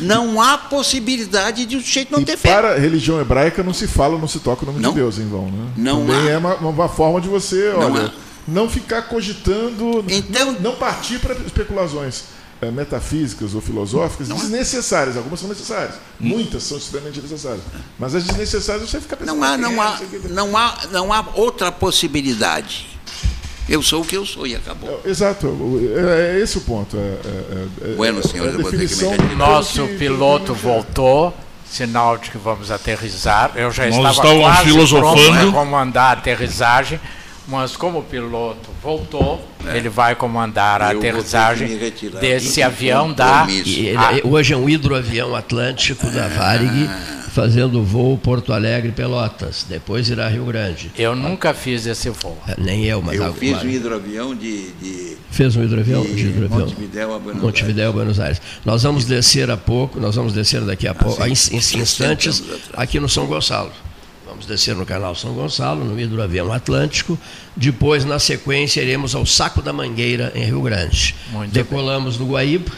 Não 0.00 0.40
há 0.40 0.56
possibilidade 0.58 1.66
de 1.66 1.76
o 1.76 1.80
sujeito 1.80 2.12
não 2.12 2.20
e 2.20 2.24
ter 2.24 2.36
fé. 2.36 2.52
para 2.54 2.72
a 2.74 2.78
religião 2.78 3.20
hebraica 3.20 3.62
não 3.62 3.72
se 3.74 3.86
fala, 3.86 4.18
não 4.18 4.28
se 4.28 4.38
toca 4.40 4.62
o 4.64 4.66
nome 4.66 4.80
Não. 4.80 4.90
de 4.90 4.96
Deus 4.96 5.18
em 5.18 5.28
vão, 5.28 5.46
né? 5.50 5.70
Não 5.76 6.00
Também 6.06 6.28
há. 6.28 6.30
é 6.30 6.38
uma, 6.38 6.54
uma 6.56 6.88
forma 6.88 7.20
de 7.20 7.28
você, 7.28 7.70
Não 7.72 7.92
olha, 7.92 8.06
há. 8.06 8.10
não 8.48 8.68
ficar 8.68 9.02
cogitando, 9.02 10.04
não, 10.30 10.52
não 10.60 10.76
partir 10.76 11.18
para 11.20 11.34
especulações 11.34 12.24
eh, 12.62 12.70
metafísicas 12.70 13.54
ou 13.54 13.60
filosóficas 13.60 14.28
desnecessárias. 14.28 15.16
Algumas 15.16 15.40
são 15.40 15.48
necessárias, 15.48 15.94
muitas 16.18 16.62
são 16.62 16.76
extremamente 16.78 17.20
necessárias. 17.20 17.62
Mas 17.98 18.14
as 18.14 18.24
desnecessárias 18.24 18.88
você 18.90 19.00
fica 19.00 19.16
pensando. 19.16 19.36
Não 19.38 19.44
há, 19.44 19.50
"Quem 19.52 19.58
não 19.62 19.82
é, 19.82 19.86
há, 19.86 19.96
sei 19.96 20.06
o 20.06 20.10
quê". 20.10 20.20
não 20.28 20.56
há, 20.56 20.78
não 20.92 21.12
há 21.12 21.24
outra 21.34 21.70
possibilidade. 21.72 22.86
Eu 23.68 23.82
sou 23.82 24.02
o 24.02 24.04
que 24.04 24.16
eu 24.16 24.26
sou 24.26 24.46
e 24.46 24.56
acabou. 24.56 25.00
Exato, 25.04 25.46
é, 25.96 26.38
é 26.38 26.40
esse 26.40 26.58
o 26.58 26.60
ponto. 26.62 26.96
É, 26.96 27.00
é, 27.00 27.90
é, 27.92 27.94
Bueno, 27.94 28.20
é 28.20 28.22
senhores, 28.22 28.54
a 28.54 28.56
eu 28.56 28.62
vou 28.62 28.70
ter 28.70 28.76
que 28.78 28.82
me 28.82 28.88
definição 28.88 29.36
Nosso 29.36 29.86
piloto 29.98 30.54
voltou, 30.54 31.34
sinal 31.70 32.18
de 32.18 32.30
que 32.30 32.38
vamos 32.38 32.70
aterrissar. 32.70 33.52
Eu 33.54 33.70
já 33.70 33.86
Nós 33.88 34.16
estava 34.16 34.38
quase 34.38 34.64
filosofando. 34.64 35.14
pronto 35.14 35.48
a 35.48 35.52
comandar 35.52 36.16
a 36.16 36.18
aterrissagem, 36.18 37.00
mas 37.50 37.76
como 37.76 37.98
o 37.98 38.02
piloto 38.02 38.70
voltou, 38.82 39.44
ele 39.74 39.88
vai 39.88 40.14
comandar 40.14 40.80
a 40.80 40.90
É. 40.90 40.94
Eu 40.94 40.98
aterrissagem 40.98 41.78
desse 42.20 42.62
avião 42.62 43.12
da... 43.12 43.46
Ele- 43.48 43.96
Ah, 43.96 44.12
hoje 44.24 44.54
é 44.54 44.56
um 44.56 44.68
hidroavião 44.68 45.34
atlântico 45.34 46.08
da 46.10 46.28
Varig 46.28 46.88
fazendo 47.32 47.82
voo 47.84 48.18
Porto 48.18 48.52
Alegre 48.52 48.90
Pelotas. 48.92 49.64
Depois 49.68 50.08
irá 50.08 50.28
Rio 50.28 50.44
Grande. 50.46 50.90
eu 50.98 51.14
nunca 51.14 51.54
fiz 51.54 51.86
esse 51.86 52.10
voo. 52.10 52.36
É, 52.48 52.54
Nem 52.60 52.84
eu, 52.86 53.00
mas 53.02 53.16
Eu 53.16 53.24
agora- 53.24 53.38
fiz 53.38 53.62
um 53.62 53.68
hidroavião 53.68 54.34
de, 54.34 54.70
de 54.72 55.16
Fez 55.30 55.54
um 55.56 55.62
hidroavião? 55.62 56.02
de 56.02 56.14
De 56.14 56.26
hidroavião. 56.26 56.60
Montevidéu 56.66 57.14
a 57.14 57.18
Buenos 57.18 57.42
Montevidéu, 57.42 57.92
Buenos 57.92 58.18
Aires. 58.20 58.40
Nós 58.64 58.82
vamos 58.82 59.04
descer 59.04 59.48
a 59.50 59.56
pouco, 59.56 60.00
nós 60.00 60.16
vamos 60.16 60.32
descer 60.32 60.60
daqui 60.62 60.88
a 60.88 60.94
pouco, 60.94 61.22
em, 61.24 61.28
em 61.32 61.56
instantes, 61.56 62.42
aqui 62.74 62.98
no 62.98 63.08
São 63.08 63.26
Gonçalo. 63.26 63.70
Vamos 64.40 64.46
descer 64.46 64.74
no 64.74 64.86
canal 64.86 65.14
São 65.14 65.34
Gonçalo, 65.34 65.84
no 65.84 66.00
hidroavião 66.00 66.50
Atlântico. 66.50 67.18
Depois, 67.54 68.06
na 68.06 68.18
sequência, 68.18 68.80
iremos 68.80 69.14
ao 69.14 69.26
Saco 69.26 69.60
da 69.60 69.70
Mangueira, 69.70 70.32
em 70.34 70.44
Rio 70.44 70.62
Grande. 70.62 71.14
Muito 71.30 71.52
Decolamos 71.52 72.16
no 72.16 72.26
Guaíba, 72.26 72.72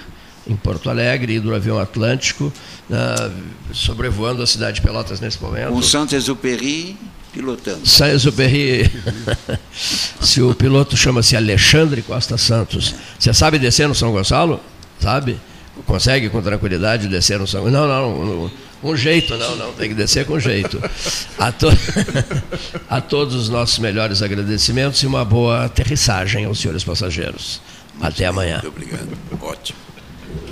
em 0.44 0.56
Porto 0.56 0.90
Alegre, 0.90 1.34
hidroavião 1.34 1.78
Atlântico, 1.78 2.52
ah, 2.90 3.30
sobrevoando 3.72 4.42
a 4.42 4.46
cidade 4.46 4.76
de 4.76 4.82
Pelotas 4.82 5.20
nesse 5.20 5.40
momento. 5.40 5.68
com 5.68 5.80
Saint-Exupéry 5.80 6.96
pilotando. 7.32 7.86
Saint-Exupéry. 7.86 8.90
Se 10.20 10.42
o 10.42 10.52
piloto 10.56 10.96
chama-se 10.96 11.36
Alexandre 11.36 12.02
Costa 12.02 12.36
Santos, 12.36 12.92
você 13.16 13.32
sabe 13.32 13.60
descer 13.60 13.86
no 13.86 13.94
São 13.94 14.10
Gonçalo? 14.10 14.58
Sabe? 14.98 15.38
Consegue 15.86 16.28
com 16.28 16.42
tranquilidade 16.42 17.06
descer 17.06 17.38
no 17.38 17.46
São 17.46 17.62
Gonçalo? 17.62 17.86
Não, 17.86 17.86
não, 17.86 18.24
não. 18.24 18.50
Um 18.82 18.96
jeito, 18.96 19.36
não, 19.36 19.54
não, 19.56 19.72
tem 19.72 19.88
que 19.88 19.94
descer 19.94 20.26
com 20.26 20.40
jeito. 20.40 20.82
A, 21.38 21.52
to... 21.52 21.68
a 22.90 23.00
todos 23.00 23.34
os 23.34 23.48
nossos 23.48 23.78
melhores 23.78 24.22
agradecimentos 24.22 25.00
e 25.02 25.06
uma 25.06 25.24
boa 25.24 25.64
aterrissagem 25.66 26.44
aos 26.44 26.60
senhores 26.60 26.82
passageiros. 26.82 27.60
Até 28.00 28.26
amanhã. 28.26 28.60
Muito 28.62 28.68
obrigado. 28.68 29.08
Ótimo. 29.40 29.78